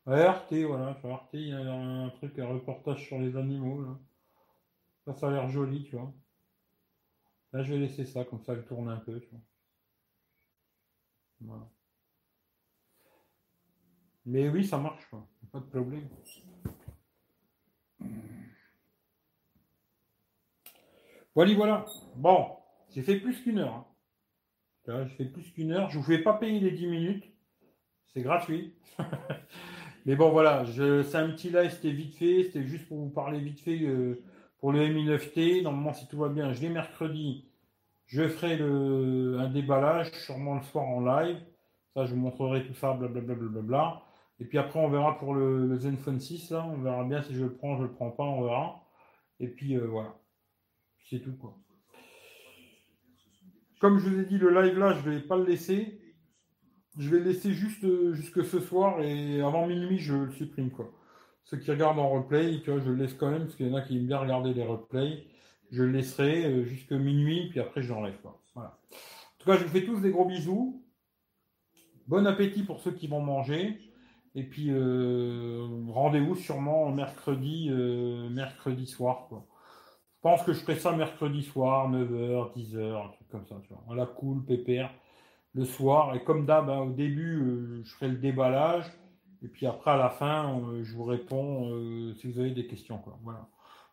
Ouais, 0.06 0.24
Arte, 0.24 0.54
voilà. 0.54 0.98
Arte, 1.04 1.34
il 1.34 1.48
y 1.48 1.54
a 1.54 1.74
un 1.74 2.10
truc, 2.12 2.38
un 2.40 2.48
reportage 2.48 3.06
sur 3.06 3.20
les 3.20 3.36
animaux. 3.36 3.82
Là. 3.82 4.00
Ça, 5.06 5.14
ça 5.14 5.28
a 5.28 5.32
l'air 5.32 5.50
joli, 5.50 5.84
tu 5.84 5.96
vois. 5.96 6.14
Là, 7.54 7.62
je 7.62 7.72
vais 7.72 7.80
laisser 7.80 8.04
ça, 8.04 8.26
comme 8.26 8.42
ça, 8.44 8.54
elle 8.54 8.66
tourne 8.66 8.90
un 8.90 8.98
peu. 8.98 9.22
Voilà. 11.40 11.70
Mais 14.26 14.50
oui, 14.50 14.66
ça 14.66 14.78
marche. 14.80 15.08
Pas 15.52 15.60
de 15.60 15.66
problème. 15.66 16.10
Voilà, 21.36 21.54
voilà. 21.54 21.86
Bon. 22.16 22.58
J'ai 22.90 23.04
fait 23.04 23.20
plus 23.20 23.42
qu'une 23.42 23.60
heure. 23.60 23.86
Hein. 24.88 25.06
je 25.08 25.16
fais 25.16 25.26
plus 25.26 25.52
qu'une 25.52 25.72
heure. 25.72 25.90
Je 25.90 25.98
ne 25.98 26.04
vous 26.04 26.08
fais 26.08 26.20
pas 26.20 26.34
payer 26.34 26.60
les 26.60 26.72
10 26.72 26.88
minutes. 26.88 27.26
C'est 28.08 28.22
gratuit. 28.22 28.76
Mais 30.06 30.16
bon, 30.16 30.32
voilà, 30.32 30.66
c'est 30.66 31.16
un 31.16 31.30
petit 31.30 31.50
live, 31.50 31.72
c'était 31.72 31.92
vite 31.92 32.16
fait. 32.16 32.44
C'était 32.44 32.66
juste 32.66 32.88
pour 32.88 33.00
vous 33.00 33.10
parler 33.10 33.40
vite 33.40 33.62
fait 33.62 33.80
euh, 33.84 34.24
pour 34.64 34.72
le 34.72 34.80
Mi9T. 34.80 35.62
Normalement, 35.62 35.92
si 35.92 36.08
tout 36.08 36.18
va 36.18 36.30
bien, 36.30 36.54
je 36.54 36.62
l'ai 36.62 36.70
mercredi. 36.70 37.44
Je 38.06 38.30
ferai 38.30 38.56
le, 38.56 39.38
un 39.38 39.50
déballage, 39.50 40.10
sûrement 40.14 40.56
le 40.56 40.62
soir 40.62 40.86
en 40.86 41.02
live. 41.02 41.38
Ça, 41.94 42.06
je 42.06 42.14
vous 42.14 42.22
montrerai 42.22 42.66
tout 42.66 42.74
ça, 42.74 42.94
blablabla. 42.94 43.36
Bla, 43.36 43.50
bla, 43.50 43.62
bla, 43.62 44.04
et 44.40 44.46
puis 44.46 44.58
après, 44.58 44.80
on 44.80 44.88
verra 44.88 45.20
pour 45.20 45.34
le, 45.34 45.76
Zenfone 45.76 46.22
6. 46.22 46.52
Là, 46.52 46.66
on 46.66 46.78
verra 46.78 47.04
bien 47.04 47.22
si 47.22 47.34
je 47.34 47.44
le 47.44 47.54
prends, 47.54 47.76
je 47.76 47.84
le 47.84 47.92
prends 47.92 48.12
pas, 48.12 48.24
on 48.24 48.44
verra. 48.46 48.88
Et 49.42 49.50
puis 49.50 49.76
euh, 49.76 49.86
voilà. 49.86 50.18
C'est 51.10 51.20
tout 51.20 51.36
quoi. 51.36 51.58
Comme 53.82 54.00
je 54.00 54.10
vous 54.10 54.20
ai 54.22 54.26
dit, 54.26 54.38
le 54.38 54.50
live 54.62 54.80
là, 54.80 54.94
je 54.94 55.10
ne 55.10 55.16
vais 55.16 55.22
pas 55.24 55.36
le 55.36 55.44
laisser. 55.44 56.00
Je 56.98 57.10
vais 57.10 57.20
le 57.20 57.26
laisser 57.26 57.52
juste 57.52 57.84
euh, 57.84 58.14
jusque 58.14 58.46
ce 58.46 58.62
soir 58.62 59.02
et 59.02 59.42
avant 59.42 59.68
minuit, 59.68 59.98
je 59.98 60.16
le 60.16 60.32
supprime 60.32 60.72
quoi. 60.72 60.90
Ceux 61.46 61.58
qui 61.58 61.72
regardent 61.72 62.00
en 62.00 62.10
replay, 62.10 62.62
tu 62.64 62.72
vois, 62.72 62.80
je 62.80 62.90
le 62.90 62.96
laisse 62.96 63.14
quand 63.14 63.30
même 63.30 63.44
parce 63.44 63.56
qu'il 63.56 63.68
y 63.68 63.72
en 63.72 63.76
a 63.76 63.82
qui 63.82 63.98
aiment 63.98 64.08
bien 64.08 64.20
regarder 64.20 64.54
les 64.54 64.66
replays. 64.66 65.26
Je 65.72 65.84
le 65.84 65.92
laisserai 65.92 66.46
euh, 66.46 66.64
jusque 66.64 66.92
minuit, 66.92 67.50
puis 67.50 67.60
après 67.60 67.82
j'enlève. 67.82 68.18
Voilà. 68.54 68.80
En 68.92 69.40
tout 69.40 69.50
cas, 69.50 69.58
je 69.58 69.64
vous 69.64 69.70
fais 69.70 69.84
tous 69.84 70.00
des 70.00 70.12
gros 70.12 70.26
bisous. 70.26 70.84
Bon 72.08 72.26
appétit 72.28 72.64
pour 72.64 72.80
ceux 72.80 72.92
qui 72.92 73.08
vont 73.08 73.22
manger. 73.22 73.80
Et 74.36 74.44
puis 74.44 74.68
euh, 74.70 75.68
rendez-vous 75.90 76.36
sûrement 76.36 76.92
mercredi, 76.92 77.70
mercredi 77.70 78.88
soir. 78.88 79.30
Je 80.24 80.30
pense 80.30 80.44
que 80.44 80.54
je 80.54 80.60
ferai 80.60 80.80
ça 80.80 80.94
mercredi 80.94 81.44
soir, 81.44 81.92
9h, 81.92 82.54
10h, 82.56 83.08
un 83.08 83.10
truc 83.10 83.28
comme 83.30 83.46
ça, 83.46 83.56
vois. 83.86 83.94
la 83.94 84.06
cool, 84.06 84.46
pépère, 84.46 84.90
le 85.54 85.66
soir. 85.66 86.16
Et 86.16 86.24
comme 86.24 86.46
d'hab, 86.46 86.70
hein, 86.70 86.80
au 86.80 86.92
début, 86.92 87.42
euh, 87.42 87.82
je 87.84 87.94
ferai 87.94 88.08
le 88.08 88.16
déballage. 88.16 88.86
Et 89.44 89.48
puis 89.48 89.66
après, 89.68 89.92
à 89.92 89.98
la 89.98 90.10
fin, 90.10 90.60
euh, 90.60 90.84
je 90.84 90.96
vous 90.96 91.04
réponds 91.04 91.70
euh, 91.72 92.14
si 92.16 92.32
vous 92.32 92.40
avez 92.40 92.52
des 92.52 92.66
questions. 92.66 93.02
Voilà. 93.24 93.50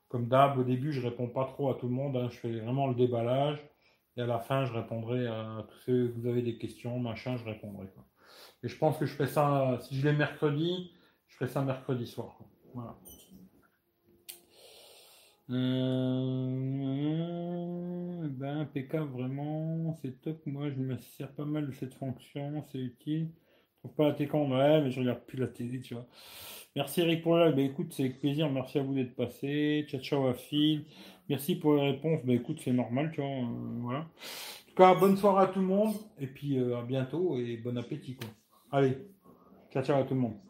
Comme 0.09 0.28
d'hab, 0.28 0.59
au 0.59 0.64
début, 0.64 0.93
je 0.93 1.01
réponds 1.01 1.28
pas 1.28 1.44
trop 1.44 1.70
à 1.70 1.74
tout 1.74 1.89
le 1.89 1.94
monde. 1.94 2.16
Hein. 2.16 2.28
je 2.31 2.39
fais 2.39 2.60
vraiment 2.60 2.86
le 2.86 2.94
déballage. 2.94 3.59
Et 4.16 4.22
à 4.22 4.27
la 4.27 4.39
fin, 4.39 4.64
je 4.64 4.72
répondrai 4.72 5.27
à 5.27 5.66
tous 5.68 5.78
ceux 5.86 6.09
que 6.09 6.20
vous 6.20 6.27
avez 6.27 6.43
des 6.43 6.59
questions, 6.59 6.98
machin, 6.98 7.36
je 7.36 7.44
répondrai. 7.44 7.86
Et 8.62 8.68
je 8.68 8.77
pense 8.77 8.98
que 8.98 9.06
je 9.06 9.14
ferai 9.14 9.28
ça, 9.28 9.78
si 9.82 9.97
je 9.97 10.09
l'ai 10.09 10.16
mercredi, 10.16 10.93
je 11.28 11.36
ferai 11.36 11.48
ça 11.48 11.62
mercredi 11.62 12.06
soir. 12.06 12.36
Voilà. 12.74 12.97
Euh, 15.51 16.59
ben, 18.28 18.66
PK, 18.66 18.97
vraiment, 18.97 19.94
c'est 20.02 20.20
top. 20.20 20.44
Moi, 20.47 20.70
je 20.70 20.77
me 20.77 20.97
sers 20.98 21.32
pas 21.32 21.44
mal 21.44 21.66
de 21.66 21.72
cette 21.72 21.94
fonction, 21.94 22.62
c'est 22.70 22.78
utile. 22.78 23.31
Trouve 23.81 23.94
pas 23.94 24.09
la 24.09 24.15
ouais, 24.15 24.82
mais 24.82 24.90
je 24.90 25.01
regarde 25.01 25.20
plus 25.27 25.39
la 25.39 25.47
télé, 25.47 25.81
tu 25.81 25.94
vois. 25.94 26.07
Merci 26.77 27.01
Eric 27.01 27.23
pour 27.23 27.36
là. 27.36 27.51
Ben, 27.51 27.65
écoute, 27.66 27.93
c'est 27.93 28.05
avec 28.05 28.20
plaisir. 28.20 28.48
Merci 28.51 28.78
à 28.78 28.82
vous 28.82 28.94
d'être 28.94 29.16
passé. 29.16 29.86
Ciao, 29.89 30.01
ciao 30.01 30.27
à 30.27 30.35
Phil. 30.35 30.85
Merci 31.28 31.57
pour 31.57 31.74
les 31.74 31.90
réponses. 31.93 32.20
Ben, 32.24 32.36
écoute, 32.36 32.61
c'est 32.62 32.73
normal, 32.73 33.11
tu 33.12 33.20
vois. 33.20 33.31
Euh, 33.31 33.81
voilà. 33.81 34.01
En 34.01 34.69
tout 34.69 34.74
cas, 34.77 34.94
bonne 34.94 35.16
soirée 35.16 35.44
à 35.44 35.47
tout 35.48 35.61
le 35.61 35.66
monde. 35.66 35.94
Et 36.20 36.27
puis, 36.27 36.59
euh, 36.59 36.78
à 36.78 36.82
bientôt 36.82 37.39
et 37.39 37.57
bon 37.57 37.77
appétit, 37.77 38.16
quoi. 38.16 38.28
Allez, 38.70 38.98
ciao, 39.73 39.82
ciao 39.82 40.01
à 40.01 40.05
tout 40.05 40.15
le 40.15 40.20
monde. 40.20 40.49